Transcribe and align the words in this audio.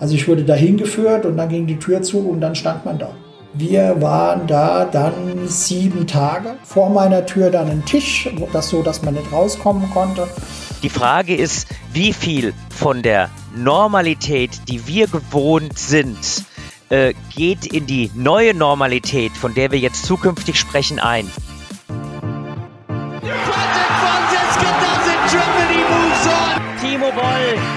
Also 0.00 0.14
ich 0.14 0.28
wurde 0.28 0.44
dahin 0.44 0.76
geführt 0.76 1.24
und 1.24 1.36
dann 1.36 1.48
ging 1.48 1.66
die 1.66 1.78
Tür 1.78 2.02
zu 2.02 2.18
und 2.18 2.40
dann 2.40 2.54
stand 2.54 2.84
man 2.84 2.98
da. 2.98 3.10
Wir 3.54 4.02
waren 4.02 4.46
da 4.46 4.84
dann 4.84 5.48
sieben 5.48 6.06
Tage. 6.06 6.56
Vor 6.62 6.90
meiner 6.90 7.24
Tür 7.24 7.50
dann 7.50 7.70
ein 7.70 7.84
Tisch, 7.86 8.28
das 8.52 8.68
so, 8.68 8.82
dass 8.82 9.02
man 9.02 9.14
nicht 9.14 9.32
rauskommen 9.32 9.90
konnte. 9.90 10.28
Die 10.82 10.90
Frage 10.90 11.34
ist, 11.34 11.66
wie 11.94 12.12
viel 12.12 12.52
von 12.68 13.02
der 13.02 13.30
Normalität, 13.56 14.50
die 14.68 14.86
wir 14.86 15.06
gewohnt 15.06 15.78
sind, 15.78 16.18
äh, 16.90 17.14
geht 17.34 17.64
in 17.66 17.86
die 17.86 18.10
neue 18.14 18.52
Normalität, 18.52 19.32
von 19.32 19.54
der 19.54 19.72
wir 19.72 19.78
jetzt 19.78 20.04
zukünftig 20.04 20.58
sprechen, 20.58 20.98
ein. 20.98 21.30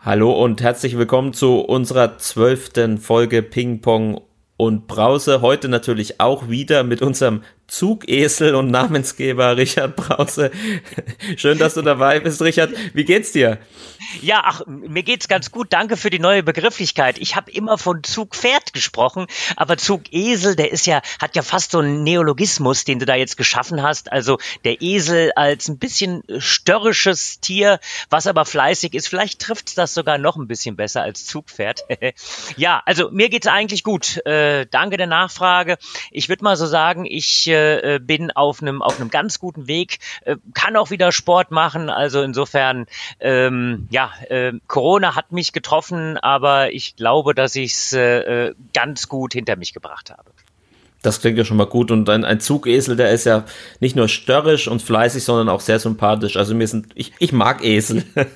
Hallo 0.00 0.30
und 0.30 0.62
herzlich 0.62 0.96
willkommen 0.96 1.32
zu 1.32 1.58
unserer 1.58 2.18
zwölften 2.18 2.98
Folge 2.98 3.42
Ping 3.42 3.80
Pong 3.80 4.20
und 4.56 4.86
Brause. 4.86 5.40
Heute 5.40 5.68
natürlich 5.68 6.20
auch 6.20 6.48
wieder 6.48 6.84
mit 6.84 7.02
unserem 7.02 7.42
Zugesel 7.68 8.54
und 8.54 8.70
Namensgeber 8.70 9.56
Richard 9.58 9.94
Brause. 9.94 10.50
Schön, 11.36 11.58
dass 11.58 11.74
du 11.74 11.82
dabei 11.82 12.18
bist, 12.18 12.40
Richard. 12.40 12.72
Wie 12.94 13.04
geht's 13.04 13.32
dir? 13.32 13.58
Ja, 14.22 14.42
ach, 14.44 14.62
mir 14.66 15.02
geht's 15.02 15.28
ganz 15.28 15.50
gut. 15.50 15.68
Danke 15.70 15.98
für 15.98 16.08
die 16.08 16.18
neue 16.18 16.42
Begrifflichkeit. 16.42 17.18
Ich 17.18 17.36
habe 17.36 17.50
immer 17.50 17.76
von 17.76 18.02
Zugpferd 18.02 18.72
gesprochen, 18.72 19.26
aber 19.56 19.76
Zugesel, 19.76 20.56
der 20.56 20.72
ist 20.72 20.86
ja, 20.86 21.02
hat 21.20 21.36
ja 21.36 21.42
fast 21.42 21.72
so 21.72 21.80
einen 21.80 22.04
Neologismus, 22.04 22.84
den 22.84 23.00
du 23.00 23.06
da 23.06 23.14
jetzt 23.16 23.36
geschaffen 23.36 23.82
hast. 23.82 24.10
Also 24.10 24.38
der 24.64 24.80
Esel 24.80 25.32
als 25.36 25.68
ein 25.68 25.78
bisschen 25.78 26.22
störrisches 26.38 27.40
Tier, 27.40 27.80
was 28.08 28.26
aber 28.26 28.46
fleißig 28.46 28.94
ist. 28.94 29.08
Vielleicht 29.08 29.40
trifft 29.40 29.76
das 29.76 29.92
sogar 29.92 30.16
noch 30.16 30.36
ein 30.36 30.48
bisschen 30.48 30.74
besser 30.74 31.02
als 31.02 31.26
Zugpferd. 31.26 31.84
ja, 32.56 32.82
also 32.86 33.10
mir 33.10 33.28
geht's 33.28 33.46
eigentlich 33.46 33.84
gut. 33.84 34.24
Äh, 34.26 34.66
danke 34.70 34.96
der 34.96 35.06
Nachfrage. 35.06 35.76
Ich 36.10 36.30
würde 36.30 36.44
mal 36.44 36.56
so 36.56 36.66
sagen, 36.66 37.04
ich 37.04 37.46
äh, 37.58 37.94
äh, 37.94 37.98
bin 37.98 38.30
auf 38.30 38.62
einem 38.62 38.82
auf 38.82 39.00
einem 39.00 39.10
ganz 39.10 39.38
guten 39.38 39.66
Weg, 39.66 39.98
äh, 40.24 40.36
kann 40.54 40.76
auch 40.76 40.90
wieder 40.90 41.12
Sport 41.12 41.50
machen. 41.50 41.90
Also 41.90 42.22
insofern, 42.22 42.86
ähm, 43.20 43.88
ja, 43.90 44.10
äh, 44.28 44.52
Corona 44.66 45.14
hat 45.14 45.32
mich 45.32 45.52
getroffen, 45.52 46.16
aber 46.16 46.72
ich 46.72 46.96
glaube, 46.96 47.34
dass 47.34 47.56
ich 47.56 47.72
es 47.72 47.92
äh, 47.92 48.54
ganz 48.72 49.08
gut 49.08 49.32
hinter 49.32 49.56
mich 49.56 49.74
gebracht 49.74 50.10
habe. 50.10 50.30
Das 51.02 51.20
klingt 51.20 51.38
ja 51.38 51.44
schon 51.44 51.56
mal 51.56 51.66
gut. 51.66 51.90
Und 51.90 52.08
ein, 52.10 52.24
ein 52.24 52.40
Zugesel, 52.40 52.96
der 52.96 53.12
ist 53.12 53.24
ja 53.24 53.44
nicht 53.78 53.94
nur 53.94 54.08
störrisch 54.08 54.66
und 54.66 54.82
fleißig, 54.82 55.22
sondern 55.22 55.48
auch 55.48 55.60
sehr 55.60 55.78
sympathisch. 55.78 56.36
Also 56.36 56.54
mir 56.54 56.66
sind, 56.66 56.88
ich, 56.96 57.12
ich 57.20 57.32
mag 57.32 57.64
Esel. 57.64 58.04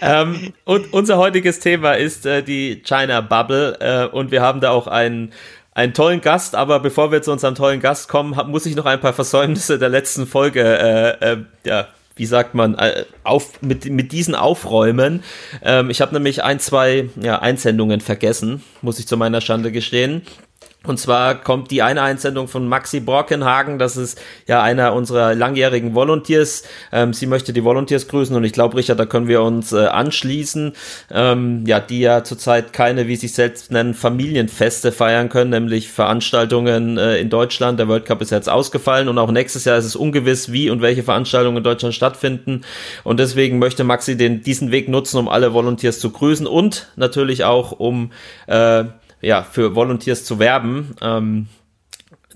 ähm, 0.00 0.54
und 0.64 0.92
unser 0.92 1.18
heutiges 1.18 1.60
Thema 1.60 1.92
ist 1.92 2.24
äh, 2.24 2.42
die 2.42 2.82
China 2.82 3.20
Bubble. 3.20 3.76
Äh, 3.80 4.06
und 4.06 4.30
wir 4.30 4.40
haben 4.40 4.60
da 4.60 4.70
auch 4.70 4.86
einen 4.86 5.32
einen 5.74 5.92
tollen 5.92 6.20
Gast, 6.20 6.54
aber 6.54 6.80
bevor 6.80 7.12
wir 7.12 7.22
zu 7.22 7.32
unserem 7.32 7.56
tollen 7.56 7.80
Gast 7.80 8.08
kommen, 8.08 8.36
hab, 8.36 8.48
muss 8.48 8.64
ich 8.64 8.76
noch 8.76 8.86
ein 8.86 9.00
paar 9.00 9.12
Versäumnisse 9.12 9.78
der 9.78 9.88
letzten 9.88 10.26
Folge, 10.26 10.62
äh, 10.62 11.32
äh, 11.32 11.36
ja, 11.64 11.88
wie 12.16 12.26
sagt 12.26 12.54
man, 12.54 12.76
äh, 12.76 13.04
auf, 13.24 13.60
mit, 13.60 13.86
mit 13.86 14.12
diesen 14.12 14.36
aufräumen. 14.36 15.24
Ähm, 15.62 15.90
ich 15.90 16.00
habe 16.00 16.14
nämlich 16.14 16.44
ein, 16.44 16.60
zwei 16.60 17.10
ja, 17.20 17.40
Einsendungen 17.40 18.00
vergessen, 18.00 18.62
muss 18.82 19.00
ich 19.00 19.08
zu 19.08 19.16
meiner 19.16 19.40
Schande 19.40 19.72
gestehen. 19.72 20.22
Und 20.86 20.98
zwar 20.98 21.34
kommt 21.34 21.70
die 21.70 21.82
eine 21.82 22.02
Einsendung 22.02 22.48
von 22.48 22.68
Maxi 22.68 23.00
Borkenhagen, 23.00 23.78
das 23.78 23.96
ist 23.96 24.20
ja 24.46 24.62
einer 24.62 24.92
unserer 24.94 25.34
langjährigen 25.34 25.94
Volunteers. 25.94 26.64
Ähm, 26.92 27.12
sie 27.12 27.26
möchte 27.26 27.52
die 27.52 27.64
Volunteers 27.64 28.06
grüßen 28.08 28.36
und 28.36 28.44
ich 28.44 28.52
glaube, 28.52 28.76
Richard, 28.76 29.00
da 29.00 29.06
können 29.06 29.26
wir 29.26 29.42
uns 29.42 29.72
äh, 29.72 29.86
anschließen. 29.86 30.74
Ähm, 31.10 31.64
ja, 31.66 31.80
die 31.80 32.00
ja 32.00 32.22
zurzeit 32.22 32.72
keine, 32.72 33.08
wie 33.08 33.16
sie 33.16 33.28
selbst 33.28 33.70
nennen, 33.70 33.94
Familienfeste 33.94 34.92
feiern 34.92 35.28
können, 35.28 35.50
nämlich 35.50 35.88
Veranstaltungen 35.88 36.98
äh, 36.98 37.16
in 37.16 37.30
Deutschland. 37.30 37.78
Der 37.78 37.88
World 37.88 38.04
Cup 38.04 38.20
ist 38.20 38.30
jetzt 38.30 38.50
ausgefallen 38.50 39.08
und 39.08 39.18
auch 39.18 39.30
nächstes 39.30 39.64
Jahr 39.64 39.78
ist 39.78 39.86
es 39.86 39.96
ungewiss, 39.96 40.52
wie 40.52 40.68
und 40.68 40.82
welche 40.82 41.02
Veranstaltungen 41.02 41.58
in 41.58 41.64
Deutschland 41.64 41.94
stattfinden. 41.94 42.62
Und 43.04 43.20
deswegen 43.20 43.58
möchte 43.58 43.84
Maxi 43.84 44.16
den, 44.16 44.42
diesen 44.42 44.70
Weg 44.70 44.88
nutzen, 44.88 45.18
um 45.18 45.28
alle 45.28 45.54
Volunteers 45.54 45.98
zu 45.98 46.10
grüßen 46.10 46.46
und 46.46 46.88
natürlich 46.96 47.44
auch 47.44 47.72
um 47.72 48.12
äh, 48.46 48.84
ja, 49.24 49.42
für 49.42 49.74
Volunteers 49.74 50.24
zu 50.24 50.38
werben. 50.38 50.94
Ähm, 51.00 51.48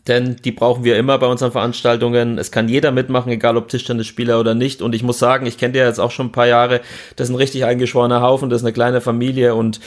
denn 0.08 0.36
die 0.36 0.52
brauchen 0.52 0.84
wir 0.84 0.96
immer 0.96 1.18
bei 1.18 1.26
unseren 1.26 1.52
Veranstaltungen. 1.52 2.38
Es 2.38 2.50
kann 2.50 2.68
jeder 2.68 2.90
mitmachen, 2.90 3.30
egal 3.30 3.56
ob 3.58 3.68
Tischtennisspieler 3.68 4.40
oder 4.40 4.54
nicht. 4.54 4.80
Und 4.80 4.94
ich 4.94 5.02
muss 5.02 5.18
sagen, 5.18 5.44
ich 5.44 5.58
kenne 5.58 5.74
dir 5.74 5.84
jetzt 5.84 6.00
auch 6.00 6.10
schon 6.10 6.28
ein 6.28 6.32
paar 6.32 6.46
Jahre. 6.46 6.80
Das 7.16 7.28
ist 7.28 7.34
ein 7.34 7.36
richtig 7.36 7.66
eingeschworener 7.66 8.22
Haufen, 8.22 8.48
das 8.48 8.62
ist 8.62 8.64
eine 8.64 8.72
kleine 8.72 9.02
Familie 9.02 9.54
und 9.54 9.80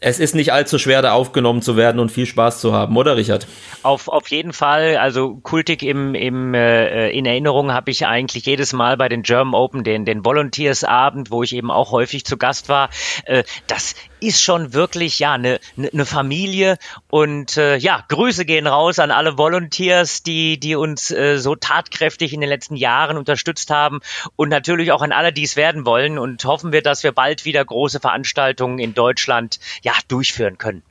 es 0.00 0.18
ist 0.18 0.34
nicht 0.34 0.52
allzu 0.52 0.78
schwer, 0.78 1.00
da 1.00 1.12
aufgenommen 1.12 1.62
zu 1.62 1.76
werden 1.76 1.98
und 1.98 2.10
viel 2.10 2.26
Spaß 2.26 2.60
zu 2.60 2.74
haben, 2.74 2.96
oder 2.96 3.16
Richard? 3.16 3.46
Auf, 3.82 4.08
auf 4.08 4.28
jeden 4.28 4.52
Fall. 4.52 4.98
Also 4.98 5.36
kultig 5.36 5.82
im, 5.82 6.14
im, 6.14 6.52
äh, 6.52 7.08
in 7.10 7.24
Erinnerung 7.24 7.72
habe 7.72 7.90
ich 7.90 8.06
eigentlich 8.06 8.44
jedes 8.44 8.74
Mal 8.74 8.98
bei 8.98 9.08
den 9.08 9.22
German 9.22 9.54
Open 9.54 9.82
den, 9.82 10.04
den 10.04 10.24
Volunteers-Abend, 10.24 11.30
wo 11.30 11.42
ich 11.42 11.54
eben 11.54 11.70
auch 11.70 11.90
häufig 11.90 12.26
zu 12.26 12.36
Gast 12.36 12.68
war. 12.68 12.90
Äh, 13.24 13.44
das 13.66 13.94
ist 14.26 14.42
schon 14.42 14.72
wirklich 14.72 15.18
ja 15.18 15.32
eine 15.32 15.60
ne, 15.76 15.90
ne 15.92 16.06
Familie. 16.06 16.78
Und 17.08 17.56
äh, 17.56 17.76
ja 17.76 18.04
Grüße 18.08 18.44
gehen 18.44 18.66
raus 18.66 18.98
an 18.98 19.10
alle 19.10 19.38
Volunteers, 19.38 20.22
die 20.22 20.58
die 20.58 20.76
uns 20.76 21.10
äh, 21.10 21.38
so 21.38 21.54
tatkräftig 21.54 22.32
in 22.32 22.40
den 22.40 22.48
letzten 22.48 22.76
Jahren 22.76 23.16
unterstützt 23.16 23.70
haben. 23.70 24.00
Und 24.36 24.48
natürlich 24.48 24.92
auch 24.92 25.02
an 25.02 25.12
alle, 25.12 25.32
die 25.32 25.44
es 25.44 25.56
werden 25.56 25.86
wollen. 25.86 26.18
Und 26.18 26.44
hoffen 26.44 26.72
wir, 26.72 26.82
dass 26.82 27.02
wir 27.02 27.12
bald 27.12 27.44
wieder 27.44 27.64
große 27.64 28.00
Veranstaltungen 28.00 28.78
in 28.78 28.94
Deutschland 28.94 29.58
ja 29.82 29.92
durchführen 30.08 30.58
können. 30.58 30.82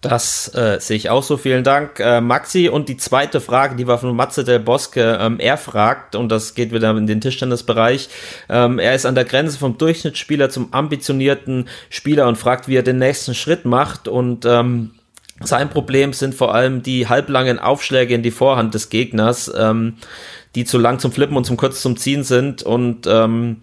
Das 0.00 0.54
äh, 0.54 0.78
sehe 0.80 0.96
ich 0.96 1.10
auch 1.10 1.22
so. 1.22 1.36
Vielen 1.36 1.62
Dank, 1.62 2.00
äh, 2.00 2.22
Maxi. 2.22 2.70
Und 2.70 2.88
die 2.88 2.96
zweite 2.96 3.40
Frage, 3.40 3.76
die 3.76 3.86
war 3.86 3.98
von 3.98 4.16
Matze 4.16 4.44
del 4.44 4.58
Bosque. 4.58 5.18
Ähm, 5.20 5.38
er 5.38 5.58
fragt, 5.58 6.16
und 6.16 6.30
das 6.30 6.54
geht 6.54 6.72
wieder 6.72 6.96
in 6.96 7.06
den 7.06 7.20
Tischtennisbereich, 7.20 8.08
ähm, 8.48 8.78
er 8.78 8.94
ist 8.94 9.04
an 9.04 9.14
der 9.14 9.26
Grenze 9.26 9.58
vom 9.58 9.76
Durchschnittsspieler 9.76 10.48
zum 10.48 10.72
ambitionierten 10.72 11.68
Spieler 11.90 12.28
und 12.28 12.36
fragt, 12.36 12.66
wie 12.66 12.76
er 12.76 12.82
den 12.82 12.98
nächsten 12.98 13.34
Schritt 13.34 13.66
macht. 13.66 14.08
Und 14.08 14.46
ähm, 14.46 14.92
sein 15.42 15.68
Problem 15.68 16.14
sind 16.14 16.34
vor 16.34 16.54
allem 16.54 16.82
die 16.82 17.06
halblangen 17.08 17.58
Aufschläge 17.58 18.14
in 18.14 18.22
die 18.22 18.30
Vorhand 18.30 18.72
des 18.72 18.88
Gegners, 18.88 19.52
ähm, 19.54 19.96
die 20.54 20.64
zu 20.64 20.78
lang 20.78 20.98
zum 20.98 21.12
Flippen 21.12 21.36
und 21.36 21.44
zum 21.44 21.58
kurz 21.58 21.82
zum 21.82 21.98
Ziehen 21.98 22.24
sind. 22.24 22.62
Und 22.62 23.06
ähm, 23.06 23.62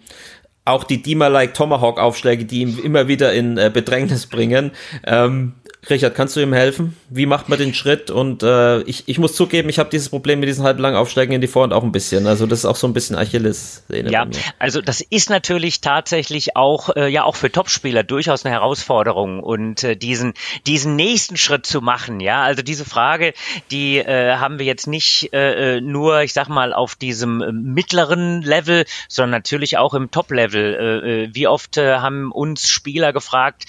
auch 0.68 0.84
die 0.84 1.02
Dima-like 1.02 1.54
Tomahawk-Aufschläge, 1.54 2.44
die 2.44 2.60
ihn 2.60 2.78
immer 2.78 3.08
wieder 3.08 3.32
in 3.32 3.56
äh, 3.56 3.70
Bedrängnis 3.72 4.26
bringen. 4.26 4.72
Ähm, 5.04 5.54
Richard, 5.88 6.14
kannst 6.14 6.34
du 6.34 6.40
ihm 6.40 6.52
helfen? 6.52 6.96
Wie 7.08 7.26
macht 7.26 7.48
man 7.48 7.58
den 7.58 7.72
Schritt? 7.72 8.10
Und 8.10 8.42
äh, 8.42 8.82
ich, 8.82 9.04
ich 9.06 9.18
muss 9.18 9.34
zugeben, 9.34 9.68
ich 9.68 9.78
habe 9.78 9.88
dieses 9.90 10.08
Problem 10.08 10.40
mit 10.40 10.48
diesen 10.48 10.64
halblangen 10.64 10.98
Aufsteigen 10.98 11.32
in 11.32 11.40
die 11.40 11.46
Vorhand 11.46 11.72
auch 11.72 11.84
ein 11.84 11.92
bisschen. 11.92 12.26
Also 12.26 12.46
das 12.46 12.60
ist 12.60 12.64
auch 12.64 12.76
so 12.76 12.88
ein 12.88 12.92
bisschen 12.92 13.16
Achilles. 13.16 13.84
Ja, 13.88 14.26
also 14.58 14.82
das 14.82 15.00
ist 15.00 15.30
natürlich 15.30 15.80
tatsächlich 15.80 16.56
auch 16.56 16.94
äh, 16.96 17.08
ja 17.08 17.22
auch 17.22 17.36
für 17.36 17.50
Topspieler 17.50 18.02
durchaus 18.02 18.44
eine 18.44 18.54
Herausforderung 18.54 19.40
und 19.40 19.84
äh, 19.84 19.96
diesen 19.96 20.34
diesen 20.66 20.96
nächsten 20.96 21.36
Schritt 21.36 21.64
zu 21.64 21.80
machen. 21.80 22.20
Ja, 22.20 22.42
also 22.42 22.62
diese 22.62 22.84
Frage, 22.84 23.32
die 23.70 23.98
äh, 23.98 24.34
haben 24.36 24.58
wir 24.58 24.66
jetzt 24.66 24.88
nicht 24.88 25.32
äh, 25.32 25.76
äh 25.76 25.80
nur, 25.80 26.22
ich 26.22 26.32
sag 26.32 26.48
mal, 26.48 26.72
auf 26.72 26.96
diesem 26.96 27.40
äh, 27.40 27.52
mittleren 27.52 28.42
Level, 28.42 28.84
sondern 29.08 29.30
natürlich 29.30 29.78
auch 29.78 29.94
im 29.94 30.10
Top-Level. 30.10 31.02
Äh, 31.04 31.24
äh 31.24 31.28
wie 31.32 31.46
oft 31.46 31.76
äh, 31.76 31.96
haben 31.96 32.32
uns 32.32 32.68
Spieler 32.68 33.12
gefragt, 33.12 33.64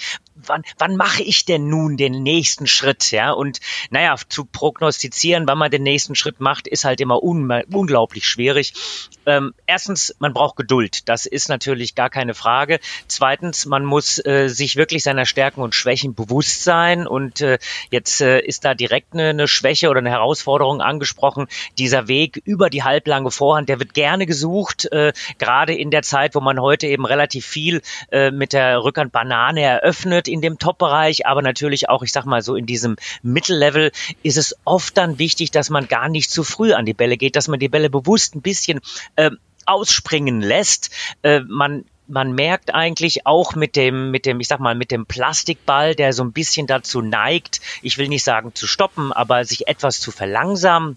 wann, 0.46 0.62
wann 0.78 0.96
mache 0.96 1.22
ich 1.22 1.44
denn 1.44 1.68
nun 1.68 1.96
den 1.96 2.22
nächsten 2.22 2.66
Schritt? 2.66 3.10
Ja, 3.10 3.32
und 3.32 3.60
naja, 3.90 4.16
zu 4.28 4.44
prognostizieren, 4.44 5.46
wann 5.46 5.58
man 5.58 5.70
den 5.70 5.82
nächsten 5.82 6.14
Schritt 6.14 6.40
macht, 6.40 6.66
ist 6.66 6.84
halt 6.84 7.00
immer 7.00 7.22
un 7.22 7.50
unglaublich 7.72 8.26
schwierig. 8.26 8.74
Ähm, 9.26 9.54
erstens, 9.66 10.14
man 10.18 10.32
braucht 10.32 10.56
Geduld. 10.56 11.08
Das 11.08 11.26
ist 11.26 11.48
natürlich 11.48 11.94
gar 11.94 12.10
keine 12.10 12.34
Frage. 12.34 12.80
Zweitens, 13.06 13.66
man 13.66 13.84
muss 13.84 14.24
äh, 14.24 14.48
sich 14.48 14.76
wirklich 14.76 15.02
seiner 15.02 15.26
Stärken 15.26 15.60
und 15.60 15.74
Schwächen 15.74 16.14
bewusst 16.14 16.64
sein. 16.64 17.06
Und 17.06 17.40
äh, 17.40 17.58
jetzt 17.90 18.20
äh, 18.20 18.40
ist 18.40 18.64
da 18.64 18.74
direkt 18.74 19.12
eine, 19.12 19.30
eine 19.30 19.48
Schwäche 19.48 19.90
oder 19.90 19.98
eine 19.98 20.10
Herausforderung 20.10 20.80
angesprochen. 20.80 21.48
Dieser 21.78 22.08
Weg 22.08 22.40
über 22.44 22.70
die 22.70 22.82
halblange 22.82 23.30
Vorhand, 23.30 23.68
der 23.68 23.78
wird 23.78 23.94
gerne 23.94 24.26
gesucht, 24.26 24.90
äh, 24.92 25.12
gerade 25.38 25.74
in 25.74 25.90
der 25.90 26.02
Zeit, 26.02 26.34
wo 26.34 26.40
man 26.40 26.60
heute 26.60 26.86
eben 26.86 27.04
relativ 27.04 27.46
viel 27.46 27.82
äh, 28.10 28.30
mit 28.30 28.52
der 28.52 28.82
Rückhand 28.82 29.12
Banane 29.12 29.62
eröffnet 29.62 30.28
in 30.30 30.40
dem 30.40 30.58
Top-Bereich, 30.58 31.26
aber 31.26 31.42
natürlich 31.42 31.88
auch, 31.88 32.02
ich 32.02 32.12
sag 32.12 32.24
mal 32.24 32.42
so 32.42 32.56
in 32.56 32.66
diesem 32.66 32.96
Mittellevel 33.22 33.92
ist 34.22 34.38
es 34.38 34.56
oft 34.64 34.96
dann 34.96 35.18
wichtig, 35.18 35.50
dass 35.50 35.70
man 35.70 35.88
gar 35.88 36.08
nicht 36.08 36.30
zu 36.30 36.44
früh 36.44 36.72
an 36.72 36.86
die 36.86 36.94
Bälle 36.94 37.16
geht, 37.16 37.36
dass 37.36 37.48
man 37.48 37.60
die 37.60 37.68
Bälle 37.68 37.90
bewusst 37.90 38.34
ein 38.34 38.42
bisschen 38.42 38.80
äh, 39.16 39.30
ausspringen 39.66 40.40
lässt. 40.40 40.90
Äh, 41.22 41.40
man 41.40 41.84
man 42.10 42.32
merkt 42.32 42.74
eigentlich 42.74 43.24
auch 43.24 43.54
mit 43.54 43.76
dem, 43.76 44.10
mit 44.10 44.26
dem, 44.26 44.40
ich 44.40 44.48
sag 44.48 44.58
mal, 44.58 44.74
mit 44.74 44.90
dem 44.90 45.06
Plastikball, 45.06 45.94
der 45.94 46.12
so 46.12 46.24
ein 46.24 46.32
bisschen 46.32 46.66
dazu 46.66 47.00
neigt, 47.02 47.60
ich 47.82 47.98
will 47.98 48.08
nicht 48.08 48.24
sagen 48.24 48.52
zu 48.54 48.66
stoppen, 48.66 49.12
aber 49.12 49.44
sich 49.44 49.68
etwas 49.68 50.00
zu 50.00 50.10
verlangsamen, 50.10 50.96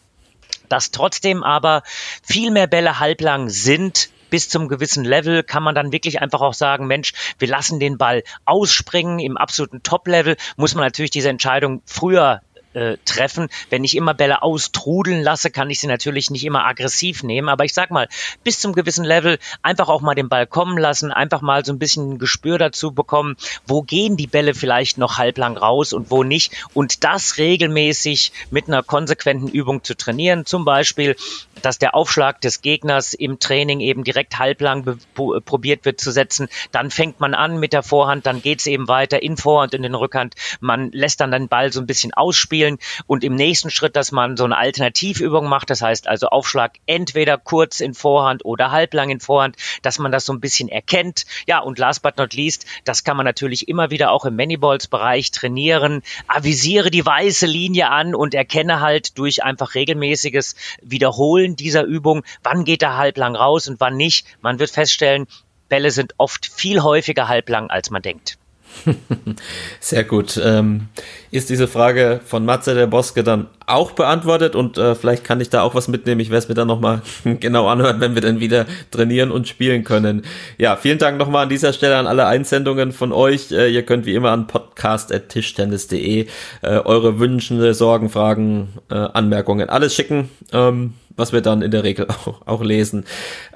dass 0.69 0.89
trotzdem 0.89 1.43
aber 1.43 1.83
viel 2.23 2.49
mehr 2.49 2.65
Bälle 2.65 2.99
halblang 2.99 3.49
sind 3.49 4.09
bis 4.33 4.49
zum 4.49 4.67
gewissen 4.67 5.05
Level 5.05 5.43
kann 5.43 5.61
man 5.61 5.75
dann 5.75 5.91
wirklich 5.91 6.19
einfach 6.19 6.41
auch 6.41 6.55
sagen, 6.55 6.87
Mensch, 6.87 7.13
wir 7.37 7.47
lassen 7.47 7.79
den 7.79 7.99
Ball 7.99 8.23
ausspringen. 8.45 9.19
Im 9.19 9.37
absoluten 9.37 9.83
Top-Level 9.83 10.37
muss 10.57 10.73
man 10.73 10.83
natürlich 10.83 11.11
diese 11.11 11.29
Entscheidung 11.29 11.83
früher 11.85 12.41
äh, 12.73 12.97
treffen. 13.05 13.49
Wenn 13.69 13.83
ich 13.83 13.95
immer 13.95 14.13
Bälle 14.13 14.41
austrudeln 14.41 15.21
lasse, 15.21 15.51
kann 15.51 15.69
ich 15.69 15.79
sie 15.79 15.87
natürlich 15.87 16.29
nicht 16.29 16.43
immer 16.45 16.65
aggressiv 16.65 17.23
nehmen. 17.23 17.49
Aber 17.49 17.65
ich 17.65 17.73
sag 17.73 17.91
mal, 17.91 18.07
bis 18.43 18.59
zum 18.59 18.73
gewissen 18.73 19.05
Level 19.05 19.37
einfach 19.61 19.89
auch 19.89 20.01
mal 20.01 20.15
den 20.15 20.29
Ball 20.29 20.47
kommen 20.47 20.77
lassen, 20.77 21.11
einfach 21.11 21.41
mal 21.41 21.63
so 21.65 21.73
ein 21.73 21.79
bisschen 21.79 22.13
ein 22.13 22.19
Gespür 22.19 22.57
dazu 22.57 22.91
bekommen, 22.91 23.35
wo 23.67 23.81
gehen 23.81 24.17
die 24.17 24.27
Bälle 24.27 24.53
vielleicht 24.53 24.97
noch 24.97 25.17
halblang 25.17 25.57
raus 25.57 25.93
und 25.93 26.11
wo 26.11 26.23
nicht. 26.23 26.53
Und 26.73 27.03
das 27.03 27.37
regelmäßig 27.37 28.31
mit 28.51 28.67
einer 28.67 28.83
konsequenten 28.83 29.47
Übung 29.47 29.83
zu 29.83 29.95
trainieren. 29.95 30.45
Zum 30.45 30.65
Beispiel, 30.65 31.15
dass 31.61 31.79
der 31.79 31.95
Aufschlag 31.95 32.41
des 32.41 32.61
Gegners 32.61 33.13
im 33.13 33.39
Training 33.39 33.79
eben 33.79 34.03
direkt 34.03 34.39
halblang 34.39 34.99
probiert 35.13 35.85
wird 35.85 35.99
zu 36.01 36.11
setzen. 36.11 36.47
Dann 36.71 36.91
fängt 36.91 37.19
man 37.19 37.33
an 37.33 37.59
mit 37.59 37.73
der 37.73 37.83
Vorhand, 37.83 38.25
dann 38.25 38.41
geht's 38.41 38.65
eben 38.67 38.87
weiter 38.87 39.21
in 39.21 39.37
Vorhand 39.37 39.73
in 39.73 39.83
den 39.83 39.95
Rückhand. 39.95 40.35
Man 40.59 40.91
lässt 40.91 41.21
dann 41.21 41.31
den 41.31 41.47
Ball 41.47 41.71
so 41.71 41.79
ein 41.79 41.87
bisschen 41.87 42.13
ausspielen 42.13 42.62
spielen 42.63 42.77
und 43.07 43.23
im 43.23 43.35
nächsten 43.35 43.69
Schritt, 43.69 43.95
dass 43.95 44.11
man 44.11 44.37
so 44.37 44.45
eine 44.45 44.57
Alternativübung 44.57 45.47
macht, 45.47 45.69
das 45.69 45.81
heißt 45.81 46.07
also 46.07 46.27
Aufschlag 46.27 46.73
entweder 46.85 47.37
kurz 47.37 47.79
in 47.79 47.93
Vorhand 47.93 48.45
oder 48.45 48.71
halblang 48.71 49.09
in 49.09 49.19
Vorhand, 49.19 49.57
dass 49.81 49.99
man 49.99 50.11
das 50.11 50.25
so 50.25 50.33
ein 50.33 50.39
bisschen 50.39 50.69
erkennt. 50.69 51.25
Ja, 51.47 51.59
und 51.59 51.77
last 51.77 52.01
but 52.01 52.17
not 52.17 52.33
least, 52.33 52.65
das 52.85 53.03
kann 53.03 53.17
man 53.17 53.25
natürlich 53.25 53.67
immer 53.67 53.91
wieder 53.91 54.11
auch 54.11 54.25
im 54.25 54.35
Manyballs-Bereich 54.35 55.31
trainieren. 55.31 56.01
Avisiere 56.27 56.89
die 56.89 57.05
weiße 57.05 57.45
Linie 57.45 57.89
an 57.89 58.15
und 58.15 58.33
erkenne 58.33 58.79
halt 58.79 59.17
durch 59.17 59.43
einfach 59.43 59.75
regelmäßiges 59.75 60.55
Wiederholen 60.81 61.55
dieser 61.55 61.83
Übung, 61.83 62.23
wann 62.43 62.63
geht 62.63 62.83
er 62.83 62.97
halblang 62.97 63.35
raus 63.35 63.67
und 63.67 63.79
wann 63.79 63.97
nicht. 63.97 64.25
Man 64.41 64.59
wird 64.59 64.71
feststellen, 64.71 65.27
Bälle 65.69 65.91
sind 65.91 66.13
oft 66.17 66.45
viel 66.45 66.81
häufiger 66.83 67.27
halblang, 67.27 67.69
als 67.69 67.89
man 67.89 68.01
denkt. 68.01 68.37
Sehr 69.79 70.03
gut. 70.03 70.39
Ähm, 70.43 70.87
ist 71.31 71.49
diese 71.49 71.67
Frage 71.67 72.21
von 72.25 72.45
Matze 72.45 72.75
der 72.75 72.87
Boske 72.87 73.23
dann 73.23 73.47
auch 73.65 73.91
beantwortet 73.91 74.55
und 74.55 74.77
äh, 74.77 74.93
vielleicht 74.93 75.23
kann 75.23 75.41
ich 75.41 75.49
da 75.49 75.61
auch 75.61 75.73
was 75.73 75.87
mitnehmen. 75.87 76.19
Ich 76.19 76.29
werde 76.29 76.39
es 76.39 76.49
mir 76.49 76.55
dann 76.55 76.67
nochmal 76.67 77.01
genau 77.39 77.67
anhören, 77.67 78.01
wenn 78.01 78.15
wir 78.15 78.21
dann 78.21 78.39
wieder 78.39 78.65
trainieren 78.91 79.31
und 79.31 79.47
spielen 79.47 79.83
können. 79.83 80.23
Ja, 80.57 80.75
vielen 80.75 80.99
Dank 80.99 81.17
nochmal 81.17 81.43
an 81.43 81.49
dieser 81.49 81.73
Stelle 81.73 81.97
an 81.97 82.07
alle 82.07 82.25
Einsendungen 82.25 82.91
von 82.91 83.11
euch. 83.11 83.51
Äh, 83.51 83.69
ihr 83.69 83.83
könnt 83.83 84.05
wie 84.05 84.15
immer 84.15 84.31
an 84.31 84.47
podcast.tischtennis.de 84.47 86.27
äh, 86.61 86.67
eure 86.67 87.19
Wünsche, 87.19 87.73
Sorgen, 87.73 88.09
Fragen, 88.09 88.69
äh, 88.91 88.95
Anmerkungen, 88.95 89.69
alles 89.69 89.95
schicken. 89.95 90.29
Ähm, 90.51 90.93
was 91.15 91.33
wir 91.33 91.41
dann 91.41 91.61
in 91.61 91.71
der 91.71 91.83
Regel 91.83 92.07
auch, 92.09 92.41
auch 92.45 92.63
lesen. 92.63 93.05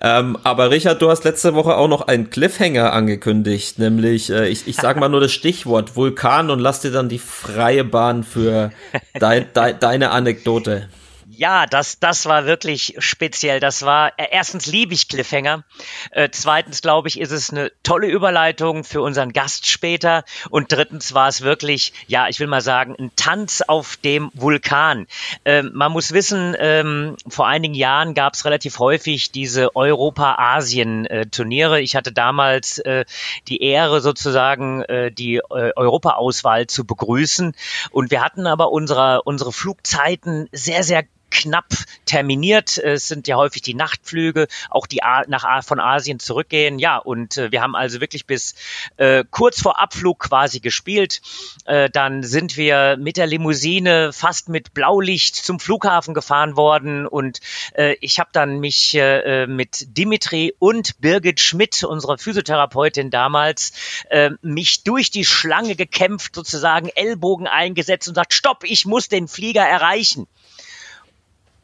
Ähm, 0.01 0.38
aber 0.44 0.71
Richard, 0.71 1.01
du 1.01 1.09
hast 1.09 1.24
letzte 1.24 1.56
Woche 1.56 1.75
auch 1.75 1.88
noch 1.88 2.07
einen 2.07 2.30
Cliffhanger 2.30 2.94
angekündigt, 2.94 3.80
nämlich, 3.80 4.30
äh, 4.30 4.48
ich, 4.48 4.68
ich 4.68 4.75
sage 4.75 5.00
mal 5.00 5.09
nur 5.09 5.21
das 5.21 5.31
Stichwort 5.31 5.95
Vulkan 5.95 6.50
und 6.50 6.59
lass 6.59 6.81
dir 6.81 6.92
dann 6.92 7.09
die 7.09 7.19
freie 7.19 7.83
Bahn 7.83 8.24
für 8.24 8.71
dein, 9.19 9.48
dein, 9.54 9.80
deine 9.80 10.12
Anekdote. 10.12 10.89
Ja, 11.29 11.65
das, 11.65 12.00
das 12.00 12.25
war 12.25 12.45
wirklich 12.45 12.95
speziell. 13.00 13.59
Das 13.59 13.83
war, 13.83 14.18
äh, 14.18 14.27
erstens 14.31 14.65
liebe 14.65 14.94
ich 14.94 15.09
Cliffhanger. 15.09 15.65
Äh, 16.12 16.29
zweitens, 16.31 16.81
glaube 16.81 17.09
ich, 17.09 17.19
ist 17.19 17.31
es 17.31 17.50
eine 17.50 17.69
tolle 17.83 18.07
Überleitung 18.07 18.85
für 18.85 19.01
unseren 19.01 19.33
Gast 19.33 19.68
später. 19.68 20.24
Und 20.50 20.71
drittens 20.71 21.13
war 21.13 21.27
es 21.27 21.41
wirklich, 21.41 21.91
ja, 22.07 22.29
ich 22.29 22.39
will 22.39 22.47
mal 22.47 22.62
sagen, 22.62 22.95
ein 22.97 23.12
Tanz 23.18 23.62
auf 23.62 23.97
dem 23.97 24.31
Vulkan. 24.35 25.06
Ähm, 25.44 25.71
man 25.74 25.91
muss 25.91 26.13
wissen, 26.13 26.56
ähm, 26.59 27.18
vor 27.27 27.45
einigen 27.45 27.74
Jahren 27.74 28.13
gab 28.13 28.35
es 28.35 28.45
relativ 28.45 28.79
häufig 28.79 29.33
diese 29.33 29.75
Europa-Asien-Turniere. 29.75 31.81
Ich 31.81 31.97
hatte 31.97 32.13
damals 32.13 32.77
äh, 32.77 33.03
die 33.50 33.62
Ehre, 33.62 34.00
sozusagen 34.00 34.81
äh, 34.83 35.12
die 35.12 35.35
äh, 35.35 35.74
Europa-Auswahl 35.75 36.68
zu 36.68 36.85
begrüßen. 36.85 37.53
Und 37.91 38.12
wir 38.12 38.24
hatten 38.24 38.47
aber 38.47 38.71
unsere, 38.71 39.24
unsere 39.24 39.51
Flugzeiten 39.51 40.47
sehr, 40.53 40.83
sehr 40.83 41.03
knapp 41.31 41.68
terminiert. 42.06 42.77
Es 42.77 43.07
sind 43.07 43.27
ja 43.27 43.35
häufig 43.35 43.62
die 43.62 43.74
Nachtflüge, 43.74 44.47
auch 44.69 44.88
die 44.88 45.01
nach 45.27 45.63
von 45.63 45.79
Asien 45.79 46.19
zurückgehen. 46.19 46.79
Ja, 46.79 46.97
und 46.97 47.38
äh, 47.38 47.51
wir 47.51 47.62
haben 47.62 47.75
also 47.75 48.01
wirklich 48.01 48.25
bis 48.25 48.56
äh, 48.97 49.24
kurz 49.29 49.62
vor 49.62 49.79
Abflug 49.79 50.19
quasi 50.19 50.59
gespielt. 50.59 51.21
Äh, 51.65 51.89
dann 51.89 52.24
sind 52.24 52.57
wir 52.57 52.97
mit 52.97 53.18
der 53.18 53.27
Limousine 53.27 54.13
fast 54.13 54.50
mit 54.50 54.74
Blaulicht 54.74 55.35
zum 55.35 55.59
Flughafen 55.59 56.13
gefahren 56.13 56.56
worden 56.56 57.07
und 57.07 57.39
äh, 57.75 57.95
ich 58.01 58.19
habe 58.19 58.29
dann 58.33 58.59
mich 58.59 58.95
äh, 58.95 59.44
äh, 59.44 59.47
mit 59.47 59.97
Dimitri 59.97 60.53
und 60.59 61.00
Birgit 61.01 61.39
Schmidt, 61.39 61.83
unserer 61.83 62.18
Physiotherapeutin 62.18 63.12
damals, 63.12 63.74
äh, 64.09 64.31
mich 64.41 64.83
durch 64.83 65.12
die 65.12 65.25
Schlange 65.25 65.75
gekämpft, 65.75 66.35
sozusagen 66.35 66.89
Ellbogen 66.89 67.47
eingesetzt 67.47 68.07
und 68.07 68.15
sagt, 68.15 68.33
stopp, 68.33 68.63
ich 68.63 68.85
muss 68.85 69.09
den 69.09 69.27
Flieger 69.27 69.63
erreichen. 69.63 70.27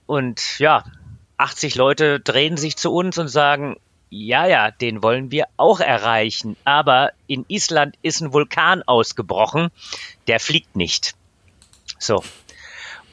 Und 0.06 0.60
ja, 0.60 0.84
80 1.38 1.76
Leute 1.76 2.20
drehen 2.20 2.58
sich 2.58 2.78
zu 2.78 2.94
uns 2.94 3.18
und 3.18 3.28
sagen, 3.28 3.78
ja, 4.10 4.46
ja, 4.46 4.70
den 4.70 5.02
wollen 5.02 5.32
wir 5.32 5.48
auch 5.58 5.80
erreichen. 5.80 6.56
Aber 6.66 7.12
in 7.28 7.46
Island 7.48 7.96
ist 8.02 8.22
ein 8.22 8.32
Vulkan 8.32 8.84
ausgebrochen, 8.84 9.70
der 10.28 10.40
fliegt 10.40 10.76
nicht. 10.76 11.16
So. 11.98 12.24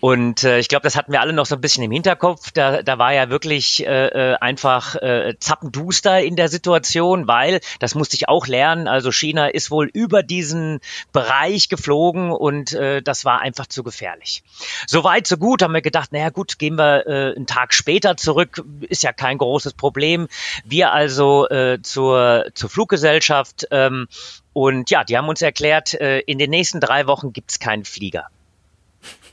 Und 0.01 0.45
äh, 0.45 0.59
ich 0.59 0.69
glaube, 0.69 0.83
das 0.83 0.97
hatten 0.97 1.13
wir 1.13 1.21
alle 1.21 1.33
noch 1.33 1.47
so 1.47 1.55
ein 1.55 1.61
bisschen 1.61 1.85
im 1.85 1.91
Hinterkopf. 1.91 2.51
Da, 2.53 2.83
da 2.83 2.99
war 2.99 3.13
ja 3.13 3.29
wirklich 3.29 3.87
äh, 3.87 4.07
äh, 4.07 4.37
einfach 4.37 4.97
äh, 4.97 5.35
zappenduster 5.39 6.23
in 6.23 6.37
der 6.37 6.49
Situation, 6.49 7.29
weil, 7.29 7.61
das 7.79 7.95
musste 7.95 8.17
ich 8.17 8.29
auch 8.29 8.47
lernen, 8.47 8.89
also 8.89 9.13
China 9.13 9.47
ist 9.49 9.71
wohl 9.71 9.91
über 9.93 10.23
diesen 10.23 10.81
Bereich 11.13 11.69
geflogen 11.69 12.31
und 12.33 12.73
äh, 12.73 13.03
das 13.03 13.25
war 13.25 13.41
einfach 13.41 13.67
zu 13.67 13.83
gefährlich. 13.83 14.43
Soweit, 14.87 15.27
so 15.27 15.37
gut, 15.37 15.63
haben 15.63 15.75
wir 15.75 15.83
gedacht, 15.83 16.13
naja 16.13 16.31
gut, 16.31 16.59
gehen 16.59 16.77
wir 16.77 17.07
äh, 17.07 17.37
einen 17.37 17.47
Tag 17.47 17.75
später 17.75 18.17
zurück, 18.17 18.65
ist 18.89 19.03
ja 19.03 19.13
kein 19.13 19.39
großes 19.39 19.75
Problem. 19.75 20.29
Wir 20.65 20.93
also 20.93 21.49
äh, 21.49 21.81
zur, 21.83 22.47
zur 22.55 22.71
Fluggesellschaft 22.71 23.67
ähm, 23.71 24.09
und 24.53 24.91
ja, 24.91 25.05
die 25.05 25.17
haben 25.17 25.29
uns 25.29 25.43
erklärt, 25.43 25.95
äh, 25.95 26.21
in 26.21 26.39
den 26.39 26.51
nächsten 26.51 26.81
drei 26.81 27.07
Wochen 27.07 27.33
gibt's 27.33 27.59
keinen 27.59 27.85
Flieger. 27.85 28.27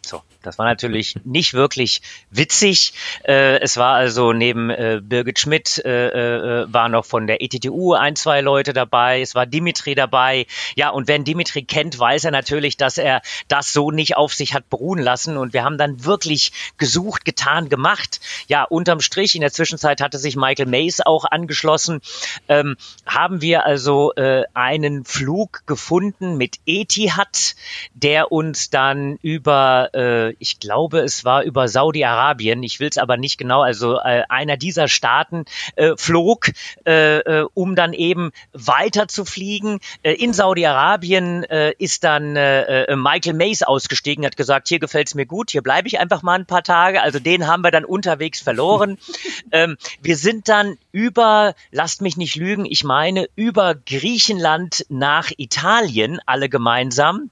So, 0.05 0.21
das 0.41 0.57
war 0.57 0.65
natürlich 0.65 1.15
nicht 1.23 1.53
wirklich 1.53 2.01
witzig. 2.31 2.93
Äh, 3.23 3.59
es 3.59 3.77
war 3.77 3.95
also 3.95 4.33
neben 4.33 4.69
äh, 4.69 5.01
Birgit 5.03 5.39
Schmidt 5.39 5.77
äh, 5.83 6.61
äh, 6.61 6.73
war 6.73 6.89
noch 6.89 7.05
von 7.05 7.27
der 7.27 7.41
ETTU 7.41 7.93
ein, 7.93 8.15
zwei 8.15 8.41
Leute 8.41 8.73
dabei. 8.73 9.21
Es 9.21 9.35
war 9.35 9.45
Dimitri 9.45 9.95
dabei. 9.95 10.45
Ja, 10.75 10.89
und 10.89 11.07
wer 11.07 11.19
Dimitri 11.19 11.63
kennt, 11.63 11.97
weiß 11.97 12.25
er 12.25 12.31
natürlich, 12.31 12.77
dass 12.77 12.97
er 12.97 13.21
das 13.47 13.73
so 13.73 13.91
nicht 13.91 14.17
auf 14.17 14.33
sich 14.33 14.53
hat 14.53 14.69
beruhen 14.69 15.01
lassen. 15.01 15.37
Und 15.37 15.53
wir 15.53 15.63
haben 15.63 15.77
dann 15.77 16.05
wirklich 16.05 16.51
gesucht, 16.77 17.25
getan, 17.25 17.69
gemacht. 17.69 18.19
Ja, 18.47 18.63
unterm 18.63 19.01
Strich, 19.01 19.35
in 19.35 19.41
der 19.41 19.51
Zwischenzeit 19.51 20.01
hatte 20.01 20.19
sich 20.19 20.35
Michael 20.35 20.67
Mays 20.67 21.01
auch 21.01 21.25
angeschlossen. 21.25 22.01
Ähm, 22.47 22.77
haben 23.05 23.41
wir 23.41 23.65
also 23.65 24.13
äh, 24.15 24.43
einen 24.53 25.05
Flug 25.05 25.63
gefunden 25.65 26.37
mit 26.37 26.59
Etihad, 26.65 27.55
der 27.93 28.31
uns 28.31 28.69
dann 28.69 29.17
über 29.21 29.89
äh, 29.93 30.35
ich 30.39 30.59
glaube, 30.59 30.99
es 30.99 31.25
war 31.25 31.43
über 31.43 31.67
Saudi-Arabien, 31.67 32.63
ich 32.63 32.79
will 32.79 32.89
es 32.89 32.97
aber 32.97 33.17
nicht 33.17 33.37
genau, 33.37 33.61
also 33.61 33.97
äh, 33.97 34.23
einer 34.29 34.57
dieser 34.57 34.87
Staaten 34.87 35.45
äh, 35.75 35.93
flog, 35.97 36.51
äh, 36.85 37.19
äh 37.19 37.47
um 37.53 37.75
dann 37.75 37.93
eben 37.93 38.31
weiter 38.53 39.07
zu 39.07 39.25
fliegen. 39.25 39.79
Äh, 40.03 40.13
in 40.13 40.33
Saudi-Arabien 40.33 41.43
äh, 41.43 41.73
ist 41.77 42.03
dann 42.03 42.35
äh, 42.35 42.95
Michael 42.95 43.33
Mays 43.33 43.63
ausgestiegen, 43.63 44.25
hat 44.25 44.37
gesagt, 44.37 44.67
hier 44.67 44.79
gefällt's 44.79 45.15
mir 45.15 45.25
gut, 45.25 45.51
hier 45.51 45.61
bleibe 45.61 45.87
ich 45.87 45.99
einfach 45.99 46.21
mal 46.21 46.39
ein 46.39 46.45
paar 46.45 46.63
Tage. 46.63 47.01
Also 47.01 47.19
den 47.19 47.47
haben 47.47 47.63
wir 47.63 47.71
dann 47.71 47.85
unterwegs 47.85 48.41
verloren. 48.41 48.97
ähm, 49.51 49.77
wir 50.01 50.17
sind 50.17 50.49
dann 50.49 50.77
über, 50.91 51.55
lasst 51.71 52.01
mich 52.01 52.17
nicht 52.17 52.35
lügen, 52.35 52.65
ich 52.65 52.83
meine 52.83 53.27
über 53.35 53.75
Griechenland 53.75 54.85
nach 54.89 55.31
Italien, 55.37 56.19
alle 56.25 56.49
gemeinsam 56.49 57.29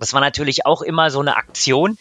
Das 0.00 0.14
war 0.14 0.20
natürlich 0.20 0.66
auch 0.66 0.82
immer 0.82 1.10
so 1.10 1.20
eine 1.20 1.36
Aktion. 1.36 1.98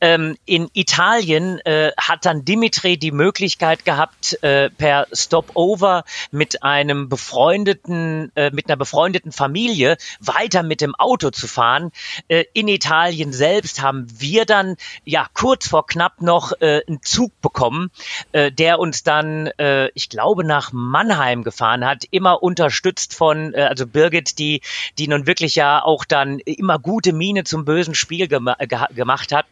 Ähm, 0.00 0.36
in 0.46 0.68
Italien 0.72 1.58
äh, 1.60 1.92
hat 1.98 2.24
dann 2.24 2.44
Dimitri 2.44 2.96
die 2.96 3.12
Möglichkeit 3.12 3.84
gehabt, 3.84 4.42
äh, 4.42 4.70
per 4.70 5.06
Stopover 5.12 6.04
mit 6.30 6.62
einem 6.62 7.08
befreundeten, 7.10 8.32
äh, 8.34 8.50
mit 8.50 8.68
einer 8.68 8.76
befreundeten 8.76 9.32
Familie 9.32 9.98
weiter 10.18 10.62
mit 10.62 10.80
dem 10.80 10.94
Auto 10.94 11.30
zu 11.30 11.46
fahren. 11.46 11.92
Äh, 12.28 12.44
in 12.54 12.68
Italien 12.68 13.32
selbst 13.32 13.82
haben 13.82 14.06
wir 14.18 14.46
dann 14.46 14.76
ja 15.04 15.28
kurz 15.34 15.68
vor 15.68 15.86
knapp 15.86 16.22
noch 16.22 16.52
äh, 16.60 16.80
einen 16.88 17.02
Zug 17.02 17.38
bekommen, 17.42 17.90
äh, 18.32 18.50
der 18.50 18.78
uns 18.78 19.02
dann, 19.02 19.50
ich 19.94 20.08
glaube, 20.08 20.44
nach 20.44 20.72
Mannheim 20.72 21.42
gefahren 21.42 21.84
hat, 21.84 22.04
immer 22.10 22.42
unterstützt 22.42 23.14
von, 23.14 23.54
also 23.54 23.86
Birgit, 23.86 24.38
die, 24.38 24.62
die 24.98 25.08
nun 25.08 25.26
wirklich 25.26 25.56
ja 25.56 25.82
auch 25.82 26.04
dann 26.04 26.38
immer 26.40 26.78
gute 26.78 27.12
Miene 27.12 27.41
Miene 27.42 27.44
zum 27.44 27.64
bösen 27.64 27.94
Spiel 27.94 28.28
gema 28.28 28.54
ge 28.54 28.78
gemacht 28.94 29.32
hat. 29.32 29.46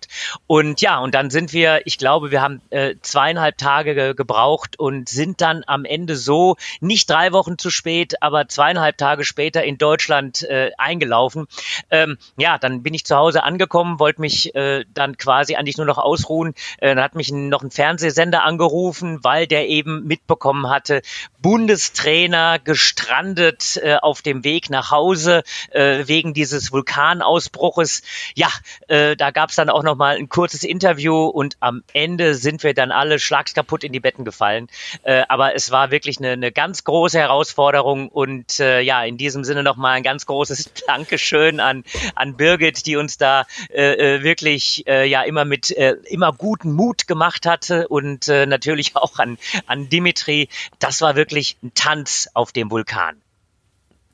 Und 0.47 0.81
ja, 0.81 0.99
und 0.99 1.15
dann 1.15 1.31
sind 1.31 1.53
wir, 1.53 1.83
ich 1.87 1.99
glaube, 1.99 2.31
wir 2.31 2.41
haben 2.43 2.61
äh, 2.71 2.95
zweieinhalb 3.03 3.59
Tage 3.59 3.95
ge 3.95 4.15
gebraucht 4.15 4.79
und 4.79 5.09
sind 5.09 5.41
dann 5.41 5.63
am 5.67 5.85
Ende 5.85 6.17
so, 6.17 6.57
nicht 6.81 7.09
drei 7.09 7.33
Wochen 7.33 7.59
zu 7.59 7.71
spät, 7.71 8.23
aber 8.23 8.49
zweieinhalb 8.49 8.97
Tage 8.97 9.25
später 9.25 9.65
in 9.65 9.79
Deutschland 9.79 10.43
äh, 10.43 10.71
eingelaufen. 10.79 11.47
Ähm, 11.91 12.19
ja, 12.37 12.59
dann 12.59 12.83
bin 12.83 12.95
ich 12.95 13.05
zu 13.05 13.17
Hause 13.17 13.43
angekommen, 13.43 13.99
wollte 13.99 14.21
mich 14.21 14.55
äh, 14.55 14.85
dann 14.93 15.17
quasi 15.17 15.57
eigentlich 15.57 15.77
nur 15.77 15.87
noch 15.87 15.99
ausruhen. 15.99 16.55
Äh, 16.79 16.95
dann 16.95 17.05
hat 17.05 17.15
mich 17.15 17.33
noch 17.33 17.63
ein 17.63 17.71
Fernsehsender 17.71 18.45
angerufen, 18.45 19.23
weil 19.23 19.47
der 19.47 19.69
eben 19.69 20.07
mitbekommen 20.07 20.69
hatte, 20.69 21.03
Bundestrainer 21.41 22.59
gestrandet 22.59 23.81
äh, 23.83 23.97
auf 23.97 24.23
dem 24.23 24.45
Weg 24.45 24.71
nach 24.71 24.91
Hause 24.91 25.43
äh, 25.71 26.07
wegen 26.07 26.35
dieses 26.35 26.73
Vulkanausbruchs 26.73 27.80
Woches. 27.81 28.03
Ja, 28.35 28.49
äh, 28.89 29.17
da 29.17 29.31
gab 29.31 29.51
es 29.51 29.57
dann 29.57 29.71
auch 29.71 29.83
noch 29.83 29.97
mal 29.97 30.17
ein 30.17 30.29
kurzes 30.29 30.63
Interview 30.63 31.27
und 31.27 31.57
am 31.61 31.83
Ende 31.93 32.35
sind 32.35 32.63
wir 32.63 32.75
dann 32.75 32.93
alle 32.93 33.19
schlagskaputt 33.19 33.85
in 33.85 33.93
die 33.93 34.01
Betten 34.01 34.25
gefallen. 34.25 34.69
Äh, 35.03 35.25
aber 35.29 35.55
es 35.55 35.71
war 35.71 35.91
wirklich 35.91 36.19
eine, 36.19 36.33
eine 36.33 36.53
ganz 36.53 36.85
große 36.85 37.19
Herausforderung 37.19 38.09
und 38.09 38.61
äh, 38.61 38.81
ja, 38.81 39.03
in 39.05 39.17
diesem 39.17 39.45
Sinne 39.45 39.63
noch 39.63 39.77
mal 39.77 39.93
ein 39.93 40.03
ganz 40.03 40.27
großes 40.27 40.73
Dankeschön 40.87 41.61
an, 41.61 41.85
an 42.15 42.37
Birgit, 42.37 42.87
die 42.87 42.97
uns 42.97 43.19
da 43.19 43.47
äh, 43.71 44.17
äh, 44.17 44.23
wirklich 44.23 44.87
äh, 44.87 45.07
ja 45.07 45.23
immer 45.23 45.45
mit 45.45 45.71
äh, 45.71 45.97
immer 46.09 46.33
guten 46.33 46.73
Mut 46.73 47.07
gemacht 47.07 47.47
hatte 47.47 47.89
und 47.89 48.29
äh, 48.29 48.47
natürlich 48.47 48.93
auch 48.97 49.19
an, 49.19 49.39
an 49.67 49.89
Dimitri. 49.89 50.49
Das 50.79 51.01
war 51.01 51.17
wirklich 51.17 51.57
ein 51.63 51.73
Tanz 51.75 52.29
auf 52.35 52.53
dem 52.53 52.71
Vulkan. 52.71 53.21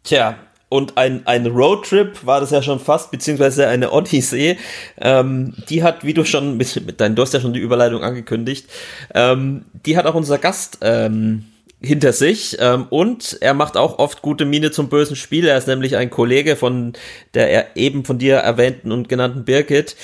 Tja, 0.04 0.38
und 0.68 0.98
ein, 0.98 1.26
ein 1.26 1.46
Roadtrip 1.46 2.26
war 2.26 2.40
das 2.40 2.50
ja 2.50 2.62
schon 2.62 2.80
fast, 2.80 3.10
beziehungsweise 3.10 3.68
eine 3.68 3.92
Odyssee. 3.92 4.58
Ähm, 5.00 5.54
die 5.68 5.82
hat, 5.82 6.04
wie 6.04 6.14
du 6.14 6.24
schon 6.24 6.56
mit, 6.56 6.84
mit 6.86 7.00
deinem, 7.00 7.14
du 7.14 7.22
hast 7.22 7.34
ja 7.34 7.40
schon 7.40 7.52
die 7.52 7.60
Überleitung 7.60 8.02
angekündigt, 8.02 8.68
ähm, 9.14 9.66
die 9.84 9.96
hat 9.96 10.06
auch 10.06 10.14
unser 10.14 10.38
Gast 10.38 10.78
ähm, 10.82 11.44
hinter 11.80 12.12
sich 12.12 12.56
ähm, 12.58 12.86
und 12.90 13.38
er 13.40 13.54
macht 13.54 13.76
auch 13.76 13.98
oft 13.98 14.22
gute 14.22 14.44
Miene 14.44 14.70
zum 14.70 14.88
bösen 14.88 15.14
Spiel. 15.14 15.46
Er 15.46 15.58
ist 15.58 15.68
nämlich 15.68 15.96
ein 15.96 16.10
Kollege 16.10 16.56
von 16.56 16.94
der 17.34 17.76
eben 17.76 18.04
von 18.04 18.18
dir 18.18 18.36
erwähnten 18.36 18.92
und 18.92 19.08
genannten 19.08 19.44
Birgit. 19.44 19.94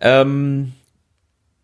Ähm, 0.00 0.72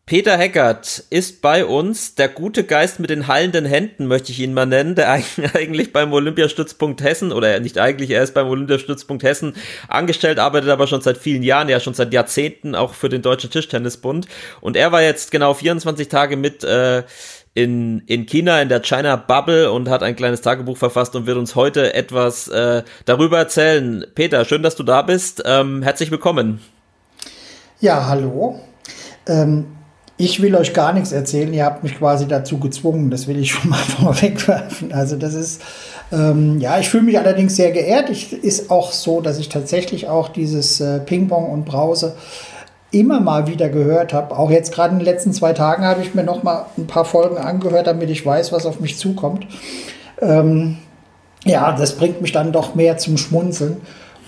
Peter 0.09 0.39
Heckert 0.39 1.03
ist 1.11 1.43
bei 1.43 1.65
uns, 1.65 2.15
der 2.15 2.29
gute 2.29 2.63
Geist 2.63 3.01
mit 3.01 3.11
den 3.11 3.27
heilenden 3.27 3.65
Händen, 3.65 4.07
möchte 4.07 4.31
ich 4.31 4.39
ihn 4.39 4.55
mal 4.55 4.65
nennen, 4.65 4.95
der 4.95 5.11
eigentlich 5.55 5.93
beim 5.93 6.13
Olympiastützpunkt 6.13 7.03
Hessen, 7.03 7.33
oder 7.33 7.59
nicht 7.59 7.77
eigentlich, 7.79 8.11
er 8.11 8.23
ist 8.23 8.33
beim 8.33 8.47
Olympiastützpunkt 8.47 9.25
Hessen 9.25 9.55
angestellt, 9.89 10.39
arbeitet 10.39 10.71
aber 10.71 10.87
schon 10.87 11.01
seit 11.01 11.19
vielen 11.19 11.43
Jahren, 11.43 11.69
ja 11.69 11.81
schon 11.81 11.95
seit 11.95 12.13
Jahrzehnten 12.13 12.77
auch 12.77 12.95
für 12.95 13.09
den 13.09 13.21
Deutschen 13.21 13.51
Tischtennisbund. 13.51 14.29
Und 14.61 14.77
er 14.77 14.93
war 14.93 15.03
jetzt 15.03 15.33
genau 15.33 15.55
24 15.55 16.07
Tage 16.07 16.37
mit 16.37 16.63
äh, 16.63 17.03
in, 17.55 18.05
in 18.07 18.27
China, 18.27 18.63
in 18.63 18.69
der 18.69 18.83
China 18.83 19.17
Bubble 19.17 19.73
und 19.73 19.89
hat 19.89 20.05
ein 20.05 20.15
kleines 20.15 20.41
Tagebuch 20.41 20.77
verfasst 20.77 21.17
und 21.17 21.27
wird 21.27 21.37
uns 21.37 21.57
heute 21.57 21.95
etwas 21.95 22.47
äh, 22.47 22.85
darüber 23.07 23.39
erzählen. 23.39 24.07
Peter, 24.15 24.45
schön, 24.45 24.63
dass 24.63 24.77
du 24.77 24.85
da 24.85 25.03
bist. 25.03 25.43
Ähm, 25.45 25.83
herzlich 25.83 26.13
willkommen. 26.13 26.61
Ja, 27.81 28.07
hallo. 28.07 28.61
Ähm, 29.27 29.76
ich 30.19 30.41
will 30.41 30.55
euch 30.55 30.73
gar 30.73 30.93
nichts 30.93 31.13
erzählen, 31.13 31.53
ihr 31.53 31.65
habt 31.65 31.83
mich 31.83 31.99
quasi 31.99 32.27
dazu 32.27 32.59
gezwungen, 32.59 33.11
das 33.11 33.27
will 33.27 33.39
ich 33.39 33.53
schon 33.53 33.71
mal 33.71 33.77
vorwegwerfen. 34.01 34.93
Also 34.93 35.17
das 35.17 35.35
ist, 35.35 35.61
ähm, 36.11 36.59
ja, 36.59 36.79
ich 36.79 36.89
fühle 36.89 37.03
mich 37.03 37.19
allerdings 37.19 37.57
sehr 37.57 37.71
geehrt. 37.71 38.09
Ich, 38.09 38.33
ist 38.33 38.71
auch 38.71 38.93
so, 38.93 39.21
dass 39.21 39.39
ich 39.39 39.49
tatsächlich 39.49 40.09
auch 40.09 40.29
dieses 40.29 40.81
äh, 40.81 41.01
Ping-Pong 41.01 41.51
und 41.51 41.67
Brause 41.67 42.15
immer 42.91 43.21
mal 43.21 43.47
wieder 43.47 43.69
gehört 43.69 44.15
habe. 44.15 44.37
Auch 44.39 44.51
jetzt 44.51 44.73
gerade 44.73 44.93
in 44.93 45.01
den 45.01 45.05
letzten 45.05 45.33
zwei 45.33 45.53
Tagen 45.53 45.85
habe 45.85 46.01
ich 46.01 46.15
mir 46.15 46.25
noch 46.25 46.43
mal 46.43 46.67
ein 46.79 46.87
paar 46.87 47.05
Folgen 47.05 47.37
angehört, 47.37 47.87
damit 47.87 48.09
ich 48.09 48.25
weiß, 48.25 48.53
was 48.53 48.65
auf 48.65 48.81
mich 48.81 48.97
zukommt. 48.97 49.47
Ähm, 50.21 50.79
ja, 51.45 51.73
das 51.73 51.97
bringt 51.97 52.23
mich 52.23 52.33
dann 52.33 52.53
doch 52.53 52.75
mehr 52.75 52.97
zum 52.97 53.19
Schmunzeln. 53.19 53.79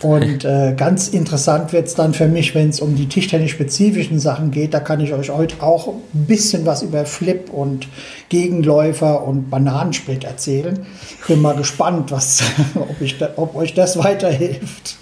Und 0.01 0.45
äh, 0.45 0.75
ganz 0.77 1.09
interessant 1.09 1.73
wird 1.73 1.89
es 1.89 1.95
dann 1.95 2.15
für 2.15 2.29
mich, 2.29 2.55
wenn 2.55 2.69
es 2.69 2.81
um 2.81 2.95
die 2.95 3.09
tischtennis-spezifischen 3.09 4.21
Sachen 4.21 4.53
geht. 4.53 4.73
Da 4.73 4.79
kann 4.79 5.01
ich 5.01 5.13
euch 5.13 5.31
heute 5.31 5.61
auch 5.61 5.89
ein 5.89 6.27
bisschen 6.27 6.67
was 6.67 6.83
über 6.83 7.05
Flip 7.05 7.51
und 7.51 7.89
Gegenläufer 8.29 9.27
und 9.27 9.51
Bananensplit 9.51 10.23
erzählen. 10.23 10.87
Bin 11.27 11.43
mal 11.43 11.57
gespannt, 11.57 12.13
was, 12.13 12.43
ob, 12.77 13.01
ich 13.01 13.19
da, 13.19 13.31
ob 13.37 13.57
euch 13.57 13.75
das 13.75 13.99
weiterhilft. 13.99 14.99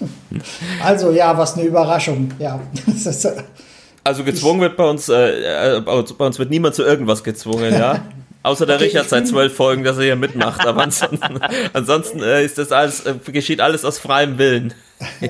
Also 0.83 1.11
ja, 1.11 1.37
was 1.37 1.53
eine 1.55 1.65
Überraschung. 1.65 2.31
Ja, 2.39 2.59
also 4.03 4.23
gezwungen 4.23 4.61
wird 4.61 4.77
bei 4.77 4.89
uns, 4.89 5.09
äh, 5.09 5.77
äh, 5.77 5.81
bei 5.81 5.93
uns 5.93 6.39
wird 6.39 6.49
niemand 6.49 6.73
zu 6.73 6.83
irgendwas 6.83 7.23
gezwungen, 7.23 7.71
ja. 7.73 8.03
Außer 8.47 8.65
der 8.65 8.77
okay, 8.77 8.85
Richard 8.85 9.09
seit 9.09 9.27
zwölf 9.27 9.53
Folgen, 9.53 9.83
dass 9.83 9.97
er 9.97 10.05
hier 10.05 10.15
mitmacht. 10.15 10.65
Aber 10.65 10.83
ansonsten, 10.83 11.19
ansonsten 11.73 12.23
äh, 12.23 12.45
ist 12.45 12.57
das 12.57 12.71
alles, 12.71 13.05
äh, 13.05 13.13
geschieht 13.25 13.59
alles 13.59 13.83
aus 13.83 13.99
freiem 13.99 14.37
Willen. 14.37 14.73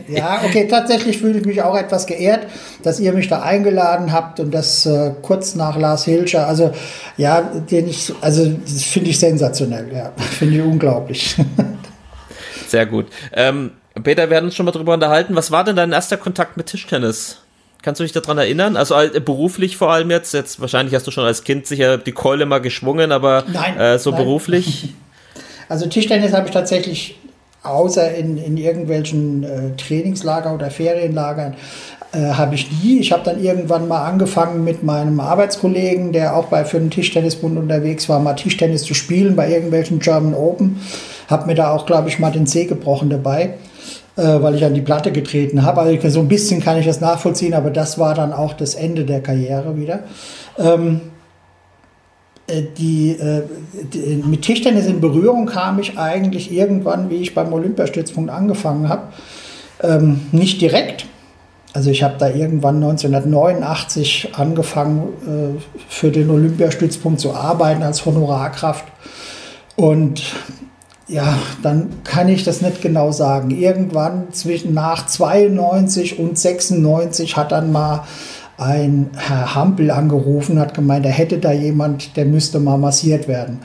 Ja, 0.07 0.43
okay, 0.45 0.67
tatsächlich 0.67 1.17
fühle 1.17 1.39
ich 1.39 1.45
mich 1.45 1.61
auch 1.63 1.75
etwas 1.75 2.05
geehrt, 2.05 2.47
dass 2.83 2.99
ihr 2.99 3.11
mich 3.13 3.27
da 3.27 3.41
eingeladen 3.41 4.13
habt 4.13 4.39
und 4.39 4.53
das 4.53 4.85
äh, 4.85 5.13
kurz 5.23 5.55
nach 5.55 5.77
Lars 5.77 6.05
Hilscher. 6.05 6.47
Also, 6.47 6.71
ja, 7.17 7.41
den 7.41 7.87
ich, 7.87 8.13
also 8.21 8.45
das 8.45 8.83
finde 8.83 9.09
ich 9.09 9.19
sensationell, 9.19 9.91
ja. 9.91 10.13
Finde 10.37 10.57
ich 10.57 10.61
unglaublich. 10.61 11.35
Sehr 12.67 12.85
gut. 12.85 13.07
Ähm, 13.33 13.71
Peter, 14.03 14.29
wir 14.29 14.37
hatten 14.37 14.45
uns 14.45 14.55
schon 14.55 14.65
mal 14.67 14.71
drüber 14.71 14.93
unterhalten. 14.93 15.35
Was 15.35 15.49
war 15.49 15.63
denn 15.63 15.75
dein 15.75 15.91
erster 15.91 16.17
Kontakt 16.17 16.55
mit 16.55 16.67
Tischtennis? 16.67 17.39
Kannst 17.81 17.99
du 17.99 18.03
dich 18.03 18.11
daran 18.11 18.37
erinnern? 18.37 18.75
Also 18.75 18.95
äh, 18.95 19.19
beruflich 19.19 19.77
vor 19.77 19.91
allem 19.91 20.09
jetzt. 20.09 20.33
Jetzt 20.33 20.59
wahrscheinlich 20.59 20.95
hast 20.95 21.07
du 21.07 21.11
schon 21.11 21.25
als 21.25 21.43
Kind 21.43 21.67
sicher 21.67 21.97
die 21.97 22.11
Keule 22.11 22.45
mal 22.45 22.59
geschwungen, 22.59 23.11
aber 23.11 23.43
nein, 23.51 23.79
äh, 23.79 23.99
so 23.99 24.11
nein. 24.11 24.23
beruflich. 24.23 24.89
Also 25.69 25.85
Tischtennis 25.85 26.31
habe 26.31 26.47
ich 26.47 26.53
tatsächlich 26.53 27.19
außer 27.61 28.15
in, 28.15 28.37
in 28.37 28.55
irgendwelchen 28.55 29.43
äh, 29.43 29.75
Trainingslager 29.75 30.53
oder 30.53 30.71
Ferienlagern 30.71 31.55
äh, 32.13 32.19
habe 32.19 32.55
ich 32.55 32.71
nie. 32.71 32.99
Ich 32.99 33.11
habe 33.11 33.23
dann 33.25 33.43
irgendwann 33.43 33.87
mal 33.87 34.05
angefangen 34.05 34.63
mit 34.63 34.83
meinem 34.83 35.19
Arbeitskollegen, 35.19 36.13
der 36.13 36.37
auch 36.37 36.45
bei 36.45 36.63
für 36.63 36.79
den 36.79 36.89
Tischtennisbund 36.89 37.57
unterwegs 37.57 38.07
war, 38.07 38.19
mal 38.19 38.35
Tischtennis 38.35 38.83
zu 38.83 38.93
spielen 38.93 39.35
bei 39.35 39.49
irgendwelchen 39.51 39.99
German 39.99 40.33
Open. 40.33 40.79
Habe 41.27 41.47
mir 41.47 41.55
da 41.55 41.71
auch, 41.71 41.85
glaube 41.85 42.07
ich, 42.07 42.19
mal 42.19 42.31
den 42.31 42.47
Zeh 42.47 42.65
gebrochen 42.65 43.09
dabei 43.09 43.55
weil 44.23 44.55
ich 44.55 44.65
an 44.65 44.73
die 44.73 44.81
Platte 44.81 45.11
getreten 45.11 45.63
habe. 45.63 45.81
Also 45.81 46.09
so 46.09 46.19
ein 46.21 46.27
bisschen 46.27 46.61
kann 46.61 46.77
ich 46.77 46.85
das 46.85 47.01
nachvollziehen, 47.01 47.53
aber 47.53 47.69
das 47.69 47.99
war 47.99 48.15
dann 48.15 48.33
auch 48.33 48.53
das 48.53 48.75
Ende 48.75 49.05
der 49.05 49.21
Karriere 49.21 49.77
wieder. 49.77 50.05
Ähm, 50.57 51.01
äh, 52.47 52.63
die, 52.77 53.11
äh, 53.11 53.43
die, 53.93 54.23
mit 54.25 54.41
Tischtennis 54.41 54.87
in 54.87 55.01
Berührung 55.01 55.45
kam 55.45 55.79
ich 55.79 55.97
eigentlich 55.97 56.51
irgendwann, 56.51 57.09
wie 57.09 57.17
ich 57.17 57.35
beim 57.35 57.53
Olympiastützpunkt 57.53 58.29
angefangen 58.29 58.89
habe. 58.89 59.03
Ähm, 59.83 60.21
nicht 60.31 60.61
direkt. 60.61 61.05
Also 61.73 61.91
ich 61.91 62.01
habe 62.01 62.15
da 62.17 62.29
irgendwann 62.29 62.77
1989 62.77 64.29
angefangen, 64.33 65.09
äh, 65.27 65.61
für 65.89 66.09
den 66.09 66.29
Olympiastützpunkt 66.29 67.19
zu 67.19 67.33
arbeiten 67.33 67.83
als 67.83 68.05
Honorarkraft. 68.05 68.85
Und 69.75 70.23
ja, 71.07 71.37
dann 71.63 72.03
kann 72.03 72.27
ich 72.27 72.43
das 72.43 72.61
nicht 72.61 72.81
genau 72.81 73.11
sagen. 73.11 73.51
Irgendwann 73.51 74.33
zwischen 74.33 74.73
nach 74.73 75.05
92 75.05 76.19
und 76.19 76.37
96 76.37 77.37
hat 77.37 77.51
dann 77.51 77.71
mal 77.71 78.03
ein 78.57 79.11
Herr 79.15 79.55
Hampel 79.55 79.91
angerufen, 79.91 80.59
hat 80.59 80.73
gemeint, 80.73 81.05
er 81.05 81.11
hätte 81.11 81.37
da 81.37 81.51
jemand, 81.51 82.17
der 82.17 82.25
müsste 82.25 82.59
mal 82.59 82.77
massiert 82.77 83.27
werden. 83.27 83.59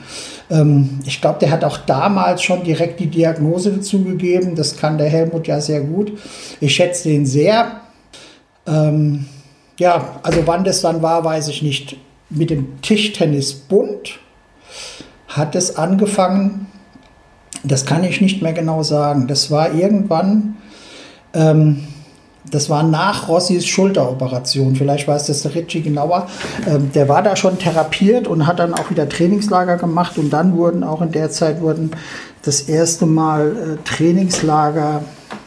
Ähm, 0.51 0.99
ich 1.05 1.19
glaube, 1.19 1.39
der 1.39 1.51
hat 1.51 1.63
auch 1.63 1.77
damals 1.77 2.43
schon 2.43 2.63
direkt 2.63 2.99
die 2.99 3.07
Diagnose 3.07 3.71
dazu 3.71 4.03
gegeben. 4.03 4.55
Das 4.55 4.77
kann 4.77 4.97
der 4.97 5.09
Helmut 5.09 5.47
ja 5.47 5.59
sehr 5.59 5.81
gut. 5.81 6.13
Ich 6.61 6.75
schätze 6.75 7.09
den 7.09 7.25
sehr. 7.25 7.81
Ähm, 8.67 9.25
ja, 9.79 10.19
also 10.21 10.41
wann 10.45 10.63
das 10.63 10.81
dann 10.81 11.01
war, 11.01 11.25
weiß 11.25 11.47
ich 11.47 11.63
nicht. 11.63 11.97
Mit 12.29 12.51
dem 12.51 12.81
Tischtennisbund 12.81 14.19
hat 15.27 15.55
es 15.55 15.75
angefangen 15.75 16.67
das 17.63 17.85
kann 17.85 18.03
ich 18.03 18.21
nicht 18.21 18.41
mehr 18.41 18.53
genau 18.53 18.83
sagen. 18.83 19.27
Das 19.27 19.51
war 19.51 19.73
irgendwann, 19.73 20.55
ähm, 21.33 21.87
das 22.49 22.69
war 22.69 22.83
nach 22.83 23.29
Rossis 23.29 23.65
Schulteroperation. 23.67 24.75
Vielleicht 24.75 25.07
weiß 25.07 25.27
das 25.27 25.43
der 25.43 25.55
Ritchie 25.55 25.81
genauer. 25.81 26.27
Ähm, 26.67 26.91
der 26.93 27.07
war 27.07 27.21
da 27.21 27.35
schon 27.35 27.57
therapiert 27.57 28.27
und 28.27 28.47
hat 28.47 28.59
dann 28.59 28.73
auch 28.73 28.89
wieder 28.89 29.07
Trainingslager 29.07 29.77
gemacht. 29.77 30.17
Und 30.17 30.31
dann 30.31 30.57
wurden 30.57 30.83
auch 30.83 31.01
in 31.01 31.11
der 31.11 31.31
Zeit 31.31 31.61
wurden 31.61 31.91
das 32.41 32.61
erste 32.61 33.05
Mal 33.05 33.51
äh, 33.51 33.87
Trainingslager 33.87 35.03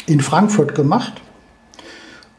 in 0.06 0.20
Frankfurt 0.20 0.74
gemacht. 0.74 1.14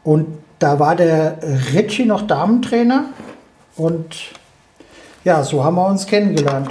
Und 0.02 0.26
da 0.58 0.80
war 0.80 0.96
der 0.96 1.38
Ritchie 1.72 2.06
noch 2.06 2.26
Damentrainer. 2.26 3.04
Und 3.76 4.16
ja, 5.24 5.44
so 5.44 5.62
haben 5.62 5.76
wir 5.76 5.86
uns 5.86 6.06
kennengelernt. 6.06 6.70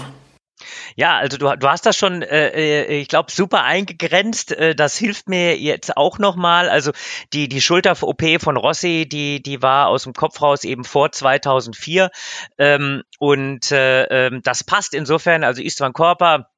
Ja, 0.98 1.16
also 1.18 1.38
du, 1.38 1.56
du 1.56 1.68
hast 1.70 1.86
das 1.86 1.96
schon, 1.96 2.24
äh, 2.24 2.50
äh 2.50 3.00
ich 3.01 3.08
glaube, 3.08 3.32
super 3.32 3.63
eingegrenzt. 3.63 4.51
Äh, 4.51 4.74
das 4.74 4.98
hilft 4.98 5.30
mir 5.30 5.56
jetzt 5.56 5.96
auch 5.96 6.18
nochmal. 6.18 6.70
Also 6.70 6.92
die, 7.34 7.48
die 7.48 7.62
Schulter-OP 7.62 8.42
von 8.42 8.58
Rossi, 8.58 9.08
die, 9.08 9.44
die 9.44 9.62
war 9.62 9.89
aus 9.89 10.06
dem 10.06 10.13
Kopf 10.13 10.42
raus 10.42 10.63
eben 10.63 10.84
vor 10.84 11.12
2004. 11.12 12.10
Ähm, 12.58 13.04
und 13.20 13.72
äh, 13.72 14.06
ähm, 14.06 14.42
das 14.44 14.63
passt 14.63 14.96
insofern. 14.96 15.44
Also 15.44 15.62
Istvan 15.62 15.94
Körper 15.94 16.50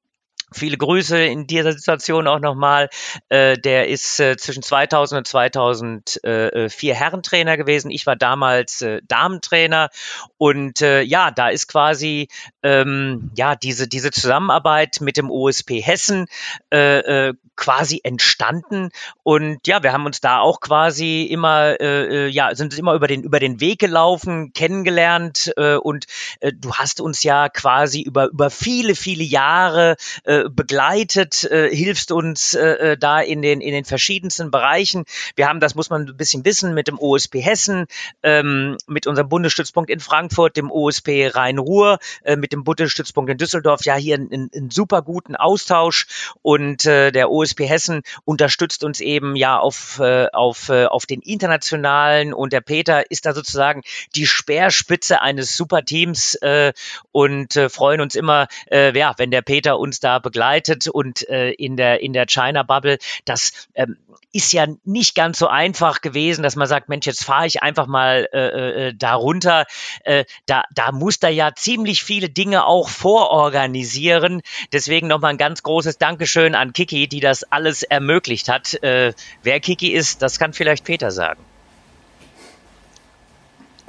Viele 0.52 0.78
Grüße 0.78 1.18
in 1.20 1.48
dieser 1.48 1.74
Situation 1.74 2.28
auch 2.28 2.40
nochmal. 2.40 2.90
Äh, 3.30 3.58
der 3.58 3.88
ist 3.88 4.20
äh, 4.20 4.38
zwischen 4.38 4.64
2000 4.64 5.20
und 5.20 5.28
2004 5.28 6.96
Herrentrainer 6.96 7.58
gewesen. 7.58 7.92
Ich 7.92 8.06
war 8.06 8.16
damals 8.16 8.82
äh, 8.82 9.02
Damentrainer. 9.08 9.90
Und 10.38 10.82
äh, 10.82 11.02
ja, 11.02 11.32
da 11.32 11.50
ist 11.50 11.68
quasi 11.68 12.28
ähm, 12.64 13.32
ja 13.36 13.56
diese, 13.56 13.88
diese 13.88 14.12
Zusammenarbeit 14.12 15.02
mit 15.02 15.18
dem 15.18 15.30
OSP 15.30 15.82
Hessen 15.82 16.28
äh, 16.72 17.30
äh, 17.30 17.34
quasi 17.60 18.00
entstanden. 18.04 18.90
Und 19.24 19.68
ja, 19.68 19.84
wir 19.84 19.92
haben 19.92 20.06
uns 20.06 20.22
da 20.22 20.40
auch 20.40 20.62
quasi 20.62 21.24
immer, 21.24 21.80
äh, 21.80 22.26
äh 22.26 22.28
ja, 22.28 22.56
sind 22.56 22.78
immer 22.78 22.94
über 22.94 23.08
den, 23.08 23.24
über 23.24 23.40
den 23.40 23.60
Weg 23.60 23.80
gelaufen, 23.80 24.54
kennengelernt. 24.54 25.52
Äh, 25.58 25.76
und 25.76 26.06
äh, 26.40 26.54
du 26.54 26.74
hast 26.76 27.02
uns 27.02 27.22
ja 27.24 27.50
quasi 27.50 28.02
über, 28.02 28.30
über 28.30 28.50
viele, 28.50 28.96
viele 28.96 29.26
Jahre 29.26 29.98
äh, 30.24 30.39
begleitet, 30.50 31.44
äh, 31.44 31.76
hilfst 31.76 32.12
uns 32.12 32.54
äh, 32.54 32.92
äh, 32.92 32.98
da 32.98 33.20
in 33.20 33.42
den, 33.42 33.62
in 33.62 33.74
den 33.74 33.86
verschiedensten 33.86 34.52
Bereichen. 34.52 35.06
Wir 35.36 35.48
haben, 35.48 35.60
das 35.60 35.76
muss 35.76 35.90
man 35.90 36.08
ein 36.08 36.18
bisschen 36.18 36.46
wissen, 36.46 36.74
mit 36.74 36.88
dem 36.88 37.00
OSP 37.00 37.42
Hessen, 37.42 37.88
ähm, 38.24 38.78
mit 38.88 39.08
unserem 39.08 39.30
Bundesstützpunkt 39.30 39.90
in 39.90 40.00
Frankfurt, 40.00 40.58
dem 40.58 40.72
OSP 40.72 41.28
Rhein-Ruhr, 41.34 42.00
äh, 42.24 42.36
mit 42.36 42.54
dem 42.54 42.64
Bundesstützpunkt 42.64 43.32
in 43.32 43.38
Düsseldorf, 43.38 43.84
ja 43.86 43.96
hier 43.96 44.16
einen, 44.16 44.50
super 44.72 45.02
guten 45.02 45.36
Austausch. 45.36 46.08
Und 46.42 46.86
äh, 46.86 47.12
der 47.12 47.32
OSP 47.32 47.68
Hessen 47.68 48.04
unterstützt 48.26 48.84
uns 48.84 49.00
eben 49.00 49.36
ja 49.36 49.58
auf, 49.58 50.00
äh, 50.00 50.28
auf, 50.32 50.70
äh, 50.70 50.86
auf 50.86 51.06
den 51.06 51.22
internationalen 51.22 52.34
und 52.34 52.54
der 52.54 52.62
Peter 52.62 53.10
ist 53.10 53.26
da 53.26 53.34
sozusagen 53.34 53.82
die 54.16 54.28
Speerspitze 54.28 55.22
eines 55.22 55.58
Superteams 55.58 56.36
äh, 56.36 56.74
und 57.12 57.56
äh, 57.56 57.70
freuen 57.70 58.02
uns 58.02 58.16
immer, 58.16 58.48
äh, 58.72 58.98
ja, 58.98 59.14
wenn 59.18 59.32
der 59.32 59.42
Peter 59.42 59.80
uns 59.80 60.00
da 60.00 60.20
begleitet 60.30 60.88
und 60.88 61.28
äh, 61.28 61.52
in 61.52 61.76
der 61.76 62.02
in 62.02 62.14
der 62.14 62.28
China 62.28 62.62
Bubble, 62.64 63.00
das 63.26 63.68
ähm, 63.74 63.98
ist 64.32 64.54
ja 64.54 64.68
nicht 64.86 65.16
ganz 65.16 65.40
so 65.40 65.48
einfach 65.48 66.02
gewesen, 66.02 66.44
dass 66.44 66.56
man 66.56 66.68
sagt, 66.68 66.88
Mensch, 66.88 67.08
jetzt 67.08 67.24
fahre 67.24 67.48
ich 67.48 67.64
einfach 67.64 67.88
mal 67.88 68.28
äh, 68.32 68.90
äh, 68.90 68.94
da 68.94 69.16
runter. 69.16 69.66
Äh, 70.04 70.26
da, 70.46 70.64
da 70.74 70.92
muss 70.92 71.20
da 71.20 71.30
ja 71.30 71.56
ziemlich 71.56 72.04
viele 72.04 72.30
Dinge 72.30 72.66
auch 72.68 72.90
vororganisieren. 72.90 74.42
Deswegen 74.72 75.08
nochmal 75.08 75.32
ein 75.32 75.38
ganz 75.38 75.64
großes 75.64 75.98
Dankeschön 75.98 76.54
an 76.54 76.74
Kiki, 76.74 77.08
die 77.08 77.22
das 77.22 77.44
alles 77.44 77.82
ermöglicht 77.82 78.50
hat. 78.50 78.76
Äh, 78.84 79.14
wer 79.42 79.60
Kiki 79.60 79.92
ist, 79.92 80.22
das 80.22 80.38
kann 80.38 80.54
vielleicht 80.54 80.86
Peter 80.86 81.10
sagen. 81.10 81.44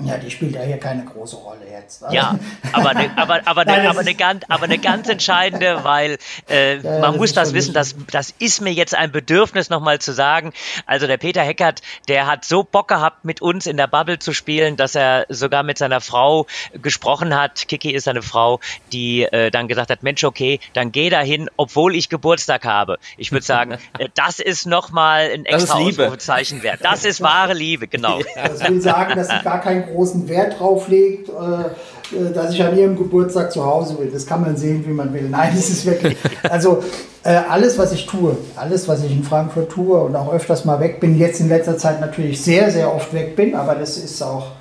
Ja, 0.04 0.16
die 0.16 0.30
spielt 0.30 0.54
ja 0.54 0.62
hier 0.62 0.78
keine 0.78 1.04
große 1.04 1.36
Rolle 1.36 1.60
jetzt. 1.70 2.02
Also. 2.02 2.14
Ja, 2.14 2.38
aber 2.72 2.90
eine, 2.90 3.10
aber, 3.16 3.40
aber, 3.44 3.64
Nein, 3.64 3.80
eine, 3.80 3.90
aber, 3.90 4.00
eine 4.00 4.14
ganz, 4.14 4.44
aber 4.48 4.64
eine 4.64 4.78
ganz 4.78 5.08
entscheidende, 5.08 5.84
weil 5.84 6.18
äh, 6.48 6.76
ja, 6.76 7.00
man 7.00 7.12
das 7.12 7.16
muss 7.16 7.32
das 7.32 7.54
wissen, 7.54 7.74
das, 7.74 7.94
das 8.10 8.34
ist 8.38 8.60
mir 8.60 8.72
jetzt 8.72 8.94
ein 8.94 9.12
Bedürfnis 9.12 9.70
nochmal 9.70 9.98
zu 10.00 10.12
sagen. 10.12 10.52
Also 10.86 11.06
der 11.06 11.16
Peter 11.16 11.42
Heckert, 11.42 11.82
der 12.08 12.26
hat 12.26 12.44
so 12.44 12.64
Bock 12.64 12.88
gehabt, 12.88 13.24
mit 13.24 13.42
uns 13.42 13.66
in 13.66 13.76
der 13.76 13.86
Bubble 13.86 14.18
zu 14.18 14.32
spielen, 14.32 14.76
dass 14.76 14.94
er 14.94 15.26
sogar 15.28 15.62
mit 15.62 15.78
seiner 15.78 16.00
Frau 16.00 16.46
gesprochen 16.80 17.38
hat. 17.38 17.68
Kiki 17.68 17.90
ist 17.90 18.04
seine 18.04 18.22
Frau, 18.22 18.60
die 18.92 19.22
äh, 19.22 19.50
dann 19.50 19.68
gesagt 19.68 19.90
hat, 19.90 20.02
Mensch, 20.02 20.24
okay, 20.24 20.60
dann 20.72 20.92
geh 20.92 21.10
dahin, 21.10 21.50
obwohl 21.56 21.94
ich 21.94 22.08
Geburtstag 22.08 22.64
habe. 22.64 22.98
Ich 23.16 23.32
würde 23.32 23.44
sagen, 23.44 23.78
äh, 23.98 24.08
das 24.14 24.38
ist 24.38 24.66
nochmal 24.66 25.30
ein 25.32 25.44
extra 25.44 25.78
Ausrufezeichen 25.78 26.62
wert. 26.62 26.80
Das 26.82 27.04
ist 27.04 27.20
wahre 27.20 27.54
Liebe, 27.54 27.86
genau. 27.88 28.20
Ja, 28.36 28.48
das 28.48 28.66
will 28.68 28.80
sagen, 28.80 29.16
dass 29.16 29.28
sie 29.28 29.42
gar 29.42 29.60
kein 29.60 29.89
großen 29.92 30.28
Wert 30.28 30.58
drauf 30.58 30.88
legt, 30.88 31.28
äh, 31.28 31.32
äh, 31.32 32.32
dass 32.32 32.52
ich 32.52 32.62
an 32.62 32.76
ihrem 32.76 32.96
Geburtstag 32.96 33.52
zu 33.52 33.64
Hause 33.64 33.98
will. 33.98 34.10
Das 34.12 34.26
kann 34.26 34.40
man 34.40 34.56
sehen, 34.56 34.84
wie 34.86 34.92
man 34.92 35.12
will. 35.12 35.28
Nein, 35.28 35.52
es 35.56 35.70
ist 35.70 35.86
wirklich, 35.86 36.16
also 36.50 36.82
äh, 37.22 37.40
alles, 37.48 37.78
was 37.78 37.92
ich 37.92 38.06
tue, 38.06 38.36
alles, 38.56 38.88
was 38.88 39.04
ich 39.04 39.12
in 39.12 39.24
Frankfurt 39.24 39.70
tue 39.70 39.98
und 40.00 40.16
auch 40.16 40.32
öfters 40.32 40.64
mal 40.64 40.80
weg 40.80 41.00
bin, 41.00 41.18
jetzt 41.18 41.40
in 41.40 41.48
letzter 41.48 41.76
Zeit 41.78 42.00
natürlich 42.00 42.42
sehr, 42.42 42.70
sehr 42.70 42.94
oft 42.94 43.12
weg 43.12 43.36
bin, 43.36 43.54
aber 43.54 43.74
das 43.74 43.96
ist 43.96 44.22
auch 44.22 44.52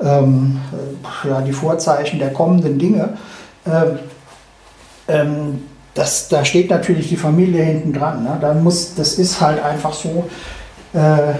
ähm, 0.00 0.60
ja, 1.24 1.40
die 1.40 1.52
Vorzeichen 1.52 2.18
der 2.18 2.32
kommenden 2.32 2.78
Dinge. 2.78 3.10
Ähm, 3.66 3.98
ähm, 5.08 5.62
das, 5.94 6.28
da 6.28 6.44
steht 6.44 6.70
natürlich 6.70 7.08
die 7.08 7.16
Familie 7.16 7.62
hinten 7.62 7.92
dran. 7.92 8.22
Ne? 8.22 8.38
Da 8.40 8.54
muss, 8.54 8.94
das 8.94 9.14
ist 9.14 9.40
halt 9.40 9.62
einfach 9.62 9.92
so. 9.92 10.24
Äh, 10.94 10.98
äh, 10.98 11.30
äh, 11.30 11.34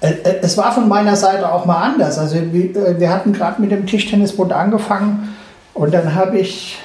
es 0.00 0.58
war 0.58 0.72
von 0.72 0.88
meiner 0.88 1.16
Seite 1.16 1.50
auch 1.50 1.64
mal 1.64 1.82
anders. 1.82 2.18
Also 2.18 2.36
wir 2.52 3.00
äh, 3.00 3.08
hatten 3.08 3.32
gerade 3.32 3.60
mit 3.60 3.70
dem 3.70 3.86
Tischtennisbund 3.86 4.52
angefangen 4.52 5.36
und 5.74 5.94
dann 5.94 6.14
habe 6.14 6.38
ich, 6.38 6.78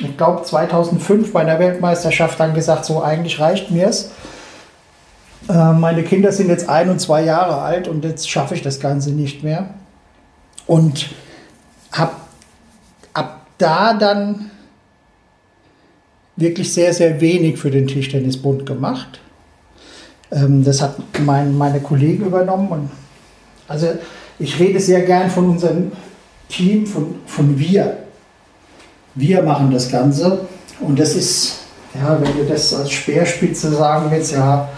ich 0.00 0.16
glaube 0.16 0.42
2005 0.42 1.32
bei 1.32 1.44
der 1.44 1.58
Weltmeisterschaft 1.58 2.40
dann 2.40 2.54
gesagt, 2.54 2.84
so 2.84 3.02
eigentlich 3.02 3.40
reicht 3.40 3.70
mir 3.70 3.88
es. 3.88 4.10
Meine 5.48 6.04
Kinder 6.04 6.30
sind 6.30 6.50
jetzt 6.50 6.68
ein 6.68 6.88
und 6.88 7.00
zwei 7.00 7.24
Jahre 7.24 7.60
alt 7.62 7.88
und 7.88 8.04
jetzt 8.04 8.30
schaffe 8.30 8.54
ich 8.54 8.62
das 8.62 8.78
Ganze 8.78 9.10
nicht 9.10 9.42
mehr. 9.42 9.70
Und 10.68 11.08
habe 11.90 12.12
ab 13.12 13.40
da 13.58 13.92
dann 13.94 14.52
wirklich 16.36 16.72
sehr, 16.72 16.94
sehr 16.94 17.20
wenig 17.20 17.58
für 17.58 17.72
den 17.72 17.88
Tischtennisbund 17.88 18.66
gemacht. 18.66 19.20
Ähm, 20.32 20.64
das 20.64 20.80
hat 20.80 20.96
mein, 21.20 21.56
meine 21.56 21.80
Kollegen 21.80 22.26
übernommen. 22.26 22.68
Und 22.68 22.90
also 23.68 23.88
ich 24.38 24.58
rede 24.58 24.80
sehr 24.80 25.02
gern 25.02 25.30
von 25.30 25.50
unserem 25.50 25.92
Team, 26.48 26.86
von, 26.86 27.16
von 27.26 27.58
wir. 27.58 27.98
Wir 29.14 29.42
machen 29.42 29.70
das 29.70 29.90
Ganze. 29.90 30.46
Und 30.80 30.98
das 30.98 31.14
ist, 31.14 31.58
ja, 31.94 32.18
wenn 32.20 32.36
du 32.36 32.44
das 32.44 32.74
als 32.74 32.90
Speerspitze 32.90 33.70
sagen 33.70 34.10
willst, 34.10 34.32
ja, 34.32 34.68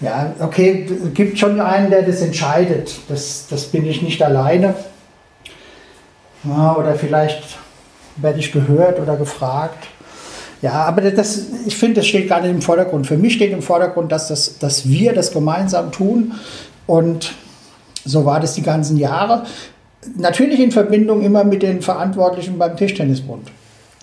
ja, 0.00 0.34
okay, 0.40 0.86
gibt 1.14 1.38
schon 1.38 1.58
einen, 1.60 1.90
der 1.90 2.02
das 2.02 2.20
entscheidet. 2.20 2.94
Das, 3.08 3.46
das 3.48 3.64
bin 3.64 3.86
ich 3.86 4.02
nicht 4.02 4.22
alleine. 4.22 4.74
Ja, 6.44 6.76
oder 6.76 6.94
vielleicht 6.94 7.42
werde 8.16 8.38
ich 8.38 8.52
gehört 8.52 9.00
oder 9.00 9.16
gefragt. 9.16 9.88
Ja, 10.62 10.72
aber 10.72 11.10
das, 11.10 11.46
ich 11.66 11.76
finde, 11.76 11.96
das 11.96 12.06
steht 12.06 12.28
gar 12.28 12.40
nicht 12.40 12.50
im 12.50 12.62
Vordergrund. 12.62 13.06
Für 13.06 13.18
mich 13.18 13.34
steht 13.34 13.52
im 13.52 13.62
Vordergrund, 13.62 14.10
dass, 14.10 14.28
das, 14.28 14.58
dass 14.58 14.88
wir 14.88 15.12
das 15.12 15.32
gemeinsam 15.32 15.92
tun. 15.92 16.32
Und 16.86 17.34
so 18.04 18.24
war 18.24 18.40
das 18.40 18.54
die 18.54 18.62
ganzen 18.62 18.96
Jahre. 18.96 19.44
Natürlich 20.16 20.60
in 20.60 20.72
Verbindung 20.72 21.22
immer 21.22 21.44
mit 21.44 21.62
den 21.62 21.82
Verantwortlichen 21.82 22.58
beim 22.58 22.76
Tischtennisbund. 22.76 23.50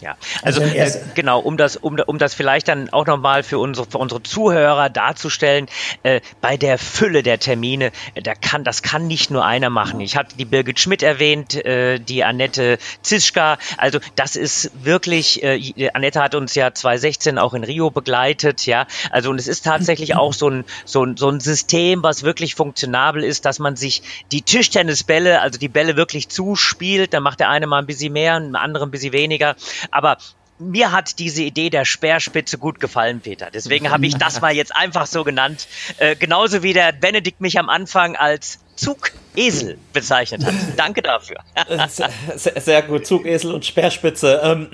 Ja, 0.03 0.17
also, 0.41 0.61
also 0.61 0.75
äh, 0.75 1.01
genau, 1.15 1.39
um 1.39 1.55
das, 1.55 1.77
um, 1.77 1.97
um 1.97 2.17
das 2.17 2.33
vielleicht 2.33 2.67
dann 2.67 2.89
auch 2.89 3.05
nochmal 3.05 3.41
für 3.41 3.57
unsere, 3.57 3.89
für 3.89 3.99
unsere 3.99 4.21
Zuhörer 4.21 4.89
darzustellen, 4.89 5.67
äh, 6.03 6.19
bei 6.41 6.57
der 6.57 6.77
Fülle 6.77 7.23
der 7.23 7.39
Termine, 7.39 7.93
äh, 8.13 8.21
da 8.21 8.35
kann, 8.35 8.65
das 8.65 8.81
kann 8.81 9.07
nicht 9.07 9.31
nur 9.31 9.45
einer 9.45 9.69
machen. 9.69 10.01
Ich 10.01 10.17
hatte 10.17 10.35
die 10.35 10.43
Birgit 10.43 10.81
Schmidt 10.81 11.03
erwähnt, 11.03 11.55
äh, 11.55 11.99
die 11.99 12.25
Annette 12.25 12.79
Zischka, 13.01 13.57
also 13.77 13.99
das 14.15 14.35
ist 14.35 14.71
wirklich, 14.83 15.41
äh, 15.41 15.89
Annette 15.93 16.21
hat 16.21 16.35
uns 16.35 16.53
ja 16.53 16.73
2016 16.73 17.37
auch 17.37 17.53
in 17.53 17.63
Rio 17.63 17.89
begleitet, 17.89 18.65
ja, 18.65 18.87
also 19.09 19.29
und 19.29 19.39
es 19.39 19.47
ist 19.47 19.63
tatsächlich 19.63 20.17
auch 20.17 20.33
so 20.33 20.49
ein, 20.49 20.65
so 20.83 21.05
ein, 21.05 21.15
so 21.15 21.29
ein 21.29 21.39
System, 21.39 22.03
was 22.03 22.23
wirklich 22.23 22.55
funktionabel 22.55 23.23
ist, 23.23 23.45
dass 23.45 23.59
man 23.59 23.77
sich 23.77 24.03
die 24.33 24.41
Tischtennisbälle, 24.41 25.39
also 25.39 25.57
die 25.57 25.69
Bälle 25.69 25.95
wirklich 25.95 26.27
zuspielt, 26.27 27.13
dann 27.13 27.23
macht 27.23 27.39
der 27.39 27.47
eine 27.49 27.67
mal 27.67 27.79
ein 27.79 27.85
bisschen 27.85 28.11
mehr, 28.11 28.35
ein 28.35 28.57
anderer 28.57 28.85
ein 28.85 28.91
bisschen 28.91 29.13
weniger, 29.13 29.55
aber 29.93 30.17
mir 30.59 30.91
hat 30.91 31.19
diese 31.19 31.43
Idee 31.43 31.69
der 31.69 31.85
Speerspitze 31.85 32.57
gut 32.57 32.79
gefallen, 32.79 33.21
Peter. 33.21 33.49
Deswegen 33.51 33.89
habe 33.89 34.05
ich 34.05 34.15
das 34.15 34.39
mal 34.41 34.53
jetzt 34.53 34.75
einfach 34.75 35.07
so 35.07 35.23
genannt. 35.23 35.67
Äh, 35.97 36.15
genauso 36.15 36.63
wie 36.63 36.73
der 36.73 36.91
Benedikt 36.91 37.41
mich 37.41 37.59
am 37.59 37.69
Anfang 37.69 38.15
als 38.15 38.59
Zugesel 38.75 39.77
bezeichnet 39.91 40.45
hat. 40.45 40.53
Danke 40.77 41.01
dafür. 41.01 41.37
sehr, 42.35 42.61
sehr, 42.61 42.81
gut, 42.83 43.05
Zugesel 43.05 43.53
und 43.53 43.65
Speerspitze. 43.65 44.41
Ähm, 44.43 44.69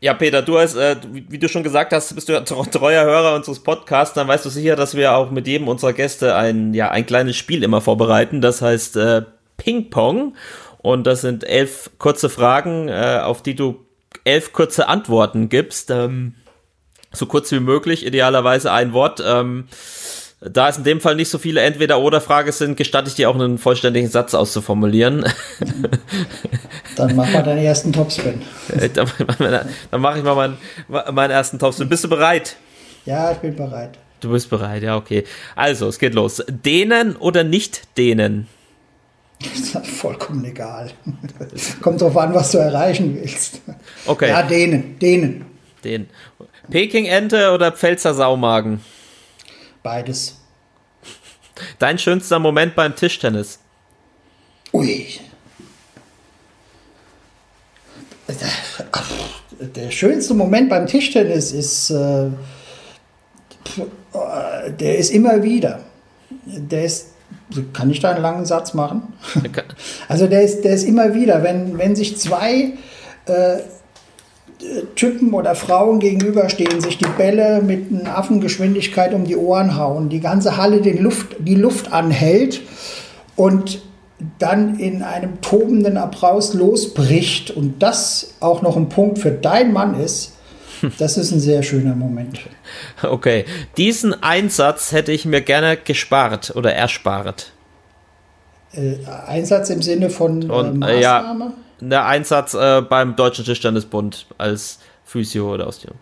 Ja, 0.00 0.12
Peter, 0.12 0.42
du 0.42 0.58
hast, 0.58 0.74
äh, 0.74 0.96
wie 1.12 1.38
du 1.38 1.48
schon 1.48 1.62
gesagt 1.62 1.92
hast, 1.94 2.14
bist 2.14 2.28
du 2.28 2.36
ein 2.36 2.44
treuer 2.44 3.04
Hörer 3.04 3.34
unseres 3.36 3.60
Podcasts, 3.60 4.14
dann 4.14 4.28
weißt 4.28 4.44
du 4.44 4.50
sicher, 4.50 4.76
dass 4.76 4.94
wir 4.94 5.16
auch 5.16 5.30
mit 5.30 5.46
jedem 5.46 5.66
unserer 5.66 5.94
Gäste 5.94 6.36
ein, 6.36 6.74
ja, 6.74 6.90
ein 6.90 7.06
kleines 7.06 7.36
Spiel 7.36 7.62
immer 7.62 7.80
vorbereiten. 7.80 8.42
Das 8.42 8.60
heißt 8.60 8.96
äh, 8.96 9.22
Ping 9.56 9.88
Pong. 9.88 10.36
Und 10.78 11.06
das 11.06 11.22
sind 11.22 11.44
elf 11.44 11.90
kurze 11.96 12.28
Fragen, 12.28 12.88
äh, 12.88 13.20
auf 13.22 13.42
die 13.42 13.54
du 13.54 13.86
elf 14.24 14.52
kurze 14.52 14.88
Antworten 14.88 15.48
gibst. 15.48 15.90
Ähm, 15.90 16.34
so 17.12 17.26
kurz 17.26 17.50
wie 17.52 17.60
möglich, 17.60 18.04
idealerweise 18.06 18.72
ein 18.72 18.92
Wort. 18.92 19.22
Ähm, 19.24 19.68
da 20.40 20.68
es 20.68 20.76
in 20.76 20.84
dem 20.84 21.00
Fall 21.00 21.16
nicht 21.16 21.30
so 21.30 21.38
viele 21.38 21.62
Entweder-Oder-Frage 21.62 22.52
sind, 22.52 22.76
gestatte 22.76 23.08
ich 23.08 23.14
dir 23.14 23.30
auch 23.30 23.34
einen 23.34 23.56
vollständigen 23.56 24.10
Satz 24.10 24.34
auszuformulieren. 24.34 25.24
Dann 26.96 27.16
mach 27.16 27.32
mal 27.32 27.42
deinen 27.42 27.64
ersten 27.64 27.92
Topspin. 27.92 28.42
Äh, 28.68 28.88
dann, 28.90 29.10
dann 29.90 30.00
mache 30.00 30.18
ich 30.18 30.24
mal 30.24 30.34
meinen, 30.34 30.58
meinen 31.12 31.30
ersten 31.30 31.58
Topspin. 31.58 31.88
Bist 31.88 32.04
du 32.04 32.08
bereit? 32.08 32.56
Ja, 33.04 33.32
ich 33.32 33.38
bin 33.38 33.56
bereit. 33.56 33.98
Du 34.20 34.30
bist 34.30 34.48
bereit, 34.48 34.82
ja, 34.82 34.96
okay. 34.96 35.24
Also, 35.56 35.88
es 35.88 35.98
geht 35.98 36.14
los. 36.14 36.42
Dehnen 36.48 37.16
oder 37.16 37.42
nicht 37.42 37.98
dehnen? 37.98 38.46
Das 39.44 39.74
ist 39.74 39.86
vollkommen 39.96 40.44
egal. 40.44 40.90
Kommt 41.82 42.00
drauf 42.00 42.16
an, 42.16 42.34
was 42.34 42.52
du 42.52 42.58
erreichen 42.58 43.14
willst. 43.14 43.60
Okay. 44.06 44.28
Ja, 44.28 44.42
dehnen, 44.42 44.98
dehnen. 44.98 45.46
Den. 45.82 46.08
Peking-Ente 46.70 47.52
oder 47.52 47.72
Pfälzer 47.72 48.14
Saumagen? 48.14 48.80
Beides. 49.82 50.40
Dein 51.78 51.98
schönster 51.98 52.38
Moment 52.38 52.74
beim 52.74 52.96
Tischtennis? 52.96 53.58
Ui. 54.72 55.06
Der 59.60 59.90
schönste 59.90 60.34
Moment 60.34 60.68
beim 60.70 60.86
Tischtennis 60.86 61.52
ist, 61.52 61.90
äh, 61.90 62.30
der 64.78 64.98
ist 64.98 65.10
immer 65.10 65.42
wieder. 65.42 65.84
Der 66.46 66.84
ist, 66.84 67.13
kann 67.72 67.90
ich 67.90 68.00
da 68.00 68.10
einen 68.10 68.22
langen 68.22 68.46
Satz 68.46 68.74
machen? 68.74 69.02
Also 70.08 70.26
der 70.26 70.42
ist, 70.42 70.64
der 70.64 70.74
ist 70.74 70.84
immer 70.84 71.14
wieder, 71.14 71.42
wenn, 71.42 71.78
wenn 71.78 71.96
sich 71.96 72.16
zwei 72.18 72.72
äh, 73.26 73.58
Typen 74.94 75.34
oder 75.34 75.54
Frauen 75.54 75.98
gegenüberstehen, 75.98 76.80
sich 76.80 76.98
die 76.98 77.08
Bälle 77.18 77.62
mit 77.62 77.86
einer 77.90 78.16
Affengeschwindigkeit 78.16 79.12
um 79.12 79.24
die 79.24 79.36
Ohren 79.36 79.76
hauen, 79.76 80.08
die 80.08 80.20
ganze 80.20 80.56
Halle 80.56 80.80
den 80.80 81.02
Luft, 81.02 81.36
die 81.40 81.54
Luft 81.54 81.92
anhält 81.92 82.62
und 83.36 83.82
dann 84.38 84.78
in 84.78 85.02
einem 85.02 85.40
tobenden 85.40 85.96
Applaus 85.96 86.54
losbricht 86.54 87.50
und 87.50 87.82
das 87.82 88.34
auch 88.40 88.62
noch 88.62 88.76
ein 88.76 88.88
Punkt 88.88 89.18
für 89.18 89.32
dein 89.32 89.72
Mann 89.72 90.00
ist, 90.00 90.33
das 90.98 91.16
ist 91.16 91.32
ein 91.32 91.40
sehr 91.40 91.62
schöner 91.62 91.94
Moment. 91.94 92.40
Okay, 93.02 93.44
diesen 93.76 94.22
Einsatz 94.22 94.92
hätte 94.92 95.12
ich 95.12 95.24
mir 95.24 95.40
gerne 95.40 95.76
gespart 95.76 96.52
oder 96.54 96.72
erspart. 96.74 97.52
Äh, 98.72 98.96
Einsatz 99.26 99.70
im 99.70 99.82
Sinne 99.82 100.10
von 100.10 100.50
Und, 100.50 100.82
äh, 100.82 101.00
äh, 101.00 101.02
Maßnahme? 101.02 101.44
ja, 101.44 101.52
der 101.80 102.06
Einsatz 102.06 102.54
äh, 102.54 102.82
beim 102.82 103.16
Deutschen 103.16 103.44
Tischtennisbund 103.44 104.26
als 104.38 104.78
Physio 105.04 105.54
oder 105.54 105.66
Osteo. 105.66 105.92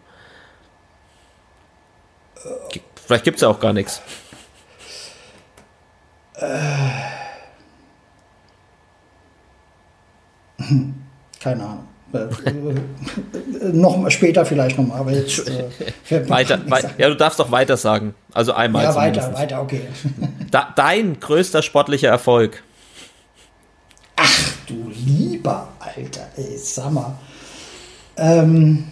Vielleicht 3.07 3.25
gibt 3.25 3.37
es 3.37 3.43
ja 3.43 3.49
auch 3.49 3.61
gar 3.61 3.73
nichts. 3.73 4.01
Keine 11.41 11.65
Ahnung. 11.65 11.89
Äh, 12.13 12.19
äh, 12.19 13.73
noch 13.73 14.11
später 14.11 14.45
vielleicht 14.45 14.77
nochmal, 14.79 15.01
aber 15.01 15.13
jetzt 15.13 15.49
äh, 15.49 16.29
Weiter, 16.29 16.61
wei 16.67 16.83
ja, 16.99 17.09
du 17.09 17.17
darfst 17.17 17.39
doch 17.39 17.51
weiter 17.51 17.77
sagen. 17.77 18.15
Also 18.33 18.53
einmal. 18.53 18.85
Ja, 18.85 18.95
weiter, 18.95 19.33
weiter, 19.35 19.63
okay. 19.63 19.83
Da, 20.51 20.73
dein 20.77 21.19
größter 21.21 21.63
sportlicher 21.63 22.09
Erfolg. 22.09 22.63
Du 24.67 24.91
lieber 24.95 25.69
Alter, 25.79 26.29
ey, 26.37 26.57
sag 26.57 26.93
mal. 26.93 27.15
Ähm, 28.17 28.85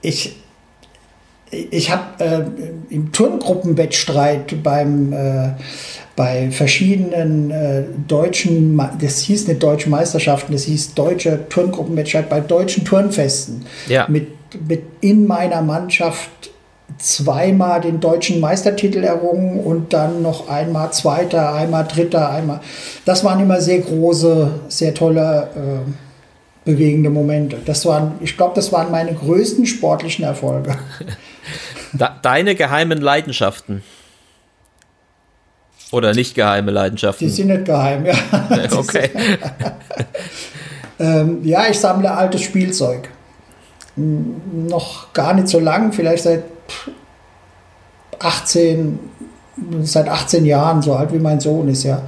ich 0.00 0.36
ich 1.50 1.90
habe 1.90 2.24
äh, 2.24 2.94
im 2.94 3.10
Turngruppenwettstreit 3.10 4.62
beim 4.62 5.12
äh, 5.12 5.54
bei 6.20 6.50
verschiedenen 6.50 7.50
äh, 7.50 7.82
deutschen, 8.06 8.78
das 9.00 9.20
hieß 9.20 9.48
nicht 9.48 9.62
deutsche 9.62 9.88
Meisterschaften, 9.88 10.52
das 10.52 10.64
hieß 10.64 10.92
deutscher 10.92 11.48
Turngruppenwettstreit 11.48 12.28
bei 12.28 12.40
deutschen 12.40 12.84
Turnfesten. 12.84 13.64
Ja. 13.88 14.04
Mit, 14.06 14.28
mit 14.68 14.82
in 15.00 15.26
meiner 15.26 15.62
Mannschaft 15.62 16.28
zweimal 16.98 17.80
den 17.80 18.00
deutschen 18.00 18.38
Meistertitel 18.38 19.02
errungen 19.02 19.60
und 19.60 19.94
dann 19.94 20.20
noch 20.20 20.50
einmal 20.50 20.92
Zweiter, 20.92 21.54
einmal 21.54 21.86
Dritter, 21.86 22.28
einmal. 22.28 22.60
Das 23.06 23.24
waren 23.24 23.40
immer 23.40 23.62
sehr 23.62 23.78
große, 23.78 24.50
sehr 24.68 24.92
tolle, 24.92 25.48
äh, 25.56 26.70
bewegende 26.70 27.08
Momente. 27.08 27.56
Das 27.64 27.86
waren, 27.86 28.12
ich 28.20 28.36
glaube, 28.36 28.52
das 28.56 28.70
waren 28.72 28.90
meine 28.90 29.14
größten 29.14 29.64
sportlichen 29.64 30.26
Erfolge. 30.26 30.76
Deine 32.22 32.54
geheimen 32.56 33.00
Leidenschaften. 33.00 33.82
Oder 35.92 36.14
nicht 36.14 36.34
geheime 36.34 36.70
Die 36.70 36.74
Leidenschaften. 36.74 37.28
sind 37.28 37.48
nicht 37.48 37.64
geheim, 37.64 38.06
ja. 38.06 38.14
okay. 38.76 39.10
Ähm, 41.00 41.38
ja, 41.44 41.62
ich 41.70 41.80
sammle 41.80 42.12
altes 42.12 42.42
Spielzeug. 42.42 43.08
Hm, 43.96 44.66
Noch 44.68 45.14
gar 45.14 45.32
nicht 45.32 45.48
so 45.48 45.58
lang, 45.58 45.92
vielleicht 45.94 46.24
seit 46.24 46.42
18, 48.18 48.98
seit 49.82 50.08
18 50.08 50.44
Jahren, 50.44 50.82
so 50.82 50.94
alt 50.94 51.10
wie 51.12 51.18
mein 51.18 51.40
Sohn 51.40 51.68
ist 51.68 51.84
ja, 51.84 52.02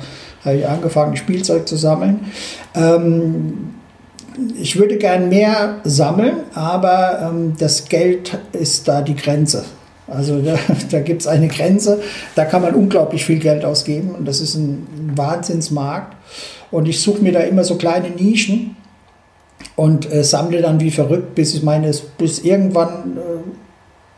habe 0.45 0.57
ich 0.57 0.69
angefangen, 0.69 1.17
Spielzeug 1.17 1.67
zu 1.67 1.77
sammeln. 1.77 2.31
Ähm, 2.75 3.75
ich 4.61 4.79
würde 4.79 4.99
gern 4.99 5.31
mehr 5.31 5.77
sammeln, 5.85 6.41
aber 6.55 7.31
ähm, 7.31 7.55
das 7.59 7.87
Geld 7.87 8.39
ist 8.53 8.89
da 8.89 9.01
die 9.01 9.17
Grenze. 9.17 9.65
Also 10.13 10.41
da, 10.41 10.57
da 10.91 11.01
gibt 11.01 11.23
es 11.23 11.27
eine 11.27 11.49
Grenze, 11.49 12.03
da 12.35 12.45
kann 12.45 12.63
man 12.63 12.75
unglaublich 12.75 13.25
viel 13.25 13.39
Geld 13.39 13.65
ausgeben 13.65 14.15
und 14.15 14.27
das 14.27 14.41
ist 14.41 14.55
ein 14.55 15.13
Wahnsinnsmarkt. 15.17 16.17
Und 16.71 16.89
ich 16.89 17.01
suche 17.01 17.23
mir 17.23 17.33
da 17.33 17.41
immer 17.41 17.65
so 17.65 17.77
kleine 17.77 18.11
Nischen 18.11 18.77
und 19.77 20.11
äh, 20.11 20.25
sammle 20.25 20.63
dann 20.63 20.81
wie 20.81 20.91
verrückt, 20.91 21.35
bis, 21.35 21.55
ich 21.55 21.63
meine, 21.63 21.91
bis 22.19 22.41
irgendwann 22.41 23.17
äh, 23.17 23.21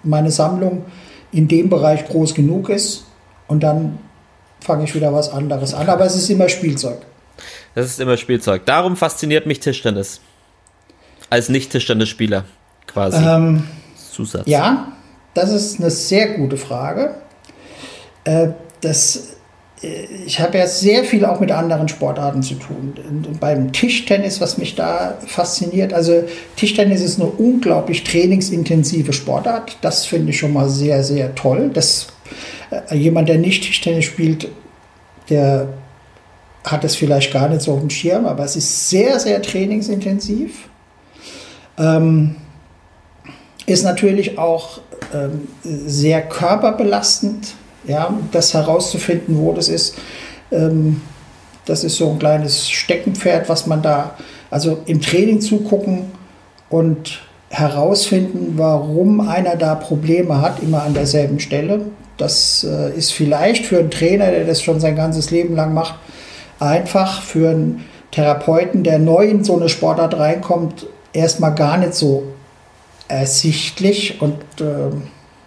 meine 0.03 0.31
Sammlung 0.31 0.85
in 1.33 1.49
dem 1.49 1.69
Bereich 1.69 2.07
groß 2.07 2.35
genug 2.35 2.69
ist 2.69 3.07
und 3.49 3.63
dann 3.63 3.99
fange 4.61 4.85
ich 4.85 4.95
wieder 4.95 5.13
was 5.13 5.31
anderes 5.31 5.75
an. 5.75 5.89
Aber 5.89 6.05
es 6.05 6.15
ist 6.15 6.31
immer 6.31 6.49
Spielzeug. 6.49 6.99
Das 7.75 7.87
ist 7.87 8.01
immer 8.01 8.17
Spielzeug. 8.17 8.65
Darum 8.67 8.97
fasziniert 8.97 9.47
mich 9.47 9.61
Tischtennis. 9.61 10.21
Als 11.29 11.49
Nicht-Tischtennisspieler 11.49 12.45
quasi. 12.87 13.23
Ähm, 13.25 13.65
Zusatz. 14.13 14.47
Ja, 14.47 14.93
das 15.35 15.51
ist 15.51 15.81
eine 15.81 15.91
sehr 15.91 16.29
gute 16.29 16.57
Frage. 16.57 17.17
Äh, 18.25 18.49
das, 18.81 19.35
äh, 19.83 20.05
ich 20.27 20.41
habe 20.41 20.59
ja 20.59 20.67
sehr 20.67 21.05
viel 21.05 21.25
auch 21.25 21.41
mit 21.41 21.51
anderen 21.51 21.89
Sportarten 21.89 22.43
zu 22.43 22.55
tun. 22.55 22.95
Und 23.09 23.41
beim 23.41 23.73
Tischtennis, 23.73 24.41
was 24.41 24.59
mich 24.59 24.75
da 24.75 25.19
fasziniert, 25.27 25.93
also 25.93 26.25
Tischtennis 26.57 27.03
ist 27.03 27.21
eine 27.21 27.29
unglaublich 27.29 28.05
trainingsintensive 28.05 29.13
Sportart. 29.13 29.77
Das 29.83 30.07
finde 30.07 30.31
ich 30.31 30.39
schon 30.39 30.53
mal 30.53 30.69
sehr, 30.69 31.03
sehr 31.03 31.35
toll. 31.35 31.71
Das, 31.75 32.09
äh, 32.71 32.97
jemand, 32.97 33.29
der 33.29 33.39
nicht 33.39 33.65
Tischtennis 33.65 34.05
spielt, 34.05 34.49
der 35.29 35.69
hat 36.65 36.85
es 36.85 36.97
vielleicht 36.97 37.33
gar 37.33 37.49
nicht 37.49 37.61
so 37.61 37.75
auf 37.75 37.81
dem 37.81 37.91
Schirm, 37.91 38.25
aber 38.25 38.45
es 38.45 38.57
ist 38.57 38.89
sehr, 38.89 39.21
sehr 39.21 39.43
trainingsintensiv. 39.43 40.69
Ähm, 41.79 42.37
ist 43.67 43.85
natürlich 43.85 44.39
auch 44.39 44.81
sehr 45.63 46.23
körperbelastend, 46.23 47.55
ja, 47.87 48.13
das 48.33 48.55
herauszufinden, 48.55 49.39
wo 49.39 49.53
das 49.53 49.69
ist. 49.69 49.97
Ähm, 50.51 51.01
das 51.65 51.85
ist 51.85 51.97
so 51.97 52.11
ein 52.11 52.19
kleines 52.19 52.69
Steckenpferd, 52.69 53.49
was 53.49 53.67
man 53.67 53.83
da, 53.83 54.17
also 54.51 54.79
im 54.87 55.01
Training 55.01 55.41
zugucken 55.41 56.13
und 56.69 57.23
herausfinden, 57.49 58.55
warum 58.57 59.21
einer 59.21 59.57
da 59.57 59.75
Probleme 59.75 60.41
hat, 60.41 60.63
immer 60.63 60.83
an 60.83 60.95
derselben 60.95 61.41
Stelle. 61.41 61.87
Das 62.17 62.65
äh, 62.69 62.97
ist 62.97 63.13
vielleicht 63.13 63.67
für 63.67 63.79
einen 63.79 63.91
Trainer, 63.91 64.31
der 64.31 64.45
das 64.45 64.63
schon 64.63 64.81
sein 64.81 64.97
ganzes 64.97 65.31
Leben 65.31 65.57
lang 65.57 65.73
macht, 65.73 65.95
einfach 66.59 67.23
für 67.23 67.51
einen 67.51 67.85
Therapeuten, 68.11 68.85
der 68.85 68.99
neu 68.99 69.27
in 69.27 69.45
so 69.45 69.57
eine 69.57 69.69
Sportart 69.69 70.17
reinkommt, 70.19 70.87
erstmal 71.13 71.55
gar 71.55 71.79
nicht 71.79 71.95
so 71.95 72.25
ersichtlich 73.09 74.21
und 74.21 74.37
ähm, 74.61 75.05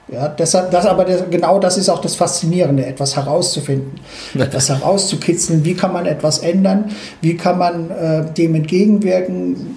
ja, 0.09 0.29
deshalb, 0.29 0.71
das 0.71 0.85
aber 0.85 1.03
das, 1.03 1.23
genau 1.29 1.59
das 1.59 1.77
ist 1.77 1.89
auch 1.89 1.99
das 1.99 2.15
Faszinierende, 2.15 2.85
etwas 2.85 3.17
herauszufinden, 3.17 3.99
etwas 4.35 4.69
herauszukitzeln. 4.69 5.65
Wie 5.65 5.73
kann 5.73 5.91
man 5.91 6.05
etwas 6.05 6.39
ändern? 6.39 6.91
Wie 7.21 7.35
kann 7.35 7.57
man 7.57 7.91
äh, 7.91 8.33
dem 8.33 8.55
entgegenwirken? 8.55 9.75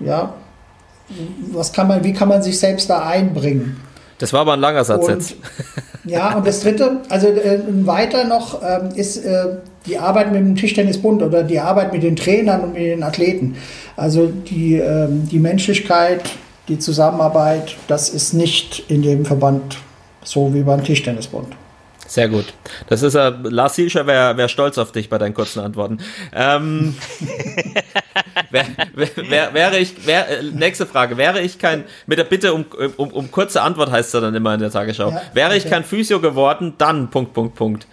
Ja, 0.00 0.32
was 1.52 1.72
kann 1.72 1.88
man, 1.88 2.02
wie 2.04 2.12
kann 2.12 2.28
man 2.28 2.42
sich 2.42 2.58
selbst 2.58 2.88
da 2.88 3.06
einbringen? 3.06 3.76
Das 4.18 4.32
war 4.32 4.40
aber 4.40 4.54
ein 4.54 4.60
langer 4.60 4.84
Satz 4.84 5.06
und, 5.06 5.14
jetzt. 5.14 5.36
Ja, 6.04 6.36
und 6.36 6.46
das 6.46 6.60
dritte, 6.60 7.00
also 7.08 7.26
äh, 7.26 7.58
weiter 7.84 8.24
noch 8.24 8.62
ähm, 8.62 8.90
ist 8.94 9.16
äh, 9.24 9.56
die 9.86 9.98
Arbeit 9.98 10.32
mit 10.32 10.40
dem 10.40 10.54
Tischtennisbund 10.54 11.20
oder 11.20 11.42
die 11.42 11.58
Arbeit 11.58 11.92
mit 11.92 12.04
den 12.04 12.14
Trainern 12.14 12.60
und 12.60 12.74
mit 12.74 12.82
den 12.82 13.02
Athleten. 13.02 13.56
Also 13.96 14.28
die, 14.28 14.76
ähm, 14.76 15.28
die 15.28 15.40
Menschlichkeit, 15.40 16.22
die 16.68 16.78
Zusammenarbeit, 16.78 17.76
das 17.88 18.08
ist 18.08 18.32
nicht 18.32 18.84
in 18.88 19.02
dem 19.02 19.24
Verband 19.24 19.78
so 20.22 20.52
wie 20.52 20.62
beim 20.62 20.82
Tischtennisbund. 20.82 21.54
Sehr 22.08 22.28
gut. 22.28 22.54
Das 22.88 23.02
ist 23.02 23.14
äh, 23.14 23.32
Lars 23.42 23.74
Sielscher 23.74 24.06
wäre 24.06 24.36
wär 24.36 24.48
stolz 24.48 24.78
auf 24.78 24.92
dich 24.92 25.08
bei 25.08 25.18
deinen 25.18 25.34
kurzen 25.34 25.60
Antworten. 25.60 25.98
Ähm, 26.32 26.96
wär, 28.50 28.64
wär, 28.94 29.54
wäre 29.54 29.78
ich, 29.78 30.06
wär, 30.06 30.28
äh, 30.28 30.42
nächste 30.42 30.86
Frage, 30.86 31.16
wäre 31.16 31.40
ich 31.40 31.58
kein, 31.58 31.84
mit 32.06 32.18
der 32.18 32.24
Bitte 32.24 32.54
um, 32.54 32.64
um, 32.96 33.10
um 33.10 33.30
kurze 33.30 33.60
Antwort 33.60 33.90
heißt 33.90 34.14
es 34.14 34.20
dann 34.20 34.34
immer 34.34 34.54
in 34.54 34.60
der 34.60 34.70
Tagesschau, 34.70 35.10
ja, 35.10 35.22
wäre 35.32 35.48
okay. 35.48 35.58
ich 35.58 35.68
kein 35.68 35.82
Physio 35.84 36.20
geworden, 36.20 36.74
dann 36.78 37.10
Punkt, 37.10 37.32
Punkt, 37.32 37.56
Punkt. 37.56 37.86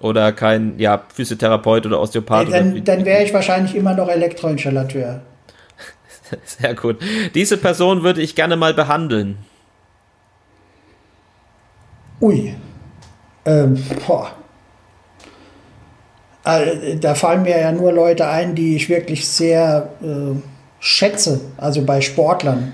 Oder 0.00 0.32
kein 0.32 0.78
ja, 0.78 1.02
Physiotherapeut 1.12 1.84
oder 1.86 2.00
Osteopath. 2.00 2.48
Ja, 2.48 2.60
dann, 2.60 2.84
dann 2.84 3.04
wäre 3.04 3.22
ich 3.22 3.34
wahrscheinlich 3.34 3.74
immer 3.74 3.94
noch 3.94 4.08
Elektroinstallateur. 4.08 5.20
Sehr 6.44 6.74
gut. 6.74 6.98
Diese 7.34 7.56
Person 7.56 8.02
würde 8.02 8.22
ich 8.22 8.34
gerne 8.34 8.56
mal 8.56 8.74
behandeln. 8.74 9.38
Ui. 12.20 12.54
Ähm, 13.44 13.82
boah. 14.06 14.32
Also, 16.42 16.94
da 17.00 17.14
fallen 17.14 17.42
mir 17.42 17.58
ja 17.58 17.72
nur 17.72 17.92
Leute 17.92 18.26
ein, 18.26 18.54
die 18.54 18.76
ich 18.76 18.88
wirklich 18.88 19.28
sehr 19.28 19.90
äh, 20.02 20.36
schätze, 20.78 21.40
also 21.56 21.82
bei 21.82 22.00
Sportlern. 22.00 22.72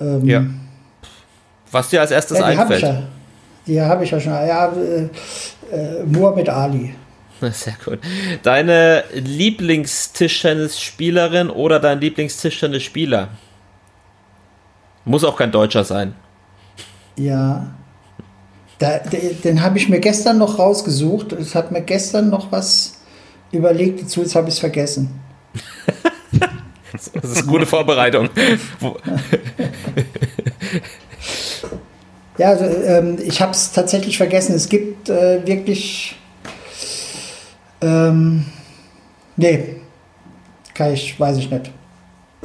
Ähm, 0.00 0.24
ja. 0.24 0.44
Was 1.70 1.90
dir 1.90 2.00
als 2.00 2.10
erstes 2.10 2.38
ja, 2.38 2.50
die 2.50 2.58
einfällt? 2.58 2.82
Hab 2.82 2.92
ja, 2.92 3.02
die 3.66 3.80
habe 3.80 4.04
ich 4.04 4.10
ja 4.10 4.20
schon. 4.20 4.32
Ja, 4.32 4.72
äh, 4.72 5.08
äh, 5.74 6.04
Muhammad 6.04 6.48
Ali. 6.48 6.94
Sehr 7.52 7.76
gut. 7.84 7.98
Deine 8.42 9.04
Lieblingstischtennisspielerin 9.12 11.50
oder 11.50 11.78
dein 11.80 12.00
Lieblingstischtennisspieler? 12.00 13.28
Muss 15.04 15.24
auch 15.24 15.36
kein 15.36 15.52
Deutscher 15.52 15.84
sein. 15.84 16.14
Ja. 17.16 17.74
Da, 18.78 18.98
den 18.98 19.62
habe 19.62 19.78
ich 19.78 19.88
mir 19.88 20.00
gestern 20.00 20.36
noch 20.38 20.58
rausgesucht. 20.58 21.32
Es 21.32 21.54
hat 21.54 21.72
mir 21.72 21.80
gestern 21.80 22.28
noch 22.28 22.52
was 22.52 22.96
überlegt 23.52 24.02
dazu, 24.02 24.20
jetzt 24.20 24.34
habe 24.34 24.48
ich 24.48 24.54
es 24.54 24.60
vergessen. 24.60 25.20
das 26.92 27.06
ist 27.06 27.38
eine 27.38 27.46
gute 27.46 27.66
Vorbereitung. 27.66 28.28
ja, 32.38 32.48
also, 32.48 32.64
ähm, 32.64 33.18
ich 33.22 33.40
habe 33.40 33.52
es 33.52 33.72
tatsächlich 33.72 34.16
vergessen. 34.16 34.54
Es 34.54 34.68
gibt 34.68 35.08
äh, 35.08 35.46
wirklich. 35.46 36.16
Ähm, 37.80 38.44
nee, 39.36 39.76
kann 40.74 40.92
ich, 40.92 41.18
weiß 41.18 41.36
ich 41.38 41.50
nicht. 41.50 41.70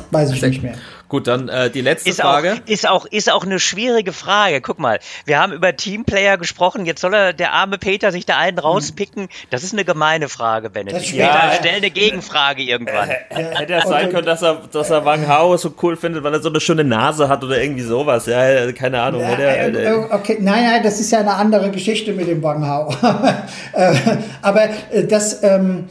Weiß 0.09 0.31
ich 0.31 0.41
nicht 0.41 0.63
mehr. 0.63 0.75
Gut, 1.11 1.27
dann 1.27 1.49
äh, 1.49 1.69
die 1.69 1.81
letzte 1.81 2.09
ist 2.09 2.21
Frage. 2.21 2.53
Auch, 2.53 2.69
ist, 2.69 2.87
auch, 2.87 3.05
ist 3.05 3.29
auch 3.29 3.43
eine 3.43 3.59
schwierige 3.59 4.13
Frage. 4.13 4.61
Guck 4.61 4.79
mal, 4.79 4.97
wir 5.25 5.39
haben 5.39 5.51
über 5.51 5.75
Teamplayer 5.75 6.37
gesprochen. 6.37 6.85
Jetzt 6.85 7.01
soll 7.01 7.13
er, 7.13 7.33
der 7.33 7.51
arme 7.51 7.77
Peter 7.77 8.13
sich 8.13 8.25
da 8.25 8.37
einen 8.37 8.57
rauspicken. 8.57 9.27
Das 9.49 9.63
ist 9.63 9.73
eine 9.73 9.83
gemeine 9.83 10.29
Frage, 10.29 10.69
Bennett. 10.69 11.11
Ja, 11.11 11.51
stell 11.59 11.75
eine 11.75 11.89
Gegenfrage 11.91 12.63
irgendwann. 12.63 13.09
Äh, 13.09 13.43
hätte 13.57 13.73
es 13.73 13.89
sein 13.89 14.09
können, 14.09 14.25
dass 14.25 14.41
er, 14.41 14.61
dass 14.71 14.89
er 14.89 15.03
Wang 15.03 15.27
Hao 15.27 15.57
so 15.57 15.73
cool 15.83 15.97
findet, 15.97 16.23
weil 16.23 16.33
er 16.33 16.41
so 16.41 16.47
eine 16.47 16.61
schöne 16.61 16.85
Nase 16.85 17.27
hat 17.27 17.43
oder 17.43 17.61
irgendwie 17.61 17.83
sowas. 17.83 18.25
Ja, 18.25 18.71
keine 18.71 19.01
Ahnung. 19.01 19.19
Ja, 19.19 19.35
der, 19.35 19.67
äh, 19.67 19.83
äh, 19.87 19.93
okay, 20.11 20.37
nein, 20.39 20.63
nein, 20.63 20.81
das 20.81 21.01
ist 21.01 21.11
ja 21.11 21.19
eine 21.19 21.33
andere 21.33 21.71
Geschichte 21.71 22.13
mit 22.13 22.29
dem 22.29 22.41
Wang 22.41 22.65
Hao. 22.65 22.89
Aber 24.41 24.69
das 25.09 25.43
ähm, 25.43 25.89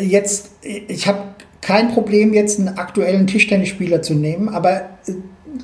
jetzt, 0.00 0.50
ich 0.62 1.06
habe 1.06 1.31
kein 1.62 1.92
Problem, 1.92 2.34
jetzt 2.34 2.58
einen 2.58 2.76
aktuellen 2.76 3.26
Tischtennisspieler 3.26 4.02
zu 4.02 4.14
nehmen, 4.14 4.50
aber 4.50 4.82
äh, 5.06 5.12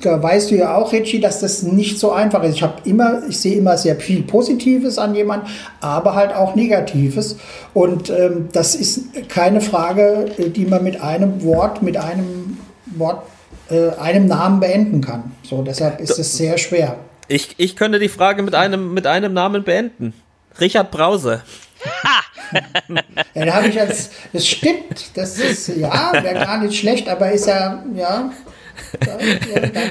da 0.01 0.21
weißt 0.21 0.51
du 0.51 0.55
ja 0.55 0.75
auch, 0.75 0.93
Richie, 0.93 1.19
dass 1.19 1.39
das 1.39 1.63
nicht 1.63 1.99
so 1.99 2.11
einfach 2.11 2.43
ist. 2.43 2.55
Ich 2.55 2.63
habe 2.63 2.75
immer, 2.85 3.21
ich 3.27 3.39
sehe 3.39 3.57
immer 3.57 3.77
sehr 3.77 3.95
viel 3.95 4.23
Positives 4.23 4.97
an 4.97 5.15
jemand, 5.15 5.47
aber 5.81 6.15
halt 6.15 6.33
auch 6.33 6.55
Negatives. 6.55 7.37
Und 7.73 8.09
ähm, 8.09 8.49
das 8.51 8.75
ist 8.75 9.29
keine 9.29 9.61
Frage, 9.61 10.27
äh, 10.37 10.49
die 10.49 10.65
man 10.65 10.83
mit 10.83 11.01
einem 11.01 11.43
Wort, 11.43 11.81
mit 11.81 11.97
einem 11.97 12.57
Wort, 12.97 13.23
äh, 13.69 13.89
einem 13.99 14.27
Namen 14.27 14.59
beenden 14.59 15.01
kann. 15.01 15.31
So, 15.43 15.63
deshalb 15.63 15.99
ist 15.99 16.17
es 16.17 16.37
sehr 16.37 16.57
schwer. 16.57 16.95
Ich, 17.27 17.55
ich 17.57 17.75
könnte 17.75 17.99
die 17.99 18.09
Frage 18.09 18.41
mit 18.41 18.55
einem, 18.55 18.93
mit 18.93 19.05
einem 19.05 19.33
Namen 19.33 19.63
beenden. 19.63 20.13
Richard 20.59 20.91
Brause. 20.91 21.41
Ha! 22.03 22.21
ja, 23.35 23.45
da 23.45 23.53
habe 23.53 23.67
ich 23.67 23.79
als, 23.79 24.11
das 24.33 24.47
stimmt, 24.47 25.15
das 25.15 25.37
ist, 25.37 25.67
ja, 25.69 26.11
wäre 26.13 26.33
gar 26.33 26.57
nicht 26.61 26.77
schlecht, 26.77 27.07
aber 27.07 27.31
ist 27.31 27.47
ja, 27.47 27.83
ja. 27.95 28.31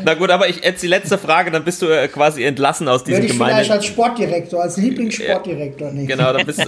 Na 0.05 0.15
gut, 0.15 0.31
aber 0.31 0.49
ich 0.49 0.65
jetzt 0.65 0.83
die 0.83 0.87
letzte 0.87 1.19
Frage, 1.19 1.51
dann 1.51 1.65
bist 1.65 1.83
du 1.83 1.87
äh, 1.87 2.09
quasi 2.09 2.45
entlassen 2.45 2.89
aus 2.89 3.05
diesem 3.05 3.27
gemeinen. 3.27 3.55
Vielleicht 3.55 3.71
als 3.71 3.87
Sportdirektor, 3.87 4.63
als 4.63 4.77
Lieblingssportdirektor 4.77 5.91
nicht. 5.93 6.09
Genau, 6.09 6.33
dann 6.33 6.47
bist, 6.47 6.65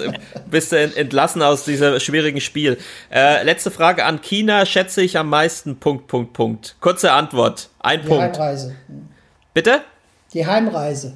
bist, 0.50 0.72
du 0.72 0.76
entlassen 0.76 1.42
aus 1.42 1.64
diesem 1.64 1.98
schwierigen 1.98 2.40
Spiel. 2.40 2.78
Äh, 3.12 3.42
letzte 3.44 3.70
Frage 3.70 4.04
an 4.04 4.20
China 4.20 4.66
schätze 4.66 5.02
ich 5.02 5.18
am 5.18 5.28
meisten. 5.28 5.76
Punkt, 5.78 6.06
Punkt, 6.06 6.33
Punkt. 6.33 6.76
Kurze 6.80 7.12
Antwort. 7.12 7.70
Ein 7.80 8.02
die 8.02 8.09
Punkt. 8.09 8.38
Heimreise. 8.38 8.76
Bitte? 9.54 9.80
Die 10.33 10.46
Heimreise. 10.46 11.14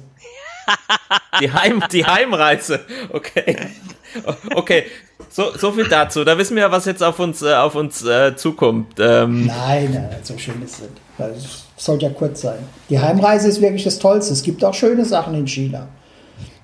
Die, 1.39 1.51
Heim, 1.51 1.83
die 1.91 2.05
Heimreise. 2.05 2.85
Okay. 3.11 3.55
Okay, 4.55 4.85
so, 5.29 5.57
so 5.57 5.71
viel 5.71 5.87
dazu. 5.87 6.23
Da 6.23 6.37
wissen 6.37 6.55
wir 6.55 6.63
ja, 6.63 6.71
was 6.71 6.85
jetzt 6.85 7.03
auf 7.03 7.19
uns, 7.19 7.41
äh, 7.41 7.53
auf 7.53 7.75
uns 7.75 8.05
äh, 8.05 8.35
zukommt. 8.35 8.95
Ähm 8.99 9.45
nein, 9.45 9.91
nein, 9.93 10.19
so 10.23 10.37
schön 10.37 10.61
ist 10.63 10.79
es. 10.79 10.89
Das 11.17 11.65
soll 11.77 12.01
ja 12.01 12.09
kurz 12.09 12.41
sein. 12.41 12.59
Die 12.89 12.99
Heimreise 12.99 13.47
ist 13.47 13.61
wirklich 13.61 13.83
das 13.83 13.99
Tollste. 13.99 14.33
Es 14.33 14.43
gibt 14.43 14.63
auch 14.63 14.73
schöne 14.73 15.05
Sachen 15.05 15.33
in 15.35 15.47
China. 15.47 15.87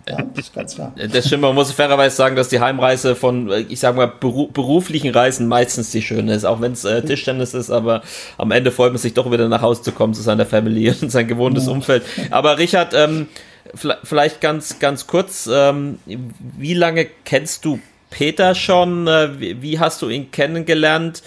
Ja, 0.09 0.17
das 0.33 0.45
ist 0.45 0.53
ganz 0.53 0.75
klar. 0.75 0.93
Das 1.11 1.27
stimmt, 1.27 1.43
man 1.43 1.55
muss 1.55 1.71
fairerweise 1.71 2.15
sagen, 2.15 2.35
dass 2.35 2.49
die 2.49 2.59
Heimreise 2.59 3.15
von, 3.15 3.51
ich 3.69 3.79
sag 3.79 3.95
mal, 3.95 4.07
beruflichen 4.07 5.13
Reisen 5.13 5.47
meistens 5.47 5.91
die 5.91 6.01
schöne 6.01 6.33
ist, 6.33 6.43
auch 6.43 6.59
wenn 6.59 6.71
es 6.71 6.85
äh, 6.85 7.01
Tischtennis 7.03 7.53
ist, 7.53 7.69
aber 7.69 8.01
am 8.37 8.51
Ende 8.51 8.71
freut 8.71 8.91
man 8.91 8.99
sich 8.99 9.13
doch 9.13 9.31
wieder 9.31 9.47
nach 9.47 9.61
Hause 9.61 9.83
zu 9.83 9.91
kommen 9.91 10.13
zu 10.13 10.21
seiner 10.21 10.45
Family 10.45 10.89
und 11.01 11.11
sein 11.11 11.27
gewohntes 11.27 11.67
ja. 11.67 11.71
Umfeld. 11.71 12.03
Aber 12.31 12.57
Richard, 12.57 12.93
ähm, 12.93 13.27
vielleicht 13.75 14.41
ganz, 14.41 14.79
ganz 14.79 15.07
kurz, 15.07 15.49
ähm, 15.51 15.99
wie 16.05 16.73
lange 16.73 17.07
kennst 17.25 17.65
du 17.65 17.79
Peter 18.09 18.55
schon? 18.55 19.07
Äh, 19.07 19.39
wie, 19.39 19.79
hast 19.79 20.01
du 20.01 20.09
ihn 20.09 20.31
kennengelernt? 20.31 21.23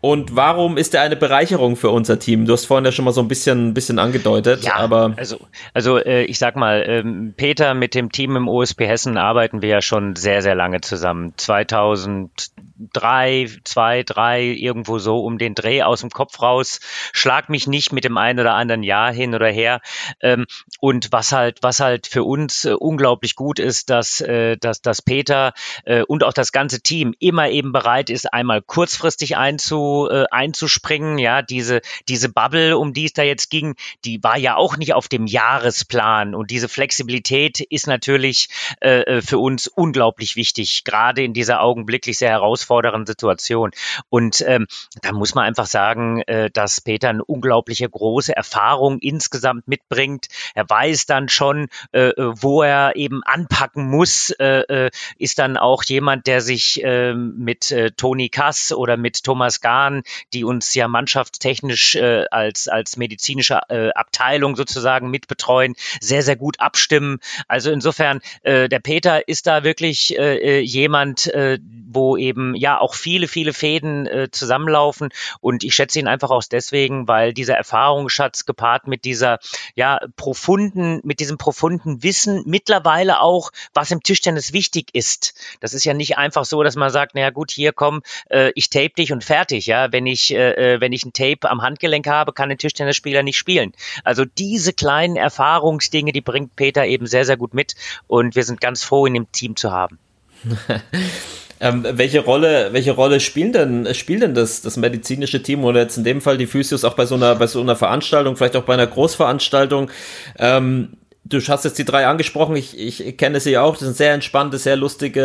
Und 0.00 0.36
warum 0.36 0.76
ist 0.76 0.94
er 0.94 1.00
eine 1.00 1.16
Bereicherung 1.16 1.76
für 1.76 1.88
unser 1.88 2.18
Team? 2.18 2.44
Du 2.44 2.52
hast 2.52 2.66
vorhin 2.66 2.84
ja 2.84 2.92
schon 2.92 3.06
mal 3.06 3.12
so 3.12 3.22
ein 3.22 3.28
bisschen, 3.28 3.68
ein 3.68 3.74
bisschen 3.74 3.98
angedeutet, 3.98 4.62
ja, 4.62 4.74
aber. 4.74 5.14
Also, 5.16 5.38
also 5.72 5.96
äh, 5.96 6.24
ich 6.24 6.38
sag 6.38 6.56
mal, 6.56 6.84
ähm, 6.86 7.32
Peter 7.34 7.72
mit 7.72 7.94
dem 7.94 8.12
Team 8.12 8.36
im 8.36 8.46
OSP 8.46 8.82
Hessen 8.82 9.16
arbeiten 9.16 9.62
wir 9.62 9.70
ja 9.70 9.80
schon 9.80 10.14
sehr, 10.14 10.42
sehr 10.42 10.54
lange 10.54 10.82
zusammen. 10.82 11.32
2000 11.38 12.30
drei, 12.76 13.48
zwei, 13.64 14.02
drei, 14.02 14.42
irgendwo 14.42 14.98
so 14.98 15.24
um 15.24 15.38
den 15.38 15.54
Dreh 15.54 15.82
aus 15.82 16.00
dem 16.00 16.10
Kopf 16.10 16.40
raus. 16.42 16.80
Schlag 17.12 17.48
mich 17.48 17.66
nicht 17.66 17.92
mit 17.92 18.04
dem 18.04 18.18
einen 18.18 18.40
oder 18.40 18.54
anderen 18.54 18.82
Jahr 18.82 19.12
hin 19.12 19.34
oder 19.34 19.48
her. 19.48 19.80
Ähm, 20.20 20.46
und 20.80 21.12
was 21.12 21.32
halt, 21.32 21.58
was 21.62 21.80
halt 21.80 22.06
für 22.06 22.24
uns 22.24 22.64
äh, 22.64 22.72
unglaublich 22.72 23.36
gut 23.36 23.58
ist, 23.58 23.90
dass, 23.90 24.20
äh, 24.20 24.56
dass, 24.56 24.82
dass 24.82 25.02
Peter 25.02 25.52
äh, 25.84 26.02
und 26.02 26.24
auch 26.24 26.32
das 26.32 26.52
ganze 26.52 26.80
Team 26.80 27.14
immer 27.18 27.48
eben 27.48 27.72
bereit 27.72 28.10
ist, 28.10 28.32
einmal 28.32 28.62
kurzfristig 28.62 29.36
einzu, 29.36 30.08
äh, 30.10 30.24
einzuspringen. 30.30 31.18
Ja, 31.18 31.42
diese, 31.42 31.80
diese 32.08 32.28
Bubble, 32.28 32.76
um 32.76 32.92
die 32.92 33.06
es 33.06 33.12
da 33.12 33.22
jetzt 33.22 33.50
ging, 33.50 33.76
die 34.04 34.22
war 34.22 34.36
ja 34.38 34.56
auch 34.56 34.76
nicht 34.76 34.94
auf 34.94 35.08
dem 35.08 35.26
Jahresplan. 35.26 36.34
Und 36.34 36.50
diese 36.50 36.68
Flexibilität 36.68 37.60
ist 37.60 37.86
natürlich 37.86 38.48
äh, 38.80 39.00
äh 39.02 39.22
für 39.22 39.38
uns 39.38 39.68
unglaublich 39.68 40.36
wichtig, 40.36 40.84
gerade 40.84 41.22
in 41.22 41.32
dieser 41.32 41.60
augenblicklich 41.60 42.18
sehr 42.18 42.30
herausfordernden 42.30 42.63
herausfordernden 42.64 43.06
Situation. 43.06 43.70
Und 44.08 44.42
ähm, 44.46 44.66
da 45.02 45.12
muss 45.12 45.34
man 45.34 45.44
einfach 45.44 45.66
sagen, 45.66 46.22
äh, 46.22 46.50
dass 46.50 46.80
Peter 46.80 47.10
eine 47.10 47.24
unglaubliche 47.24 47.88
große 47.88 48.34
Erfahrung 48.34 48.98
insgesamt 48.98 49.68
mitbringt. 49.68 50.26
Er 50.54 50.68
weiß 50.68 51.06
dann 51.06 51.28
schon, 51.28 51.68
äh, 51.92 52.08
äh, 52.08 52.32
wo 52.36 52.62
er 52.62 52.96
eben 52.96 53.22
anpacken 53.24 53.88
muss, 53.88 54.30
äh, 54.30 54.86
äh, 54.86 54.90
ist 55.18 55.38
dann 55.38 55.56
auch 55.56 55.84
jemand, 55.84 56.26
der 56.26 56.40
sich 56.40 56.82
äh, 56.82 57.14
mit 57.14 57.70
äh, 57.70 57.90
Toni 57.90 58.28
Kass 58.28 58.72
oder 58.72 58.96
mit 58.96 59.24
Thomas 59.24 59.60
Gahn, 59.60 60.02
die 60.32 60.44
uns 60.44 60.74
ja 60.74 60.88
mannschaftstechnisch 60.88 61.96
äh, 61.96 62.24
als, 62.30 62.68
als 62.68 62.96
medizinische 62.96 63.60
äh, 63.68 63.90
Abteilung 63.90 64.56
sozusagen 64.56 65.10
mitbetreuen, 65.10 65.74
sehr, 66.00 66.22
sehr 66.22 66.36
gut 66.36 66.60
abstimmen. 66.60 67.18
Also 67.48 67.70
insofern, 67.70 68.20
äh, 68.42 68.68
der 68.68 68.80
Peter 68.80 69.28
ist 69.28 69.46
da 69.46 69.64
wirklich 69.64 70.18
äh, 70.18 70.58
äh 70.58 70.60
jemand, 70.60 71.26
äh, 71.34 71.58
wo 71.94 72.16
eben 72.16 72.53
ja 72.54 72.78
auch 72.78 72.94
viele, 72.94 73.28
viele 73.28 73.52
Fäden 73.52 74.06
äh, 74.06 74.30
zusammenlaufen. 74.30 75.10
Und 75.40 75.64
ich 75.64 75.74
schätze 75.74 75.98
ihn 75.98 76.08
einfach 76.08 76.30
auch 76.30 76.42
deswegen, 76.44 77.08
weil 77.08 77.32
dieser 77.32 77.54
Erfahrungsschatz 77.54 78.46
gepaart 78.46 78.86
mit 78.86 79.04
dieser 79.04 79.38
ja 79.74 80.00
profunden, 80.16 81.00
mit 81.04 81.20
diesem 81.20 81.38
profunden 81.38 82.02
Wissen 82.02 82.42
mittlerweile 82.46 83.20
auch, 83.20 83.50
was 83.72 83.90
im 83.90 84.02
Tischtennis 84.02 84.52
wichtig 84.52 84.90
ist. 84.92 85.34
Das 85.60 85.74
ist 85.74 85.84
ja 85.84 85.94
nicht 85.94 86.18
einfach 86.18 86.44
so, 86.44 86.62
dass 86.62 86.76
man 86.76 86.90
sagt, 86.90 87.14
naja 87.14 87.30
gut, 87.30 87.50
hier 87.50 87.72
komm, 87.72 88.02
äh, 88.30 88.52
ich 88.54 88.70
tape 88.70 88.94
dich 88.96 89.12
und 89.12 89.24
fertig. 89.24 89.66
Ja, 89.66 89.92
wenn 89.92 90.06
ich 90.06 90.32
äh, 90.34 90.74
äh, 90.74 90.80
wenn 90.80 90.92
ich 90.92 91.04
ein 91.04 91.12
Tape 91.12 91.50
am 91.50 91.62
Handgelenk 91.62 92.06
habe, 92.06 92.32
kann 92.32 92.50
ein 92.50 92.58
Tischtennisspieler 92.58 93.22
nicht 93.22 93.36
spielen. 93.36 93.72
Also 94.02 94.24
diese 94.24 94.72
kleinen 94.72 95.16
Erfahrungsdinge, 95.16 96.12
die 96.12 96.20
bringt 96.20 96.56
Peter 96.56 96.86
eben 96.86 97.06
sehr, 97.06 97.24
sehr 97.24 97.36
gut 97.36 97.54
mit. 97.54 97.74
Und 98.06 98.36
wir 98.36 98.44
sind 98.44 98.60
ganz 98.60 98.84
froh, 98.84 99.06
ihn 99.06 99.14
im 99.14 99.30
Team 99.32 99.56
zu 99.56 99.72
haben. 99.72 99.98
Ähm, 101.60 101.86
welche 101.88 102.20
Rolle, 102.20 102.72
welche 102.72 102.92
Rolle 102.92 103.20
spielen 103.20 103.52
denn, 103.52 103.94
spielt 103.94 104.22
denn 104.22 104.34
das, 104.34 104.60
das 104.60 104.76
medizinische 104.76 105.42
Team 105.42 105.64
oder 105.64 105.80
jetzt 105.82 105.96
in 105.96 106.04
dem 106.04 106.20
Fall 106.20 106.36
die 106.36 106.46
Physios 106.46 106.84
auch 106.84 106.94
bei 106.94 107.06
so 107.06 107.14
einer, 107.14 107.36
bei 107.36 107.46
so 107.46 107.60
einer 107.60 107.76
Veranstaltung, 107.76 108.36
vielleicht 108.36 108.56
auch 108.56 108.64
bei 108.64 108.74
einer 108.74 108.86
Großveranstaltung? 108.86 109.90
Ähm, 110.38 110.96
Du 111.26 111.40
hast 111.40 111.64
jetzt 111.64 111.78
die 111.78 111.86
drei 111.86 112.06
angesprochen, 112.06 112.54
ich, 112.54 112.78
ich 112.78 113.16
kenne 113.16 113.40
sie 113.40 113.56
auch, 113.56 113.72
das 113.72 113.80
sind 113.80 113.96
sehr 113.96 114.12
entspannte, 114.12 114.58
sehr 114.58 114.76
lustige, 114.76 115.22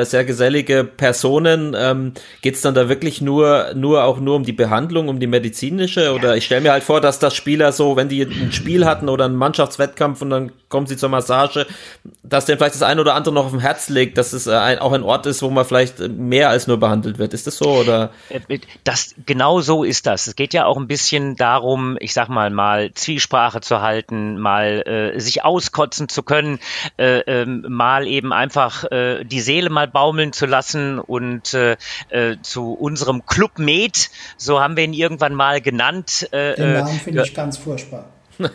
äh, 0.00 0.04
sehr 0.06 0.24
gesellige 0.24 0.82
Personen. 0.82 1.76
Ähm, 1.78 2.14
Geht 2.40 2.54
es 2.54 2.62
dann 2.62 2.74
da 2.74 2.88
wirklich 2.88 3.20
nur, 3.20 3.72
nur 3.74 4.04
auch 4.04 4.18
nur 4.18 4.36
um 4.36 4.44
die 4.44 4.52
Behandlung, 4.52 5.08
um 5.08 5.20
die 5.20 5.26
medizinische? 5.26 6.14
Oder 6.14 6.38
ich 6.38 6.46
stelle 6.46 6.62
mir 6.62 6.72
halt 6.72 6.84
vor, 6.84 7.02
dass 7.02 7.18
das 7.18 7.34
Spieler 7.34 7.72
so, 7.72 7.96
wenn 7.96 8.08
die 8.08 8.22
ein 8.22 8.52
Spiel 8.52 8.86
hatten 8.86 9.10
oder 9.10 9.26
einen 9.26 9.36
Mannschaftswettkampf 9.36 10.22
und 10.22 10.30
dann 10.30 10.52
kommen 10.70 10.86
sie 10.86 10.96
zur 10.96 11.10
Massage, 11.10 11.66
dass 12.22 12.46
denen 12.46 12.56
vielleicht 12.56 12.74
das 12.74 12.82
eine 12.82 13.02
oder 13.02 13.14
andere 13.14 13.34
noch 13.34 13.44
auf 13.44 13.50
dem 13.50 13.60
Herz 13.60 13.90
legt, 13.90 14.16
dass 14.16 14.32
es 14.32 14.46
äh, 14.46 14.54
ein, 14.54 14.78
auch 14.78 14.92
ein 14.92 15.02
Ort 15.02 15.26
ist, 15.26 15.42
wo 15.42 15.50
man 15.50 15.66
vielleicht 15.66 15.98
mehr 16.08 16.48
als 16.48 16.66
nur 16.66 16.80
behandelt 16.80 17.18
wird. 17.18 17.34
Ist 17.34 17.46
das 17.46 17.58
so? 17.58 17.68
Oder? 17.68 18.10
Äh, 18.30 18.58
das, 18.82 19.14
genau 19.26 19.60
so 19.60 19.84
ist 19.84 20.06
das. 20.06 20.26
Es 20.26 20.34
geht 20.34 20.54
ja 20.54 20.64
auch 20.64 20.78
ein 20.78 20.88
bisschen 20.88 21.36
darum, 21.36 21.98
ich 22.00 22.14
sag 22.14 22.30
mal, 22.30 22.48
mal 22.48 22.92
Zwiesprache 22.94 23.60
zu 23.60 23.82
halten, 23.82 24.38
mal 24.38 24.82
äh, 24.86 25.20
sich 25.20 25.41
auskotzen 25.44 26.08
zu 26.08 26.22
können, 26.22 26.58
äh, 26.96 27.20
ähm, 27.20 27.64
mal 27.68 28.06
eben 28.06 28.32
einfach 28.32 28.84
äh, 28.90 29.24
die 29.24 29.40
Seele 29.40 29.70
mal 29.70 29.88
baumeln 29.88 30.32
zu 30.32 30.46
lassen 30.46 30.98
und 30.98 31.54
äh, 31.54 31.76
äh, 32.10 32.36
zu 32.42 32.72
unserem 32.74 33.26
Club 33.26 33.58
Med, 33.58 34.10
so 34.36 34.60
haben 34.60 34.76
wir 34.76 34.84
ihn 34.84 34.94
irgendwann 34.94 35.34
mal 35.34 35.60
genannt. 35.60 36.28
Äh, 36.32 36.54
Den 36.54 36.72
Namen 36.74 37.00
finde 37.00 37.22
ich 37.22 37.34
ganz 37.34 37.58
furchtbar. 37.58 38.06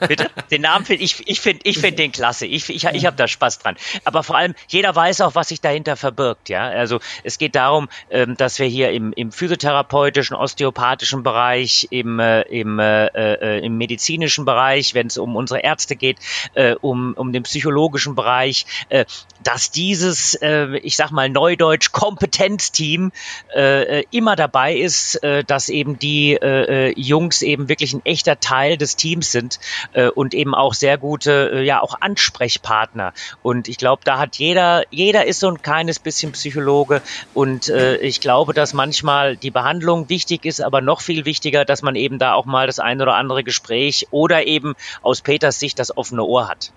Bitte? 0.08 0.30
Den 0.52 0.62
Namen 0.62 0.86
finde 0.86 1.04
ich, 1.04 1.28
ich 1.28 1.39
finde 1.39 1.62
ich 1.63 1.80
find 1.80 2.00
den 2.00 2.12
klasse. 2.12 2.45
Ich, 2.45 2.69
ich, 2.69 2.86
ich 2.86 3.06
habe 3.06 3.17
da 3.17 3.28
Spaß 3.28 3.60
dran. 3.60 3.76
Aber 4.04 4.23
vor 4.23 4.36
allem, 4.36 4.56
jeder 4.67 4.95
weiß 4.95 5.21
auch, 5.21 5.36
was 5.36 5.50
sich 5.50 5.62
dahinter 5.62 5.95
verbirgt. 5.95 6.50
Ja? 6.50 6.67
Also 6.67 7.00
es 7.23 7.38
geht 7.38 7.56
darum, 7.56 7.89
ähm, 8.10 8.38
dass 8.38 8.60
wir 8.60 8.67
hier 8.67 8.91
im, 8.91 9.13
im 9.13 9.32
physiotherapeutischen, 9.32 10.36
osteopathischen 10.36 11.23
Bereich, 11.23 11.88
im, 11.91 12.19
äh, 12.19 12.41
im, 12.41 12.80
äh, 12.80 13.08
äh, 13.08 13.65
im 13.65 13.78
medizinischen 13.78 14.45
Bereich, 14.45 14.93
wenn 14.93 15.08
es 15.08 15.17
um 15.17 15.36
unsere 15.36 15.62
Ärzte 15.62 15.95
geht, 15.95 16.17
äh, 16.54 16.76
um, 16.76 17.13
um 17.13 17.34
den 17.34 17.43
psychologischen 17.43 18.15
Bereich, 18.15 18.65
äh, 18.89 19.06
dass 19.43 19.71
dieses, 19.71 20.36
äh, 20.36 20.78
ich 20.78 20.95
sag 20.95 21.12
mal, 21.12 21.30
Neudeutsch 21.30 21.91
Kompetenzteam 21.91 23.12
äh, 23.56 24.00
äh 24.00 24.04
immer 24.12 24.36
dabei 24.36 24.76
ist, 24.76 25.23
äh, 25.23 25.43
dass 25.43 25.69
eben 25.69 26.00
die 26.00 26.34
äh, 26.34 26.93
Jungs 27.00 27.41
eben 27.41 27.69
wirklich 27.69 27.93
ein 27.93 28.06
echter 28.06 28.39
Teil 28.39 28.78
des 28.78 28.95
Teams 28.95 29.32
sind 29.32 29.60
äh, 29.93 30.09
und 30.09 30.33
eben 30.33 30.55
auch 30.55 30.73
sehr 30.73 30.97
gute, 30.97 31.51
äh, 31.53 31.63
ja, 31.63 31.81
auch 31.81 32.01
Ansprechpartner. 32.01 33.13
Und 33.41 33.67
ich 33.67 33.77
glaube, 33.77 34.01
da 34.05 34.17
hat 34.17 34.37
jeder, 34.37 34.83
jeder 34.91 35.25
ist 35.25 35.39
so 35.39 35.49
ein 35.49 35.61
kleines 35.61 35.99
bisschen 35.99 36.31
Psychologe 36.31 37.01
und 37.33 37.69
äh, 37.69 37.97
ich 37.97 38.21
glaube, 38.21 38.53
dass 38.53 38.73
manchmal 38.73 39.37
die 39.37 39.51
Behandlung 39.51 40.09
wichtig 40.09 40.45
ist, 40.45 40.61
aber 40.61 40.81
noch 40.81 41.01
viel 41.01 41.25
wichtiger, 41.25 41.65
dass 41.65 41.81
man 41.81 41.95
eben 41.95 42.19
da 42.19 42.33
auch 42.33 42.45
mal 42.45 42.67
das 42.67 42.79
ein 42.79 43.01
oder 43.01 43.15
andere 43.15 43.43
Gespräch 43.43 44.07
oder 44.11 44.45
eben 44.47 44.75
aus 45.01 45.21
Peters 45.21 45.59
Sicht 45.59 45.79
das 45.79 45.95
offene 45.95 46.23
Ohr 46.23 46.47
hat. 46.47 46.71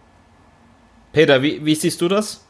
Peter, 1.12 1.42
wie, 1.42 1.64
wie 1.64 1.74
siehst 1.74 2.00
du 2.00 2.08
das? 2.08 2.44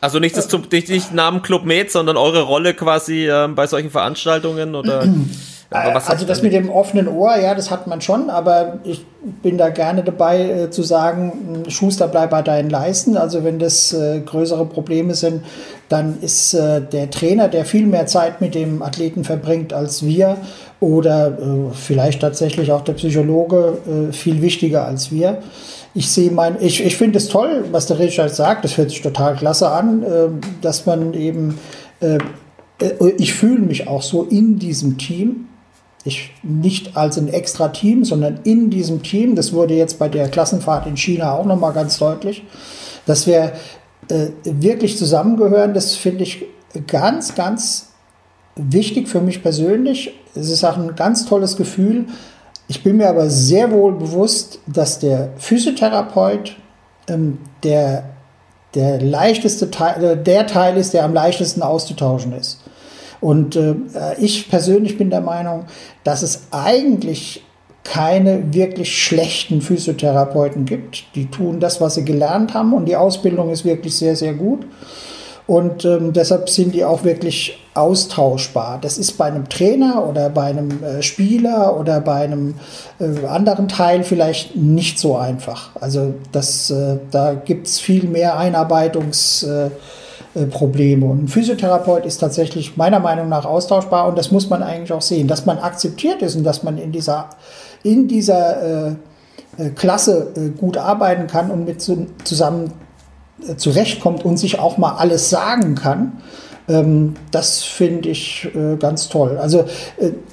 Also 0.00 0.18
nicht 0.18 0.36
das 0.36 0.52
nicht, 0.52 0.88
nicht 0.90 1.14
Namen 1.14 1.40
Club 1.40 1.64
Med, 1.64 1.90
sondern 1.90 2.18
eure 2.18 2.42
Rolle 2.42 2.74
quasi 2.74 3.26
äh, 3.26 3.48
bei 3.48 3.66
solchen 3.66 3.90
Veranstaltungen 3.90 4.74
oder? 4.74 5.08
also 5.70 6.24
das 6.24 6.42
mit 6.42 6.52
dem 6.52 6.70
offenen 6.70 7.08
Ohr, 7.08 7.36
ja, 7.36 7.54
das 7.54 7.70
hat 7.70 7.86
man 7.86 8.00
schon, 8.00 8.30
aber 8.30 8.78
ich 8.84 9.04
bin 9.42 9.58
da 9.58 9.70
gerne 9.70 10.04
dabei 10.04 10.50
äh, 10.50 10.70
zu 10.70 10.82
sagen, 10.82 11.64
Schuster 11.68 12.06
bleib 12.08 12.30
bei 12.30 12.42
deinen 12.42 12.70
Leisten. 12.70 13.16
Also 13.16 13.42
wenn 13.42 13.58
das 13.58 13.92
äh, 13.92 14.20
größere 14.20 14.66
Probleme 14.66 15.14
sind, 15.14 15.42
dann 15.88 16.18
ist 16.20 16.54
äh, 16.54 16.80
der 16.80 17.10
Trainer, 17.10 17.48
der 17.48 17.64
viel 17.64 17.86
mehr 17.86 18.06
Zeit 18.06 18.40
mit 18.40 18.54
dem 18.54 18.82
Athleten 18.82 19.24
verbringt 19.24 19.72
als 19.72 20.04
wir 20.04 20.36
oder 20.80 21.28
äh, 21.28 21.72
vielleicht 21.72 22.20
tatsächlich 22.20 22.70
auch 22.70 22.82
der 22.82 22.92
Psychologe 22.94 23.78
äh, 23.86 24.12
viel 24.12 24.42
wichtiger 24.42 24.86
als 24.86 25.10
wir. 25.10 25.38
Ich 25.94 26.10
sehe 26.10 26.30
mein, 26.30 26.56
ich, 26.60 26.84
ich 26.84 26.96
finde 26.96 27.18
es 27.18 27.28
toll, 27.28 27.64
was 27.72 27.86
der 27.86 27.98
Richard 27.98 28.34
sagt, 28.34 28.64
das 28.64 28.76
hört 28.76 28.90
sich 28.90 29.00
total 29.00 29.36
klasse 29.36 29.70
an, 29.70 30.02
äh, 30.02 30.28
dass 30.60 30.86
man 30.86 31.14
eben 31.14 31.58
ich 33.16 33.32
fühle 33.32 33.60
mich 33.60 33.86
auch 33.86 34.02
so 34.02 34.24
in 34.24 34.58
diesem 34.58 34.98
Team 34.98 35.46
ich, 36.04 36.32
nicht 36.42 36.96
als 36.96 37.16
ein 37.18 37.28
extra 37.28 37.68
Team, 37.68 38.04
sondern 38.04 38.40
in 38.44 38.70
diesem 38.70 39.02
Team, 39.02 39.34
das 39.34 39.52
wurde 39.52 39.74
jetzt 39.74 39.98
bei 39.98 40.08
der 40.08 40.28
Klassenfahrt 40.28 40.86
in 40.86 40.96
China 40.96 41.32
auch 41.32 41.46
nochmal 41.46 41.72
ganz 41.72 41.98
deutlich, 41.98 42.44
dass 43.06 43.26
wir 43.26 43.52
äh, 44.08 44.28
wirklich 44.44 44.98
zusammengehören, 44.98 45.72
das 45.72 45.94
finde 45.94 46.24
ich 46.24 46.44
ganz, 46.86 47.34
ganz 47.34 47.88
wichtig 48.56 49.08
für 49.08 49.20
mich 49.20 49.42
persönlich. 49.42 50.12
Es 50.34 50.50
ist 50.50 50.64
auch 50.64 50.76
ein 50.76 50.94
ganz 50.94 51.26
tolles 51.26 51.56
Gefühl. 51.56 52.06
Ich 52.68 52.82
bin 52.82 52.96
mir 52.96 53.08
aber 53.08 53.30
sehr 53.30 53.70
wohl 53.70 53.92
bewusst, 53.92 54.58
dass 54.66 54.98
der 54.98 55.30
Physiotherapeut 55.36 56.56
ähm, 57.08 57.38
der, 57.62 58.04
der 58.74 59.00
leichteste 59.00 59.70
Teil, 59.70 60.04
äh, 60.04 60.22
der 60.22 60.46
Teil 60.46 60.76
ist, 60.76 60.94
der 60.94 61.04
am 61.04 61.14
leichtesten 61.14 61.62
auszutauschen 61.62 62.32
ist. 62.32 62.60
Und 63.20 63.56
äh, 63.56 63.74
ich 64.18 64.48
persönlich 64.48 64.98
bin 64.98 65.10
der 65.10 65.20
Meinung, 65.20 65.64
dass 66.02 66.22
es 66.22 66.48
eigentlich 66.50 67.42
keine 67.84 68.54
wirklich 68.54 69.02
schlechten 69.04 69.60
Physiotherapeuten 69.60 70.64
gibt. 70.64 71.04
Die 71.14 71.30
tun 71.30 71.60
das, 71.60 71.80
was 71.80 71.94
sie 71.94 72.04
gelernt 72.04 72.54
haben 72.54 72.72
und 72.72 72.86
die 72.86 72.96
Ausbildung 72.96 73.50
ist 73.50 73.64
wirklich 73.64 73.96
sehr, 73.96 74.16
sehr 74.16 74.32
gut. 74.32 74.66
Und 75.46 75.84
ähm, 75.84 76.14
deshalb 76.14 76.48
sind 76.48 76.74
die 76.74 76.86
auch 76.86 77.04
wirklich 77.04 77.58
austauschbar. 77.74 78.78
Das 78.80 78.96
ist 78.96 79.18
bei 79.18 79.26
einem 79.26 79.46
Trainer 79.50 80.08
oder 80.08 80.30
bei 80.30 80.44
einem 80.44 80.82
äh, 80.82 81.02
Spieler 81.02 81.78
oder 81.78 82.00
bei 82.00 82.24
einem 82.24 82.54
äh, 82.98 83.26
anderen 83.26 83.68
Teil 83.68 84.04
vielleicht 84.04 84.56
nicht 84.56 84.98
so 84.98 85.16
einfach. 85.16 85.70
Also 85.78 86.14
das, 86.32 86.70
äh, 86.70 86.96
da 87.10 87.34
gibt 87.34 87.66
es 87.66 87.78
viel 87.78 88.04
mehr 88.04 88.40
Einarbeitungs- 88.40 89.46
äh, 89.46 89.70
Probleme. 90.46 91.06
Und 91.06 91.24
ein 91.24 91.28
Physiotherapeut 91.28 92.04
ist 92.04 92.18
tatsächlich 92.18 92.76
meiner 92.76 93.00
Meinung 93.00 93.28
nach 93.28 93.44
austauschbar 93.44 94.08
und 94.08 94.18
das 94.18 94.32
muss 94.32 94.50
man 94.50 94.62
eigentlich 94.62 94.92
auch 94.92 95.02
sehen, 95.02 95.28
dass 95.28 95.46
man 95.46 95.58
akzeptiert 95.58 96.22
ist 96.22 96.34
und 96.34 96.44
dass 96.44 96.62
man 96.62 96.78
in 96.78 96.92
dieser, 96.92 97.30
in 97.82 98.08
dieser 98.08 98.88
äh, 98.88 98.94
äh 99.58 99.70
Klasse 99.70 100.32
äh, 100.36 100.48
gut 100.58 100.76
arbeiten 100.76 101.28
kann 101.28 101.50
und 101.50 101.64
mit 101.64 101.80
zusammen 101.80 102.72
äh, 103.46 103.56
zurechtkommt 103.56 104.24
und 104.24 104.36
sich 104.36 104.58
auch 104.58 104.76
mal 104.76 104.96
alles 104.96 105.30
sagen 105.30 105.76
kann. 105.76 106.20
Ähm, 106.68 107.14
das 107.30 107.62
finde 107.62 108.08
ich 108.08 108.48
äh, 108.54 108.76
ganz 108.76 109.08
toll. 109.08 109.38
Also 109.38 109.64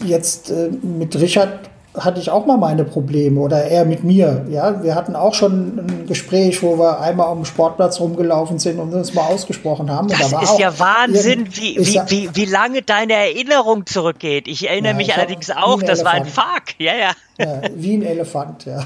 jetzt 0.03 0.51
mit 0.81 1.19
Richard 1.19 1.70
hatte 1.97 2.21
ich 2.21 2.29
auch 2.29 2.45
mal 2.45 2.57
meine 2.57 2.85
Probleme 2.85 3.39
oder 3.39 3.65
er 3.65 3.83
mit 3.83 4.03
mir. 4.03 4.45
Ja, 4.49 4.81
wir 4.81 4.95
hatten 4.95 5.15
auch 5.15 5.33
schon 5.33 5.79
ein 5.79 6.05
Gespräch, 6.07 6.63
wo 6.63 6.79
wir 6.79 7.01
einmal 7.01 7.33
dem 7.35 7.43
Sportplatz 7.43 7.99
rumgelaufen 7.99 8.59
sind 8.59 8.79
und 8.79 8.93
uns 8.93 9.13
mal 9.13 9.23
ausgesprochen 9.23 9.91
haben. 9.91 10.07
Das 10.07 10.29
da 10.29 10.41
ist 10.41 10.57
ja 10.57 10.79
Wahnsinn, 10.79 11.47
wie, 11.51 11.77
wie, 11.79 12.01
wie, 12.07 12.29
wie 12.33 12.45
lange 12.45 12.81
deine 12.81 13.13
Erinnerung 13.13 13.85
zurückgeht. 13.85 14.47
Ich 14.47 14.69
erinnere 14.69 14.93
ja, 14.93 14.97
mich 14.97 15.13
allerdings 15.13 15.51
auch, 15.51 15.83
das 15.83 16.05
war 16.05 16.13
ein 16.13 16.25
Fuck. 16.25 16.79
Ja, 16.79 16.93
ja. 16.95 17.11
Ja, 17.37 17.61
wie 17.75 17.97
ein 17.97 18.03
Elefant, 18.03 18.65
ja. 18.65 18.85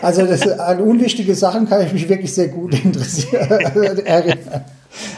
Also 0.00 0.24
das, 0.24 0.46
an 0.46 0.80
unwichtige 0.80 1.34
Sachen 1.34 1.68
kann 1.68 1.84
ich 1.84 1.92
mich 1.92 2.08
wirklich 2.08 2.32
sehr 2.32 2.48
gut 2.48 2.74
interessieren, 2.84 3.48
erinnern. 4.04 4.64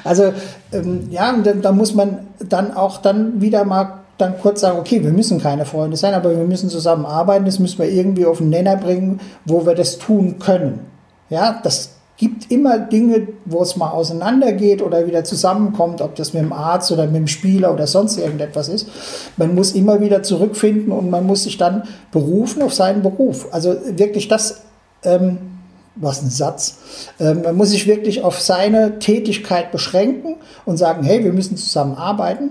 Also 0.04 0.32
ähm, 0.72 1.08
ja, 1.10 1.32
da, 1.42 1.52
da 1.52 1.72
muss 1.72 1.94
man 1.94 2.28
dann 2.38 2.74
auch 2.74 2.98
dann 2.98 3.40
wieder 3.40 3.64
mal 3.64 3.99
dann 4.20 4.38
kurz 4.38 4.60
sagen, 4.60 4.78
okay, 4.78 5.02
wir 5.02 5.12
müssen 5.12 5.40
keine 5.40 5.64
Freunde 5.64 5.96
sein, 5.96 6.14
aber 6.14 6.30
wir 6.30 6.44
müssen 6.44 6.68
zusammenarbeiten, 6.70 7.44
das 7.44 7.58
müssen 7.58 7.78
wir 7.78 7.88
irgendwie 7.88 8.26
auf 8.26 8.38
den 8.38 8.50
Nenner 8.50 8.76
bringen, 8.76 9.20
wo 9.44 9.66
wir 9.66 9.74
das 9.74 9.98
tun 9.98 10.38
können. 10.38 10.80
Ja, 11.28 11.60
das 11.62 11.90
gibt 12.20 12.50
immer 12.50 12.78
Dinge, 12.78 13.28
wo 13.46 13.62
es 13.62 13.76
mal 13.76 13.88
auseinandergeht 13.88 14.82
oder 14.82 15.06
wieder 15.06 15.24
zusammenkommt, 15.24 16.02
ob 16.02 16.16
das 16.16 16.34
mit 16.34 16.42
dem 16.42 16.52
Arzt 16.52 16.92
oder 16.92 17.06
mit 17.06 17.16
dem 17.16 17.26
Spieler 17.26 17.72
oder 17.72 17.86
sonst 17.86 18.18
irgendetwas 18.18 18.68
ist. 18.68 18.88
Man 19.38 19.54
muss 19.54 19.72
immer 19.72 20.02
wieder 20.02 20.22
zurückfinden 20.22 20.92
und 20.92 21.08
man 21.08 21.26
muss 21.26 21.44
sich 21.44 21.56
dann 21.56 21.84
berufen 22.12 22.60
auf 22.60 22.74
seinen 22.74 23.00
Beruf. 23.00 23.48
Also 23.52 23.74
wirklich 23.96 24.28
das, 24.28 24.60
ähm, 25.02 25.38
was 25.96 26.22
ein 26.22 26.28
Satz. 26.28 26.76
Ähm, 27.18 27.40
man 27.40 27.56
muss 27.56 27.70
sich 27.70 27.86
wirklich 27.86 28.22
auf 28.22 28.38
seine 28.38 28.98
Tätigkeit 28.98 29.72
beschränken 29.72 30.36
und 30.66 30.76
sagen, 30.76 31.02
hey, 31.04 31.24
wir 31.24 31.32
müssen 31.32 31.56
zusammenarbeiten. 31.56 32.50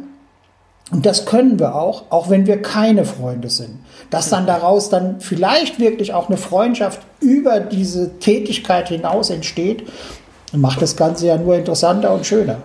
Und 0.91 1.05
das 1.05 1.25
können 1.25 1.59
wir 1.59 1.75
auch, 1.75 2.05
auch 2.09 2.29
wenn 2.29 2.47
wir 2.47 2.61
keine 2.61 3.05
Freunde 3.05 3.49
sind. 3.49 3.79
Dass 4.09 4.29
dann 4.29 4.47
daraus 4.47 4.89
dann 4.89 5.19
vielleicht 5.19 5.79
wirklich 5.79 6.13
auch 6.13 6.29
eine 6.29 6.37
Freundschaft 6.37 7.01
über 7.19 7.59
diese 7.59 8.17
Tätigkeit 8.19 8.89
hinaus 8.89 9.29
entsteht, 9.29 9.87
macht 10.51 10.81
das 10.81 10.95
Ganze 10.95 11.27
ja 11.27 11.37
nur 11.37 11.55
interessanter 11.55 12.11
und 12.13 12.25
schöner. 12.25 12.57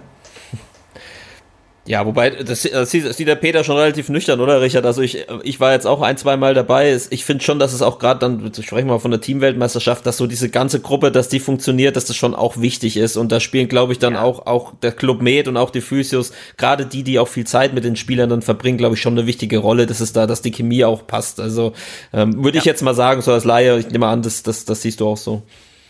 Ja, 1.87 2.07
wobei, 2.07 2.31
das, 2.31 2.63
das, 2.63 2.91
sieht, 2.91 3.29
der 3.29 3.35
Peter 3.35 3.63
schon 3.63 3.77
relativ 3.77 4.09
nüchtern, 4.09 4.41
oder 4.41 4.63
Richard? 4.63 4.87
Also 4.87 5.03
ich, 5.03 5.27
ich 5.43 5.61
war 5.61 5.73
jetzt 5.73 5.87
auch 5.87 6.01
ein, 6.01 6.17
zwei 6.17 6.39
Mal 6.39 6.55
dabei. 6.55 6.99
Ich 7.11 7.27
finde 7.27 7.45
schon, 7.45 7.59
dass 7.59 7.75
es 7.75 7.83
auch 7.83 7.99
gerade 7.99 8.21
dann, 8.21 8.53
sprechen 8.55 8.87
wir 8.87 8.95
mal 8.95 8.99
von 9.01 9.11
der 9.11 9.21
Teamweltmeisterschaft, 9.21 10.07
dass 10.07 10.17
so 10.17 10.27
diese 10.27 10.49
ganze 10.49 10.81
Gruppe, 10.81 11.13
dass 11.13 11.29
die 11.29 11.41
funktioniert, 11.41 11.97
dass 11.97 12.07
das 12.07 12.17
schon 12.17 12.35
auch 12.35 12.59
wichtig 12.59 12.97
ist. 12.97 13.19
Und 13.19 13.31
da 13.33 13.39
spielen, 13.39 13.69
glaube 13.69 13.93
ich, 13.93 13.99
dann 13.99 14.15
ja. 14.15 14.23
auch, 14.23 14.47
auch 14.47 14.73
der 14.83 14.93
Club 14.93 15.21
Med 15.21 15.47
und 15.47 15.59
auch 15.59 15.69
die 15.69 15.83
Physios, 15.83 16.33
gerade 16.57 16.87
die, 16.87 17.03
die 17.03 17.19
auch 17.19 17.29
viel 17.29 17.47
Zeit 17.47 17.75
mit 17.75 17.85
den 17.85 17.97
Spielern 17.97 18.31
dann 18.31 18.41
verbringen, 18.41 18.79
glaube 18.79 18.95
ich, 18.95 19.03
schon 19.03 19.19
eine 19.19 19.27
wichtige 19.27 19.59
Rolle, 19.59 19.85
dass 19.85 20.01
es 20.01 20.15
da, 20.15 20.27
dass 20.27 20.41
die 20.41 20.53
Chemie 20.53 20.87
auch 20.87 21.07
passt. 21.07 21.39
Also 21.39 21.75
ähm, 22.15 22.43
würde 22.43 22.57
ja. 22.57 22.63
ich 22.63 22.65
jetzt 22.65 22.83
mal 22.83 22.95
sagen, 22.95 23.21
so 23.21 23.31
als 23.31 23.45
Laie, 23.45 23.79
ich 23.79 23.91
nehme 23.91 24.07
an, 24.07 24.23
das, 24.23 24.43
das, 24.43 24.65
das 24.65 24.81
siehst 24.81 25.01
du 25.01 25.09
auch 25.09 25.19
so. 25.19 25.43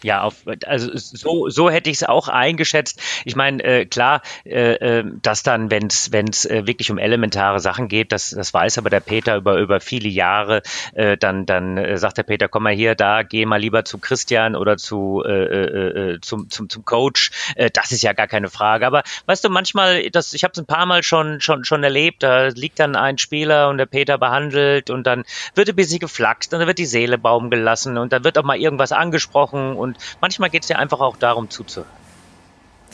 Ja, 0.04 0.20
auf, 0.20 0.44
also 0.66 0.90
so, 0.92 1.48
so 1.48 1.70
hätte 1.70 1.88
ich 1.88 1.96
es 1.96 2.04
auch 2.04 2.28
eingeschätzt. 2.28 3.00
Ich 3.24 3.36
meine, 3.36 3.64
äh, 3.64 3.86
klar, 3.86 4.20
äh, 4.44 4.74
äh 4.74 5.04
dass 5.22 5.42
dann, 5.42 5.70
wenn 5.70 5.86
es 5.86 6.44
äh, 6.44 6.66
wirklich 6.66 6.90
um 6.90 6.98
elementare 6.98 7.58
Sachen 7.58 7.88
geht, 7.88 8.12
das, 8.12 8.28
das 8.28 8.52
weiß 8.52 8.76
aber 8.76 8.90
der 8.90 9.00
Peter 9.00 9.36
über, 9.36 9.56
über 9.56 9.80
viele 9.80 10.10
Jahre, 10.10 10.60
äh, 10.92 11.16
dann, 11.16 11.46
dann 11.46 11.78
äh, 11.78 11.96
sagt 11.96 12.18
der 12.18 12.22
Peter, 12.24 12.48
komm 12.48 12.64
mal 12.64 12.74
hier, 12.74 12.94
da, 12.94 13.22
geh 13.22 13.46
mal 13.46 13.58
lieber 13.58 13.86
zu 13.86 13.96
Christian 13.96 14.56
oder 14.56 14.76
zu, 14.76 15.22
äh, 15.24 15.30
äh, 15.30 16.12
äh 16.16 16.20
zum, 16.20 16.50
zum, 16.50 16.68
zum 16.68 16.84
Coach. 16.84 17.30
Äh, 17.56 17.70
das 17.72 17.90
ist 17.90 18.02
ja 18.02 18.12
gar 18.12 18.26
keine 18.26 18.50
Frage. 18.50 18.86
Aber 18.86 19.04
weißt 19.24 19.42
du, 19.42 19.48
manchmal, 19.48 20.10
das, 20.10 20.34
ich 20.34 20.44
habe 20.44 20.52
es 20.52 20.58
ein 20.58 20.66
paar 20.66 20.84
Mal 20.84 21.02
schon, 21.02 21.40
schon, 21.40 21.64
schon 21.64 21.82
erlebt, 21.82 22.22
da 22.22 22.48
liegt 22.48 22.78
dann 22.78 22.94
ein 22.94 23.16
Spieler 23.16 23.70
und 23.70 23.78
der 23.78 23.86
Peter 23.86 24.18
behandelt 24.18 24.90
und 24.90 25.06
dann 25.06 25.24
wird 25.54 25.70
ein 25.70 25.76
bisschen 25.76 26.00
geflaxt 26.00 26.52
und 26.52 26.58
dann 26.58 26.68
wird 26.68 26.76
die 26.76 26.84
Seele 26.84 27.16
baum 27.16 27.48
gelassen 27.48 27.96
und 27.96 28.12
dann 28.12 28.22
wird 28.22 28.36
auch 28.36 28.44
mal 28.44 28.58
irgendwas 28.58 28.92
angesprochen 28.92 29.76
und 29.76 29.93
manchmal 30.20 30.50
geht 30.50 30.62
es 30.62 30.68
ja 30.68 30.76
einfach 30.76 31.00
auch 31.00 31.16
darum 31.16 31.50
zuzuhören. 31.50 31.90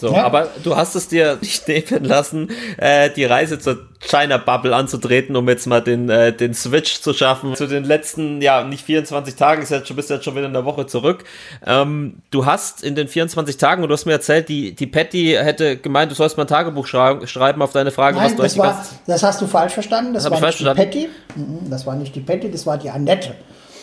So, 0.00 0.14
ja. 0.14 0.24
aber 0.24 0.48
du 0.64 0.76
hast 0.76 0.94
es 0.94 1.08
dir 1.08 1.36
nicht 1.42 1.68
nehmen 1.68 2.04
lassen, 2.04 2.48
äh, 2.78 3.10
die 3.10 3.26
Reise 3.26 3.58
zur 3.58 3.86
China 4.00 4.38
Bubble 4.38 4.74
anzutreten, 4.74 5.36
um 5.36 5.46
jetzt 5.46 5.66
mal 5.66 5.82
den, 5.82 6.08
äh, 6.08 6.32
den 6.32 6.54
Switch 6.54 7.02
zu 7.02 7.12
schaffen. 7.12 7.54
Zu 7.54 7.66
den 7.66 7.84
letzten, 7.84 8.40
ja, 8.40 8.64
nicht 8.64 8.82
24 8.86 9.36
Tagen, 9.36 9.62
ist 9.62 9.70
jetzt 9.70 9.88
schon, 9.88 9.96
bist 9.96 10.08
jetzt 10.08 10.24
schon 10.24 10.34
wieder 10.34 10.46
in 10.46 10.54
der 10.54 10.64
Woche 10.64 10.86
zurück. 10.86 11.24
Ähm, 11.66 12.22
du 12.30 12.46
hast 12.46 12.82
in 12.82 12.94
den 12.94 13.08
24 13.08 13.58
Tagen, 13.58 13.82
und 13.82 13.90
du 13.90 13.92
hast 13.92 14.06
mir 14.06 14.12
erzählt, 14.12 14.48
die, 14.48 14.74
die 14.74 14.86
Patty 14.86 15.36
hätte 15.38 15.76
gemeint, 15.76 16.10
du 16.10 16.14
sollst 16.14 16.38
mal 16.38 16.44
ein 16.44 16.48
Tagebuch 16.48 16.86
schreiben, 16.86 17.26
schreiben 17.26 17.60
auf 17.60 17.72
deine 17.72 17.90
Frage, 17.90 18.16
Nein, 18.16 18.24
was 18.24 18.36
du 18.36 18.42
das, 18.42 18.56
war, 18.56 18.86
das 19.06 19.22
hast 19.22 19.42
du 19.42 19.46
falsch 19.46 19.74
verstanden. 19.74 20.14
Das, 20.14 20.24
das 20.24 20.32
war 20.32 20.40
nicht 20.40 20.60
die 20.60 20.64
Patty. 20.64 21.08
Mhm, 21.36 21.68
das 21.68 21.86
war 21.86 21.96
nicht 21.96 22.14
die 22.14 22.20
Patty, 22.20 22.50
das 22.50 22.64
war 22.64 22.78
die 22.78 22.88
Annette. 22.88 23.34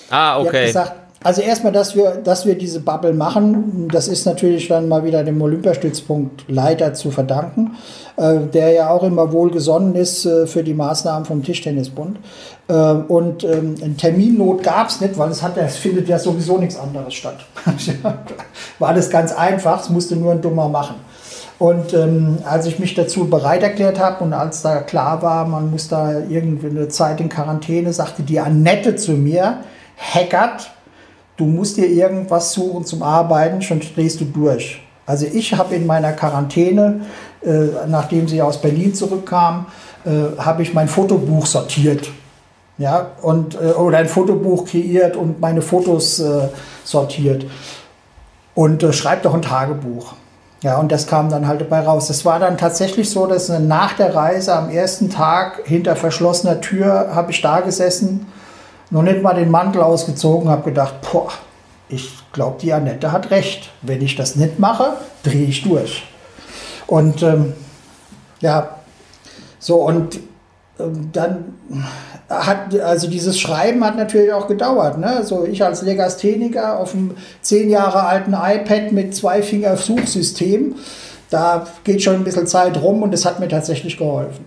Ah, 0.09 0.39
okay. 0.39 0.49
Die 0.49 0.57
hat 0.57 0.65
gesagt, 0.65 1.06
also 1.23 1.41
erstmal, 1.41 1.73
dass 1.73 1.95
wir, 1.95 2.21
dass 2.23 2.45
wir 2.45 2.55
diese 2.55 2.79
Bubble 2.79 3.13
machen, 3.13 3.87
das 3.91 4.07
ist 4.07 4.25
natürlich 4.25 4.67
dann 4.67 4.87
mal 4.87 5.03
wieder 5.03 5.23
dem 5.23 5.41
Olympiastützpunkt 5.41 6.45
Leiter 6.47 6.93
zu 6.93 7.09
verdanken, 7.09 7.75
äh, 8.17 8.39
der 8.53 8.71
ja 8.71 8.89
auch 8.91 9.03
immer 9.03 9.31
wohlgesonnen 9.31 9.95
ist 9.95 10.25
äh, 10.25 10.45
für 10.45 10.63
die 10.63 10.75
Maßnahmen 10.75 11.25
vom 11.25 11.43
Tischtennisbund. 11.43 12.19
Äh, 12.67 12.73
und 12.73 13.43
ähm, 13.43 13.97
Terminnot 13.97 14.61
gab 14.61 14.89
es 14.89 15.01
nicht, 15.01 15.17
weil 15.17 15.31
es, 15.31 15.41
hat, 15.41 15.57
es 15.57 15.77
findet 15.77 16.07
ja 16.07 16.19
sowieso 16.19 16.59
nichts 16.59 16.77
anderes 16.77 17.15
statt. 17.15 17.37
War 18.79 18.93
das 18.93 19.09
ganz 19.09 19.33
einfach, 19.33 19.81
es 19.81 19.89
musste 19.89 20.15
nur 20.15 20.33
ein 20.33 20.41
Dummer 20.41 20.69
machen. 20.69 20.95
Und 21.59 21.95
ähm, 21.95 22.37
als 22.45 22.67
ich 22.67 22.77
mich 22.77 22.93
dazu 22.93 23.27
bereit 23.27 23.63
erklärt 23.63 23.99
habe 23.99 24.23
und 24.23 24.33
als 24.33 24.61
da 24.61 24.81
klar 24.81 25.23
war, 25.23 25.47
man 25.47 25.71
muss 25.71 25.87
da 25.87 26.19
irgendwie 26.29 26.67
eine 26.67 26.87
Zeit 26.89 27.19
in 27.19 27.29
Quarantäne, 27.29 27.91
sagte 27.93 28.21
die 28.21 28.39
Annette 28.39 28.95
zu 28.95 29.13
mir, 29.13 29.61
Hackert, 29.97 30.69
du 31.37 31.45
musst 31.45 31.77
dir 31.77 31.87
irgendwas 31.87 32.53
suchen 32.53 32.85
zum 32.85 33.03
Arbeiten, 33.03 33.61
schon 33.61 33.79
drehst 33.79 34.19
du 34.19 34.25
durch. 34.25 34.81
Also 35.05 35.25
ich 35.25 35.53
habe 35.53 35.75
in 35.75 35.85
meiner 35.85 36.11
Quarantäne, 36.11 37.01
äh, 37.41 37.87
nachdem 37.87 38.27
sie 38.27 38.41
aus 38.41 38.59
Berlin 38.59 38.93
zurückkam, 38.93 39.67
äh, 40.05 40.37
habe 40.37 40.63
ich 40.63 40.73
mein 40.73 40.89
Fotobuch 40.89 41.45
sortiert. 41.45 42.09
Ja, 42.77 43.11
und, 43.21 43.55
äh, 43.55 43.71
oder 43.71 43.99
ein 43.99 44.07
Fotobuch 44.07 44.65
kreiert 44.65 45.15
und 45.15 45.39
meine 45.39 45.61
Fotos 45.61 46.19
äh, 46.19 46.49
sortiert. 46.83 47.45
Und 48.53 48.83
äh, 48.83 48.91
schreibe 48.91 49.23
doch 49.23 49.33
ein 49.33 49.41
Tagebuch. 49.41 50.13
Ja, 50.63 50.77
und 50.79 50.91
das 50.91 51.07
kam 51.07 51.29
dann 51.29 51.47
halt 51.47 51.61
dabei 51.61 51.81
raus. 51.81 52.09
Es 52.09 52.25
war 52.25 52.39
dann 52.39 52.57
tatsächlich 52.57 53.09
so, 53.09 53.27
dass 53.27 53.47
nach 53.47 53.93
der 53.93 54.13
Reise 54.13 54.55
am 54.55 54.69
ersten 54.69 55.09
Tag 55.09 55.61
hinter 55.65 55.95
verschlossener 55.95 56.61
Tür 56.61 57.11
habe 57.13 57.31
ich 57.31 57.41
da 57.41 57.61
gesessen 57.61 58.27
noch 58.89 59.03
nicht 59.03 59.21
mal 59.21 59.33
den 59.33 59.51
Mantel 59.51 59.81
ausgezogen, 59.81 60.49
habe 60.49 60.69
gedacht, 60.69 60.95
boah, 61.01 61.29
ich 61.89 62.11
glaube, 62.31 62.57
die 62.61 62.73
Annette 62.73 63.11
hat 63.11 63.31
recht. 63.31 63.69
Wenn 63.81 64.01
ich 64.01 64.15
das 64.15 64.35
nicht 64.35 64.59
mache, 64.59 64.93
drehe 65.23 65.45
ich 65.45 65.63
durch. 65.63 66.03
Und 66.85 67.21
ähm, 67.23 67.53
ja, 68.39 68.77
so 69.59 69.77
und 69.77 70.19
ähm, 70.79 71.09
dann 71.11 71.53
hat, 72.29 72.77
also 72.79 73.09
dieses 73.09 73.39
Schreiben 73.39 73.83
hat 73.83 73.95
natürlich 73.95 74.33
auch 74.33 74.47
gedauert. 74.47 74.97
Ne? 74.97 75.23
So 75.23 75.45
ich 75.45 75.63
als 75.63 75.81
Legastheniker 75.81 76.79
auf 76.79 76.93
einem 76.93 77.11
zehn 77.41 77.69
Jahre 77.69 78.03
alten 78.03 78.33
iPad 78.33 78.91
mit 78.91 79.15
zwei 79.15 79.41
Finger 79.41 79.77
Suchsystem, 79.77 80.75
da 81.29 81.67
geht 81.83 82.03
schon 82.03 82.15
ein 82.15 82.23
bisschen 82.23 82.47
Zeit 82.47 82.81
rum 82.81 83.01
und 83.01 83.13
es 83.13 83.25
hat 83.25 83.39
mir 83.39 83.47
tatsächlich 83.47 83.97
geholfen. 83.97 84.45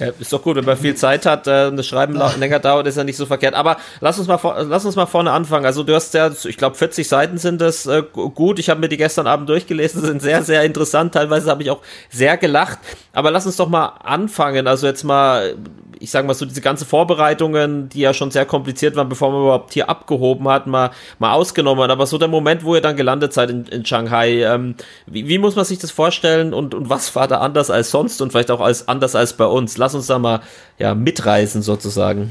Ja, 0.00 0.08
ist 0.18 0.32
doch 0.32 0.42
gut, 0.42 0.56
wenn 0.56 0.64
man 0.64 0.76
viel 0.76 0.96
Zeit 0.96 1.24
hat 1.24 1.46
äh, 1.46 1.66
und 1.66 1.76
das 1.76 1.86
Schreiben 1.86 2.20
länger 2.38 2.58
dauert, 2.58 2.86
ist 2.88 2.96
ja 2.96 3.04
nicht 3.04 3.16
so 3.16 3.26
verkehrt. 3.26 3.54
Aber 3.54 3.76
lass 4.00 4.18
uns 4.18 4.26
mal, 4.26 4.40
lass 4.68 4.84
uns 4.84 4.96
mal 4.96 5.06
vorne 5.06 5.30
anfangen. 5.30 5.66
Also 5.66 5.84
du 5.84 5.94
hast 5.94 6.14
ja, 6.14 6.30
ich 6.44 6.56
glaube, 6.56 6.74
40 6.74 7.06
Seiten 7.06 7.38
sind 7.38 7.60
das 7.60 7.86
äh, 7.86 8.02
gut. 8.02 8.58
Ich 8.58 8.70
habe 8.70 8.80
mir 8.80 8.88
die 8.88 8.96
gestern 8.96 9.28
Abend 9.28 9.48
durchgelesen, 9.48 10.02
sind 10.02 10.20
sehr, 10.20 10.42
sehr 10.42 10.64
interessant. 10.64 11.14
Teilweise 11.14 11.48
habe 11.48 11.62
ich 11.62 11.70
auch 11.70 11.80
sehr 12.10 12.36
gelacht. 12.36 12.78
Aber 13.12 13.30
lass 13.30 13.46
uns 13.46 13.56
doch 13.56 13.68
mal 13.68 13.86
anfangen. 14.02 14.66
Also 14.66 14.88
jetzt 14.88 15.04
mal, 15.04 15.54
ich 16.00 16.10
sage 16.10 16.26
mal 16.26 16.34
so, 16.34 16.44
diese 16.44 16.60
ganze 16.60 16.84
Vorbereitungen, 16.84 17.88
die 17.88 18.00
ja 18.00 18.12
schon 18.12 18.32
sehr 18.32 18.46
kompliziert 18.46 18.96
waren, 18.96 19.08
bevor 19.08 19.30
man 19.30 19.42
überhaupt 19.42 19.74
hier 19.74 19.88
abgehoben 19.88 20.48
hat, 20.48 20.66
mal, 20.66 20.90
mal 21.20 21.32
ausgenommen. 21.32 21.90
Aber 21.90 22.06
so 22.06 22.18
der 22.18 22.28
Moment, 22.28 22.64
wo 22.64 22.74
ihr 22.74 22.80
dann 22.80 22.96
gelandet 22.96 23.32
seid 23.32 23.48
in, 23.50 23.66
in 23.66 23.86
Shanghai, 23.86 24.42
ähm, 24.42 24.74
wie, 25.06 25.28
wie 25.28 25.38
muss 25.38 25.54
man 25.54 25.64
sich 25.64 25.78
das 25.78 25.92
vorstellen 25.92 26.52
und, 26.52 26.74
und 26.74 26.90
was 26.90 27.14
war 27.14 27.28
da 27.28 27.38
anders 27.38 27.70
als 27.70 27.92
sonst 27.92 28.20
und 28.20 28.32
vielleicht 28.32 28.50
auch 28.50 28.60
als 28.60 28.88
anders 28.88 29.14
als 29.14 29.34
bei 29.34 29.46
uns? 29.46 29.78
Lass 29.84 29.94
uns 29.94 30.06
da 30.06 30.18
mal 30.18 30.40
ja, 30.78 30.94
mitreisen 30.94 31.60
sozusagen. 31.60 32.30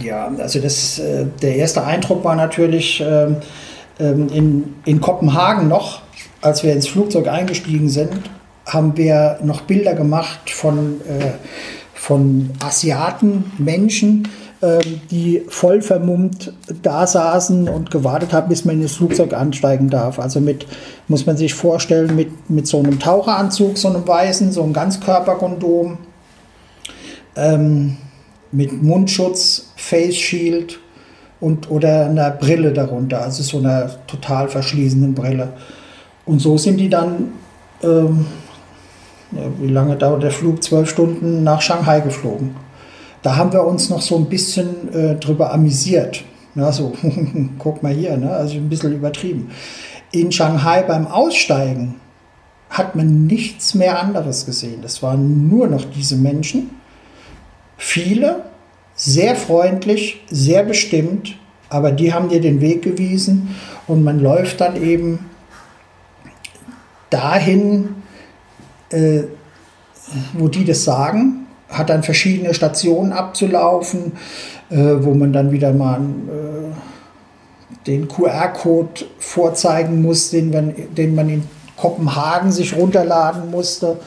Ja, 0.00 0.32
also 0.38 0.60
das, 0.60 0.98
äh, 0.98 1.26
der 1.42 1.56
erste 1.56 1.84
Eindruck 1.84 2.24
war 2.24 2.36
natürlich 2.36 3.04
ähm, 3.06 3.36
ähm, 4.00 4.28
in, 4.32 4.74
in 4.86 5.02
Kopenhagen 5.02 5.68
noch, 5.68 6.00
als 6.40 6.62
wir 6.62 6.72
ins 6.72 6.88
Flugzeug 6.88 7.28
eingestiegen 7.28 7.90
sind, 7.90 8.14
haben 8.64 8.96
wir 8.96 9.40
noch 9.42 9.60
Bilder 9.60 9.92
gemacht 9.92 10.48
von, 10.48 11.02
äh, 11.02 11.32
von 11.92 12.52
Asiaten, 12.64 13.52
Menschen, 13.58 14.26
die 14.62 15.42
voll 15.48 15.82
vermummt 15.82 16.52
da 16.82 17.06
saßen 17.06 17.68
und 17.68 17.90
gewartet 17.90 18.32
haben, 18.32 18.48
bis 18.48 18.64
man 18.64 18.76
in 18.76 18.82
das 18.82 18.92
Flugzeug 18.92 19.34
ansteigen 19.34 19.90
darf. 19.90 20.18
Also 20.18 20.40
mit, 20.40 20.66
muss 21.08 21.26
man 21.26 21.36
sich 21.36 21.52
vorstellen, 21.52 22.16
mit, 22.16 22.48
mit 22.48 22.66
so 22.66 22.78
einem 22.78 22.98
Taucheranzug, 22.98 23.76
so 23.76 23.88
einem 23.88 24.08
weißen, 24.08 24.52
so 24.52 24.62
einem 24.62 24.72
Ganzkörperkondom, 24.72 25.98
ähm, 27.36 27.98
mit 28.50 28.82
Mundschutz, 28.82 29.72
Face 29.76 30.16
Shield 30.16 30.78
und, 31.40 31.70
oder 31.70 32.06
einer 32.06 32.30
Brille 32.30 32.72
darunter, 32.72 33.22
also 33.22 33.42
so 33.42 33.58
einer 33.58 33.90
total 34.06 34.48
verschließenden 34.48 35.14
Brille. 35.14 35.52
Und 36.24 36.40
so 36.40 36.56
sind 36.56 36.78
die 36.78 36.88
dann, 36.88 37.32
ähm, 37.82 38.26
wie 39.60 39.68
lange 39.68 39.96
dauert 39.96 40.22
der 40.22 40.30
Flug? 40.30 40.62
Zwölf 40.62 40.88
Stunden 40.88 41.44
nach 41.44 41.60
Shanghai 41.60 42.00
geflogen. 42.00 42.56
Da 43.26 43.34
haben 43.34 43.52
wir 43.52 43.64
uns 43.64 43.90
noch 43.90 44.02
so 44.02 44.14
ein 44.18 44.26
bisschen 44.26 44.94
äh, 44.94 45.16
drüber 45.16 45.52
amüsiert. 45.52 46.22
Ja, 46.54 46.70
so, 46.70 46.92
guck 47.58 47.82
mal 47.82 47.92
hier, 47.92 48.16
ne? 48.16 48.30
also 48.30 48.54
ein 48.54 48.68
bisschen 48.68 48.94
übertrieben. 48.94 49.50
In 50.12 50.30
Shanghai 50.30 50.84
beim 50.84 51.08
Aussteigen 51.08 51.96
hat 52.70 52.94
man 52.94 53.26
nichts 53.26 53.74
mehr 53.74 54.00
anderes 54.00 54.46
gesehen. 54.46 54.84
Es 54.84 55.02
waren 55.02 55.48
nur 55.48 55.66
noch 55.66 55.84
diese 55.86 56.14
Menschen. 56.14 56.70
Viele, 57.76 58.44
sehr 58.94 59.34
freundlich, 59.34 60.22
sehr 60.30 60.62
bestimmt, 60.62 61.36
aber 61.68 61.90
die 61.90 62.14
haben 62.14 62.28
dir 62.28 62.40
den 62.40 62.60
Weg 62.60 62.82
gewiesen 62.82 63.56
und 63.88 64.04
man 64.04 64.20
läuft 64.20 64.60
dann 64.60 64.80
eben 64.80 65.18
dahin, 67.10 67.96
äh, 68.90 69.24
wo 70.34 70.46
die 70.46 70.64
das 70.64 70.84
sagen 70.84 71.45
hat 71.68 71.90
dann 71.90 72.02
verschiedene 72.02 72.54
Stationen 72.54 73.12
abzulaufen. 73.12 74.12
äh, 74.68 74.76
wo 74.76 75.14
man 75.14 75.32
dann 75.32 75.52
wieder 75.52 75.72
mal 75.72 76.00
äh, 76.00 77.86
den 77.86 78.08
QR-Code 78.08 79.04
vorzeigen 79.18 80.02
muss, 80.02 80.30
den 80.30 80.50
man, 80.50 80.74
den 80.96 81.14
man 81.14 81.28
in 81.28 81.44
Kopenhagen 81.76 82.50
sich 82.50 82.76
runterladen 82.76 83.50
musste 83.50 83.98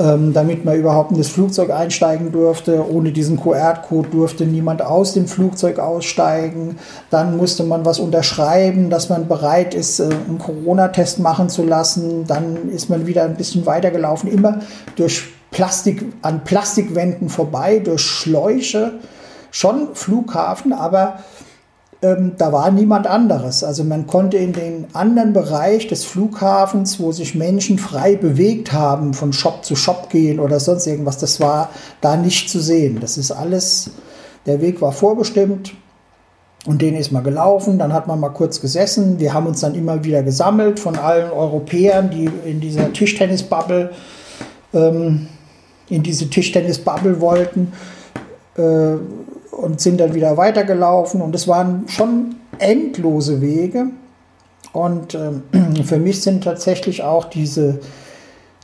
ähm, 0.00 0.32
damit 0.32 0.64
man 0.64 0.78
überhaupt 0.78 1.10
in 1.12 1.18
das 1.18 1.28
Flugzeug 1.28 1.70
einsteigen 1.70 2.32
durfte. 2.32 2.90
Ohne 2.90 3.12
diesen 3.12 3.38
QR-Code 3.38 4.08
durfte 4.08 4.46
niemand 4.46 4.80
aus 4.80 5.12
dem 5.12 5.26
Flugzeug 5.26 5.78
aussteigen. 5.78 6.78
Dann 7.10 7.36
musste 7.36 7.64
man 7.64 7.84
was 7.84 7.98
unterschreiben, 7.98 8.88
dass 8.88 9.10
man 9.10 9.28
bereit 9.28 9.74
ist, 9.74 10.00
äh, 10.00 10.04
einen 10.04 10.38
Corona-Test 10.38 11.18
machen 11.18 11.50
zu 11.50 11.64
lassen. 11.64 12.26
Dann 12.26 12.70
ist 12.70 12.88
man 12.88 13.06
wieder 13.06 13.24
ein 13.24 13.36
bisschen 13.36 13.66
weitergelaufen, 13.66 14.30
immer 14.30 14.60
durch 14.96 15.24
Plastik, 15.50 16.04
an 16.22 16.44
Plastikwänden 16.44 17.28
vorbei, 17.28 17.80
durch 17.80 18.02
Schläuche. 18.02 19.00
Schon 19.50 19.94
Flughafen, 19.94 20.72
aber 20.72 21.18
ähm, 22.02 22.32
da 22.38 22.52
war 22.52 22.70
niemand 22.70 23.06
anderes. 23.06 23.62
Also 23.62 23.84
man 23.84 24.06
konnte 24.06 24.38
in 24.38 24.52
den 24.52 24.86
anderen 24.94 25.32
Bereich 25.32 25.86
des 25.86 26.04
Flughafens, 26.04 26.98
wo 26.98 27.12
sich 27.12 27.34
Menschen 27.34 27.78
frei 27.78 28.16
bewegt 28.16 28.72
haben, 28.72 29.12
von 29.12 29.32
Shop 29.32 29.64
zu 29.64 29.76
Shop 29.76 30.08
gehen 30.08 30.40
oder 30.40 30.60
sonst 30.60 30.86
irgendwas, 30.86 31.18
das 31.18 31.40
war 31.40 31.70
da 32.00 32.16
nicht 32.16 32.48
zu 32.48 32.60
sehen. 32.60 32.98
Das 33.00 33.18
ist 33.18 33.32
alles, 33.32 33.90
der 34.46 34.60
Weg 34.60 34.80
war 34.80 34.92
vorbestimmt. 34.92 35.74
Und 36.66 36.82
den 36.82 36.94
ist 36.94 37.10
man 37.10 37.24
gelaufen, 37.24 37.78
dann 37.78 37.94
hat 37.94 38.06
man 38.06 38.20
mal 38.20 38.30
kurz 38.30 38.60
gesessen. 38.60 39.18
Wir 39.18 39.32
haben 39.32 39.46
uns 39.46 39.60
dann 39.60 39.74
immer 39.74 40.04
wieder 40.04 40.22
gesammelt 40.22 40.78
von 40.78 40.96
allen 40.96 41.30
Europäern, 41.30 42.10
die 42.10 42.30
in 42.44 42.60
dieser 42.60 42.92
Tischtennis-Bubble, 42.92 43.92
ähm, 44.74 45.28
in 45.90 46.02
diese 46.02 46.30
Tischtennis-Bubble 46.30 47.20
wollten. 47.20 47.72
Äh, 48.56 48.96
und 49.60 49.80
sind 49.80 50.00
dann 50.00 50.14
wieder 50.14 50.36
weitergelaufen 50.36 51.20
und 51.20 51.34
es 51.34 51.46
waren 51.46 51.84
schon 51.88 52.36
endlose 52.58 53.40
Wege. 53.40 53.86
Und 54.72 55.14
ähm, 55.14 55.42
für 55.84 55.98
mich 55.98 56.22
sind 56.22 56.44
tatsächlich 56.44 57.02
auch 57.02 57.24
diese, 57.24 57.80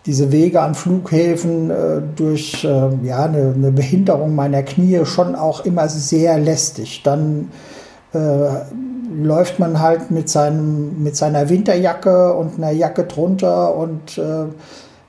diese 0.06 0.32
Wege 0.32 0.60
an 0.62 0.74
Flughäfen 0.74 1.70
äh, 1.70 2.02
durch 2.14 2.64
äh, 2.64 2.88
ja, 3.02 3.24
eine, 3.24 3.52
eine, 3.54 3.72
Behinderung 3.72 4.34
meiner 4.34 4.62
Knie 4.62 5.04
schon 5.04 5.34
auch 5.34 5.64
immer 5.64 5.88
sehr 5.88 6.38
lästig. 6.38 7.02
Dann 7.02 7.50
äh, 8.14 8.18
läuft 9.12 9.58
man 9.58 9.80
halt 9.80 10.10
mit, 10.10 10.28
seinem, 10.28 11.02
mit 11.02 11.16
seiner 11.16 11.48
Winterjacke 11.48 12.34
und 12.34 12.58
einer 12.58 12.70
Jacke 12.70 13.04
drunter 13.04 13.74
und 13.74 14.20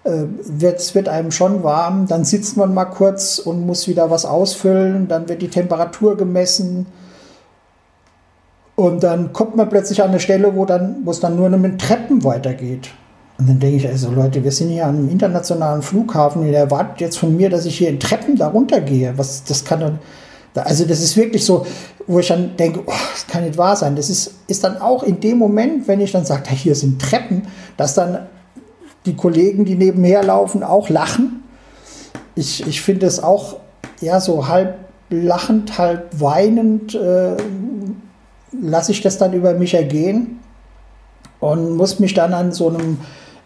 äh, 0.07 0.21
äh, 0.21 0.27
wird, 0.39 0.95
wird 0.95 1.09
einem 1.09 1.31
schon 1.31 1.63
warm, 1.63 2.07
dann 2.07 2.23
sitzt 2.23 2.57
man 2.57 2.73
mal 2.73 2.85
kurz 2.85 3.39
und 3.39 3.65
muss 3.65 3.87
wieder 3.87 4.09
was 4.09 4.25
ausfüllen, 4.25 5.07
dann 5.07 5.27
wird 5.29 5.41
die 5.41 5.49
Temperatur 5.49 6.17
gemessen 6.17 6.87
und 8.75 9.03
dann 9.03 9.33
kommt 9.33 9.55
man 9.55 9.69
plötzlich 9.69 10.03
an 10.03 10.09
eine 10.09 10.19
Stelle, 10.19 10.55
wo 10.55 10.63
dann, 10.65 10.97
wo 11.03 11.11
es 11.11 11.19
dann 11.19 11.35
nur 11.35 11.49
mit 11.49 11.81
Treppen 11.81 12.23
weitergeht. 12.23 12.89
Und 13.39 13.49
dann 13.49 13.59
denke 13.59 13.77
ich, 13.77 13.87
also 13.87 14.11
Leute, 14.11 14.43
wir 14.43 14.51
sind 14.51 14.69
hier 14.69 14.85
an 14.85 14.97
einem 14.97 15.09
internationalen 15.09 15.81
Flughafen 15.81 16.41
und 16.43 16.47
ihr 16.47 16.57
erwartet 16.57 17.01
jetzt 17.01 17.17
von 17.17 17.35
mir, 17.35 17.49
dass 17.49 17.65
ich 17.65 17.77
hier 17.77 17.89
in 17.89 17.99
Treppen 17.99 18.35
da 18.35 18.47
runtergehe. 18.47 19.13
Was, 19.17 19.43
das 19.43 19.65
kann 19.65 19.79
dann, 19.79 19.99
also 20.53 20.85
das 20.85 21.01
ist 21.01 21.17
wirklich 21.17 21.43
so, 21.43 21.65
wo 22.05 22.19
ich 22.19 22.27
dann 22.27 22.55
denke, 22.55 22.81
oh, 22.85 22.93
das 23.13 23.25
kann 23.27 23.43
nicht 23.43 23.57
wahr 23.57 23.75
sein. 23.75 23.95
Das 23.95 24.09
ist, 24.09 24.35
ist 24.47 24.63
dann 24.63 24.79
auch 24.79 25.03
in 25.03 25.19
dem 25.19 25.39
Moment, 25.39 25.87
wenn 25.87 25.99
ich 25.99 26.11
dann 26.11 26.25
sage, 26.25 26.51
hier 26.51 26.75
sind 26.75 27.01
Treppen, 27.01 27.47
dass 27.77 27.95
dann 27.95 28.27
die 29.07 29.15
Kollegen, 29.15 29.65
die 29.65 29.75
nebenher 29.75 30.23
laufen, 30.23 30.63
auch 30.63 30.89
lachen. 30.89 31.43
Ich, 32.35 32.67
ich 32.67 32.81
finde 32.81 33.07
es 33.07 33.23
auch 33.23 33.57
ja, 34.01 34.19
so 34.19 34.47
halb 34.47 34.77
lachend, 35.09 35.77
halb 35.77 36.07
weinend, 36.19 36.93
äh, 36.93 37.37
lasse 38.51 38.91
ich 38.91 39.01
das 39.01 39.17
dann 39.17 39.33
über 39.33 39.53
mich 39.53 39.73
ergehen 39.73 40.39
und 41.39 41.75
muss 41.75 41.99
mich 41.99 42.13
dann 42.13 42.33
an 42.33 42.51
so 42.51 42.69
einem 42.69 42.99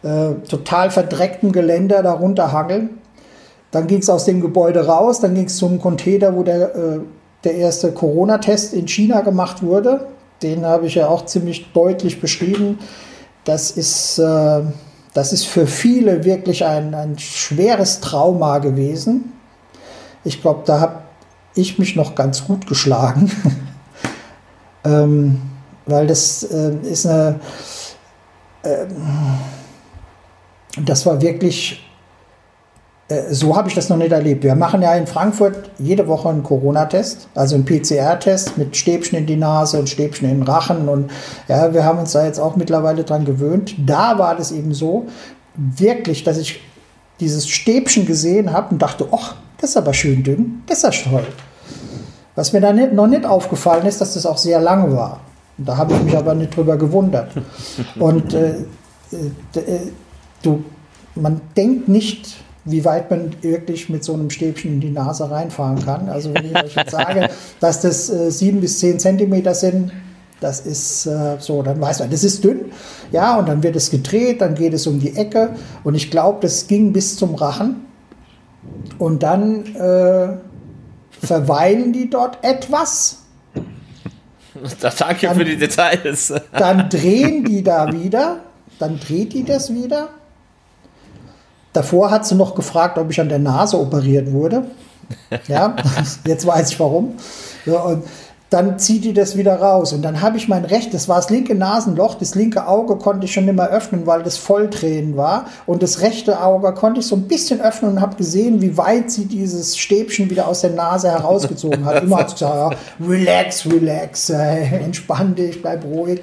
äh, 0.04 0.34
total 0.48 0.92
verdreckten 0.92 1.52
Geländer 1.52 2.04
darunter 2.04 2.52
hangeln. 2.52 3.02
Dann 3.72 3.88
ging 3.88 4.00
es 4.00 4.10
aus 4.10 4.26
dem 4.26 4.42
Gebäude 4.42 4.86
raus, 4.86 5.22
dann 5.22 5.34
ging 5.34 5.46
es 5.46 5.58
zum 5.58 5.80
Container, 5.80 6.36
wo 6.36 6.44
der, 6.44 6.76
äh, 6.76 7.00
der 7.44 7.56
erste 7.56 7.92
Corona-Test 7.92 8.74
in 8.74 8.88
China 8.88 9.22
gemacht 9.22 9.64
wurde. 9.64 10.08
Den 10.42 10.66
habe 10.66 10.88
ich 10.88 10.96
ja 10.96 11.08
auch 11.08 11.26
ziemlich 11.26 11.72
deutlich 11.72 12.20
beschrieben. 12.20 12.80
Das 13.44 13.72
ist 13.72 14.20
äh, 14.20 14.62
das 15.14 15.34
ist 15.34 15.46
für 15.46 15.68
viele 15.68 16.24
wirklich 16.24 16.66
ein, 16.66 16.94
ein 16.96 17.20
schweres 17.20 18.00
Trauma 18.00 18.60
gewesen. 18.60 19.34
Ich 20.24 20.42
glaube, 20.42 20.64
da 20.66 20.80
habe 20.80 21.02
ich 21.56 21.80
mich 21.80 21.96
noch 21.96 22.16
ganz 22.16 22.46
gut 22.46 22.68
geschlagen, 22.68 23.32
ähm, 24.86 25.42
weil 25.86 26.08
das 26.08 26.44
äh, 26.44 26.76
ist 26.84 27.06
eine, 27.06 27.40
äh, 28.64 28.86
das 30.86 31.06
war 31.06 31.22
wirklich 31.22 31.84
so 33.30 33.56
habe 33.56 33.68
ich 33.70 33.76
das 33.76 33.90
noch 33.90 33.98
nicht 33.98 34.12
erlebt. 34.12 34.44
Wir 34.44 34.56
machen 34.56 34.82
ja 34.82 34.94
in 34.96 35.08
Frankfurt 35.08 35.72
jede 35.80 36.08
Woche 36.08 36.30
einen 36.30 36.44
Corona-Test, 36.44 37.28
also 37.36 37.56
einen 37.56 37.66
PCR-Test 37.66 38.58
mit 38.58 38.76
Stäbchen 38.76 39.18
in 39.18 39.26
die 39.26 39.36
Nase 39.36 39.80
und 39.80 39.90
Stäbchen 39.90 40.30
in 40.30 40.40
den 40.40 40.44
Rachen. 40.44 40.88
Und 40.88 41.12
ja, 41.48 41.74
wir 41.74 41.84
haben 41.84 42.00
uns 42.00 42.12
da 42.12 42.26
jetzt 42.26 42.40
auch 42.40 42.56
mittlerweile 42.56 43.04
dran 43.04 43.26
gewöhnt. 43.26 43.76
Da 43.86 44.18
war 44.20 44.36
das 44.36 44.52
eben 44.52 44.74
so, 44.74 45.08
wirklich, 45.56 46.24
dass 46.24 46.38
ich 46.38 46.62
dieses 47.20 47.48
Stäbchen 47.48 48.06
gesehen 48.06 48.52
habe 48.52 48.72
und 48.72 48.82
dachte, 48.82 49.08
ach, 49.12 49.36
das 49.60 49.72
ist 49.72 49.78
aber 49.78 49.94
schön 49.94 50.24
dünn, 50.24 50.64
das 50.68 50.84
ist 50.84 51.04
ja 51.04 51.12
toll. 51.12 51.28
Was 52.36 52.54
mir 52.54 52.62
da 52.62 52.74
nicht, 52.74 52.94
noch 52.94 53.08
nicht 53.08 53.26
aufgefallen 53.26 53.86
ist, 53.86 54.02
dass 54.02 54.16
das 54.16 54.26
auch 54.26 54.38
sehr 54.38 54.60
lang 54.60 54.96
war. 54.96 55.20
Und 55.58 55.68
da 55.68 55.78
habe 55.78 55.94
ich 55.94 56.02
mich 56.02 56.18
aber 56.18 56.34
nicht 56.34 56.56
drüber 56.56 56.78
gewundert. 56.78 57.32
Und 58.00 58.34
äh, 58.34 58.56
äh, 59.12 59.60
äh 59.60 59.80
du, 60.42 60.64
man 61.16 61.42
denkt 61.56 61.88
nicht, 61.88 62.38
wie 62.66 62.86
weit 62.86 63.10
man 63.10 63.32
wirklich 63.42 63.90
mit 63.90 64.04
so 64.04 64.14
einem 64.14 64.30
Stäbchen 64.30 64.74
in 64.74 64.82
die 64.82 64.92
Nase 64.92 65.30
reinfahren 65.30 65.84
kann. 65.84 66.10
Also 66.10 66.34
wenn 66.34 66.46
ich 66.46 66.56
euch 66.56 66.76
jetzt 66.76 66.92
sage, 66.92 67.30
dass 67.60 67.82
das 67.82 68.10
äh, 68.10 68.32
sieben 68.32 68.62
bis 68.62 68.80
zehn 68.80 69.00
Zentimeter 69.00 69.56
sind, 69.56 69.92
das 70.40 70.60
ist 70.62 71.06
äh, 71.06 71.38
so, 71.40 71.62
dann 71.64 71.80
weiß 71.82 72.00
man, 72.00 72.10
das 72.10 72.24
ist 72.24 72.44
dünn, 72.44 72.72
ja, 73.12 73.38
und 73.38 73.48
dann 73.48 73.62
wird 73.64 73.76
es 73.76 73.92
gedreht, 73.92 74.42
dann 74.42 74.56
geht 74.56 74.74
es 74.74 74.88
um 74.88 75.00
die 75.00 75.16
Ecke 75.16 75.56
und 75.84 75.96
ich 75.96 76.12
glaube, 76.12 76.40
das 76.42 76.68
ging 76.68 76.94
bis 76.94 77.16
zum 77.16 77.36
Rachen 77.36 77.86
und 78.98 79.24
dann 79.24 79.76
äh, 79.76 80.38
verweilen 81.20 81.94
die 81.94 82.10
dort 82.10 82.44
etwas. 82.44 83.18
Danke 84.98 85.28
dann, 85.28 85.36
für 85.36 85.46
die 85.46 85.58
Details. 85.58 86.34
Dann 86.52 86.90
drehen 86.90 87.46
die 87.46 87.64
da 87.64 87.92
wieder, 87.92 88.42
dann 88.80 89.00
dreht 89.00 89.34
die 89.34 89.46
das 89.46 89.74
wieder 89.74 90.10
Davor 91.74 92.12
hat 92.12 92.26
sie 92.26 92.36
noch 92.36 92.56
gefragt, 92.56 92.98
ob 92.98 93.10
ich 93.12 93.20
an 93.22 93.30
der 93.30 93.40
Nase 93.40 93.80
operiert 93.80 94.32
wurde. 94.32 94.64
Ja, 95.50 95.76
jetzt 96.26 96.48
weiß 96.48 96.72
ich 96.72 96.80
warum. 96.80 97.16
Ja, 97.66 97.82
und 97.82 98.04
dann 98.52 98.78
zieht 98.80 99.06
die 99.06 99.14
das 99.14 99.38
wieder 99.38 99.56
raus. 99.56 99.94
Und 99.94 100.02
dann 100.02 100.22
habe 100.22 100.36
ich 100.36 100.50
mein 100.50 100.66
recht, 100.66 100.94
das 100.94 101.08
war 101.08 101.16
das 101.16 101.30
linke 101.30 101.56
Nasenloch, 101.56 102.16
das 102.16 102.36
linke 102.36 102.68
Auge 102.68 102.98
konnte 102.98 103.26
ich 103.26 103.32
schon 103.32 103.46
nicht 103.46 103.56
mehr 103.56 103.70
öffnen, 103.70 104.06
weil 104.06 104.24
das 104.24 104.38
Volltränen 104.38 105.16
war. 105.16 105.46
Und 105.66 105.82
das 105.82 106.02
rechte 106.02 106.44
Auge 106.44 106.74
konnte 106.74 107.00
ich 107.00 107.08
so 107.08 107.16
ein 107.16 107.30
bisschen 107.30 107.62
öffnen 107.62 107.92
und 107.92 108.02
habe 108.02 108.18
gesehen, 108.18 108.62
wie 108.62 108.78
weit 108.78 109.10
sie 109.10 109.26
dieses 109.26 109.78
Stäbchen 109.78 110.30
wieder 110.30 110.48
aus 110.50 110.62
der 110.62 110.72
Nase 110.72 111.10
herausgezogen 111.10 111.86
hat. 111.86 112.04
Immer 112.04 112.18
hat 112.18 112.30
sie 112.30 112.36
gesagt, 112.36 112.74
ja, 112.74 113.08
relax, 113.08 113.66
relax, 113.66 114.30
äh, 114.30 114.64
entspann 114.84 115.34
dich, 115.34 115.62
bleib 115.62 115.86
ruhig. 115.86 116.20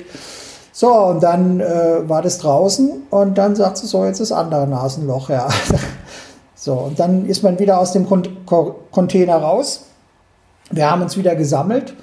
So, 0.81 0.95
und 0.95 1.25
dann 1.25 1.59
äh, 1.59 2.09
war 2.09 2.23
das 2.23 2.39
draußen 2.39 3.09
und 3.11 3.37
dann 3.37 3.57
sagt 3.57 3.79
sie 3.79 3.89
so, 3.89 4.05
jetzt 4.05 4.21
ist 4.21 4.31
andere 4.31 4.65
Nasenloch, 4.69 5.29
ja. 5.29 5.49
so, 6.55 6.75
und 6.75 7.01
dann 7.01 7.27
ist 7.27 7.43
man 7.43 7.59
wieder 7.59 7.81
aus 7.81 7.91
dem 7.95 8.07
Container 8.07 9.39
raus. 9.39 9.87
Wir 10.71 10.89
haben 10.89 11.03
uns 11.03 11.17
wieder 11.17 11.35
gesammelt. 11.35 11.95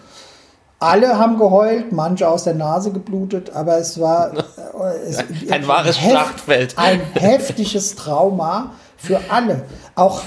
Alle 0.78 1.17
haben 1.17 1.38
geheult, 1.38 1.93
manche 1.93 2.28
aus 2.28 2.43
der 2.43 2.55
Nase 2.55 2.91
geblutet, 2.91 3.49
aber 3.55 3.78
es 3.78 3.97
war 3.97 4.34
äh, 4.38 4.41
es, 5.07 5.23
ein 5.49 5.65
wahres 5.69 5.97
Schlachtfeld. 5.97 6.78
Ein 6.78 6.99
heftiges 7.13 7.95
Trauma 7.95 8.71
für 8.97 9.21
alle. 9.30 9.61
Auch 9.95 10.21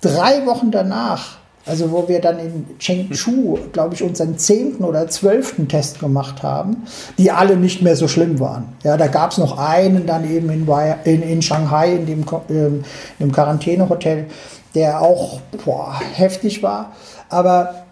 drei 0.00 0.46
Wochen 0.46 0.70
danach 0.70 1.37
also 1.68 1.92
wo 1.92 2.08
wir 2.08 2.20
dann 2.20 2.38
in 2.38 2.78
Chengdu, 2.78 3.58
glaube 3.72 3.94
ich, 3.94 4.02
unseren 4.02 4.38
zehnten 4.38 4.84
oder 4.84 5.08
zwölften 5.08 5.68
Test 5.68 6.00
gemacht 6.00 6.42
haben, 6.42 6.84
die 7.18 7.30
alle 7.30 7.56
nicht 7.56 7.82
mehr 7.82 7.96
so 7.96 8.08
schlimm 8.08 8.40
waren. 8.40 8.76
Ja, 8.82 8.96
da 8.96 9.06
gab 9.06 9.32
es 9.32 9.38
noch 9.38 9.58
einen 9.58 10.06
dann 10.06 10.28
eben 10.28 10.50
in, 10.50 10.66
in, 11.04 11.22
in 11.22 11.42
Shanghai, 11.42 11.92
in 11.92 12.06
dem, 12.06 12.24
ähm, 12.50 12.84
in 13.18 13.26
dem 13.26 13.32
Quarantänehotel, 13.32 14.26
der 14.74 15.02
auch 15.02 15.40
boah, 15.64 16.00
heftig 16.14 16.62
war. 16.62 16.92
Aber 17.28 17.86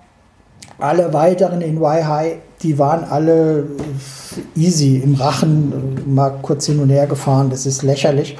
alle 0.78 1.12
weiteren 1.12 1.60
in 1.60 1.80
Weihai, 1.80 2.38
die 2.62 2.78
waren 2.78 3.04
alle 3.04 3.66
easy 4.54 4.96
im 4.96 5.14
Rachen, 5.14 6.02
mal 6.06 6.30
kurz 6.42 6.66
hin 6.66 6.80
und 6.80 6.90
her 6.90 7.06
gefahren, 7.06 7.50
das 7.50 7.66
ist 7.66 7.82
lächerlich. 7.82 8.36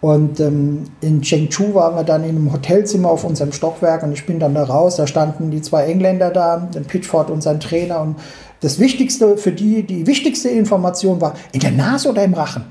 Und 0.00 0.38
ähm, 0.38 0.84
in 1.00 1.22
Chengdu 1.22 1.74
waren 1.74 1.96
wir 1.96 2.04
dann 2.04 2.22
in 2.22 2.36
einem 2.36 2.52
Hotelzimmer 2.52 3.10
auf 3.10 3.24
unserem 3.24 3.52
Stockwerk 3.52 4.04
und 4.04 4.12
ich 4.12 4.26
bin 4.26 4.38
dann 4.38 4.54
da 4.54 4.62
raus. 4.62 4.96
Da 4.96 5.06
standen 5.08 5.50
die 5.50 5.60
zwei 5.60 5.86
Engländer 5.86 6.30
da, 6.30 6.68
den 6.72 6.84
Pitchford 6.84 7.30
und 7.30 7.42
sein 7.42 7.58
Trainer. 7.58 8.00
Und 8.00 8.16
das 8.60 8.78
Wichtigste 8.78 9.36
für 9.36 9.50
die, 9.50 9.82
die 9.82 10.06
wichtigste 10.06 10.48
Information 10.50 11.20
war, 11.20 11.34
in 11.52 11.60
der 11.60 11.72
Nase 11.72 12.10
oder 12.10 12.22
im 12.22 12.34
Rachen? 12.34 12.64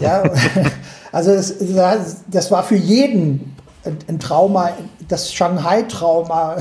Ja, 0.00 0.22
also 1.12 1.34
das, 1.34 1.54
das 2.26 2.50
war 2.50 2.62
für 2.62 2.76
jeden 2.76 3.54
ein 4.08 4.18
Trauma, 4.18 4.70
das 5.08 5.32
Shanghai-Trauma, 5.34 6.56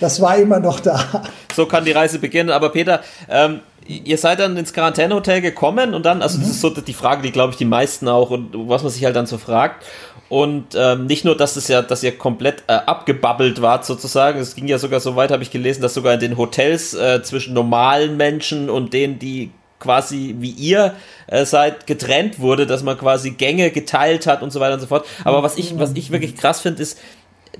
das 0.00 0.20
war 0.20 0.36
immer 0.36 0.60
noch 0.60 0.78
da. 0.78 1.24
So 1.54 1.66
kann 1.66 1.84
die 1.84 1.90
Reise 1.90 2.20
beginnen. 2.20 2.50
Aber 2.50 2.70
Peter, 2.70 3.00
ähm, 3.28 3.60
ihr 3.86 4.18
seid 4.18 4.40
dann 4.40 4.56
ins 4.56 4.72
Quarantänehotel 4.72 5.40
gekommen 5.40 5.94
und 5.94 6.04
dann, 6.06 6.22
also 6.22 6.38
mhm. 6.38 6.42
das 6.42 6.50
ist 6.52 6.60
so 6.60 6.70
die 6.70 6.94
Frage, 6.94 7.22
die 7.22 7.32
glaube 7.32 7.52
ich 7.52 7.56
die 7.56 7.64
meisten 7.64 8.08
auch 8.08 8.30
und 8.30 8.50
was 8.68 8.82
man 8.82 8.92
sich 8.92 9.04
halt 9.04 9.16
dann 9.16 9.26
so 9.26 9.38
fragt. 9.38 9.84
Und 10.30 10.74
ähm, 10.74 11.06
nicht 11.06 11.24
nur, 11.24 11.36
dass 11.36 11.56
es 11.56 11.68
ja, 11.68 11.82
dass 11.82 12.02
ihr 12.02 12.16
komplett 12.16 12.64
äh, 12.66 12.72
abgebabbelt 12.72 13.60
wart 13.60 13.84
sozusagen. 13.84 14.40
Es 14.40 14.56
ging 14.56 14.66
ja 14.66 14.78
sogar 14.78 15.00
so 15.00 15.16
weit, 15.16 15.30
habe 15.30 15.42
ich 15.42 15.50
gelesen, 15.50 15.82
dass 15.82 15.94
sogar 15.94 16.14
in 16.14 16.20
den 16.20 16.36
Hotels 16.38 16.94
äh, 16.94 17.22
zwischen 17.22 17.52
normalen 17.52 18.16
Menschen 18.16 18.70
und 18.70 18.94
denen, 18.94 19.18
die 19.18 19.50
quasi 19.78 20.36
wie 20.38 20.50
ihr 20.50 20.94
äh, 21.26 21.44
seid 21.44 21.86
getrennt 21.86 22.40
wurde, 22.40 22.66
dass 22.66 22.82
man 22.82 22.96
quasi 22.96 23.32
Gänge 23.32 23.70
geteilt 23.70 24.26
hat 24.26 24.42
und 24.42 24.50
so 24.50 24.60
weiter 24.60 24.74
und 24.74 24.80
so 24.80 24.86
fort. 24.86 25.06
Aber 25.24 25.42
was 25.42 25.58
ich, 25.58 25.78
was 25.78 25.92
ich 25.94 26.10
wirklich 26.10 26.36
krass 26.36 26.60
finde, 26.60 26.82
ist, 26.82 26.98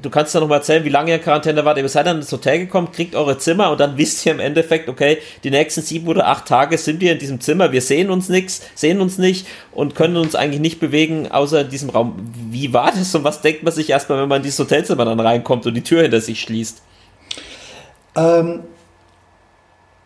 du 0.01 0.11
kannst 0.11 0.35
ja 0.35 0.41
noch 0.41 0.49
mal 0.49 0.57
erzählen, 0.57 0.85
wie 0.85 0.89
lange 0.89 1.11
ihr 1.11 1.17
in 1.17 1.23
Quarantäne 1.23 1.65
wart. 1.65 1.79
Ihr 1.79 1.89
seid 1.89 2.07
dann 2.07 2.19
ins 2.19 2.33
Hotel 2.33 2.59
gekommen, 2.59 2.91
kriegt 2.93 3.15
eure 3.15 3.39
Zimmer 3.39 3.71
und 3.71 3.81
dann 3.81 3.97
wisst 3.97 4.25
ihr 4.27 4.33
im 4.33 4.41
Endeffekt, 4.41 4.89
okay, 4.89 5.19
die 5.43 5.51
nächsten 5.51 5.83
sieben 5.83 6.07
oder 6.09 6.27
acht 6.27 6.47
Tage 6.47 6.79
sind 6.79 7.01
wir 7.01 7.13
in 7.13 7.19
diesem 7.19 7.41
Zimmer, 7.41 7.73
wir 7.73 7.83
sehen 7.83 8.11
uns 8.11 8.29
nichts, 8.29 8.63
sehen 8.75 9.01
uns 9.01 9.19
nicht 9.19 9.47
und 9.73 9.95
können 9.95 10.17
uns 10.17 10.35
eigentlich 10.35 10.61
nicht 10.61 10.81
bewegen, 10.81 11.31
außer 11.31 11.63
in 11.63 11.71
diesem 11.71 11.91
Raum. 11.91 12.17
Wie 12.51 12.73
war 12.73 12.91
das 12.91 13.15
und 13.15 13.25
was 13.25 13.41
denkt 13.41 13.63
man 13.63 13.73
sich 13.73 13.91
erstmal, 13.91 14.21
wenn 14.21 14.29
man 14.29 14.39
in 14.39 14.45
dieses 14.45 14.59
Hotelzimmer 14.59 15.05
dann 15.05 15.21
reinkommt 15.21 15.67
und 15.67 15.75
die 15.75 15.83
Tür 15.83 16.03
hinter 16.03 16.21
sich 16.21 16.41
schließt? 16.41 16.83
Ähm, 18.17 18.61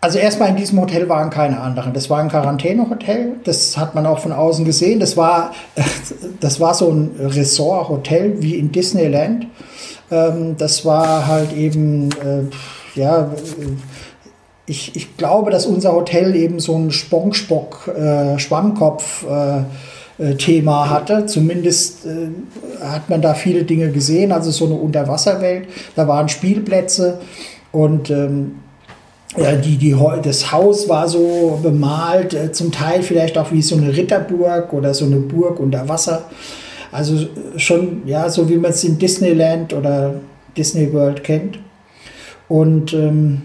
also 0.01 0.19
erstmal 0.19 0.51
in 0.51 0.57
diesem 0.57 0.81
Hotel 0.81 1.09
waren 1.09 1.31
keine 1.31 1.61
anderen. 1.61 1.93
Das 1.93 2.09
war 2.09 2.21
ein 2.21 2.29
Quarantänehotel. 2.29 3.41
Das 3.43 3.77
hat 3.77 3.97
man 3.97 4.07
auch 4.07 4.21
von 4.21 4.33
außen 4.33 4.65
gesehen. 4.65 5.01
Das 5.01 5.17
war, 5.17 5.53
das 6.41 6.61
war 6.61 6.75
so 6.75 6.91
ein 6.91 7.17
Resort-Hotel 7.19 8.41
wie 8.41 8.57
in 8.57 8.71
Disneyland. 8.71 9.47
Ähm, 10.11 10.57
das 10.57 10.85
war 10.85 11.27
halt 11.27 11.53
eben, 11.53 12.11
äh, 12.11 12.99
ja, 12.99 13.31
ich, 14.67 14.95
ich 14.97 15.17
glaube, 15.17 15.51
dass 15.51 15.67
unser 15.67 15.93
Hotel 15.93 16.35
eben 16.37 16.61
so 16.61 16.77
ein 16.77 16.91
Spongspock, 16.91 17.89
äh, 17.89 18.39
Schwammkopf, 18.39 19.25
äh, 19.25 20.35
Thema 20.35 20.91
hatte. 20.91 21.27
Zumindest 21.27 22.05
äh, 22.05 22.29
hat 22.85 23.09
man 23.09 23.23
da 23.23 23.35
viele 23.35 23.63
Dinge 23.63 23.91
gesehen, 23.93 24.33
also 24.33 24.51
so 24.51 24.67
eine 24.67 24.75
Unterwasserwelt. 24.75 25.69
Da 25.95 26.09
waren 26.09 26.29
Spielplätze 26.29 27.21
und 27.71 28.11
ähm, 28.11 28.57
ja, 29.37 29.55
die, 29.55 29.77
die, 29.77 29.95
das 30.23 30.51
Haus 30.51 30.89
war 30.89 31.07
so 31.07 31.61
bemalt, 31.63 32.35
äh, 32.35 32.51
zum 32.51 32.73
Teil 32.73 33.03
vielleicht 33.03 33.39
auch 33.39 33.53
wie 33.53 33.63
so 33.63 33.77
eine 33.77 33.97
Ritterburg 33.97 34.73
oder 34.73 34.95
so 34.95 35.05
eine 35.05 35.17
Burg 35.17 35.61
unter 35.61 35.89
Wasser. 35.89 36.25
Also 36.91 37.27
schon, 37.57 38.03
ja, 38.07 38.29
so 38.29 38.49
wie 38.49 38.57
man 38.57 38.71
es 38.71 38.85
in 38.85 38.99
Disneyland 38.99 39.73
oder 39.73 40.15
Disney 40.57 40.93
World 40.93 41.23
kennt. 41.23 41.59
Und 42.49 42.93
ähm, 42.95 43.43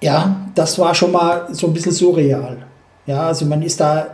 ja, 0.00 0.48
das 0.54 0.78
war 0.78 0.94
schon 0.94 1.12
mal 1.12 1.48
so 1.52 1.66
ein 1.66 1.72
bisschen 1.72 1.92
surreal. 1.92 2.58
Ja, 3.06 3.26
also 3.26 3.46
man 3.46 3.62
ist 3.62 3.80
da 3.80 4.08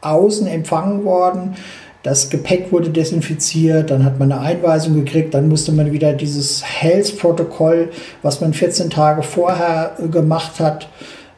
außen 0.00 0.46
empfangen 0.46 1.04
worden 1.04 1.56
das 2.04 2.28
Gepäck 2.28 2.70
wurde 2.70 2.90
desinfiziert, 2.90 3.90
dann 3.90 4.04
hat 4.04 4.18
man 4.18 4.30
eine 4.30 4.42
Einweisung 4.42 4.94
gekriegt, 4.94 5.32
dann 5.32 5.48
musste 5.48 5.72
man 5.72 5.90
wieder 5.90 6.12
dieses 6.12 6.62
Health-Protokoll, 6.62 7.92
was 8.20 8.42
man 8.42 8.52
14 8.52 8.90
Tage 8.90 9.22
vorher 9.22 9.96
äh, 9.98 10.08
gemacht 10.08 10.60
hat, 10.60 10.90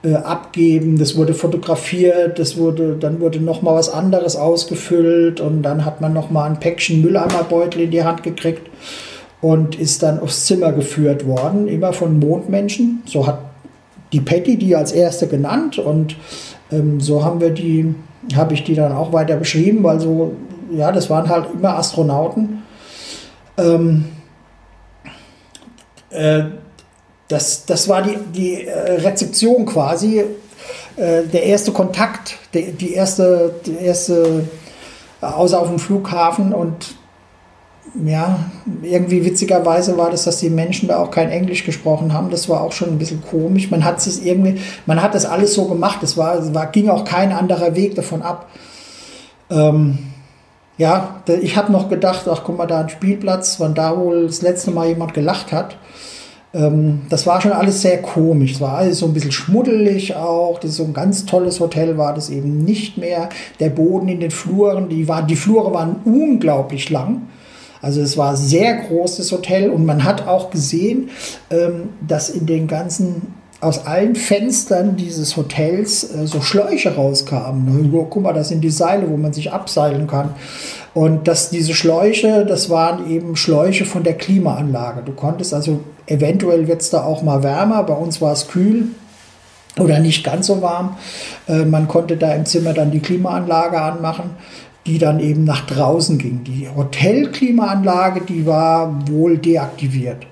äh, 0.03 0.15
abgeben. 0.15 0.99
Das 0.99 1.17
wurde 1.17 1.35
fotografiert, 1.35 2.39
das 2.39 2.57
wurde, 2.57 2.97
dann 2.99 3.21
wurde 3.21 3.41
noch 3.41 3.63
mal 3.63 3.75
was 3.75 3.89
anderes 3.89 4.37
ausgefüllt 4.37 5.41
und 5.41 5.63
dann 5.63 5.85
hat 5.85 6.01
man 6.01 6.13
noch 6.13 6.31
mal 6.31 6.45
ein 6.45 6.61
Päckchen 6.61 7.03
Mülleimerbeutel 7.03 7.83
in 7.83 7.91
die 7.91 8.05
Hand 8.05 8.23
gekriegt 8.23 8.69
und 9.41 9.79
ist 9.79 10.03
dann 10.03 10.21
aufs 10.21 10.47
Zimmer 10.47 10.73
geführt 10.73 11.27
worden, 11.27 11.69
immer 11.69 11.93
von 11.93 12.19
Mondmenschen. 12.19 13.03
So 13.07 13.27
hat 13.27 13.39
die 14.13 14.21
Patty 14.21 14.57
die 14.57 14.77
als 14.77 14.93
erste 14.93 15.27
genannt 15.27 15.79
und 15.79 16.17
ähm, 16.71 17.01
so 17.01 17.25
haben 17.25 17.41
wir 17.41 17.51
die, 17.51 17.95
habe 18.35 18.55
ich 18.55 18.65
die 18.65 18.75
dann 18.75 18.93
auch 18.93 19.13
weiter 19.13 19.37
beschrieben, 19.37 19.83
weil 19.83 20.01
so 20.01 20.33
ja, 20.73 20.93
das 20.93 21.11
waren 21.11 21.29
halt 21.29 21.47
immer 21.55 21.79
Astronauten. 21.79 22.63
Ähm, 23.57 24.07
äh, 26.11 26.45
das, 27.29 27.67
das 27.67 27.89
war 27.89 28.03
die, 28.03 28.17
die 28.35 28.67
äh, 28.67 29.01
Rezeption 29.01 29.67
quasi, 29.67 30.25
äh, 30.97 31.23
der 31.25 31.43
erste 31.43 31.73
Kontakt, 31.73 32.39
die, 32.55 32.73
die 32.73 32.95
erste, 32.95 33.55
die 33.65 33.77
erste, 33.77 34.45
äh, 35.21 35.27
außer 35.27 35.61
auf 35.61 35.69
dem 35.69 35.79
Flughafen 35.79 36.53
und 36.53 36.97
ja, 38.05 38.39
irgendwie 38.83 39.25
witzigerweise 39.25 39.97
war 39.97 40.11
das, 40.11 40.25
dass 40.25 40.41
die 40.41 40.51
Menschen 40.51 40.89
da 40.89 40.99
auch 40.99 41.11
kein 41.11 41.31
Englisch 41.31 41.65
gesprochen 41.65 42.13
haben. 42.13 42.31
Das 42.31 42.49
war 42.49 42.61
auch 42.61 42.73
schon 42.73 42.89
ein 42.89 42.99
bisschen 42.99 43.23
komisch. 43.23 43.71
Man 43.71 43.85
hat 43.85 44.05
es 44.05 44.23
irgendwie, 44.23 44.61
man 44.87 45.01
hat 45.01 45.15
das 45.15 45.25
alles 45.25 45.55
so 45.55 45.67
gemacht. 45.67 46.03
Es 46.03 46.17
war, 46.17 46.53
war, 46.53 46.67
ging 46.67 46.91
auch 46.91 47.05
kein 47.05 47.33
anderer 47.33 47.75
Weg 47.75 47.95
davon 47.95 48.23
ab. 48.23 48.49
Ähm, 49.51 49.99
ja, 50.79 51.23
ich 51.41 51.57
habe 51.57 51.73
noch 51.73 51.89
gedacht, 51.89 52.29
ach 52.29 52.43
guck 52.45 52.59
mal, 52.59 52.67
da 52.67 52.81
ein 52.81 52.89
Spielplatz, 52.89 53.61
wann 53.61 53.75
da 53.75 53.97
wohl 53.97 54.27
das 54.27 54.43
letzte 54.43 54.73
Mal 54.73 54.89
jemand 54.89 55.15
gelacht 55.15 55.53
hat. 55.53 55.77
Ähm, 56.57 57.03
das 57.11 57.27
war 57.27 57.41
schon 57.41 57.53
alles 57.53 57.83
sehr 57.83 58.01
komisch. 58.01 58.53
Es 58.53 58.61
war 58.61 58.79
alles 58.79 58.99
so 59.01 59.07
ein 59.07 59.13
bisschen 59.13 59.33
schmuddelig 59.33 60.17
auch. 60.17 60.59
Das 60.59 60.71
ist 60.71 60.77
so 60.79 60.85
ein 60.85 60.95
ganz 60.95 61.27
tolles 61.27 61.61
Hotel 61.61 61.99
war 61.99 62.15
das 62.15 62.31
eben 62.31 62.65
nicht 62.65 62.97
mehr. 62.97 63.29
Der 63.61 63.69
Boden 63.69 64.09
in 64.09 64.21
den 64.21 64.31
Fluren, 64.31 64.89
die, 64.89 65.07
war, 65.07 65.23
die 65.23 65.37
Flure 65.37 65.73
waren 65.75 65.97
unglaublich 66.05 66.89
lang. 66.91 67.23
Also 67.83 68.01
es 68.01 68.17
war 68.17 68.31
ein 68.31 68.37
sehr 68.37 68.75
großes 68.75 69.31
Hotel 69.33 69.71
und 69.71 69.85
man 69.85 70.05
hat 70.05 70.27
auch 70.27 70.51
gesehen, 70.51 71.11
ähm, 71.51 71.91
dass 72.07 72.31
in 72.31 72.47
den 72.47 72.67
ganzen 72.67 73.35
aus 73.61 73.87
allen 73.87 74.15
Fenstern 74.15 74.97
dieses 74.97 75.37
Hotels 75.37 76.15
äh, 76.15 76.27
so 76.27 76.41
Schläuche 76.41 76.95
rauskamen. 76.95 77.91
Ne? 77.91 78.07
Guck 78.11 78.23
mal, 78.23 78.33
das 78.33 78.49
sind 78.49 78.63
die 78.63 78.71
Seile, 78.71 79.09
wo 79.11 79.17
man 79.17 79.33
sich 79.33 79.53
abseilen 79.53 80.07
kann. 80.07 80.35
Und 80.97 81.29
dass 81.29 81.51
diese 81.51 81.75
Schläuche, 81.75 82.47
das 82.47 82.71
waren 82.71 83.11
eben 83.11 83.37
Schläuche 83.37 83.85
von 83.85 84.03
der 84.03 84.15
Klimaanlage. 84.15 85.03
Du 85.05 85.13
konntest 85.13 85.53
also, 85.53 85.81
eventuell 86.07 86.69
wird 86.69 86.81
es 86.81 86.89
da 86.89 87.05
auch 87.05 87.21
mal 87.21 87.43
wärmer, 87.43 87.83
bei 87.83 87.93
uns 87.93 88.23
war 88.23 88.33
es 88.33 88.49
kühl 88.49 88.87
oder 89.79 89.99
nicht 89.99 90.25
ganz 90.25 90.47
so 90.47 90.63
warm. 90.63 90.97
Äh, 91.49 91.67
man 91.67 91.87
konnte 91.87 92.17
da 92.17 92.33
im 92.33 92.47
Zimmer 92.47 92.73
dann 92.73 92.93
die 92.93 93.01
Klimaanlage 93.01 93.79
anmachen, 93.79 94.31
die 94.87 94.97
dann 94.97 95.21
eben 95.21 95.45
nach 95.45 95.67
draußen 95.67 96.17
ging. 96.17 96.45
Die 96.45 96.67
Hotelklimaanlage, 96.75 98.23
die 98.23 98.47
war 98.47 99.07
wohl 99.07 99.37
deaktiviert. 99.37 100.27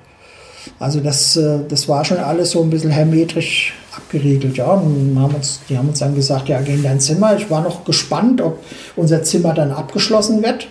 Also 0.79 1.01
das, 1.01 1.37
äh, 1.37 1.59
das 1.69 1.91
war 1.91 2.07
schon 2.07 2.17
alles 2.17 2.53
so 2.53 2.63
ein 2.63 2.71
bisschen 2.71 2.91
hermetrisch 2.91 3.75
abgeriegelt. 4.15 4.57
Ja, 4.57 4.67
und 4.67 5.19
haben 5.19 5.35
uns, 5.35 5.61
die 5.69 5.77
haben 5.77 5.89
uns 5.89 5.99
dann 5.99 6.15
gesagt, 6.15 6.49
ja, 6.49 6.61
geh 6.61 6.75
in 6.75 6.83
dein 6.83 7.01
Zimmer. 7.01 7.37
Ich 7.37 7.51
war 7.51 7.63
noch 7.63 7.85
gespannt, 7.85 8.41
ob 8.41 8.59
unser 8.97 9.23
Zimmer 9.23 9.55
dann 9.55 9.73
abgeschlossen 9.73 10.43
wird. 10.43 10.69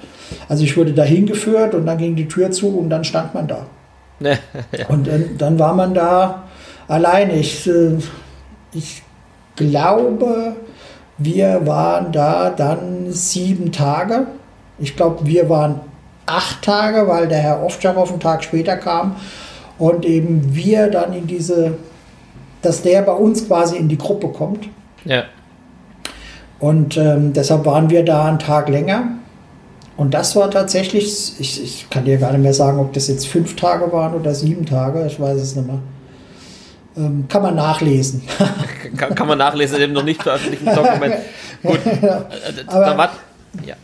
Also 0.50 0.64
ich 0.64 0.78
wurde 0.78 0.94
da 0.94 1.04
hingeführt 1.04 1.76
und 1.76 1.86
dann 1.86 1.98
ging 1.98 2.16
die 2.16 2.28
Tür 2.28 2.52
zu 2.52 2.78
und 2.78 2.90
dann 2.90 3.04
stand 3.04 3.34
man 3.34 3.48
da. 3.48 3.66
ja. 4.20 4.88
Und 4.88 5.08
dann, 5.08 5.38
dann, 5.38 5.60
war 5.60 5.74
man 5.74 5.94
da 5.94 6.44
alleine. 6.88 7.34
Ich, 7.34 7.68
äh, 7.68 7.98
ich 8.74 9.04
glaube, 9.56 10.56
wir 11.18 11.68
waren 11.68 12.12
da 12.12 12.50
dann 12.50 13.12
sieben 13.12 13.72
Tage. 13.72 14.28
Ich 14.80 14.96
glaube, 14.96 15.26
wir 15.26 15.50
waren 15.50 15.82
acht 16.26 16.62
Tage, 16.62 17.08
weil 17.08 17.28
der 17.28 17.40
Herr 17.40 17.64
Ovtcharov 17.64 18.12
einen 18.12 18.20
Tag 18.22 18.44
später 18.44 18.78
kam 18.78 19.18
und 19.78 20.06
eben 20.06 20.56
wir 20.56 20.88
dann 20.88 21.12
in 21.14 21.28
diese, 21.28 21.76
dass 22.64 22.82
der 22.82 23.04
bei 23.04 23.14
uns 23.14 23.48
quasi 23.48 23.78
in 23.78 23.88
die 23.88 23.98
Gruppe 23.98 24.30
kommt. 24.30 24.68
Ja. 25.06 25.26
Und 26.60 26.98
ähm, 26.98 27.34
deshalb 27.34 27.66
waren 27.66 27.90
wir 27.90 28.04
da 28.04 28.26
einen 28.26 28.40
Tag 28.40 28.70
länger. 28.70 29.10
Und 29.96 30.14
das 30.14 30.36
war 30.36 30.50
tatsächlich, 30.50 31.40
ich, 31.40 31.64
ich 31.64 31.90
kann 31.90 32.06
dir 32.06 32.18
gar 32.18 32.32
nicht 32.32 32.42
mehr 32.42 32.54
sagen, 32.54 32.80
ob 32.80 32.94
das 32.94 33.08
jetzt 33.08 33.28
fünf 33.28 33.56
Tage 33.56 33.92
waren 33.92 34.16
oder 34.16 34.34
sieben 34.34 34.66
Tage, 34.66 35.06
ich 35.06 35.20
weiß 35.20 35.40
es 35.40 35.56
nicht 35.56 35.68
mehr. 35.68 35.80
Ähm, 36.96 37.26
kann 37.28 37.42
man 37.42 37.56
nachlesen. 37.56 38.24
kann, 38.98 39.14
kann, 39.14 39.28
man 39.28 39.38
nachlesen 39.38 39.76
in 39.76 39.82
dem 39.82 39.94
noch 39.94 40.04
nicht 40.04 40.24
veröffentlichten 40.24 40.74
Dokument. 40.74 41.16
Gut. 41.64 41.80
ja. 42.02 42.26
Aber, 42.68 42.98
war, 42.98 43.10
ja. 43.66 43.76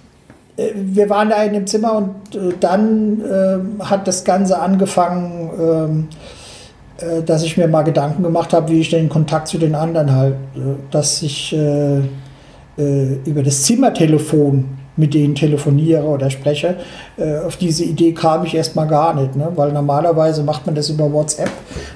Äh, 0.57 0.73
wir 0.75 1.09
waren 1.09 1.29
da 1.29 1.43
in 1.43 1.53
dem 1.53 1.67
Zimmer 1.67 1.93
und 1.93 2.35
äh, 2.35 2.53
dann 2.59 3.21
äh, 3.21 3.83
hat 3.83 4.07
das 4.07 4.23
Ganze 4.23 4.59
angefangen, 4.59 5.49
ähm, 5.59 6.07
äh, 6.09 6.15
dass 7.25 7.43
ich 7.43 7.55
mir 7.55 7.67
mal 7.67 7.83
Gedanken 7.83 8.23
gemacht 8.23 8.53
habe, 8.53 8.71
wie 8.71 8.81
ich 8.81 8.89
den 8.89 9.09
Kontakt 9.09 9.47
zu 9.47 9.57
den 9.57 9.75
anderen 9.75 10.13
halte. 10.13 10.37
Dass 10.91 11.21
ich 11.21 11.55
äh, 11.55 12.01
äh, 12.79 13.15
über 13.25 13.43
das 13.43 13.63
Zimmertelefon 13.63 14.65
mit 14.95 15.13
denen 15.13 15.35
telefoniere 15.35 16.03
oder 16.03 16.29
spreche. 16.29 16.75
Äh, 17.17 17.39
auf 17.39 17.57
diese 17.57 17.83
Idee 17.83 18.13
kam 18.13 18.45
ich 18.45 18.53
erstmal 18.53 18.87
gar 18.87 19.13
nicht, 19.13 19.35
ne? 19.35 19.51
weil 19.55 19.71
normalerweise 19.71 20.43
macht 20.43 20.65
man 20.65 20.75
das 20.75 20.89
über 20.89 21.11
WhatsApp. 21.11 21.51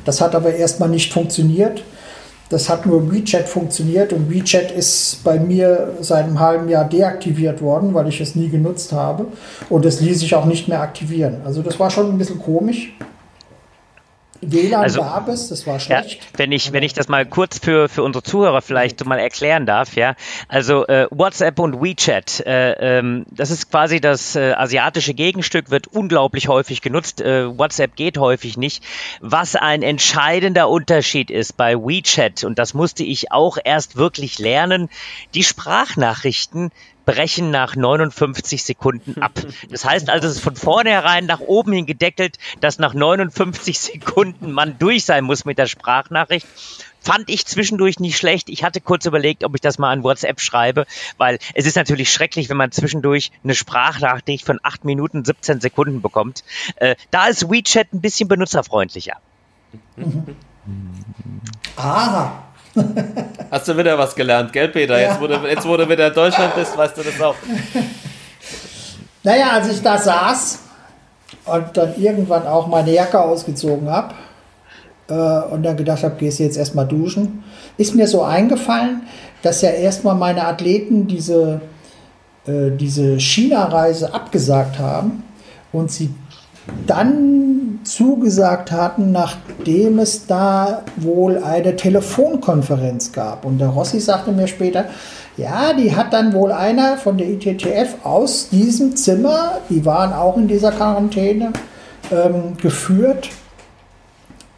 Das 0.05 0.21
hat 0.21 0.35
aber 0.35 0.53
erstmal 0.53 0.89
nicht 0.89 1.11
funktioniert. 1.11 1.83
Das 2.49 2.69
hat 2.69 2.85
nur 2.85 3.11
WeChat 3.11 3.49
funktioniert 3.49 4.13
und 4.13 4.29
WeChat 4.29 4.71
ist 4.71 5.23
bei 5.23 5.39
mir 5.39 5.93
seit 6.01 6.25
einem 6.25 6.39
halben 6.39 6.69
Jahr 6.69 6.85
deaktiviert 6.85 7.61
worden, 7.61 7.93
weil 7.93 8.07
ich 8.07 8.21
es 8.21 8.35
nie 8.35 8.49
genutzt 8.49 8.91
habe. 8.91 9.25
Und 9.69 9.85
es 9.85 10.01
ließ 10.01 10.19
sich 10.19 10.35
auch 10.35 10.45
nicht 10.45 10.67
mehr 10.67 10.81
aktivieren. 10.81 11.37
Also 11.45 11.61
das 11.61 11.79
war 11.79 11.89
schon 11.89 12.11
ein 12.11 12.17
bisschen 12.17 12.39
komisch. 12.39 12.93
WLAN 14.51 14.81
also, 14.81 15.01
gab 15.01 15.27
es, 15.27 15.49
das 15.49 15.65
war 15.67 15.79
schlecht. 15.79 16.13
Ja, 16.13 16.19
wenn 16.37 16.51
ich, 16.51 16.71
wenn 16.73 16.83
ich 16.83 16.93
das 16.93 17.07
mal 17.07 17.25
kurz 17.25 17.59
für, 17.59 17.89
für 17.89 18.03
unsere 18.03 18.23
Zuhörer 18.23 18.61
vielleicht 18.61 18.99
so 18.99 19.05
mal 19.05 19.19
erklären 19.19 19.65
darf, 19.65 19.95
ja. 19.95 20.15
Also 20.47 20.87
äh, 20.87 21.07
WhatsApp 21.11 21.59
und 21.59 21.81
WeChat, 21.81 22.45
äh, 22.45 22.99
ähm, 22.99 23.25
das 23.31 23.51
ist 23.51 23.69
quasi 23.69 24.01
das 24.01 24.35
äh, 24.35 24.53
asiatische 24.53 25.13
Gegenstück, 25.13 25.69
wird 25.69 25.87
unglaublich 25.87 26.47
häufig 26.47 26.81
genutzt. 26.81 27.21
Äh, 27.21 27.57
WhatsApp 27.57 27.95
geht 27.95 28.17
häufig 28.17 28.57
nicht. 28.57 28.83
Was 29.21 29.55
ein 29.55 29.81
entscheidender 29.81 30.69
Unterschied 30.69 31.31
ist 31.31 31.57
bei 31.57 31.75
WeChat, 31.75 32.43
und 32.43 32.59
das 32.59 32.73
musste 32.73 33.03
ich 33.03 33.31
auch 33.31 33.57
erst 33.63 33.95
wirklich 33.95 34.39
lernen, 34.39 34.89
die 35.33 35.43
Sprachnachrichten 35.43 36.71
brechen 37.05 37.51
nach 37.51 37.75
59 37.75 38.63
Sekunden 38.63 39.21
ab. 39.21 39.33
Das 39.69 39.85
heißt 39.85 40.09
also, 40.09 40.27
es 40.27 40.35
ist 40.35 40.43
von 40.43 40.55
vornherein 40.55 41.25
nach 41.25 41.39
oben 41.39 41.73
hin 41.73 41.85
gedeckelt, 41.85 42.37
dass 42.59 42.79
nach 42.79 42.93
59 42.93 43.79
Sekunden 43.79 44.51
man 44.51 44.77
durch 44.77 45.05
sein 45.05 45.23
muss 45.23 45.45
mit 45.45 45.57
der 45.57 45.67
Sprachnachricht. 45.67 46.47
Fand 47.01 47.29
ich 47.29 47.45
zwischendurch 47.45 47.99
nicht 47.99 48.17
schlecht. 48.17 48.49
Ich 48.49 48.63
hatte 48.63 48.79
kurz 48.79 49.05
überlegt, 49.05 49.43
ob 49.43 49.55
ich 49.55 49.61
das 49.61 49.77
mal 49.77 49.91
an 49.91 50.03
WhatsApp 50.03 50.39
schreibe, 50.39 50.85
weil 51.17 51.37
es 51.53 51.65
ist 51.65 51.75
natürlich 51.75 52.11
schrecklich, 52.11 52.49
wenn 52.49 52.57
man 52.57 52.71
zwischendurch 52.71 53.31
eine 53.43 53.55
Sprachnachricht 53.55 54.45
von 54.45 54.59
8 54.63 54.85
Minuten 54.85 55.25
17 55.25 55.59
Sekunden 55.59 56.01
bekommt. 56.01 56.43
Äh, 56.77 56.95
da 57.11 57.27
ist 57.27 57.49
WeChat 57.49 57.93
ein 57.93 58.01
bisschen 58.01 58.29
benutzerfreundlicher. 58.29 59.17
Aha. 61.75 62.43
Hast 63.51 63.67
du 63.67 63.77
wieder 63.77 63.97
was 63.97 64.15
gelernt, 64.15 64.51
gell, 64.51 64.69
Peter? 64.69 64.99
Jetzt, 64.99 65.21
wo 65.21 65.27
du, 65.27 65.35
jetzt, 65.47 65.63
du 65.63 65.89
wieder 65.89 66.07
in 66.07 66.13
Deutschland 66.13 66.55
bist, 66.55 66.75
weißt 66.77 66.97
du 66.97 67.03
das 67.03 67.21
auch. 67.21 67.35
Naja, 69.23 69.51
als 69.51 69.69
ich 69.69 69.81
da 69.81 69.97
saß 69.97 70.59
und 71.45 71.65
dann 71.77 71.93
irgendwann 71.97 72.45
auch 72.45 72.67
meine 72.67 72.91
Jacke 72.91 73.19
ausgezogen 73.19 73.89
habe 73.89 74.13
äh, 75.07 75.53
und 75.53 75.63
dann 75.63 75.77
gedacht 75.77 76.03
habe, 76.03 76.15
gehst 76.15 76.39
du 76.39 76.43
jetzt 76.43 76.57
erstmal 76.57 76.87
duschen, 76.87 77.43
ist 77.77 77.95
mir 77.95 78.07
so 78.07 78.23
eingefallen, 78.23 79.03
dass 79.41 79.61
ja 79.61 79.69
erstmal 79.69 80.15
meine 80.15 80.45
Athleten 80.45 81.07
diese, 81.07 81.61
äh, 82.45 82.71
diese 82.71 83.19
China-Reise 83.19 84.13
abgesagt 84.13 84.79
haben 84.79 85.23
und 85.71 85.91
sie 85.91 86.13
dann 86.87 87.79
zugesagt 87.83 88.71
hatten, 88.71 89.11
nachdem 89.11 89.99
es 89.99 90.25
da 90.25 90.83
wohl 90.95 91.37
eine 91.43 91.75
Telefonkonferenz 91.75 93.11
gab. 93.11 93.45
Und 93.45 93.59
der 93.59 93.69
Rossi 93.69 93.99
sagte 93.99 94.31
mir 94.31 94.47
später, 94.47 94.85
ja, 95.35 95.73
die 95.73 95.95
hat 95.95 96.13
dann 96.13 96.33
wohl 96.33 96.51
einer 96.51 96.97
von 96.97 97.17
der 97.17 97.27
ITTF 97.27 98.05
aus 98.05 98.49
diesem 98.49 98.95
Zimmer, 98.95 99.59
die 99.69 99.83
waren 99.85 100.13
auch 100.13 100.37
in 100.37 100.47
dieser 100.47 100.71
Quarantäne, 100.71 101.51
ähm, 102.11 102.55
geführt. 102.61 103.29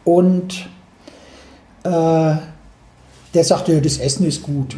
Und 0.04 0.68
äh, 1.82 2.34
der 3.34 3.44
sagte, 3.44 3.80
das 3.80 3.98
Essen 3.98 4.26
ist 4.26 4.42
gut. 4.42 4.76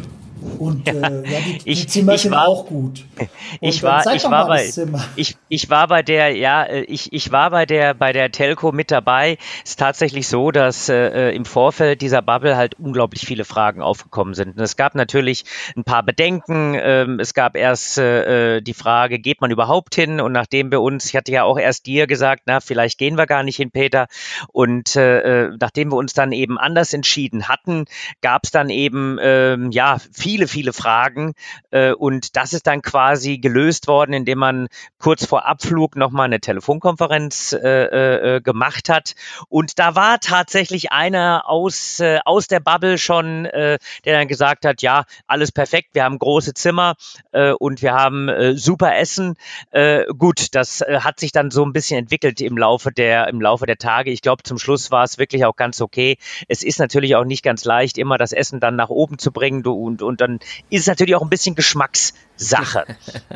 Und 0.57 0.87
äh, 0.87 0.93
ja, 0.93 1.39
die, 1.39 1.61
ich, 1.65 1.81
die 1.81 1.87
Zimmer 1.87 2.13
ich 2.13 2.21
sind 2.21 2.31
war, 2.31 2.47
auch 2.47 2.65
gut. 2.65 3.05
Und 3.17 3.29
ich 3.61 3.83
war, 3.83 4.13
ich 4.13 4.23
war 4.23 4.47
bei, 4.47 4.69
ich, 5.15 5.37
ich 5.47 5.69
war 5.69 5.87
bei 5.87 6.03
der, 6.03 6.35
ja, 6.35 6.63
äh, 6.63 6.81
ich, 6.81 7.11
ich 7.13 7.31
war 7.31 7.49
bei 7.49 7.65
der, 7.65 7.93
bei 7.93 8.13
der 8.13 8.31
Telco 8.31 8.71
mit 8.71 8.91
dabei. 8.91 9.37
Es 9.63 9.71
ist 9.71 9.79
tatsächlich 9.79 10.27
so, 10.27 10.51
dass 10.51 10.89
äh, 10.89 11.31
im 11.31 11.45
Vorfeld 11.45 12.01
dieser 12.01 12.21
Bubble 12.21 12.55
halt 12.55 12.75
unglaublich 12.79 13.25
viele 13.25 13.45
Fragen 13.45 13.81
aufgekommen 13.81 14.33
sind. 14.33 14.57
Und 14.57 14.63
es 14.63 14.75
gab 14.75 14.95
natürlich 14.95 15.45
ein 15.75 15.83
paar 15.83 16.03
Bedenken. 16.03 16.75
Ähm, 16.79 17.19
es 17.19 17.33
gab 17.33 17.55
erst 17.55 17.97
äh, 17.97 18.57
äh, 18.57 18.61
die 18.61 18.73
Frage, 18.73 19.19
geht 19.19 19.41
man 19.41 19.51
überhaupt 19.51 19.95
hin? 19.95 20.21
Und 20.21 20.31
nachdem 20.31 20.71
wir 20.71 20.81
uns, 20.81 21.05
ich 21.05 21.15
hatte 21.15 21.31
ja 21.31 21.43
auch 21.43 21.57
erst 21.57 21.85
dir 21.85 22.07
gesagt, 22.07 22.43
na, 22.45 22.59
vielleicht 22.59 22.97
gehen 22.97 23.17
wir 23.17 23.25
gar 23.25 23.43
nicht 23.43 23.57
hin, 23.57 23.71
Peter. 23.71 24.07
Und 24.49 24.95
äh, 24.95 25.45
äh 25.45 25.57
nachdem 25.59 25.91
wir 25.91 25.97
uns 25.97 26.13
dann 26.13 26.31
eben 26.31 26.57
anders 26.57 26.93
entschieden 26.93 27.47
hatten, 27.47 27.85
gab 28.21 28.43
es 28.43 28.51
dann 28.51 28.69
eben, 28.69 29.17
ähm, 29.21 29.71
ja, 29.71 29.97
viel 30.11 30.28
viele, 30.29 30.47
viele 30.47 30.73
Fragen. 30.73 31.33
Äh, 31.71 31.93
und 31.93 32.35
das 32.35 32.53
ist 32.53 32.67
dann 32.67 32.83
quasi 32.83 33.39
gelöst 33.39 33.87
worden, 33.87 34.13
indem 34.13 34.37
man 34.37 34.67
kurz 34.99 35.25
vor 35.25 35.47
Abflug 35.47 35.95
nochmal 35.95 36.25
eine 36.25 36.39
Telefonkonferenz 36.39 37.53
äh, 37.53 38.35
äh, 38.35 38.41
gemacht 38.41 38.89
hat. 38.89 39.15
Und 39.47 39.79
da 39.79 39.95
war 39.95 40.19
tatsächlich 40.19 40.91
einer 40.91 41.49
aus, 41.49 41.99
äh, 41.99 42.19
aus 42.25 42.47
der 42.47 42.59
Bubble 42.59 42.99
schon, 42.99 43.45
äh, 43.45 43.79
der 44.05 44.19
dann 44.19 44.27
gesagt 44.27 44.65
hat, 44.65 44.83
ja, 44.83 45.05
alles 45.25 45.51
perfekt, 45.51 45.89
wir 45.93 46.03
haben 46.03 46.19
große 46.19 46.53
Zimmer 46.53 46.93
äh, 47.31 47.51
und 47.51 47.81
wir 47.81 47.93
haben 47.93 48.29
äh, 48.29 48.55
super 48.55 48.95
Essen. 48.97 49.33
Äh, 49.71 50.05
gut, 50.15 50.53
das 50.53 50.81
äh, 50.81 50.99
hat 50.99 51.19
sich 51.19 51.31
dann 51.31 51.49
so 51.49 51.65
ein 51.65 51.73
bisschen 51.73 51.97
entwickelt 51.97 52.39
im 52.39 52.55
Laufe 52.55 52.91
der, 52.91 53.29
im 53.29 53.41
Laufe 53.41 53.65
der 53.65 53.77
Tage. 53.77 54.11
Ich 54.11 54.21
glaube, 54.21 54.43
zum 54.43 54.59
Schluss 54.59 54.91
war 54.91 55.03
es 55.03 55.17
wirklich 55.17 55.45
auch 55.45 55.55
ganz 55.55 55.81
okay. 55.81 56.17
Es 56.47 56.61
ist 56.61 56.77
natürlich 56.77 57.15
auch 57.15 57.25
nicht 57.25 57.41
ganz 57.41 57.65
leicht, 57.65 57.97
immer 57.97 58.19
das 58.19 58.31
Essen 58.31 58.59
dann 58.59 58.75
nach 58.75 58.89
oben 58.89 59.17
zu 59.17 59.31
bringen 59.31 59.65
und, 59.65 60.01
und 60.03 60.18
dann 60.19 60.39
ist 60.69 60.81
es 60.81 60.87
natürlich 60.87 61.15
auch 61.15 61.21
ein 61.21 61.29
bisschen 61.29 61.55
Geschmackssache. 61.55 62.85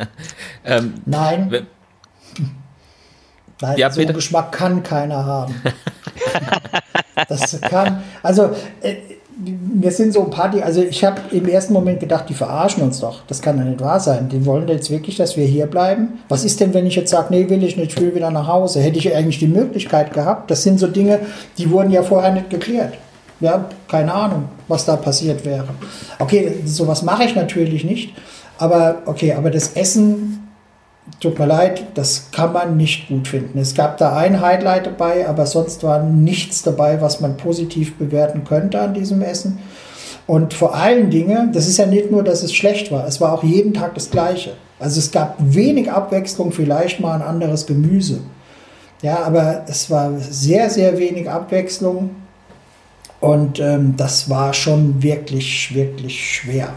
ähm, 0.65 1.01
Nein. 1.05 1.67
Nein, 3.61 3.77
ja, 3.77 3.89
so 3.89 4.01
einen 4.01 4.13
Geschmack 4.13 4.51
kann 4.51 4.83
keiner 4.83 5.25
haben. 5.25 5.55
das 7.29 7.61
kann, 7.61 8.03
also 8.21 8.55
äh, 8.81 8.95
mir 9.37 9.91
sind 9.91 10.13
so 10.13 10.23
ein 10.23 10.29
paar, 10.29 10.49
die, 10.49 10.61
also 10.61 10.81
ich 10.81 11.03
habe 11.03 11.21
im 11.31 11.47
ersten 11.47 11.73
Moment 11.73 11.99
gedacht, 11.99 12.25
die 12.29 12.33
verarschen 12.33 12.83
uns 12.83 12.99
doch. 12.99 13.21
Das 13.27 13.41
kann 13.41 13.57
ja 13.57 13.63
nicht 13.63 13.81
wahr 13.81 13.99
sein. 13.99 14.29
Die 14.29 14.45
wollen 14.45 14.67
jetzt 14.67 14.89
wirklich, 14.89 15.17
dass 15.17 15.37
wir 15.37 15.45
hier 15.45 15.65
bleiben. 15.65 16.19
Was 16.29 16.43
ist 16.43 16.59
denn, 16.59 16.73
wenn 16.73 16.85
ich 16.85 16.95
jetzt 16.95 17.11
sage, 17.11 17.27
nee, 17.29 17.49
will 17.49 17.63
ich 17.63 17.77
nicht, 17.77 17.93
ich 17.93 18.01
will 18.01 18.13
wieder 18.15 18.31
nach 18.31 18.47
Hause? 18.47 18.81
Hätte 18.81 18.97
ich 18.97 19.15
eigentlich 19.15 19.39
die 19.39 19.47
Möglichkeit 19.47 20.13
gehabt? 20.13 20.51
Das 20.51 20.63
sind 20.63 20.79
so 20.79 20.87
Dinge, 20.87 21.19
die 21.57 21.69
wurden 21.69 21.91
ja 21.91 22.03
vorher 22.03 22.31
nicht 22.31 22.49
geklärt. 22.49 22.93
Ja, 23.43 23.65
keine 23.89 24.13
Ahnung, 24.13 24.45
was 24.69 24.85
da 24.85 24.95
passiert 24.95 25.43
wäre. 25.43 25.67
Okay, 26.17 26.61
sowas 26.63 27.01
mache 27.01 27.25
ich 27.25 27.35
natürlich 27.35 27.83
nicht. 27.83 28.15
Aber 28.57 29.01
okay, 29.05 29.33
aber 29.33 29.51
das 29.51 29.73
Essen, 29.73 30.47
tut 31.19 31.37
mir 31.37 31.47
leid, 31.47 31.87
das 31.95 32.31
kann 32.31 32.53
man 32.53 32.77
nicht 32.77 33.09
gut 33.09 33.27
finden. 33.27 33.59
Es 33.59 33.75
gab 33.75 33.97
da 33.97 34.15
ein 34.15 34.39
Highlight 34.39 34.85
dabei, 34.85 35.27
aber 35.27 35.45
sonst 35.45 35.83
war 35.83 36.01
nichts 36.01 36.63
dabei, 36.63 37.01
was 37.01 37.19
man 37.19 37.35
positiv 37.35 37.97
bewerten 37.97 38.45
könnte 38.45 38.79
an 38.79 38.93
diesem 38.93 39.21
Essen. 39.21 39.59
Und 40.25 40.53
vor 40.53 40.73
allen 40.73 41.09
Dingen, 41.09 41.51
das 41.51 41.67
ist 41.67 41.75
ja 41.75 41.85
nicht 41.85 42.11
nur, 42.11 42.23
dass 42.23 42.43
es 42.43 42.53
schlecht 42.53 42.93
war, 42.93 43.05
es 43.05 43.19
war 43.19 43.33
auch 43.33 43.43
jeden 43.43 43.73
Tag 43.73 43.93
das 43.95 44.09
Gleiche. 44.09 44.53
Also 44.79 44.99
es 44.99 45.11
gab 45.11 45.35
wenig 45.39 45.91
Abwechslung, 45.91 46.53
vielleicht 46.53 47.01
mal 47.01 47.15
ein 47.15 47.21
anderes 47.21 47.65
Gemüse. 47.65 48.21
Ja, 49.01 49.17
aber 49.25 49.65
es 49.67 49.91
war 49.91 50.13
sehr, 50.17 50.69
sehr 50.69 50.97
wenig 50.97 51.29
Abwechslung. 51.29 52.22
Und 53.23 53.61
ähm, 53.61 53.93
das 53.95 54.29
war 54.29 54.53
schon 54.53 55.01
wirklich, 55.01 55.73
wirklich 55.73 56.35
schwer. 56.35 56.73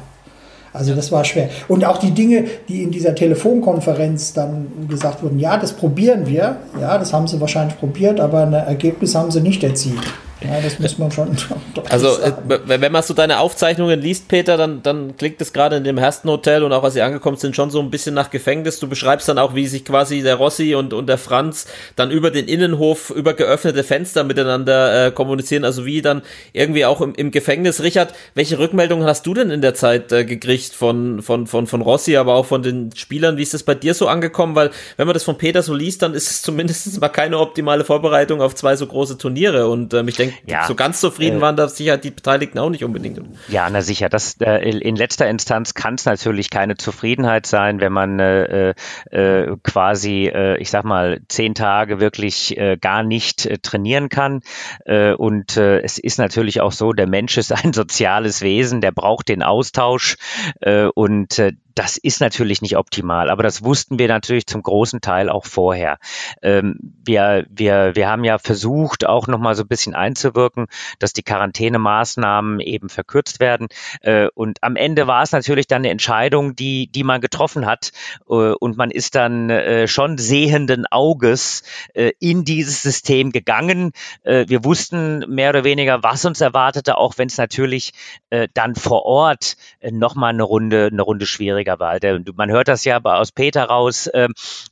Also 0.73 0.95
das 0.95 1.11
war 1.11 1.25
schwer. 1.25 1.49
Und 1.67 1.85
auch 1.85 1.99
die 1.99 2.13
Dinge, 2.13 2.45
die 2.69 2.85
in 2.85 2.93
dieser 2.93 3.17
Telefonkonferenz 3.17 4.33
dann 4.33 4.69
gesagt 4.89 5.25
wurden, 5.25 5.41
ja, 5.41 5.57
das 5.57 5.73
probieren 5.73 6.29
wir. 6.29 6.59
Ja, 6.81 6.99
das 6.99 7.13
haben 7.13 7.27
sie 7.27 7.41
wahrscheinlich 7.41 7.77
probiert, 7.81 8.21
aber 8.21 8.43
ein 8.43 8.53
Ergebnis 8.53 9.17
haben 9.17 9.33
sie 9.33 9.41
nicht 9.41 9.65
erzielt. 9.65 10.07
Ja, 10.43 10.61
das 10.61 10.79
muss 10.79 10.99
man 10.99 11.11
schon. 11.11 11.37
Also, 11.89 12.09
äh, 12.19 12.31
sagen. 12.31 12.63
wenn 12.67 12.93
man 12.93 13.03
so 13.03 13.15
deine 13.15 13.39
Aufzeichnungen 13.39 14.01
liest, 14.01 14.29
Peter, 14.29 14.57
dann, 14.57 14.83
dann 14.83 15.17
klingt 15.17 15.41
es 15.41 15.53
gerade 15.53 15.77
in 15.77 15.85
dem 15.85 15.99
ersten 15.99 16.29
Hotel 16.29 16.65
und 16.65 16.73
auch 16.73 16.83
als 16.83 16.95
sie 16.95 17.03
angekommen 17.03 17.37
sind, 17.37 17.55
schon 17.55 17.71
so 17.71 17.81
ein 17.81 17.91
bisschen 17.91 18.15
nach 18.15 18.31
Gefängnis. 18.31 18.81
Du 18.81 18.89
beschreibst 18.89 19.29
dann 19.29 19.39
auch, 19.39 19.55
wie 19.55 19.67
sich 19.67 19.85
quasi 19.85 20.23
der 20.23 20.35
Rossi 20.37 20.75
und, 20.75 20.93
und 20.93 21.07
der 21.07 21.19
Franz 21.19 21.67
dann 21.95 22.11
über 22.11 22.31
den 22.31 22.49
Innenhof, 22.49 23.11
über 23.11 23.35
geöffnete 23.35 23.85
Fenster 23.85 24.25
miteinander 24.25 25.07
äh, 25.07 25.11
kommunizieren, 25.13 25.65
also 25.65 25.85
wie 25.85 26.03
dann 26.03 26.23
irgendwie 26.53 26.85
auch 26.85 27.01
im, 27.01 27.15
im 27.15 27.31
Gefängnis. 27.31 27.83
Richard, 27.83 28.15
welche 28.35 28.59
Rückmeldungen 28.59 29.07
hast 29.07 29.27
du 29.27 29.35
denn 29.35 29.51
in 29.51 29.61
der 29.61 29.75
Zeit 29.75 30.11
äh, 30.13 30.25
gekriegt 30.25 30.75
von, 30.75 31.23
von, 31.23 31.47
von, 31.47 31.67
von 31.67 31.83
Rossi, 31.83 32.17
aber 32.17 32.35
auch 32.35 32.47
von 32.47 32.63
den 32.63 32.91
Spielern? 32.97 33.37
Wie 33.37 33.43
ist 33.43 33.55
das 33.55 33.63
bei 33.63 33.75
dir 33.75 33.95
so 33.95 34.09
angekommen? 34.09 34.55
Weil, 34.55 34.71
wenn 34.97 35.07
man 35.07 35.15
das 35.15 35.25
von 35.25 35.39
Peter 35.39 35.63
so 35.63 35.75
liest, 35.75 36.03
dann 36.03 36.15
ist 36.15 36.31
es 36.31 36.43
zumindest 36.47 37.01
mal 37.01 37.09
keine 37.09 37.39
optimale 37.39 37.85
Vorbereitung 37.85 38.41
auf 38.41 38.55
zwei 38.55 38.77
so 38.77 38.87
große 38.87 39.19
Turniere 39.19 39.69
und 39.69 39.95
ähm, 39.95 40.09
ich 40.09 40.17
denke, 40.17 40.36
ja, 40.45 40.67
so 40.67 40.75
ganz 40.75 41.01
zufrieden 41.01 41.39
äh, 41.39 41.41
waren 41.41 41.57
da 41.57 41.69
sicher 41.69 41.97
die 41.97 42.11
Beteiligten 42.11 42.59
auch 42.59 42.71
nicht 42.71 42.85
unbedingt. 42.85 43.21
Ja, 43.49 43.69
na 43.71 43.81
sicher. 43.81 44.09
Das, 44.09 44.37
äh, 44.41 44.69
in 44.69 44.97
letzter 44.97 45.29
Instanz 45.29 45.75
kann 45.75 45.95
es 45.95 46.05
natürlich 46.05 46.51
keine 46.51 46.77
Zufriedenheit 46.77 47.47
sein, 47.47 47.81
wenn 47.81 47.93
man 47.93 48.19
äh, 48.19 48.75
äh, 49.11 49.57
quasi, 49.63 50.27
äh, 50.27 50.59
ich 50.59 50.71
sag 50.71 50.85
mal, 50.85 51.21
zehn 51.29 51.55
Tage 51.55 52.01
wirklich 52.01 52.57
äh, 52.57 52.77
gar 52.77 53.03
nicht 53.03 53.47
äh, 53.47 53.59
trainieren 53.59 54.09
kann. 54.09 54.41
Äh, 54.85 55.13
und 55.13 55.57
äh, 55.57 55.81
es 55.81 55.99
ist 55.99 56.19
natürlich 56.19 56.61
auch 56.61 56.73
so, 56.73 56.93
der 56.93 57.07
Mensch 57.07 57.37
ist 57.39 57.53
ein 57.53 57.73
soziales 57.73 58.43
Wesen, 58.43 58.81
der 58.81 58.93
braucht 58.93 59.29
den 59.29 59.43
Austausch 59.43 60.17
äh, 60.61 60.87
und 60.87 61.39
äh, 61.39 61.53
das 61.77 61.99
ist 61.99 62.23
natürlich 62.23 62.63
nicht 62.63 62.79
optimal, 62.79 63.29
aber 63.29 63.43
das 63.43 63.63
wussten 63.63 63.99
wir 63.99 64.09
natürlich 64.09 64.47
zum 64.47 64.63
großen 64.63 65.03
Teil 65.03 65.29
auch 65.29 65.45
vorher. 65.45 65.99
Ähm, 66.41 66.79
wir, 67.05 67.45
wir, 67.51 67.95
wir 67.95 68.09
haben 68.09 68.25
ja 68.25 68.39
versucht, 68.39 69.07
auch 69.07 69.27
nochmal 69.27 69.55
so 69.55 69.63
ein 69.63 69.69
bisschen 69.69 69.95
einzuwirken, 69.95 70.69
dass 70.99 71.13
die 71.13 71.23
Quarantänemaßnahmen 71.23 72.61
eben 72.61 72.89
verkürzt 72.89 73.41
werden. 73.41 73.69
Äh, 74.01 74.29
und 74.35 74.63
am 74.63 74.77
Ende 74.77 75.07
war 75.07 75.23
es 75.23 75.33
natürlich 75.33 75.67
dann 75.67 75.83
eine 75.83 75.91
Entscheidung, 75.91 76.57
die, 76.57 76.91
die 76.91 77.05
man 77.05 77.21
getroffen 77.21 77.67
hat. 77.67 77.91
Äh, 78.27 78.53
und 78.59 78.79
man 78.79 78.91
ist 78.91 79.15
dann 79.15 79.51
äh, 79.51 79.87
schon 79.87 80.17
sehenden 80.17 80.87
Auges 80.87 81.63
äh, 81.93 82.13
in 82.21 82.47
dieses 82.47 82.81
System 82.81 83.33
gegangen. 83.33 83.93
Äh, 84.23 84.47
wir 84.49 84.65
wussten 84.65 85.27
mehr 85.29 85.51
oder 85.51 85.65
weniger, 85.65 86.03
was 86.03 86.25
uns 86.25 86.41
erwartete, 86.41 86.97
auch 86.97 87.19
wenn 87.19 87.29
es 87.29 87.37
natürlich 87.37 87.93
äh, 88.31 88.49
dann 88.55 88.77
vor 88.77 89.05
Ort 89.05 89.59
äh, 89.81 89.91
nochmal 89.91 90.31
eine 90.31 90.43
Runde, 90.43 90.89
eine 90.91 91.03
Runde 91.03 91.27
schwieriger 91.27 91.66
war. 91.67 92.01
Der, 92.01 92.21
man 92.35 92.51
hört 92.51 92.69
das 92.69 92.85
ja 92.85 93.01
aus 93.03 93.33
Peter 93.33 93.65
raus, 93.65 94.07
äh, 94.07 94.29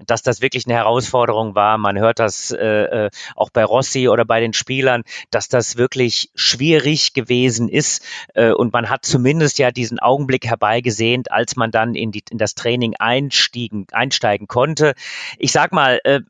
dass 0.07 0.23
das 0.23 0.41
wirklich 0.41 0.67
eine 0.67 0.75
Herausforderung 0.75 1.55
war. 1.55 1.79
Man 1.79 1.99
hört 1.99 2.19
das 2.19 2.51
äh, 2.51 3.07
äh, 3.07 3.11
auch 3.37 3.51
bei 3.51 3.65
Rossi 3.65 4.09
oder 4.09 4.25
bei 4.25 4.41
den 4.41 4.53
Spielern, 4.53 5.03
dass 5.31 5.49
das 5.49 5.77
wirklich 5.77 6.31
schwierig 6.35 7.13
gewesen 7.13 7.69
ist. 7.69 8.05
Äh, 8.35 8.53
und 8.53 8.73
man 8.73 8.91
hat 8.91 9.05
zumindest 9.05 9.59
ja 9.59 9.71
diesen 9.71 9.99
Augenblick 9.99 10.47
herbeigesehnt, 10.47 11.31
als 11.31 11.57
man 11.57 11.71
dann 11.71 11.95
in, 11.95 12.13
die, 12.13 12.23
in 12.31 12.39
das 12.39 12.55
Training 12.55 12.95
einstiegen, 12.99 13.87
einsteigen 13.93 14.47
konnte. 14.47 14.95
Ich 15.39 15.53
sag 15.53 15.73
mal, 15.73 16.01
äh, 16.05 16.21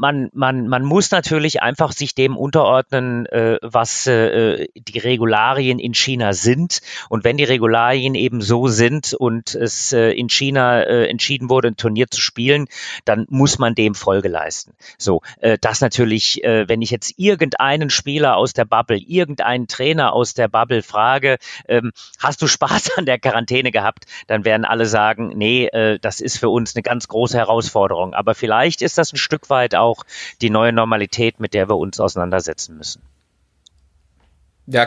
man, 0.00 0.30
man, 0.32 0.66
man 0.66 0.82
muss 0.82 1.10
natürlich 1.10 1.62
einfach 1.62 1.92
sich 1.92 2.14
dem 2.14 2.36
unterordnen, 2.36 3.26
äh, 3.26 3.58
was 3.60 4.06
äh, 4.06 4.66
die 4.74 4.98
Regularien 4.98 5.78
in 5.78 5.94
China 5.94 6.32
sind. 6.32 6.80
Und 7.10 7.22
wenn 7.22 7.36
die 7.36 7.44
Regularien 7.44 8.14
eben 8.14 8.40
so 8.40 8.68
sind 8.68 9.12
und 9.12 9.54
es 9.54 9.92
äh, 9.92 10.12
in 10.12 10.30
China 10.30 10.80
äh, 10.80 11.06
entschieden 11.06 11.50
wurde, 11.50 11.68
ein 11.68 11.76
Turnier 11.76 12.10
zu 12.10 12.20
spielen, 12.20 12.66
dann 13.04 13.26
muss 13.28 13.58
man 13.58 13.74
dem 13.74 13.94
Folge 13.94 14.28
leisten. 14.28 14.72
So, 14.96 15.20
äh, 15.40 15.58
das 15.60 15.82
natürlich, 15.82 16.42
äh, 16.44 16.66
wenn 16.66 16.80
ich 16.80 16.90
jetzt 16.90 17.18
irgendeinen 17.18 17.90
Spieler 17.90 18.36
aus 18.36 18.54
der 18.54 18.64
Bubble, 18.64 18.96
irgendeinen 18.96 19.68
Trainer 19.68 20.14
aus 20.14 20.32
der 20.32 20.48
Bubble 20.48 20.82
frage, 20.82 21.36
ähm, 21.68 21.92
hast 22.18 22.40
du 22.40 22.46
Spaß 22.46 22.96
an 22.96 23.04
der 23.04 23.18
Quarantäne 23.18 23.70
gehabt, 23.70 24.06
dann 24.28 24.46
werden 24.46 24.64
alle 24.64 24.86
sagen, 24.86 25.32
nee, 25.36 25.66
äh, 25.66 25.98
das 25.98 26.22
ist 26.22 26.38
für 26.38 26.48
uns 26.48 26.74
eine 26.74 26.82
ganz 26.82 27.06
große 27.06 27.36
Herausforderung. 27.36 28.14
Aber 28.14 28.34
vielleicht 28.34 28.80
ist 28.80 28.96
das 28.96 29.12
ein 29.12 29.18
Stück 29.18 29.50
weit 29.50 29.74
auch 29.74 29.89
die 30.40 30.50
neue 30.50 30.72
Normalität, 30.72 31.40
mit 31.40 31.54
der 31.54 31.68
wir 31.68 31.76
uns 31.76 32.00
auseinandersetzen 32.00 32.76
müssen. 32.76 33.02
Ja, 34.66 34.86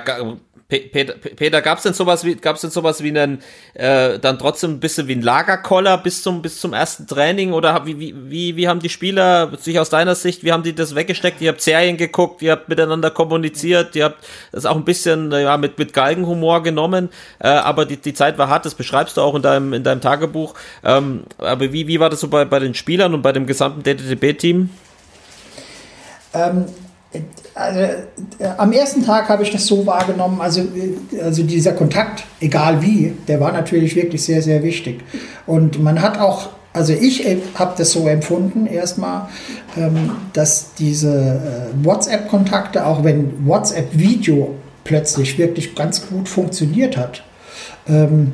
Peter, 0.70 1.14
Peter 1.14 1.62
gab 1.62 1.78
es 1.78 1.84
denn 1.84 1.93
sowas 1.93 2.24
wie, 2.24 2.36
gab's 2.36 2.62
denn 2.62 2.72
sowas 2.72 3.04
wie 3.04 3.10
einen, 3.10 3.43
äh, 3.74 4.18
dann 4.18 4.39
trotzdem 4.39 4.72
ein 4.72 4.80
bisschen 4.80 5.08
wie 5.08 5.16
ein 5.16 5.22
Lagerkoller 5.22 5.97
bis 5.97 6.24
zum, 6.24 6.41
bis 6.41 6.60
zum 6.60 6.74
ersten 6.74 7.06
Training 7.06 7.54
oder 7.54 7.86
wie, 7.86 7.99
wie, 7.99 8.16
wie, 8.30 8.56
wie 8.56 8.68
haben 8.68 8.80
die 8.80 8.89
Spieler 8.89 9.51
sich 9.58 9.80
aus 9.80 9.89
deiner 9.89 10.16
Sicht, 10.16 10.43
wie 10.43 10.51
haben 10.51 10.64
die 10.64 10.74
das 10.74 10.95
weggesteckt? 10.95 11.41
Ihr 11.41 11.49
habt 11.49 11.62
Serien 11.62 11.97
geguckt, 11.97 12.41
ihr 12.41 12.54
habt 12.54 12.70
miteinander 12.70 13.12
kommuniziert, 13.12 13.95
ihr 13.95 14.06
habt 14.06 14.26
das 14.51 14.66
auch 14.66 14.76
ein 14.76 14.86
bisschen, 14.86 15.32
ja, 15.32 15.58
mit, 15.58 15.78
mit 15.78 15.93
Galgenhumor 15.93 16.64
genommen, 16.64 17.10
äh, 17.39 17.49
aber 17.49 17.86
die, 17.86 17.97
die 17.97 18.14
Zeit 18.14 18.38
war 18.38 18.47
hart, 18.47 18.66
das 18.66 18.76
beschreibst 18.76 19.18
du 19.18 19.22
auch 19.22 19.36
in 19.36 19.41
deinem, 19.41 19.74
in 19.74 19.84
deinem 19.84 20.01
Tagebuch. 20.01 20.56
Ähm, 20.84 21.24
aber 21.38 21.72
wie, 21.74 21.88
wie 21.88 21.99
war 21.99 22.10
das 22.10 22.22
so 22.22 22.30
bei, 22.30 22.45
bei 22.45 22.60
den 22.60 22.74
Spielern 22.74 23.14
und 23.14 23.22
bei 23.22 23.32
dem 23.32 23.45
gesamten 23.45 23.84
DTTB-Team? 23.84 24.70
Ähm, 26.34 26.66
also, 27.56 27.80
äh, 27.80 27.96
am 28.58 28.72
ersten 28.72 29.06
Tag 29.06 29.30
habe 29.30 29.44
ich 29.44 29.52
das 29.52 29.68
so 29.68 29.86
wahrgenommen, 29.86 30.42
also, 30.42 30.62
äh, 30.62 31.22
also 31.22 31.44
dieser 31.44 31.74
Kontakt, 31.74 32.24
egal 32.40 32.82
wie, 32.82 33.14
der 33.28 33.40
war 33.40 33.52
natürlich 33.52 33.96
wirklich 33.96 34.24
sehr, 34.24 34.42
sehr 34.42 34.64
wichtig. 34.64 35.02
Und 35.46 35.82
man 35.82 36.02
hat 36.02 36.20
auch, 36.20 36.50
also 36.74 36.94
ich 36.94 37.26
äh, 37.26 37.38
habe 37.56 37.76
das 37.78 37.92
so 37.92 38.08
empfunden 38.08 38.66
erstmal, 38.66 39.30
ähm, 39.78 40.12
dass 40.34 40.74
diese 40.74 41.72
WhatsApp-Kontakte, 41.84 42.86
auch 42.86 43.04
wenn 43.04 43.46
WhatsApp-Video 43.46 44.56
plötzlich 44.84 45.38
wirklich 45.38 45.76
ganz 45.76 46.08
gut 46.08 46.28
funktioniert 46.28 46.98
hat, 46.98 47.24
ähm, 47.88 48.34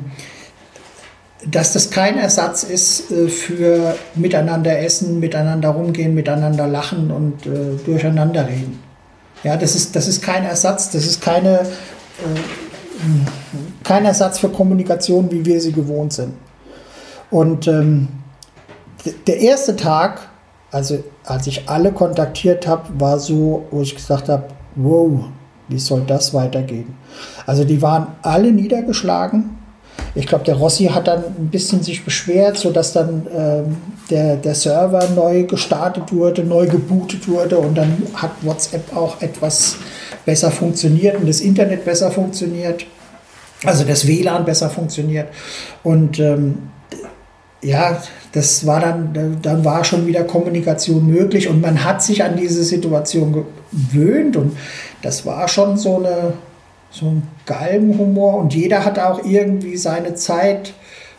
dass 1.46 1.72
das 1.72 1.90
kein 1.90 2.18
Ersatz 2.18 2.64
ist 2.64 3.10
äh, 3.10 3.28
für 3.28 3.96
miteinander 4.14 4.78
essen, 4.78 5.20
miteinander 5.20 5.70
rumgehen, 5.70 6.14
miteinander 6.14 6.66
lachen 6.66 7.10
und 7.10 7.46
äh, 7.46 7.76
durcheinander 7.84 8.46
reden. 8.46 8.82
Ja, 9.42 9.56
das 9.56 9.74
ist, 9.74 9.96
das 9.96 10.06
ist 10.06 10.22
kein 10.22 10.44
Ersatz, 10.44 10.90
das 10.90 11.06
ist 11.06 11.22
keine, 11.22 11.60
äh, 11.60 11.64
kein 13.84 14.04
Ersatz 14.04 14.38
für 14.38 14.50
Kommunikation, 14.50 15.30
wie 15.30 15.44
wir 15.44 15.60
sie 15.60 15.72
gewohnt 15.72 16.12
sind. 16.12 16.34
Und 17.30 17.66
ähm, 17.66 18.08
der 19.26 19.38
erste 19.38 19.76
Tag, 19.76 20.28
also 20.70 21.02
als 21.24 21.46
ich 21.46 21.68
alle 21.68 21.92
kontaktiert 21.92 22.66
habe, 22.66 23.00
war 23.00 23.18
so, 23.18 23.66
wo 23.70 23.80
ich 23.80 23.94
gesagt 23.94 24.28
habe, 24.28 24.44
wow, 24.74 25.24
wie 25.68 25.78
soll 25.78 26.02
das 26.06 26.34
weitergehen? 26.34 26.94
Also 27.46 27.64
die 27.64 27.80
waren 27.80 28.08
alle 28.22 28.52
niedergeschlagen, 28.52 29.59
ich 30.14 30.26
glaube, 30.26 30.44
der 30.44 30.56
Rossi 30.56 30.86
hat 30.86 31.06
dann 31.06 31.24
ein 31.24 31.48
bisschen 31.50 31.82
sich 31.82 32.04
beschwert, 32.04 32.56
sodass 32.56 32.92
dann 32.92 33.26
ähm, 33.34 33.76
der, 34.10 34.36
der 34.36 34.54
Server 34.54 35.08
neu 35.14 35.44
gestartet 35.44 36.12
wurde, 36.12 36.42
neu 36.42 36.66
gebootet 36.66 37.28
wurde 37.28 37.58
und 37.58 37.76
dann 37.76 38.02
hat 38.14 38.32
WhatsApp 38.42 38.96
auch 38.96 39.20
etwas 39.22 39.76
besser 40.24 40.50
funktioniert 40.50 41.16
und 41.16 41.28
das 41.28 41.40
Internet 41.40 41.84
besser 41.84 42.10
funktioniert, 42.10 42.86
also 43.64 43.84
das 43.84 44.06
WLAN 44.06 44.44
besser 44.44 44.70
funktioniert. 44.70 45.28
Und 45.82 46.18
ähm, 46.18 46.70
ja, 47.62 48.02
das 48.32 48.66
war 48.66 48.80
dann, 48.80 49.38
dann 49.42 49.64
war 49.64 49.84
schon 49.84 50.06
wieder 50.06 50.24
Kommunikation 50.24 51.06
möglich 51.06 51.48
und 51.48 51.60
man 51.60 51.84
hat 51.84 52.02
sich 52.02 52.24
an 52.24 52.36
diese 52.36 52.64
Situation 52.64 53.44
gewöhnt 53.72 54.36
und 54.36 54.56
das 55.02 55.26
war 55.26 55.46
schon 55.48 55.76
so 55.76 55.96
eine, 55.96 56.32
so 56.90 57.06
ein 57.06 57.22
Galgenhumor 57.46 58.38
und 58.38 58.54
jeder 58.54 58.84
hat 58.84 58.98
auch 58.98 59.24
irgendwie 59.24 59.76
seine 59.76 60.14
Zeit 60.14 60.74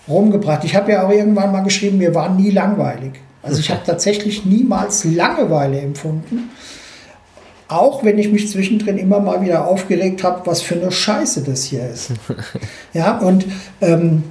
rumgebracht. 0.07 0.63
Ich 0.63 0.75
habe 0.75 0.91
ja 0.91 1.05
auch 1.05 1.11
irgendwann 1.11 1.51
mal 1.51 1.61
geschrieben, 1.61 1.97
mir 1.97 2.13
war 2.13 2.29
nie 2.29 2.51
langweilig. 2.51 3.13
Also 3.43 3.59
ich 3.59 3.69
habe 3.69 3.81
tatsächlich 3.85 4.45
niemals 4.45 5.03
Langeweile 5.03 5.79
empfunden. 5.79 6.49
Auch 7.67 8.03
wenn 8.03 8.17
ich 8.19 8.29
mich 8.29 8.49
zwischendrin 8.49 8.97
immer 8.97 9.19
mal 9.19 9.41
wieder 9.41 9.65
aufgeregt 9.65 10.23
habe, 10.23 10.45
was 10.45 10.61
für 10.61 10.75
eine 10.75 10.91
Scheiße 10.91 11.41
das 11.41 11.63
hier 11.63 11.87
ist. 11.87 12.11
Ja, 12.93 13.19
und 13.19 13.45
ähm, 13.79 14.23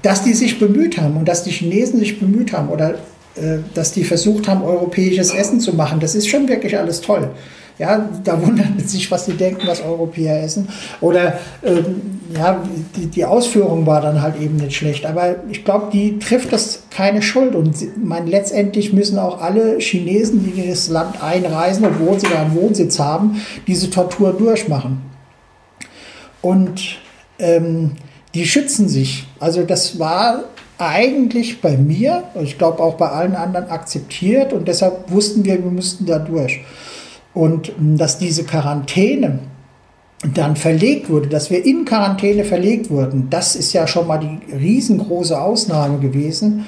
dass 0.00 0.22
die 0.22 0.32
sich 0.32 0.58
bemüht 0.58 0.96
haben 0.96 1.18
und 1.18 1.28
dass 1.28 1.44
die 1.44 1.50
Chinesen 1.50 1.98
sich 1.98 2.18
bemüht 2.18 2.52
haben 2.52 2.70
oder 2.70 2.94
äh, 3.34 3.58
dass 3.74 3.92
die 3.92 4.04
versucht 4.04 4.48
haben, 4.48 4.62
europäisches 4.62 5.34
Essen 5.34 5.60
zu 5.60 5.74
machen, 5.74 6.00
das 6.00 6.14
ist 6.14 6.28
schon 6.28 6.48
wirklich 6.48 6.78
alles 6.78 7.02
toll. 7.02 7.30
Ja, 7.78 8.08
da 8.24 8.44
wundert 8.44 8.88
sich, 8.88 9.10
was 9.10 9.26
die 9.26 9.34
denken, 9.34 9.66
was 9.66 9.80
Europäer 9.80 10.42
essen. 10.42 10.68
Oder 11.00 11.38
ähm, 11.62 12.20
ja, 12.36 12.62
die, 12.96 13.06
die 13.06 13.24
Ausführung 13.24 13.86
war 13.86 14.00
dann 14.00 14.20
halt 14.20 14.40
eben 14.40 14.56
nicht 14.56 14.76
schlecht. 14.76 15.06
Aber 15.06 15.36
ich 15.48 15.64
glaube, 15.64 15.90
die 15.92 16.18
trifft 16.18 16.52
das 16.52 16.82
keine 16.90 17.22
Schuld. 17.22 17.54
Und 17.54 17.76
man, 18.04 18.26
letztendlich 18.26 18.92
müssen 18.92 19.18
auch 19.18 19.40
alle 19.40 19.78
Chinesen, 19.78 20.44
die 20.44 20.60
in 20.60 20.68
das 20.68 20.88
Land 20.88 21.22
einreisen, 21.22 21.86
obwohl 21.86 22.18
sie 22.18 22.26
da 22.26 22.42
einen 22.42 22.56
Wohnsitz 22.56 22.98
haben, 22.98 23.40
diese 23.66 23.90
Tortur 23.90 24.32
durchmachen. 24.32 25.02
Und 26.42 26.98
ähm, 27.38 27.92
die 28.34 28.46
schützen 28.46 28.88
sich. 28.88 29.26
Also 29.38 29.62
das 29.62 29.98
war 29.98 30.44
eigentlich 30.78 31.60
bei 31.60 31.76
mir, 31.76 32.24
ich 32.40 32.56
glaube 32.56 32.82
auch 32.82 32.94
bei 32.94 33.08
allen 33.08 33.34
anderen 33.34 33.68
akzeptiert 33.68 34.52
und 34.52 34.68
deshalb 34.68 35.10
wussten 35.10 35.44
wir, 35.44 35.62
wir 35.62 35.70
müssten 35.70 36.06
da 36.06 36.18
durch. 36.18 36.60
Und 37.38 37.70
dass 37.78 38.18
diese 38.18 38.42
Quarantäne 38.42 39.38
dann 40.34 40.56
verlegt 40.56 41.08
wurde, 41.08 41.28
dass 41.28 41.50
wir 41.50 41.64
in 41.64 41.84
Quarantäne 41.84 42.42
verlegt 42.42 42.90
wurden, 42.90 43.30
das 43.30 43.54
ist 43.54 43.72
ja 43.72 43.86
schon 43.86 44.08
mal 44.08 44.18
die 44.18 44.52
riesengroße 44.52 45.40
Ausnahme 45.40 46.00
gewesen. 46.00 46.66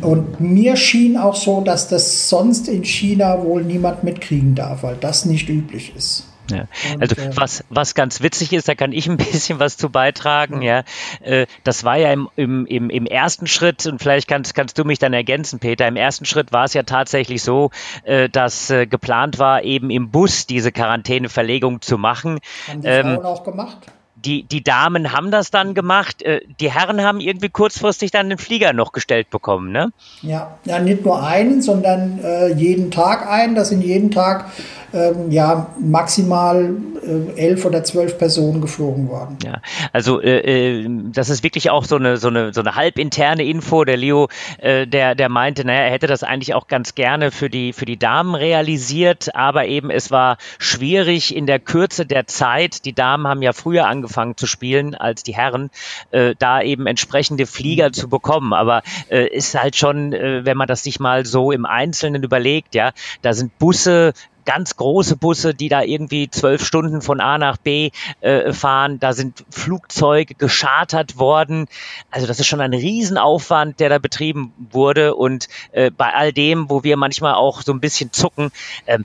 Und 0.00 0.40
mir 0.40 0.76
schien 0.76 1.16
auch 1.16 1.34
so, 1.34 1.62
dass 1.62 1.88
das 1.88 2.28
sonst 2.28 2.68
in 2.68 2.84
China 2.84 3.42
wohl 3.42 3.64
niemand 3.64 4.04
mitkriegen 4.04 4.54
darf, 4.54 4.84
weil 4.84 4.96
das 5.00 5.24
nicht 5.24 5.48
üblich 5.48 5.92
ist. 5.96 6.22
Ja. 6.50 6.66
Also 7.00 7.16
äh, 7.16 7.30
was, 7.36 7.64
was 7.70 7.94
ganz 7.94 8.22
witzig 8.22 8.52
ist, 8.52 8.68
da 8.68 8.74
kann 8.74 8.92
ich 8.92 9.08
ein 9.08 9.16
bisschen 9.18 9.58
was 9.58 9.76
zu 9.76 9.90
beitragen, 9.90 10.62
ja. 10.62 10.84
Äh, 11.22 11.46
das 11.64 11.84
war 11.84 11.96
ja 11.96 12.12
im, 12.12 12.28
im, 12.36 12.66
im, 12.66 12.90
im 12.90 13.06
ersten 13.06 13.46
Schritt, 13.46 13.86
und 13.86 14.00
vielleicht 14.00 14.28
kannst, 14.28 14.54
kannst 14.54 14.78
du 14.78 14.84
mich 14.84 14.98
dann 14.98 15.12
ergänzen, 15.12 15.58
Peter, 15.58 15.86
im 15.88 15.96
ersten 15.96 16.24
Schritt 16.24 16.52
war 16.52 16.64
es 16.64 16.74
ja 16.74 16.82
tatsächlich 16.82 17.42
so, 17.42 17.70
äh, 18.04 18.28
dass 18.28 18.72
geplant 18.90 19.38
war, 19.38 19.62
eben 19.62 19.90
im 19.90 20.10
Bus 20.10 20.46
diese 20.46 20.72
Quarantäneverlegung 20.72 21.80
zu 21.80 21.98
machen. 21.98 22.40
Haben 22.68 22.80
die 22.82 22.88
ähm, 22.88 23.14
Frauen 23.14 23.26
auch 23.26 23.44
gemacht? 23.44 23.78
die, 24.24 24.44
die 24.44 24.64
Damen 24.64 25.12
haben 25.12 25.30
das 25.30 25.50
dann 25.50 25.74
gemacht. 25.74 26.24
Die 26.60 26.72
Herren 26.72 27.02
haben 27.02 27.20
irgendwie 27.20 27.48
kurzfristig 27.48 28.10
dann 28.10 28.28
den 28.28 28.38
Flieger 28.38 28.72
noch 28.72 28.92
gestellt 28.92 29.30
bekommen, 29.30 29.70
ne? 29.70 29.92
Ja, 30.22 30.56
ja 30.64 30.78
nicht 30.78 31.04
nur 31.04 31.22
einen, 31.22 31.62
sondern 31.62 32.20
äh, 32.24 32.52
jeden 32.54 32.90
Tag 32.90 33.28
einen. 33.28 33.54
Das 33.54 33.68
sind 33.68 33.82
jeden 33.82 34.10
Tag 34.10 34.46
ähm, 34.94 35.30
ja 35.30 35.66
maximal 35.80 36.76
äh, 37.02 37.40
elf 37.40 37.64
oder 37.64 37.82
zwölf 37.82 38.16
Personen 38.16 38.60
geflogen 38.60 39.08
worden. 39.08 39.38
Ja, 39.44 39.60
also 39.92 40.20
äh, 40.20 40.82
äh, 40.82 40.88
das 41.12 41.30
ist 41.30 41.42
wirklich 41.42 41.70
auch 41.70 41.84
so 41.84 41.96
eine 41.96 42.16
so 42.16 42.28
eine 42.28 42.54
so 42.54 42.60
eine 42.60 42.76
halbinterne 42.76 43.44
Info. 43.44 43.84
Der 43.84 43.96
Leo, 43.96 44.28
äh, 44.58 44.86
der 44.86 45.14
der 45.14 45.28
meinte, 45.28 45.64
naja, 45.64 45.80
er 45.80 45.90
hätte 45.90 46.06
das 46.06 46.22
eigentlich 46.22 46.54
auch 46.54 46.68
ganz 46.68 46.94
gerne 46.94 47.32
für 47.32 47.50
die 47.50 47.72
für 47.72 47.86
die 47.86 47.98
Damen 47.98 48.34
realisiert, 48.34 49.34
aber 49.34 49.66
eben 49.66 49.90
es 49.90 50.10
war 50.10 50.38
schwierig 50.58 51.34
in 51.34 51.46
der 51.46 51.58
Kürze 51.58 52.06
der 52.06 52.26
Zeit. 52.26 52.84
Die 52.84 52.92
Damen 52.92 53.26
haben 53.26 53.42
ja 53.42 53.52
früher 53.52 53.86
angefangen 53.86 54.36
zu 54.36 54.46
spielen 54.46 54.94
als 54.94 55.24
die 55.24 55.34
Herren, 55.34 55.70
äh, 56.12 56.34
da 56.38 56.62
eben 56.62 56.86
entsprechende 56.86 57.46
Flieger 57.46 57.92
zu 57.92 58.08
bekommen. 58.08 58.52
Aber 58.52 58.82
äh, 59.10 59.26
ist 59.26 59.60
halt 59.60 59.74
schon, 59.76 60.12
wenn 60.12 60.56
man 60.56 60.68
das 60.68 60.84
sich 60.84 61.00
mal 61.00 61.26
so 61.26 61.50
im 61.50 61.66
Einzelnen 61.66 62.22
überlegt, 62.22 62.74
ja, 62.74 62.92
da 63.22 63.32
sind 63.32 63.58
Busse 63.58 64.12
ganz 64.44 64.76
große 64.76 65.16
Busse, 65.16 65.54
die 65.54 65.68
da 65.68 65.82
irgendwie 65.82 66.30
zwölf 66.30 66.64
Stunden 66.64 67.02
von 67.02 67.20
A 67.20 67.38
nach 67.38 67.56
B 67.56 67.90
äh, 68.20 68.52
fahren. 68.52 69.00
Da 69.00 69.12
sind 69.12 69.44
Flugzeuge 69.50 70.34
geschartert 70.34 71.18
worden. 71.18 71.66
Also 72.10 72.26
das 72.26 72.40
ist 72.40 72.46
schon 72.46 72.60
ein 72.60 72.74
Riesenaufwand, 72.74 73.80
der 73.80 73.88
da 73.88 73.98
betrieben 73.98 74.52
wurde. 74.70 75.14
Und 75.14 75.48
äh, 75.72 75.90
bei 75.90 76.12
all 76.12 76.32
dem, 76.32 76.70
wo 76.70 76.84
wir 76.84 76.96
manchmal 76.96 77.34
auch 77.34 77.62
so 77.62 77.72
ein 77.72 77.80
bisschen 77.80 78.12
zucken, 78.12 78.50
ähm, 78.86 79.04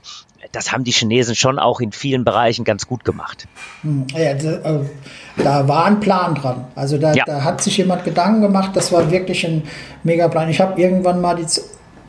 das 0.52 0.72
haben 0.72 0.84
die 0.84 0.92
Chinesen 0.92 1.34
schon 1.34 1.58
auch 1.58 1.80
in 1.80 1.92
vielen 1.92 2.24
Bereichen 2.24 2.64
ganz 2.64 2.86
gut 2.86 3.04
gemacht. 3.04 3.46
Hm, 3.82 4.06
ja, 4.14 4.34
da, 4.34 4.80
da 5.36 5.68
war 5.68 5.84
ein 5.84 6.00
Plan 6.00 6.34
dran. 6.34 6.64
Also 6.74 6.98
da, 6.98 7.12
ja. 7.12 7.24
da, 7.24 7.44
hat 7.44 7.62
sich 7.62 7.76
jemand 7.76 8.04
Gedanken 8.04 8.40
gemacht. 8.40 8.70
Das 8.74 8.90
war 8.90 9.10
wirklich 9.10 9.46
ein 9.46 9.64
Megaplan. 10.02 10.48
Ich 10.48 10.60
habe 10.60 10.80
irgendwann 10.80 11.20
mal 11.20 11.36
die, 11.36 11.46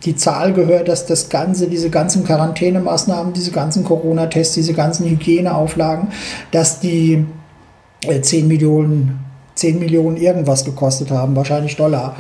die 0.03 0.15
Zahl 0.15 0.53
gehört, 0.53 0.87
dass 0.87 1.05
das 1.05 1.29
Ganze, 1.29 1.67
diese 1.67 1.89
ganzen 1.89 2.23
Quarantänemaßnahmen, 2.23 3.33
diese 3.33 3.51
ganzen 3.51 3.83
Corona-Tests, 3.83 4.55
diese 4.55 4.73
ganzen 4.73 5.07
Hygieneauflagen, 5.07 6.09
dass 6.51 6.79
die 6.79 7.25
äh, 8.03 8.21
10 8.21 8.47
Millionen, 8.47 9.19
10 9.55 9.79
Millionen 9.79 10.17
irgendwas 10.17 10.65
gekostet 10.65 11.11
haben, 11.11 11.35
wahrscheinlich 11.35 11.75
Dollar. 11.75 12.15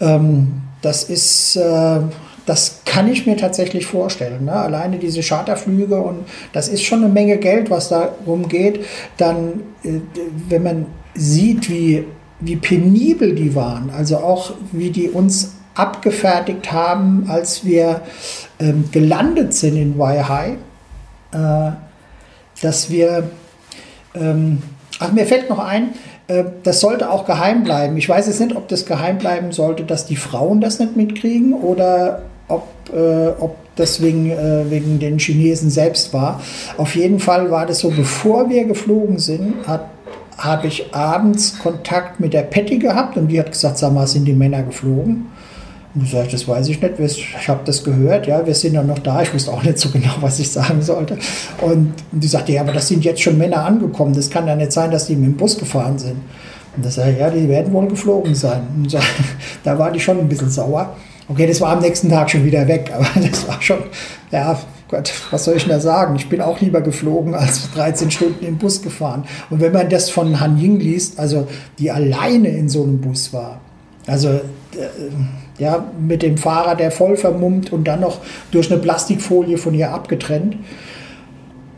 Ähm, 0.00 0.62
das 0.80 1.04
ist, 1.04 1.56
äh, 1.56 2.00
das 2.46 2.80
kann 2.86 3.10
ich 3.10 3.26
mir 3.26 3.36
tatsächlich 3.36 3.84
vorstellen. 3.84 4.46
Ne? 4.46 4.52
Alleine 4.52 4.98
diese 4.98 5.20
Charterflüge 5.20 6.00
und 6.00 6.20
das 6.52 6.68
ist 6.68 6.82
schon 6.82 7.04
eine 7.04 7.12
Menge 7.12 7.36
Geld, 7.36 7.70
was 7.70 7.90
darum 7.90 8.48
geht. 8.48 8.86
Dann, 9.18 9.64
äh, 9.82 10.00
wenn 10.48 10.62
man 10.62 10.86
sieht, 11.14 11.68
wie, 11.68 12.04
wie 12.40 12.56
penibel 12.56 13.34
die 13.34 13.54
waren, 13.54 13.90
also 13.90 14.18
auch 14.18 14.52
wie 14.72 14.90
die 14.90 15.10
uns 15.10 15.57
abgefertigt 15.78 16.72
haben, 16.72 17.26
als 17.28 17.64
wir 17.64 18.02
ähm, 18.58 18.88
gelandet 18.90 19.54
sind 19.54 19.76
in 19.76 19.98
Waihai, 19.98 20.56
äh, 21.32 21.70
dass 22.60 22.90
wir, 22.90 23.30
ähm, 24.14 24.62
ach 24.98 25.12
mir 25.12 25.26
fällt 25.26 25.48
noch 25.48 25.60
ein, 25.60 25.90
äh, 26.26 26.44
das 26.62 26.80
sollte 26.80 27.10
auch 27.10 27.26
geheim 27.26 27.62
bleiben. 27.62 27.96
Ich 27.96 28.08
weiß 28.08 28.26
jetzt 28.26 28.40
nicht, 28.40 28.56
ob 28.56 28.68
das 28.68 28.86
geheim 28.86 29.18
bleiben 29.18 29.52
sollte, 29.52 29.84
dass 29.84 30.06
die 30.06 30.16
Frauen 30.16 30.60
das 30.60 30.78
nicht 30.78 30.96
mitkriegen 30.96 31.54
oder 31.54 32.22
ob, 32.48 32.66
äh, 32.92 33.28
ob 33.38 33.56
das 33.76 34.02
wegen, 34.02 34.30
äh, 34.30 34.70
wegen 34.70 34.98
den 34.98 35.18
Chinesen 35.18 35.70
selbst 35.70 36.12
war. 36.12 36.40
Auf 36.76 36.96
jeden 36.96 37.20
Fall 37.20 37.50
war 37.50 37.66
das 37.66 37.80
so, 37.80 37.90
bevor 37.90 38.50
wir 38.50 38.64
geflogen 38.64 39.18
sind, 39.18 39.54
habe 40.36 40.66
ich 40.66 40.94
abends 40.94 41.58
Kontakt 41.60 42.18
mit 42.18 42.32
der 42.32 42.42
Patty 42.42 42.78
gehabt 42.78 43.16
und 43.16 43.28
die 43.28 43.38
hat 43.38 43.52
gesagt, 43.52 43.78
sag 43.78 43.92
mal, 43.92 44.06
sind 44.06 44.24
die 44.24 44.32
Männer 44.32 44.62
geflogen? 44.62 45.26
Und 45.94 46.04
ich 46.04 46.10
sage, 46.10 46.28
das 46.30 46.46
weiß 46.46 46.68
ich 46.68 46.80
nicht, 46.80 46.98
ich 46.98 47.48
habe 47.48 47.60
das 47.64 47.82
gehört, 47.82 48.26
ja, 48.26 48.44
wir 48.46 48.54
sind 48.54 48.74
ja 48.74 48.82
noch 48.82 48.98
da, 48.98 49.22
ich 49.22 49.32
wusste 49.32 49.52
auch 49.52 49.62
nicht 49.62 49.78
so 49.78 49.90
genau, 49.90 50.12
was 50.20 50.38
ich 50.38 50.50
sagen 50.50 50.82
sollte. 50.82 51.18
Und 51.60 51.94
die 52.12 52.28
sagte, 52.28 52.52
ja, 52.52 52.60
aber 52.60 52.72
das 52.72 52.88
sind 52.88 53.04
jetzt 53.04 53.22
schon 53.22 53.38
Männer 53.38 53.64
angekommen, 53.64 54.14
das 54.14 54.30
kann 54.30 54.46
ja 54.46 54.54
nicht 54.54 54.72
sein, 54.72 54.90
dass 54.90 55.06
die 55.06 55.16
mit 55.16 55.26
dem 55.26 55.36
Bus 55.36 55.58
gefahren 55.58 55.98
sind. 55.98 56.18
Und 56.76 56.84
da 56.84 56.90
sage 56.90 57.12
ich, 57.12 57.18
ja, 57.18 57.30
die 57.30 57.48
werden 57.48 57.72
wohl 57.72 57.88
geflogen 57.88 58.34
sein. 58.34 58.62
Und 58.76 58.90
so, 58.90 58.98
da 59.64 59.78
war 59.78 59.90
die 59.90 60.00
schon 60.00 60.18
ein 60.18 60.28
bisschen 60.28 60.50
sauer. 60.50 60.94
Okay, 61.28 61.46
das 61.46 61.60
war 61.60 61.72
am 61.72 61.80
nächsten 61.80 62.08
Tag 62.08 62.30
schon 62.30 62.44
wieder 62.44 62.66
weg, 62.68 62.92
aber 62.94 63.08
das 63.20 63.48
war 63.48 63.60
schon, 63.60 63.78
ja, 64.30 64.58
Gott, 64.88 65.12
was 65.30 65.44
soll 65.44 65.56
ich 65.56 65.64
denn 65.64 65.72
da 65.72 65.80
sagen? 65.80 66.16
Ich 66.16 66.28
bin 66.28 66.40
auch 66.40 66.60
lieber 66.60 66.80
geflogen 66.80 67.34
als 67.34 67.70
13 67.72 68.10
Stunden 68.10 68.44
im 68.44 68.56
Bus 68.56 68.80
gefahren. 68.80 69.24
Und 69.50 69.60
wenn 69.60 69.72
man 69.72 69.90
das 69.90 70.08
von 70.08 70.40
Han 70.40 70.58
Ying 70.58 70.80
liest, 70.80 71.18
also 71.18 71.46
die 71.78 71.90
alleine 71.90 72.48
in 72.48 72.70
so 72.70 72.82
einem 72.84 72.98
Bus 72.98 73.32
war, 73.34 73.60
also 74.06 74.28
äh, 74.28 74.40
ja, 75.58 75.84
mit 76.00 76.22
dem 76.22 76.38
Fahrer, 76.38 76.74
der 76.74 76.90
voll 76.90 77.16
vermummt 77.16 77.72
und 77.72 77.84
dann 77.84 78.00
noch 78.00 78.18
durch 78.50 78.70
eine 78.70 78.80
Plastikfolie 78.80 79.58
von 79.58 79.74
ihr 79.74 79.92
abgetrennt. 79.92 80.56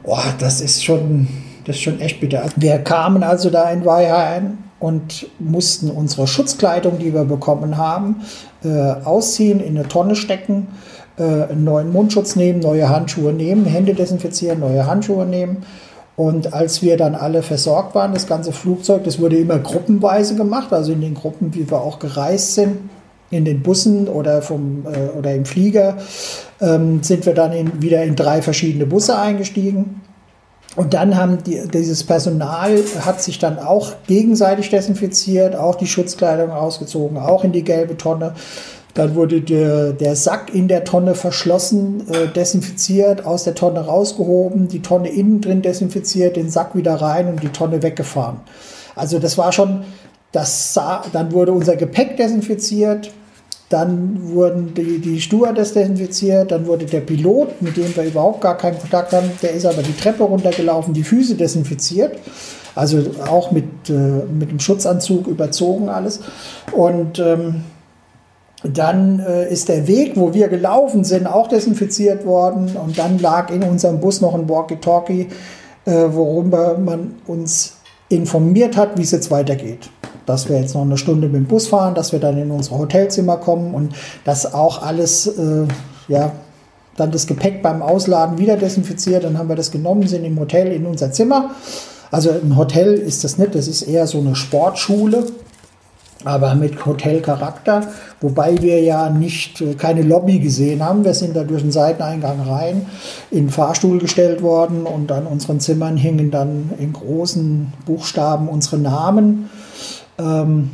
Boah, 0.02 0.22
das 0.38 0.60
ist 0.60 0.84
schon, 0.84 1.28
das 1.64 1.76
ist 1.76 1.82
schon 1.82 2.00
echt 2.00 2.20
bitter. 2.20 2.44
Wir 2.56 2.78
kamen 2.78 3.22
also 3.22 3.50
da 3.50 3.70
in 3.70 3.84
Weiher 3.84 4.18
ein 4.18 4.58
und 4.78 5.26
mussten 5.38 5.90
unsere 5.90 6.26
Schutzkleidung, 6.26 6.98
die 6.98 7.12
wir 7.14 7.24
bekommen 7.24 7.76
haben, 7.76 8.22
äh, 8.64 8.68
ausziehen, 8.68 9.60
in 9.60 9.76
eine 9.78 9.88
Tonne 9.88 10.16
stecken, 10.16 10.68
äh, 11.18 11.22
einen 11.22 11.64
neuen 11.64 11.92
Mundschutz 11.92 12.36
nehmen, 12.36 12.60
neue 12.60 12.88
Handschuhe 12.88 13.32
nehmen, 13.32 13.66
Hände 13.66 13.94
desinfizieren, 13.94 14.60
neue 14.60 14.86
Handschuhe 14.86 15.26
nehmen. 15.26 15.64
Und 16.16 16.52
als 16.52 16.82
wir 16.82 16.96
dann 16.96 17.14
alle 17.14 17.42
versorgt 17.42 17.94
waren, 17.94 18.12
das 18.12 18.26
ganze 18.26 18.52
Flugzeug, 18.52 19.04
das 19.04 19.20
wurde 19.20 19.36
immer 19.36 19.58
gruppenweise 19.58 20.34
gemacht, 20.34 20.72
also 20.72 20.92
in 20.92 21.00
den 21.00 21.14
Gruppen, 21.14 21.54
wie 21.54 21.70
wir 21.70 21.80
auch 21.80 21.98
gereist 21.98 22.54
sind, 22.54 22.90
in 23.30 23.44
den 23.44 23.62
Bussen 23.62 24.08
oder, 24.08 24.42
vom, 24.42 24.84
äh, 24.86 25.16
oder 25.16 25.34
im 25.34 25.44
Flieger 25.44 25.98
ähm, 26.60 27.02
sind 27.02 27.26
wir 27.26 27.34
dann 27.34 27.52
in, 27.52 27.80
wieder 27.80 28.02
in 28.02 28.16
drei 28.16 28.42
verschiedene 28.42 28.86
Busse 28.86 29.18
eingestiegen. 29.18 30.02
Und 30.76 30.94
dann 30.94 31.16
haben 31.16 31.38
die, 31.44 31.60
dieses 31.72 32.04
Personal 32.04 32.78
hat 33.04 33.20
sich 33.22 33.38
dann 33.38 33.58
auch 33.58 33.92
gegenseitig 34.06 34.70
desinfiziert, 34.70 35.56
auch 35.56 35.74
die 35.74 35.86
Schutzkleidung 35.86 36.50
ausgezogen, 36.52 37.18
auch 37.18 37.42
in 37.42 37.52
die 37.52 37.64
gelbe 37.64 37.96
Tonne. 37.96 38.34
Dann 38.94 39.14
wurde 39.14 39.40
der, 39.40 39.92
der 39.92 40.16
Sack 40.16 40.52
in 40.52 40.68
der 40.68 40.84
Tonne 40.84 41.14
verschlossen, 41.14 42.06
äh, 42.12 42.28
desinfiziert, 42.28 43.24
aus 43.24 43.44
der 43.44 43.54
Tonne 43.54 43.80
rausgehoben, 43.80 44.68
die 44.68 44.82
Tonne 44.82 45.08
innen 45.08 45.40
drin 45.40 45.62
desinfiziert, 45.62 46.36
den 46.36 46.50
Sack 46.50 46.74
wieder 46.74 46.94
rein 46.94 47.28
und 47.28 47.42
die 47.42 47.48
Tonne 47.48 47.82
weggefahren. 47.82 48.40
Also 48.96 49.18
das 49.18 49.38
war 49.38 49.52
schon, 49.52 49.84
das 50.32 50.74
sah, 50.74 51.02
dann 51.12 51.32
wurde 51.32 51.52
unser 51.52 51.76
Gepäck 51.76 52.16
desinfiziert, 52.16 53.12
dann 53.70 54.18
wurden 54.32 54.74
die, 54.74 54.98
die 54.98 55.20
Stewardess 55.20 55.72
desinfiziert, 55.72 56.50
dann 56.50 56.66
wurde 56.66 56.86
der 56.86 57.00
Pilot, 57.00 57.62
mit 57.62 57.76
dem 57.76 57.94
wir 57.94 58.02
überhaupt 58.02 58.40
gar 58.40 58.58
keinen 58.58 58.78
Kontakt 58.80 59.12
haben, 59.12 59.30
der 59.42 59.52
ist 59.52 59.64
aber 59.64 59.82
die 59.82 59.96
Treppe 59.96 60.24
runtergelaufen, 60.24 60.92
die 60.92 61.04
Füße 61.04 61.36
desinfiziert. 61.36 62.18
Also 62.74 62.98
auch 63.28 63.52
mit, 63.52 63.64
äh, 63.88 63.92
mit 63.92 64.50
dem 64.50 64.58
Schutzanzug 64.58 65.28
überzogen 65.28 65.88
alles. 65.88 66.20
Und 66.72 67.20
ähm, 67.20 67.62
dann 68.64 69.20
äh, 69.20 69.52
ist 69.52 69.68
der 69.68 69.86
Weg, 69.86 70.16
wo 70.16 70.34
wir 70.34 70.48
gelaufen 70.48 71.04
sind, 71.04 71.28
auch 71.28 71.46
desinfiziert 71.46 72.26
worden. 72.26 72.76
Und 72.76 72.98
dann 72.98 73.20
lag 73.20 73.50
in 73.50 73.62
unserem 73.62 74.00
Bus 74.00 74.20
noch 74.20 74.34
ein 74.34 74.48
Walkie-Talkie, 74.48 75.28
äh, 75.84 75.92
worüber 76.08 76.76
man 76.76 77.14
uns 77.26 77.76
informiert 78.08 78.76
hat, 78.76 78.98
wie 78.98 79.02
es 79.02 79.12
jetzt 79.12 79.30
weitergeht 79.30 79.90
dass 80.26 80.48
wir 80.48 80.60
jetzt 80.60 80.74
noch 80.74 80.82
eine 80.82 80.98
Stunde 80.98 81.28
mit 81.28 81.36
dem 81.36 81.46
Bus 81.46 81.68
fahren, 81.68 81.94
dass 81.94 82.12
wir 82.12 82.20
dann 82.20 82.38
in 82.38 82.50
unsere 82.50 82.78
Hotelzimmer 82.78 83.36
kommen 83.36 83.74
und 83.74 83.94
dass 84.24 84.52
auch 84.52 84.82
alles, 84.82 85.26
äh, 85.26 85.66
ja, 86.08 86.32
dann 86.96 87.10
das 87.10 87.26
Gepäck 87.26 87.62
beim 87.62 87.82
Ausladen 87.82 88.38
wieder 88.38 88.56
desinfiziert. 88.56 89.24
Dann 89.24 89.38
haben 89.38 89.48
wir 89.48 89.56
das 89.56 89.70
genommen, 89.70 90.06
sind 90.06 90.24
im 90.24 90.38
Hotel 90.38 90.72
in 90.72 90.86
unser 90.86 91.12
Zimmer. 91.12 91.50
Also 92.10 92.30
ein 92.30 92.56
Hotel 92.56 92.94
ist 92.94 93.24
das 93.24 93.38
nicht, 93.38 93.54
das 93.54 93.68
ist 93.68 93.82
eher 93.82 94.06
so 94.06 94.18
eine 94.18 94.34
Sportschule, 94.34 95.26
aber 96.24 96.54
mit 96.54 96.84
Hotelcharakter, 96.84 97.88
wobei 98.20 98.60
wir 98.60 98.82
ja 98.82 99.08
nicht 99.08 99.60
äh, 99.60 99.74
keine 99.74 100.02
Lobby 100.02 100.38
gesehen 100.40 100.84
haben. 100.84 101.04
Wir 101.04 101.14
sind 101.14 101.34
da 101.34 101.44
durch 101.44 101.62
den 101.62 101.72
Seiteneingang 101.72 102.40
rein, 102.40 102.86
in 103.30 103.46
den 103.46 103.50
Fahrstuhl 103.50 103.98
gestellt 103.98 104.42
worden 104.42 104.84
und 104.84 105.12
an 105.12 105.26
unseren 105.26 105.60
Zimmern 105.60 105.96
hingen 105.96 106.30
dann 106.30 106.70
in 106.78 106.92
großen 106.92 107.72
Buchstaben 107.86 108.48
unsere 108.48 108.78
Namen 108.78 109.48
ähm, 110.20 110.70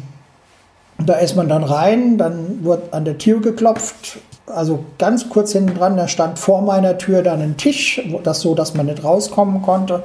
da 0.98 1.14
ist 1.14 1.36
man 1.36 1.48
dann 1.48 1.64
rein, 1.64 2.18
dann 2.18 2.64
wird 2.64 2.92
an 2.92 3.04
der 3.04 3.18
Tür 3.18 3.40
geklopft. 3.40 4.18
Also 4.46 4.84
ganz 4.98 5.28
kurz 5.28 5.52
hinten 5.52 5.74
dran, 5.74 5.96
da 5.96 6.08
stand 6.08 6.38
vor 6.38 6.62
meiner 6.62 6.98
Tür 6.98 7.22
dann 7.22 7.40
ein 7.40 7.56
Tisch, 7.56 8.00
das 8.22 8.40
so, 8.40 8.54
dass 8.54 8.74
man 8.74 8.86
nicht 8.86 9.04
rauskommen 9.04 9.62
konnte. 9.62 10.02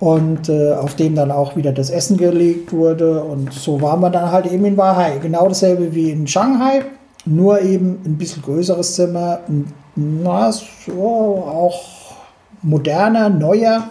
Und 0.00 0.48
äh, 0.48 0.72
auf 0.72 0.96
dem 0.96 1.14
dann 1.14 1.30
auch 1.30 1.56
wieder 1.56 1.72
das 1.72 1.90
Essen 1.90 2.16
gelegt 2.16 2.72
wurde. 2.72 3.22
Und 3.22 3.52
so 3.52 3.80
war 3.80 3.96
man 3.96 4.12
dann 4.12 4.30
halt 4.30 4.46
eben 4.46 4.64
in 4.64 4.76
Wahai. 4.76 5.18
Genau 5.18 5.48
dasselbe 5.48 5.94
wie 5.94 6.10
in 6.10 6.26
Shanghai, 6.26 6.82
nur 7.24 7.60
eben 7.60 8.00
ein 8.04 8.18
bisschen 8.18 8.42
größeres 8.42 8.94
Zimmer. 8.94 9.40
Na, 9.96 10.52
so 10.52 11.44
auch 11.46 11.80
moderner, 12.62 13.28
neuer. 13.28 13.90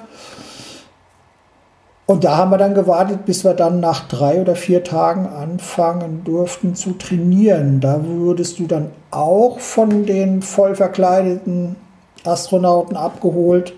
Und 2.06 2.26
da 2.26 2.36
haben 2.36 2.52
wir 2.52 2.58
dann 2.58 2.74
gewartet, 2.74 3.26
bis 3.26 3.46
wir 3.46 3.54
dann 3.54 3.80
nach 3.80 4.08
drei 4.10 4.42
oder 4.42 4.56
vier 4.56 4.84
Tagen 4.84 5.26
anfangen 5.26 6.24
durften 6.26 6.76
zu 6.76 6.94
trainieren. 6.94 7.80
Da 7.80 8.02
wurdest 8.06 8.60
du 8.60 8.68
dann 8.68 8.92
auch 9.10 9.60
von 9.60 10.06
den 10.06 10.42
voll 10.42 10.76
verkleideten 10.76 11.78
Astronauten 12.26 12.98
abgeholt, 12.98 13.74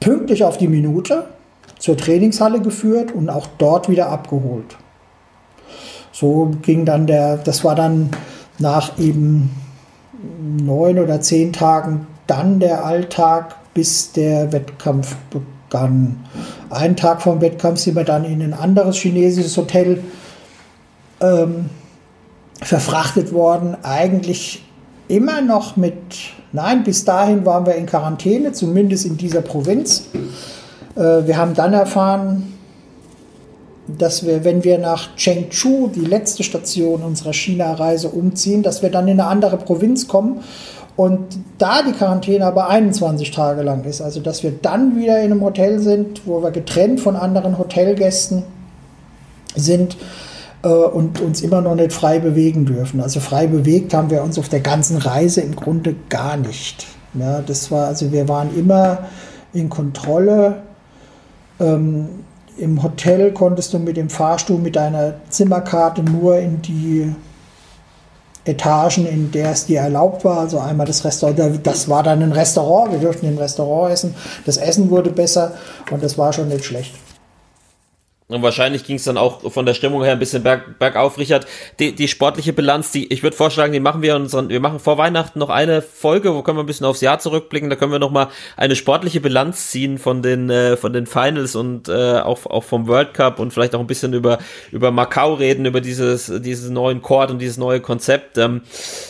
pünktlich 0.00 0.42
auf 0.42 0.58
die 0.58 0.68
Minute 0.68 1.26
zur 1.78 1.96
Trainingshalle 1.96 2.60
geführt 2.60 3.12
und 3.12 3.30
auch 3.30 3.46
dort 3.58 3.88
wieder 3.88 4.08
abgeholt. 4.08 4.76
So 6.10 6.50
ging 6.62 6.84
dann 6.84 7.06
der, 7.06 7.36
das 7.36 7.64
war 7.64 7.74
dann 7.74 8.10
nach 8.58 8.98
eben 8.98 9.50
neun 10.40 10.98
oder 10.98 11.20
zehn 11.20 11.52
Tagen 11.52 12.06
dann 12.26 12.58
der 12.58 12.84
Alltag, 12.84 13.56
bis 13.74 14.12
der 14.12 14.52
Wettkampf 14.52 15.14
begann. 15.30 15.53
Einen 15.74 16.96
Tag 16.96 17.22
vom 17.22 17.40
Wettkampf 17.40 17.80
sind 17.80 17.96
wir 17.96 18.04
dann 18.04 18.24
in 18.24 18.42
ein 18.42 18.54
anderes 18.54 18.96
chinesisches 18.96 19.56
Hotel 19.56 20.02
ähm, 21.20 21.70
verfrachtet 22.60 23.32
worden. 23.32 23.76
Eigentlich 23.82 24.64
immer 25.08 25.40
noch 25.40 25.76
mit, 25.76 25.94
nein, 26.52 26.84
bis 26.84 27.04
dahin 27.04 27.44
waren 27.44 27.66
wir 27.66 27.74
in 27.74 27.86
Quarantäne, 27.86 28.52
zumindest 28.52 29.06
in 29.06 29.16
dieser 29.16 29.42
Provinz. 29.42 30.06
Äh, 30.96 31.26
wir 31.26 31.36
haben 31.36 31.54
dann 31.54 31.72
erfahren, 31.72 32.54
dass 33.86 34.24
wir, 34.24 34.44
wenn 34.44 34.64
wir 34.64 34.78
nach 34.78 35.14
Chengdu, 35.16 35.88
die 35.88 36.00
letzte 36.00 36.42
Station 36.42 37.02
unserer 37.02 37.34
China-Reise, 37.34 38.08
umziehen, 38.08 38.62
dass 38.62 38.82
wir 38.82 38.90
dann 38.90 39.08
in 39.08 39.20
eine 39.20 39.28
andere 39.28 39.58
Provinz 39.58 40.08
kommen 40.08 40.40
und 40.96 41.38
da 41.58 41.82
die 41.82 41.92
Quarantäne 41.92 42.46
aber 42.46 42.68
21 42.68 43.30
Tage 43.32 43.62
lang 43.62 43.84
ist. 43.84 44.00
Also 44.00 44.20
dass 44.20 44.42
wir 44.42 44.52
dann 44.52 44.96
wieder 44.96 45.18
in 45.20 45.32
einem 45.32 45.40
Hotel 45.40 45.80
sind, 45.80 46.22
wo 46.26 46.42
wir 46.42 46.50
getrennt 46.50 47.00
von 47.00 47.16
anderen 47.16 47.58
Hotelgästen 47.58 48.44
sind 49.56 49.96
äh, 50.62 50.68
und 50.68 51.20
uns 51.20 51.42
immer 51.42 51.60
noch 51.60 51.74
nicht 51.74 51.92
frei 51.92 52.20
bewegen 52.20 52.64
dürfen. 52.64 53.00
Also 53.00 53.20
frei 53.20 53.46
bewegt 53.46 53.92
haben 53.92 54.10
wir 54.10 54.22
uns 54.22 54.38
auf 54.38 54.48
der 54.48 54.60
ganzen 54.60 54.98
Reise 54.98 55.40
im 55.40 55.56
Grunde 55.56 55.96
gar 56.08 56.36
nicht. 56.36 56.86
Ja, 57.14 57.40
das 57.40 57.70
war, 57.70 57.88
also 57.88 58.12
wir 58.12 58.28
waren 58.28 58.56
immer 58.56 58.98
in 59.52 59.68
Kontrolle. 59.68 60.62
Ähm, 61.60 62.08
Im 62.56 62.82
Hotel 62.82 63.32
konntest 63.32 63.72
du 63.72 63.78
mit 63.78 63.96
dem 63.96 64.10
Fahrstuhl 64.10 64.58
mit 64.58 64.76
deiner 64.76 65.14
Zimmerkarte 65.28 66.02
nur 66.02 66.38
in 66.38 66.62
die 66.62 67.12
Etagen, 68.44 69.06
in 69.06 69.30
der 69.30 69.52
es 69.52 69.66
dir 69.66 69.80
erlaubt 69.80 70.24
war. 70.24 70.40
Also 70.40 70.58
einmal 70.58 70.86
das 70.86 71.04
Restaurant, 71.04 71.60
das 71.66 71.88
war 71.88 72.02
dann 72.02 72.22
ein 72.22 72.32
Restaurant, 72.32 72.92
wir 72.92 72.98
durften 72.98 73.26
im 73.26 73.38
Restaurant 73.38 73.92
essen. 73.92 74.14
Das 74.44 74.56
Essen 74.56 74.90
wurde 74.90 75.10
besser 75.10 75.52
und 75.90 76.02
das 76.02 76.18
war 76.18 76.32
schon 76.32 76.48
nicht 76.48 76.64
schlecht. 76.64 76.94
Und 78.26 78.40
wahrscheinlich 78.40 78.84
ging 78.84 78.96
es 78.96 79.04
dann 79.04 79.18
auch 79.18 79.52
von 79.52 79.66
der 79.66 79.74
Stimmung 79.74 80.02
her 80.02 80.12
ein 80.12 80.18
bisschen 80.18 80.42
berg, 80.42 80.78
bergauf, 80.78 81.18
Richard. 81.18 81.46
Die, 81.78 81.94
die 81.94 82.08
sportliche 82.08 82.54
Bilanz, 82.54 82.90
die, 82.90 83.12
ich 83.12 83.22
würde 83.22 83.36
vorschlagen, 83.36 83.74
die 83.74 83.80
machen 83.80 84.00
wir 84.00 84.16
unseren, 84.16 84.48
wir 84.48 84.60
machen 84.60 84.80
vor 84.80 84.96
Weihnachten 84.96 85.38
noch 85.38 85.50
eine 85.50 85.82
Folge, 85.82 86.34
wo 86.34 86.42
können 86.42 86.56
wir 86.56 86.62
ein 86.62 86.66
bisschen 86.66 86.86
aufs 86.86 87.02
Jahr 87.02 87.18
zurückblicken, 87.18 87.68
da 87.68 87.76
können 87.76 87.92
wir 87.92 87.98
nochmal 87.98 88.28
eine 88.56 88.76
sportliche 88.76 89.20
Bilanz 89.20 89.68
ziehen 89.68 89.98
von 89.98 90.22
den, 90.22 90.48
äh, 90.48 90.78
von 90.78 90.94
den 90.94 91.06
Finals 91.06 91.54
und 91.54 91.90
äh, 91.90 92.20
auch, 92.20 92.46
auch 92.46 92.64
vom 92.64 92.88
World 92.88 93.12
Cup 93.12 93.40
und 93.40 93.52
vielleicht 93.52 93.74
auch 93.74 93.80
ein 93.80 93.86
bisschen 93.86 94.14
über, 94.14 94.38
über 94.72 94.90
Macau 94.90 95.34
reden, 95.34 95.66
über 95.66 95.82
dieses, 95.82 96.32
dieses 96.40 96.70
neuen 96.70 97.02
Chord 97.02 97.30
und 97.30 97.40
dieses 97.40 97.58
neue 97.58 97.80
Konzept. 97.80 98.38
Ähm, 98.38 98.62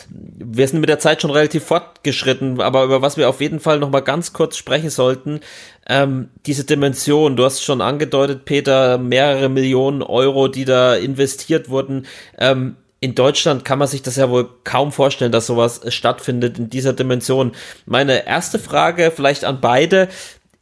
wir 0.09 0.67
sind 0.67 0.81
mit 0.81 0.89
der 0.89 0.99
Zeit 0.99 1.21
schon 1.21 1.31
relativ 1.31 1.63
fortgeschritten, 1.63 2.59
aber 2.59 2.83
über 2.83 3.01
was 3.01 3.15
wir 3.15 3.29
auf 3.29 3.39
jeden 3.39 3.61
Fall 3.61 3.79
nochmal 3.79 4.01
ganz 4.01 4.33
kurz 4.33 4.57
sprechen 4.57 4.89
sollten, 4.89 5.39
ähm, 5.87 6.29
diese 6.45 6.63
Dimension, 6.63 7.35
du 7.35 7.45
hast 7.45 7.63
schon 7.63 7.81
angedeutet, 7.81 8.45
Peter, 8.45 8.97
mehrere 8.97 9.49
Millionen 9.49 10.01
Euro, 10.01 10.47
die 10.47 10.65
da 10.65 10.95
investiert 10.95 11.69
wurden. 11.69 12.07
Ähm, 12.37 12.75
in 13.01 13.13
Deutschland 13.13 13.65
kann 13.65 13.77
man 13.77 13.87
sich 13.87 14.01
das 14.01 14.15
ja 14.15 14.31
wohl 14.31 14.49
kaum 14.63 14.91
vorstellen, 14.91 15.31
dass 15.31 15.45
sowas 15.45 15.81
stattfindet 15.89 16.57
in 16.57 16.71
dieser 16.71 16.93
Dimension. 16.93 17.51
Meine 17.85 18.25
erste 18.25 18.57
Frage 18.57 19.11
vielleicht 19.15 19.43
an 19.45 19.61
beide. 19.61 20.07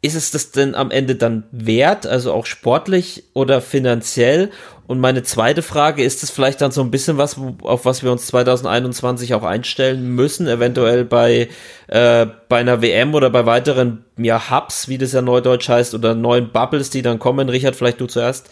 Ist 0.04 0.16
es 0.16 0.32
das 0.32 0.52
denn 0.52 0.76
am 0.76 0.92
Ende 0.92 1.16
dann 1.16 1.46
wert, 1.54 2.06
also 2.06 2.34
auch 2.34 2.46
sportlich 2.46 3.24
oder 3.32 3.62
finanziell? 3.62 4.52
Und 4.86 5.00
meine 5.00 5.24
zweite 5.24 5.62
Frage, 5.62 6.04
ist 6.04 6.24
es 6.24 6.30
vielleicht 6.30 6.60
dann 6.60 6.72
so 6.72 6.82
ein 6.82 6.92
bisschen 6.92 7.18
was, 7.18 7.40
auf 7.62 7.86
was 7.86 8.04
wir 8.04 8.12
uns 8.12 8.26
2021 8.28 9.34
auch 9.34 9.44
einstellen 9.44 10.10
müssen, 10.10 10.46
eventuell 10.50 11.06
bei, 11.06 11.48
äh, 11.88 12.26
bei 12.50 12.58
einer 12.58 12.82
WM 12.82 13.16
oder 13.16 13.30
bei 13.30 13.46
weiteren 13.46 14.04
ja, 14.18 14.52
Hubs, 14.52 14.90
wie 14.90 14.98
das 14.98 15.14
ja 15.14 15.22
neudeutsch 15.22 15.70
heißt, 15.70 15.94
oder 15.94 16.16
neuen 16.16 16.52
Bubbles, 16.52 16.90
die 16.90 17.02
dann 17.02 17.18
kommen? 17.18 17.48
Richard, 17.48 17.78
vielleicht 17.78 18.02
du 18.02 18.06
zuerst. 18.06 18.50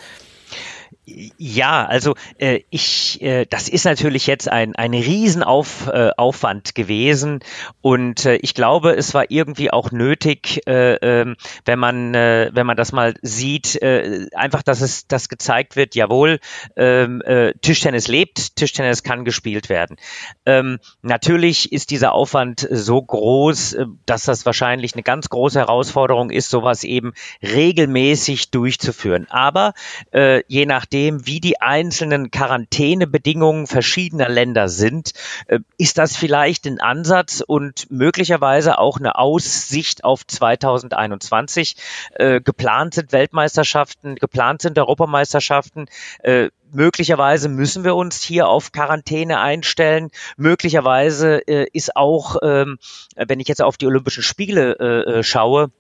Ja, 1.38 1.86
also 1.86 2.16
äh, 2.38 2.62
ich, 2.70 3.22
äh, 3.22 3.46
das 3.50 3.70
ist 3.70 3.86
natürlich 3.86 4.28
jetzt 4.28 4.50
ein, 4.50 4.76
ein 4.76 4.94
Riesenaufwand 4.94 6.70
äh, 6.70 6.74
gewesen 6.74 7.40
und 7.82 8.26
äh, 8.26 8.36
ich 8.38 8.54
glaube, 8.54 8.96
es 8.96 9.14
war 9.14 9.26
irgendwie 9.30 9.72
auch 9.72 9.92
nötig, 9.92 10.62
äh, 10.68 10.96
äh, 10.96 11.36
wenn 11.66 11.80
man, 11.80 12.14
äh, 12.14 12.52
wenn 12.54 12.66
man 12.66 12.78
das 12.78 12.92
mal 12.92 13.14
sieht, 13.22 13.82
äh, 13.82 14.28
einfach, 14.34 14.64
dass 14.64 14.82
es, 14.82 15.08
das 15.08 15.30
gezeigt 15.30 15.76
wird, 15.76 15.96
jawohl, 15.96 16.40
ähm, 16.76 17.22
äh, 17.22 17.54
Tischtennis 17.62 18.08
lebt, 18.08 18.56
Tischtennis 18.56 19.04
kann 19.04 19.26
gespielt 19.26 19.70
werden. 19.70 19.98
Ähm, 20.46 20.80
natürlich 21.02 21.72
ist 21.72 21.92
dieser 21.92 22.14
Aufwand 22.14 22.68
so 22.70 23.02
groß, 23.02 23.74
äh, 23.74 23.86
dass 24.06 24.24
das 24.24 24.46
wahrscheinlich 24.46 24.94
eine 24.94 25.04
ganz 25.04 25.30
große 25.30 25.60
Herausforderung 25.60 26.30
ist, 26.30 26.50
sowas 26.50 26.84
eben 26.84 27.14
regelmäßig 27.42 28.52
durchzuführen. 28.52 29.28
Aber 29.30 29.74
äh, 30.14 30.44
je 30.48 30.66
nachdem, 30.66 31.01
nachdem, 31.02 31.26
wie 31.26 31.40
die 31.40 31.60
einzelnen 31.60 32.30
Quarantänebedingungen 32.30 33.66
verschiedener 33.66 34.30
Länder 34.30 34.70
sind, 34.70 35.14
äh, 35.48 35.60
ist 35.78 35.98
das 35.98 36.16
vielleicht 36.16 36.68
ein 36.68 36.80
Ansatz 36.80 37.44
und 37.46 37.90
möglicherweise 37.90 38.78
auch 38.78 39.00
eine 39.00 39.18
Aussicht 39.18 40.04
auf 40.04 40.26
2021. 40.26 41.76
Äh, 42.14 42.42
geplant 42.42 42.94
sind 42.94 43.12
Weltmeisterschaften, 43.12 44.16
geplant 44.16 44.62
sind 44.62 44.78
Europameisterschaften. 44.78 45.88
Äh, 46.20 46.50
möglicherweise 46.72 47.50
müssen 47.50 47.84
wir 47.84 47.96
uns 47.96 48.22
hier 48.22 48.48
auf 48.48 48.72
Quarantäne 48.72 49.40
einstellen. 49.40 50.10
Möglicherweise 50.38 51.40
ist 51.40 51.98
auch, 51.98 52.38
ähm, 52.42 52.78
wenn 53.18 53.42
ich 53.42 53.50
jetzt 53.50 53.62
auf 53.62 53.76
die 53.76 53.88
Olympischen 53.88 54.24
Spiele 54.24 55.22
schaue, 55.22 55.72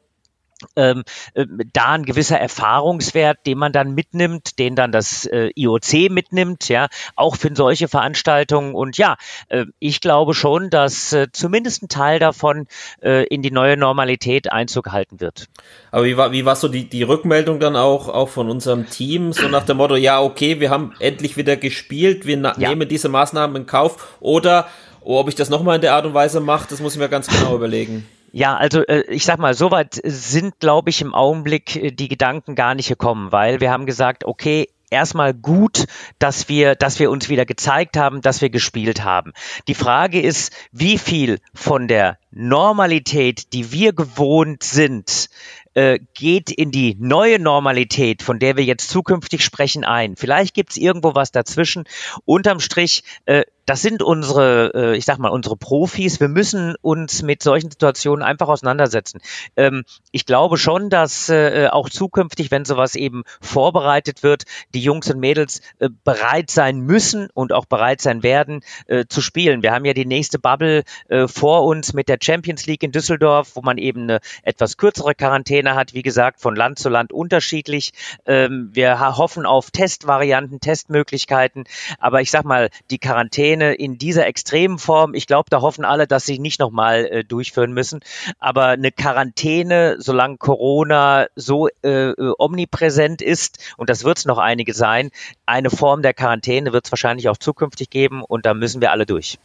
ähm, 0.75 1.03
äh, 1.33 1.45
da 1.73 1.91
ein 1.91 2.05
gewisser 2.05 2.39
Erfahrungswert, 2.39 3.39
den 3.45 3.57
man 3.57 3.71
dann 3.71 3.93
mitnimmt, 3.93 4.59
den 4.59 4.75
dann 4.75 4.91
das 4.91 5.25
äh, 5.25 5.51
IOC 5.55 6.09
mitnimmt, 6.09 6.69
ja, 6.69 6.87
auch 7.15 7.35
für 7.35 7.51
solche 7.55 7.87
Veranstaltungen. 7.87 8.73
Und 8.75 8.97
ja, 8.97 9.17
äh, 9.49 9.65
ich 9.79 10.01
glaube 10.01 10.33
schon, 10.33 10.69
dass 10.69 11.15
zumindest 11.33 11.83
ein 11.83 11.89
Teil 11.89 12.19
davon 12.19 12.67
in 13.01 13.41
die 13.41 13.51
neue 13.51 13.77
Normalität 13.77 14.51
Einzug 14.51 14.91
halten 14.91 15.19
wird. 15.19 15.47
Aber 15.91 16.05
wie 16.05 16.17
war, 16.17 16.31
wie 16.31 16.45
war 16.45 16.55
so 16.55 16.67
die, 16.67 16.87
die 16.87 17.03
Rückmeldung 17.03 17.59
dann 17.59 17.75
auch, 17.75 18.07
auch 18.09 18.29
von 18.29 18.49
unserem 18.49 18.89
Team? 18.89 19.33
So 19.33 19.47
nach 19.47 19.65
dem 19.65 19.77
Motto, 19.77 19.95
ja, 19.95 20.21
okay, 20.21 20.59
wir 20.59 20.69
haben 20.69 20.93
endlich 20.99 21.37
wieder 21.37 21.57
gespielt, 21.57 22.25
wir 22.25 22.37
ja. 22.37 22.53
nehmen 22.69 22.87
diese 22.87 23.09
Maßnahmen 23.09 23.55
in 23.55 23.65
Kauf 23.65 24.15
oder 24.19 24.67
oh, 25.01 25.19
ob 25.19 25.27
ich 25.27 25.35
das 25.35 25.49
nochmal 25.49 25.75
in 25.75 25.81
der 25.81 25.95
Art 25.95 26.05
und 26.05 26.13
Weise 26.13 26.39
mache, 26.39 26.67
das 26.69 26.79
muss 26.79 26.93
ich 26.93 26.99
mir 26.99 27.09
ganz 27.09 27.27
genau 27.27 27.55
überlegen. 27.55 28.07
Ja, 28.31 28.55
also 28.55 28.85
äh, 28.85 29.03
ich 29.09 29.25
sag 29.25 29.39
mal, 29.39 29.53
soweit 29.53 29.99
sind, 30.03 30.59
glaube 30.59 30.89
ich, 30.89 31.01
im 31.01 31.13
Augenblick 31.13 31.75
äh, 31.75 31.91
die 31.91 32.07
Gedanken 32.07 32.55
gar 32.55 32.75
nicht 32.75 32.87
gekommen, 32.87 33.31
weil 33.31 33.59
wir 33.59 33.71
haben 33.71 33.85
gesagt, 33.85 34.23
okay, 34.23 34.67
erstmal 34.89 35.33
gut, 35.33 35.85
dass 36.19 36.47
wir, 36.47 36.75
dass 36.75 36.99
wir 36.99 37.11
uns 37.11 37.27
wieder 37.27 37.45
gezeigt 37.45 37.97
haben, 37.97 38.21
dass 38.21 38.41
wir 38.41 38.49
gespielt 38.49 39.03
haben. 39.03 39.33
Die 39.67 39.75
Frage 39.75 40.21
ist, 40.21 40.53
wie 40.71 40.97
viel 40.97 41.39
von 41.53 41.87
der 41.87 42.19
Normalität, 42.31 43.51
die 43.53 43.71
wir 43.71 43.93
gewohnt 43.93 44.63
sind, 44.63 45.29
äh, 45.73 45.99
geht 46.13 46.51
in 46.51 46.71
die 46.71 46.95
neue 46.99 47.39
Normalität, 47.39 48.21
von 48.21 48.39
der 48.39 48.57
wir 48.57 48.63
jetzt 48.63 48.89
zukünftig 48.89 49.43
sprechen, 49.43 49.83
ein. 49.83 50.15
Vielleicht 50.15 50.53
gibt 50.53 50.71
es 50.71 50.77
irgendwo 50.77 51.15
was 51.15 51.31
dazwischen. 51.31 51.85
Unterm 52.25 52.59
Strich, 52.59 53.03
äh, 53.25 53.43
das 53.65 53.81
sind 53.81 54.01
unsere, 54.01 54.71
äh, 54.73 54.97
ich 54.97 55.05
sag 55.05 55.17
mal, 55.19 55.29
unsere 55.29 55.55
Profis. 55.55 56.19
Wir 56.19 56.27
müssen 56.27 56.75
uns 56.81 57.21
mit 57.21 57.43
solchen 57.43 57.71
Situationen 57.71 58.23
einfach 58.23 58.47
auseinandersetzen. 58.47 59.21
Ähm, 59.55 59.83
ich 60.11 60.25
glaube 60.25 60.57
schon, 60.57 60.89
dass 60.89 61.29
äh, 61.29 61.67
auch 61.71 61.89
zukünftig, 61.89 62.51
wenn 62.51 62.65
sowas 62.65 62.95
eben 62.95 63.23
vorbereitet 63.39 64.23
wird, 64.23 64.43
die 64.73 64.81
Jungs 64.81 65.09
und 65.09 65.19
Mädels 65.19 65.61
äh, 65.79 65.89
bereit 66.03 66.49
sein 66.49 66.79
müssen 66.79 67.29
und 67.33 67.53
auch 67.53 67.65
bereit 67.65 68.01
sein 68.01 68.23
werden 68.23 68.61
äh, 68.87 69.05
zu 69.07 69.21
spielen. 69.21 69.63
Wir 69.63 69.71
haben 69.71 69.85
ja 69.85 69.93
die 69.93 70.05
nächste 70.05 70.39
Bubble 70.39 70.83
äh, 71.09 71.27
vor 71.27 71.63
uns 71.65 71.93
mit 71.93 72.09
der 72.09 72.17
Champions 72.21 72.65
League 72.65 72.83
in 72.83 72.91
Düsseldorf, 72.91 73.55
wo 73.55 73.61
man 73.61 73.77
eben 73.77 74.03
eine 74.03 74.19
etwas 74.43 74.77
kürzere 74.77 75.15
Quarantäne 75.15 75.75
hat. 75.75 75.93
Wie 75.93 76.01
gesagt, 76.01 76.41
von 76.41 76.55
Land 76.55 76.79
zu 76.79 76.89
Land 76.89 77.13
unterschiedlich. 77.13 77.91
Ähm, 78.25 78.69
wir 78.73 78.99
hoffen 79.17 79.45
auf 79.45 79.71
Testvarianten, 79.71 80.59
Testmöglichkeiten. 80.59 81.65
Aber 81.99 82.21
ich 82.21 82.31
sag 82.31 82.43
mal, 82.43 82.69
die 82.89 82.99
Quarantäne 82.99 83.50
Quarantäne 83.51 83.73
in 83.73 83.97
dieser 83.97 84.27
extremen 84.27 84.77
Form, 84.77 85.13
ich 85.13 85.27
glaube, 85.27 85.49
da 85.49 85.61
hoffen 85.61 85.83
alle, 85.85 86.07
dass 86.07 86.25
sie 86.25 86.39
nicht 86.39 86.59
nochmal 86.59 87.05
äh, 87.05 87.23
durchführen 87.23 87.73
müssen. 87.73 88.01
Aber 88.39 88.67
eine 88.67 88.91
Quarantäne, 88.91 89.97
solange 89.99 90.37
Corona 90.37 91.27
so 91.35 91.67
äh, 91.81 92.13
omnipräsent 92.37 93.21
ist, 93.21 93.59
und 93.77 93.89
das 93.89 94.03
wird 94.03 94.19
es 94.19 94.25
noch 94.25 94.37
einige 94.37 94.73
sein, 94.73 95.11
eine 95.45 95.69
Form 95.69 96.01
der 96.01 96.13
Quarantäne 96.13 96.71
wird 96.73 96.85
es 96.85 96.91
wahrscheinlich 96.91 97.29
auch 97.29 97.37
zukünftig 97.37 97.89
geben 97.89 98.23
und 98.23 98.45
da 98.45 98.53
müssen 98.53 98.81
wir 98.81 98.91
alle 98.91 99.05
durch. 99.05 99.37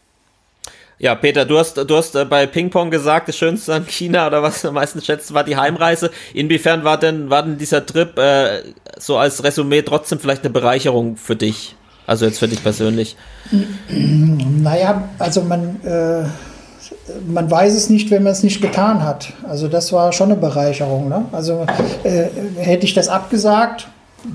Ja, 0.98 1.14
Peter, 1.14 1.44
du 1.44 1.58
hast, 1.58 1.76
du 1.76 1.96
hast 1.96 2.14
äh, 2.14 2.24
bei 2.24 2.46
Ping-Pong 2.46 2.90
gesagt, 2.90 3.28
das 3.28 3.36
Schönste 3.36 3.74
an 3.74 3.86
China 3.86 4.28
oder 4.28 4.42
was 4.42 4.62
du 4.62 4.68
am 4.68 4.74
meisten 4.74 5.02
schätzt, 5.02 5.34
war 5.34 5.44
die 5.44 5.56
Heimreise. 5.56 6.10
Inwiefern 6.32 6.84
war 6.84 6.98
denn, 6.98 7.28
war 7.28 7.42
denn 7.42 7.58
dieser 7.58 7.84
Trip 7.84 8.16
äh, 8.18 8.62
so 8.98 9.18
als 9.18 9.44
Resümee 9.44 9.82
trotzdem 9.82 10.20
vielleicht 10.20 10.44
eine 10.44 10.52
Bereicherung 10.52 11.16
für 11.16 11.36
dich? 11.36 11.74
Also 12.06 12.24
jetzt 12.24 12.38
für 12.38 12.48
dich 12.48 12.62
persönlich. 12.62 13.16
Naja, 13.88 15.08
also 15.18 15.42
man, 15.42 15.80
äh, 15.84 16.24
man 17.26 17.50
weiß 17.50 17.74
es 17.74 17.90
nicht, 17.90 18.10
wenn 18.10 18.22
man 18.22 18.32
es 18.32 18.42
nicht 18.42 18.60
getan 18.60 19.02
hat. 19.02 19.32
Also 19.48 19.68
das 19.68 19.92
war 19.92 20.12
schon 20.12 20.30
eine 20.30 20.40
Bereicherung. 20.40 21.08
Ne? 21.08 21.24
Also 21.32 21.66
äh, 22.04 22.26
hätte 22.58 22.86
ich 22.86 22.94
das 22.94 23.08
abgesagt, 23.08 23.88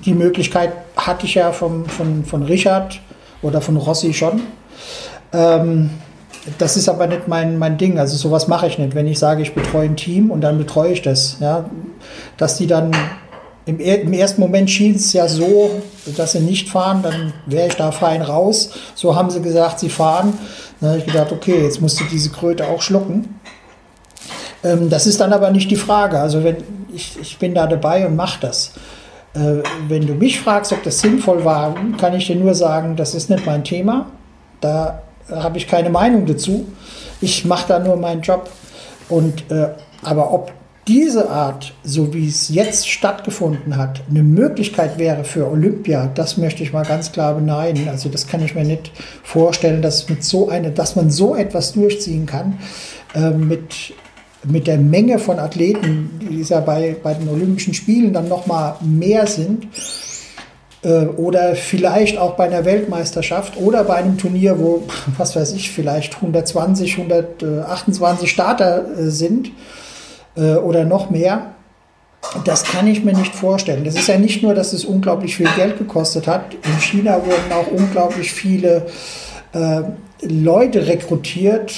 die 0.05 0.13
Möglichkeit 0.13 0.73
hatte 0.97 1.25
ich 1.25 1.35
ja 1.35 1.51
vom, 1.51 1.85
von, 1.85 2.25
von 2.25 2.43
Richard 2.43 2.99
oder 3.41 3.61
von 3.61 3.77
Rossi 3.77 4.13
schon. 4.13 4.41
Ähm, 5.33 5.91
das 6.57 6.75
ist 6.75 6.89
aber 6.89 7.07
nicht 7.07 7.27
mein, 7.27 7.57
mein 7.57 7.77
Ding. 7.77 7.99
Also 7.99 8.17
sowas 8.17 8.47
mache 8.47 8.67
ich 8.67 8.77
nicht. 8.77 8.95
Wenn 8.95 9.07
ich 9.07 9.19
sage, 9.19 9.41
ich 9.41 9.53
betreue 9.53 9.85
ein 9.85 9.95
Team 9.95 10.31
und 10.31 10.41
dann 10.41 10.57
betreue 10.57 10.91
ich 10.91 11.01
das. 11.01 11.37
Ja? 11.39 11.65
Dass 12.37 12.57
die 12.57 12.67
dann 12.67 12.91
im, 13.65 13.79
im 13.79 14.13
ersten 14.13 14.41
Moment 14.41 14.69
schien 14.69 14.95
es 14.95 15.13
ja 15.13 15.27
so, 15.27 15.81
dass 16.17 16.31
sie 16.31 16.39
nicht 16.39 16.69
fahren, 16.69 17.01
dann 17.03 17.33
wäre 17.45 17.67
ich 17.67 17.75
da 17.75 17.91
fein 17.91 18.21
raus. 18.21 18.71
So 18.95 19.15
haben 19.15 19.29
sie 19.29 19.41
gesagt, 19.41 19.79
sie 19.79 19.89
fahren. 19.89 20.33
Dann 20.79 20.91
habe 20.91 20.99
ich 20.99 21.05
gedacht, 21.05 21.31
okay, 21.31 21.63
jetzt 21.63 21.81
musst 21.81 21.99
du 21.99 22.03
diese 22.05 22.31
Kröte 22.31 22.67
auch 22.67 22.81
schlucken. 22.81 23.39
Ähm, 24.63 24.89
das 24.89 25.05
ist 25.05 25.21
dann 25.21 25.31
aber 25.31 25.51
nicht 25.51 25.69
die 25.69 25.75
Frage. 25.75 26.19
Also 26.19 26.43
wenn 26.43 26.57
ich, 26.93 27.17
ich 27.21 27.37
bin 27.37 27.53
da 27.53 27.67
dabei 27.67 28.05
und 28.05 28.15
mache 28.15 28.39
das. 28.41 28.73
Äh, 29.33 29.63
wenn 29.87 30.07
du 30.07 30.13
mich 30.13 30.41
fragst, 30.41 30.73
ob 30.73 30.83
das 30.83 30.99
sinnvoll 30.99 31.45
war, 31.45 31.75
kann 31.99 32.15
ich 32.15 32.27
dir 32.27 32.35
nur 32.35 32.55
sagen, 32.55 32.95
das 32.95 33.13
ist 33.13 33.29
nicht 33.29 33.45
mein 33.45 33.63
Thema. 33.63 34.07
Da 34.59 35.03
habe 35.29 35.57
ich 35.57 35.67
keine 35.67 35.89
Meinung 35.89 36.25
dazu. 36.25 36.67
Ich 37.21 37.45
mache 37.45 37.67
da 37.67 37.79
nur 37.79 37.95
meinen 37.95 38.21
Job. 38.21 38.49
Und, 39.07 39.49
äh, 39.51 39.69
aber 40.03 40.33
ob 40.33 40.51
diese 40.87 41.29
Art, 41.29 41.73
so 41.83 42.13
wie 42.13 42.27
es 42.27 42.49
jetzt 42.49 42.89
stattgefunden 42.89 43.77
hat, 43.77 44.01
eine 44.09 44.23
Möglichkeit 44.23 44.97
wäre 44.97 45.23
für 45.23 45.49
Olympia, 45.49 46.09
das 46.15 46.37
möchte 46.37 46.63
ich 46.63 46.73
mal 46.73 46.85
ganz 46.85 47.11
klar 47.11 47.35
beneiden. 47.35 47.87
Also 47.87 48.09
das 48.09 48.27
kann 48.27 48.43
ich 48.43 48.55
mir 48.55 48.63
nicht 48.63 48.91
vorstellen, 49.23 49.81
dass, 49.81 50.09
mit 50.09 50.23
so 50.23 50.49
eine, 50.49 50.71
dass 50.71 50.95
man 50.95 51.11
so 51.11 51.35
etwas 51.35 51.73
durchziehen 51.73 52.25
kann 52.25 52.57
äh, 53.13 53.29
mit, 53.29 53.93
mit 54.43 54.65
der 54.65 54.79
Menge 54.79 55.19
von 55.19 55.37
Athleten, 55.37 56.19
die 56.19 56.41
ja 56.41 56.59
bei, 56.61 56.95
bei 57.01 57.13
den 57.13 57.29
Olympischen 57.29 57.75
Spielen 57.75 58.11
dann 58.11 58.27
nochmal 58.27 58.75
mehr 58.81 59.27
sind 59.27 59.67
äh, 60.83 61.05
oder 61.05 61.55
vielleicht 61.55 62.17
auch 62.17 62.35
bei 62.35 62.45
einer 62.45 62.65
Weltmeisterschaft 62.65 63.55
oder 63.57 63.83
bei 63.83 63.97
einem 63.97 64.17
Turnier, 64.17 64.57
wo, 64.57 64.81
was 65.17 65.35
weiß 65.35 65.53
ich, 65.53 65.69
vielleicht 65.69 66.15
120, 66.15 66.97
128 66.97 68.31
Starter 68.31 68.97
äh, 68.97 69.11
sind 69.11 69.51
äh, 70.35 70.55
oder 70.55 70.85
noch 70.85 71.09
mehr. 71.09 71.53
Das 72.45 72.63
kann 72.63 72.87
ich 72.87 73.03
mir 73.03 73.13
nicht 73.13 73.33
vorstellen. 73.33 73.83
Das 73.83 73.95
ist 73.95 74.07
ja 74.07 74.17
nicht 74.17 74.43
nur, 74.43 74.53
dass 74.53 74.73
es 74.73 74.85
unglaublich 74.85 75.35
viel 75.35 75.49
Geld 75.55 75.77
gekostet 75.77 76.27
hat. 76.27 76.53
In 76.53 76.79
China 76.79 77.15
wurden 77.17 77.51
auch 77.51 77.67
unglaublich 77.67 78.31
viele 78.31 78.85
äh, 79.53 79.81
Leute 80.21 80.85
rekrutiert, 80.85 81.73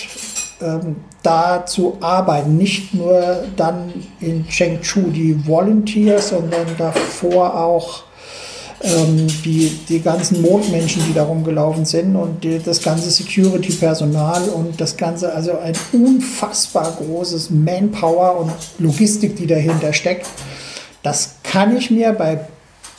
ähm, 0.61 0.97
da 1.23 1.65
zu 1.65 1.97
arbeiten. 2.01 2.57
Nicht 2.57 2.93
nur 2.93 3.45
dann 3.55 3.93
in 4.19 4.45
Chengdu 4.47 5.09
die 5.11 5.47
Volunteers, 5.47 6.29
sondern 6.29 6.67
davor 6.77 7.55
auch 7.55 8.03
ähm, 8.83 9.27
die, 9.45 9.79
die 9.87 10.01
ganzen 10.01 10.41
Mondmenschen, 10.41 11.03
die 11.07 11.13
da 11.13 11.23
rumgelaufen 11.23 11.85
sind 11.85 12.15
und 12.15 12.43
die, 12.43 12.59
das 12.59 12.81
ganze 12.81 13.09
Security-Personal 13.09 14.49
und 14.49 14.79
das 14.79 14.97
ganze, 14.97 15.33
also 15.33 15.57
ein 15.57 15.73
unfassbar 15.93 16.91
großes 16.97 17.49
Manpower 17.49 18.39
und 18.39 18.51
Logistik, 18.79 19.37
die 19.37 19.47
dahinter 19.47 19.93
steckt. 19.93 20.27
Das 21.01 21.35
kann 21.43 21.75
ich 21.75 21.91
mir 21.91 22.11
bei 22.13 22.41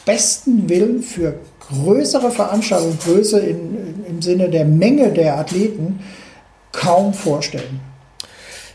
bestem 0.05 0.69
Willen 0.69 1.03
für 1.03 1.35
größere 1.69 2.31
Veranstaltungen, 2.31 2.99
Größe 2.99 3.41
in, 3.41 4.05
im 4.07 4.23
Sinne 4.23 4.49
der 4.49 4.65
Menge 4.65 5.11
der 5.11 5.39
Athleten 5.39 6.01
kaum 6.73 7.15
vorstellen. 7.15 7.81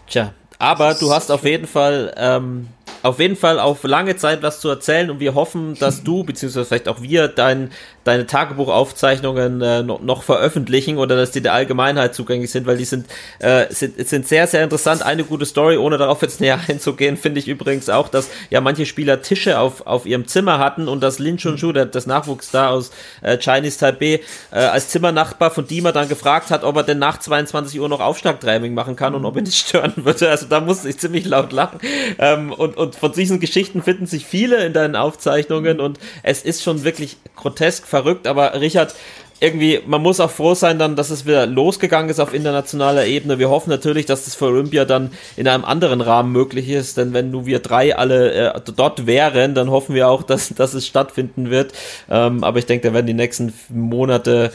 Tja, 0.08 0.34
aber 0.58 0.94
du 0.94 1.12
hast 1.12 1.32
auf 1.32 1.44
jeden 1.44 1.68
Fall 1.68 2.14
ähm, 2.18 2.68
auf 3.02 3.20
jeden 3.20 3.36
Fall 3.36 3.60
auf 3.60 3.84
lange 3.84 4.16
Zeit 4.16 4.44
was 4.44 4.60
zu 4.60 4.70
erzählen 4.70 5.10
und 5.10 5.20
wir 5.20 5.36
hoffen, 5.36 5.76
dass 5.76 6.04
du, 6.04 6.24
beziehungsweise 6.24 6.66
vielleicht 6.66 6.88
auch 6.88 7.02
wir, 7.02 7.28
dein, 7.28 7.72
deine 8.04 8.26
Tagebuchaufzeichnungen 8.26 9.62
äh, 9.62 9.84
noch, 9.84 10.02
noch, 10.02 10.24
veröffentlichen 10.24 10.98
oder 10.98 11.16
dass 11.16 11.32
die 11.32 11.42
der 11.42 11.54
Allgemeinheit 11.54 12.16
zugänglich 12.16 12.52
sind, 12.52 12.66
weil 12.66 12.78
die 12.78 12.86
sind, 12.86 13.06
äh, 13.40 13.66
sind, 13.70 14.08
sind 14.08 14.28
sehr, 14.28 14.48
sehr 14.48 14.64
interessant. 14.64 15.04
Eine 15.04 15.24
gute 15.24 15.46
Story, 15.46 15.78
ohne 15.78 15.98
darauf 15.98 16.22
jetzt 16.22 16.42
näher 16.42 16.60
einzugehen, 16.68 17.18
finde 17.18 17.40
ich 17.40 17.48
übrigens 17.48 17.90
auch, 17.90 18.10
dass 18.10 18.30
ja 18.50 18.62
manche 18.62 18.86
Spieler 18.86 19.22
Tische 19.22 19.60
auf, 19.60 19.86
auf 19.86 20.06
ihrem 20.06 20.28
Zimmer 20.28 20.60
hatten 20.60 20.88
und 20.88 21.02
dass 21.02 21.20
Lin 21.20 21.38
der, 21.38 21.86
das 21.86 22.08
Nachwuchsstar 22.08 22.72
aus 22.72 22.92
äh, 23.22 23.38
Chinese 23.38 23.80
Taipei, 23.80 24.22
äh, 24.52 24.60
als 24.60 24.90
Zimmernachbar 24.90 25.52
von 25.52 25.68
Dima 25.68 25.92
dann 25.92 26.10
gefragt 26.10 26.50
hat, 26.50 26.64
ob 26.64 26.76
er 26.78 26.84
denn 26.84 27.00
nach 27.00 27.20
22 27.20 27.80
Uhr 27.80 27.90
noch 27.90 28.00
Aufschlagtraining 28.00 28.74
machen 28.74 28.96
kann 28.96 29.14
und 29.14 29.26
ob 29.26 29.36
er 29.36 29.44
nicht 29.44 29.58
stören 29.68 29.94
würde. 29.98 30.30
Also 30.30 30.48
da 30.48 30.60
musste 30.60 30.90
ich 30.90 31.00
ziemlich 31.00 31.26
laut 31.26 31.52
lachen. 31.52 31.80
Ähm, 32.18 32.52
und, 32.52 32.76
und 32.76 32.89
von 32.96 33.12
diesen 33.12 33.40
Geschichten 33.40 33.82
finden 33.82 34.06
sich 34.06 34.26
viele 34.26 34.64
in 34.66 34.74
deinen 34.74 34.96
Aufzeichnungen 34.96 35.80
und 35.80 36.00
es 36.24 36.44
ist 36.44 36.64
schon 36.64 36.84
wirklich 36.84 37.18
grotesk 37.36 37.88
verrückt, 37.88 38.28
aber 38.28 38.60
Richard, 38.60 38.96
irgendwie, 39.42 39.80
man 39.86 40.02
muss 40.02 40.20
auch 40.20 40.32
froh 40.32 40.54
sein 40.54 40.80
dann, 40.80 40.96
dass 40.96 41.10
es 41.10 41.26
wieder 41.26 41.46
losgegangen 41.46 42.10
ist 42.10 42.20
auf 42.20 42.34
internationaler 42.34 43.06
Ebene. 43.06 43.40
Wir 43.40 43.50
hoffen 43.50 43.70
natürlich, 43.70 44.06
dass 44.06 44.26
das 44.26 44.36
für 44.36 44.46
Olympia 44.46 44.84
dann 44.84 45.12
in 45.38 45.48
einem 45.48 45.64
anderen 45.64 46.02
Rahmen 46.02 46.32
möglich 46.32 46.68
ist, 46.70 46.98
denn 46.98 47.14
wenn 47.14 47.32
nur 47.32 47.46
wir 47.46 47.60
drei 47.60 47.96
alle 47.96 48.54
äh, 48.54 48.62
dort 48.76 49.08
wären, 49.08 49.56
dann 49.56 49.70
hoffen 49.70 49.96
wir 49.96 50.10
auch, 50.10 50.24
dass, 50.30 50.50
dass 50.50 50.74
es 50.74 50.86
stattfinden 50.86 51.50
wird. 51.50 51.72
Ähm, 52.10 52.44
aber 52.44 52.60
ich 52.60 52.66
denke, 52.66 52.90
da 52.90 52.94
werden 52.94 53.08
die 53.08 53.14
nächsten 53.14 53.54
Monate 53.70 54.52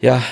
ja 0.00 0.22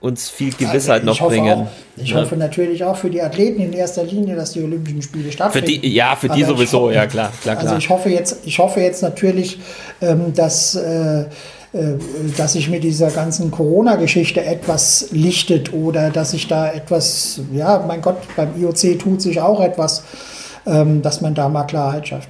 uns 0.00 0.30
viel 0.30 0.52
Gewissheit 0.52 1.06
also 1.06 1.22
noch 1.22 1.28
bringen. 1.28 1.66
Auch, 1.66 1.66
ich 1.96 2.10
ja. 2.10 2.20
hoffe 2.20 2.36
natürlich 2.36 2.82
auch 2.84 2.96
für 2.96 3.10
die 3.10 3.20
Athleten 3.20 3.60
in 3.60 3.72
erster 3.72 4.04
Linie, 4.04 4.34
dass 4.34 4.52
die 4.52 4.62
Olympischen 4.62 5.02
Spiele 5.02 5.30
stattfinden. 5.30 5.66
Für 5.66 5.80
die, 5.80 5.88
ja, 5.94 6.16
für 6.16 6.28
die 6.28 6.44
Aber 6.44 6.54
sowieso, 6.54 6.80
hoffe, 6.82 6.94
ja 6.94 7.06
klar, 7.06 7.32
klar, 7.42 7.58
Also 7.58 7.76
ich 7.76 7.88
hoffe 7.88 8.08
jetzt, 8.08 8.38
ich 8.44 8.58
hoffe 8.58 8.80
jetzt 8.80 9.02
natürlich, 9.02 9.58
ähm, 10.00 10.32
dass 10.34 10.74
äh, 10.74 11.26
äh, 11.72 11.94
dass 12.36 12.54
sich 12.54 12.68
mit 12.68 12.82
dieser 12.82 13.10
ganzen 13.10 13.52
Corona-Geschichte 13.52 14.44
etwas 14.44 15.08
lichtet 15.12 15.72
oder 15.72 16.10
dass 16.10 16.32
sich 16.32 16.48
da 16.48 16.72
etwas, 16.72 17.40
ja, 17.52 17.84
mein 17.86 18.02
Gott, 18.02 18.16
beim 18.34 18.60
IOC 18.60 18.98
tut 18.98 19.22
sich 19.22 19.40
auch 19.40 19.60
etwas, 19.60 20.02
ähm, 20.66 21.00
dass 21.00 21.20
man 21.20 21.34
da 21.34 21.48
mal 21.48 21.64
Klarheit 21.64 22.08
schafft. 22.08 22.28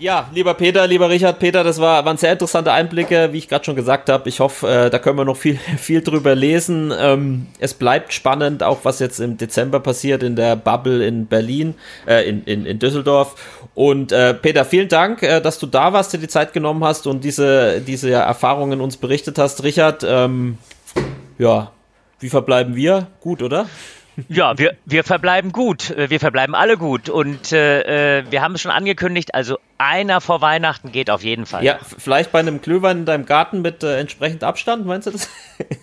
Ja, 0.00 0.30
lieber 0.32 0.54
Peter, 0.54 0.86
lieber 0.86 1.10
Richard, 1.10 1.38
Peter, 1.38 1.62
das 1.62 1.78
war, 1.78 2.02
waren 2.06 2.16
sehr 2.16 2.32
interessante 2.32 2.72
Einblicke, 2.72 3.34
wie 3.34 3.36
ich 3.38 3.48
gerade 3.48 3.66
schon 3.66 3.76
gesagt 3.76 4.08
habe. 4.08 4.30
Ich 4.30 4.40
hoffe, 4.40 4.66
äh, 4.66 4.88
da 4.88 4.98
können 4.98 5.18
wir 5.18 5.26
noch 5.26 5.36
viel, 5.36 5.56
viel 5.76 6.00
drüber 6.00 6.34
lesen. 6.34 6.90
Ähm, 6.98 7.48
es 7.58 7.74
bleibt 7.74 8.14
spannend, 8.14 8.62
auch 8.62 8.78
was 8.84 8.98
jetzt 8.98 9.20
im 9.20 9.36
Dezember 9.36 9.78
passiert 9.78 10.22
in 10.22 10.36
der 10.36 10.56
Bubble 10.56 11.06
in 11.06 11.26
Berlin, 11.26 11.74
äh, 12.06 12.26
in, 12.26 12.44
in, 12.44 12.64
in 12.64 12.78
Düsseldorf. 12.78 13.34
Und 13.74 14.10
äh, 14.10 14.32
Peter, 14.32 14.64
vielen 14.64 14.88
Dank, 14.88 15.22
äh, 15.22 15.42
dass 15.42 15.58
du 15.58 15.66
da 15.66 15.92
warst, 15.92 16.14
dir 16.14 16.18
die 16.18 16.28
Zeit 16.28 16.54
genommen 16.54 16.82
hast 16.82 17.06
und 17.06 17.22
diese, 17.22 17.82
diese 17.82 18.10
Erfahrungen 18.10 18.80
uns 18.80 18.96
berichtet 18.96 19.36
hast. 19.36 19.64
Richard, 19.64 20.02
ähm, 20.08 20.56
ja, 21.38 21.72
wie 22.20 22.30
verbleiben 22.30 22.74
wir? 22.74 23.08
Gut, 23.20 23.42
oder? 23.42 23.66
Ja, 24.28 24.58
wir, 24.58 24.76
wir 24.84 25.04
verbleiben 25.04 25.52
gut. 25.52 25.90
Äh, 25.90 26.10
wir 26.10 26.20
verbleiben 26.20 26.54
alle 26.54 26.76
gut. 26.76 27.08
Und 27.08 27.52
äh, 27.52 28.18
äh, 28.18 28.24
wir 28.30 28.42
haben 28.42 28.54
es 28.54 28.60
schon 28.60 28.70
angekündigt, 28.70 29.34
also 29.34 29.58
einer 29.78 30.20
vor 30.20 30.40
Weihnachten 30.40 30.92
geht 30.92 31.10
auf 31.10 31.22
jeden 31.22 31.46
Fall. 31.46 31.64
Ja, 31.64 31.78
vielleicht 31.98 32.32
bei 32.32 32.38
einem 32.38 32.60
Glühwein 32.60 32.98
in 32.98 33.04
deinem 33.06 33.26
Garten 33.26 33.62
mit 33.62 33.82
äh, 33.82 33.98
entsprechend 33.98 34.44
Abstand, 34.44 34.86
meinst 34.86 35.06
du 35.06 35.12
das? 35.12 35.28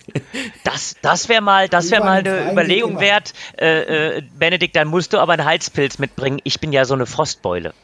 das 0.64 0.96
das 1.02 1.28
wäre 1.28 1.42
mal, 1.42 1.68
das 1.68 1.90
wär 1.90 2.00
mal 2.00 2.18
eine 2.18 2.52
Überlegung 2.52 3.00
wert. 3.00 3.32
Äh, 3.58 4.18
äh, 4.18 4.22
Benedikt, 4.38 4.76
dann 4.76 4.88
musst 4.88 5.12
du 5.12 5.18
aber 5.18 5.32
einen 5.32 5.44
Heizpilz 5.44 5.98
mitbringen. 5.98 6.40
Ich 6.44 6.60
bin 6.60 6.72
ja 6.72 6.84
so 6.84 6.94
eine 6.94 7.06
Frostbeule. 7.06 7.74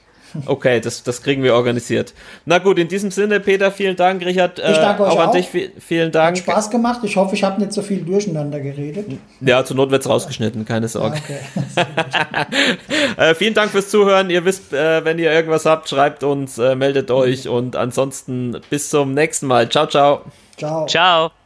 Okay, 0.46 0.80
das, 0.80 1.02
das 1.02 1.22
kriegen 1.22 1.42
wir 1.42 1.54
organisiert. 1.54 2.14
Na 2.44 2.58
gut, 2.58 2.78
in 2.78 2.88
diesem 2.88 3.10
Sinne, 3.10 3.40
Peter, 3.40 3.70
vielen 3.70 3.96
Dank. 3.96 4.24
Richard, 4.24 4.58
ich 4.58 4.64
danke 4.64 5.02
äh, 5.02 5.06
euch 5.06 5.12
auch 5.12 5.20
an 5.20 5.32
dich, 5.32 5.48
vielen 5.78 6.12
Dank. 6.12 6.36
Hat 6.36 6.44
Spaß 6.44 6.70
gemacht. 6.70 7.00
Ich 7.02 7.16
hoffe, 7.16 7.34
ich 7.34 7.44
habe 7.44 7.60
nicht 7.60 7.72
so 7.72 7.82
viel 7.82 8.02
durcheinander 8.02 8.60
geredet. 8.60 9.06
Ja, 9.40 9.64
zur 9.64 9.76
Not 9.76 9.90
wird 9.90 10.02
es 10.02 10.08
rausgeschnitten, 10.08 10.64
keine 10.64 10.88
Sorge. 10.88 11.18
Ja, 11.28 11.86
okay. 11.86 13.16
äh, 13.30 13.34
vielen 13.34 13.54
Dank 13.54 13.70
fürs 13.70 13.88
Zuhören. 13.88 14.30
Ihr 14.30 14.44
wisst, 14.44 14.72
äh, 14.72 15.04
wenn 15.04 15.18
ihr 15.18 15.32
irgendwas 15.32 15.66
habt, 15.66 15.88
schreibt 15.88 16.24
uns, 16.24 16.58
äh, 16.58 16.74
meldet 16.74 17.10
euch 17.10 17.48
und 17.48 17.76
ansonsten 17.76 18.60
bis 18.70 18.90
zum 18.90 19.14
nächsten 19.14 19.46
Mal. 19.46 19.68
Ciao, 19.68 19.86
ciao. 19.86 20.22
Ciao. 20.56 20.86
Ciao. 20.86 21.43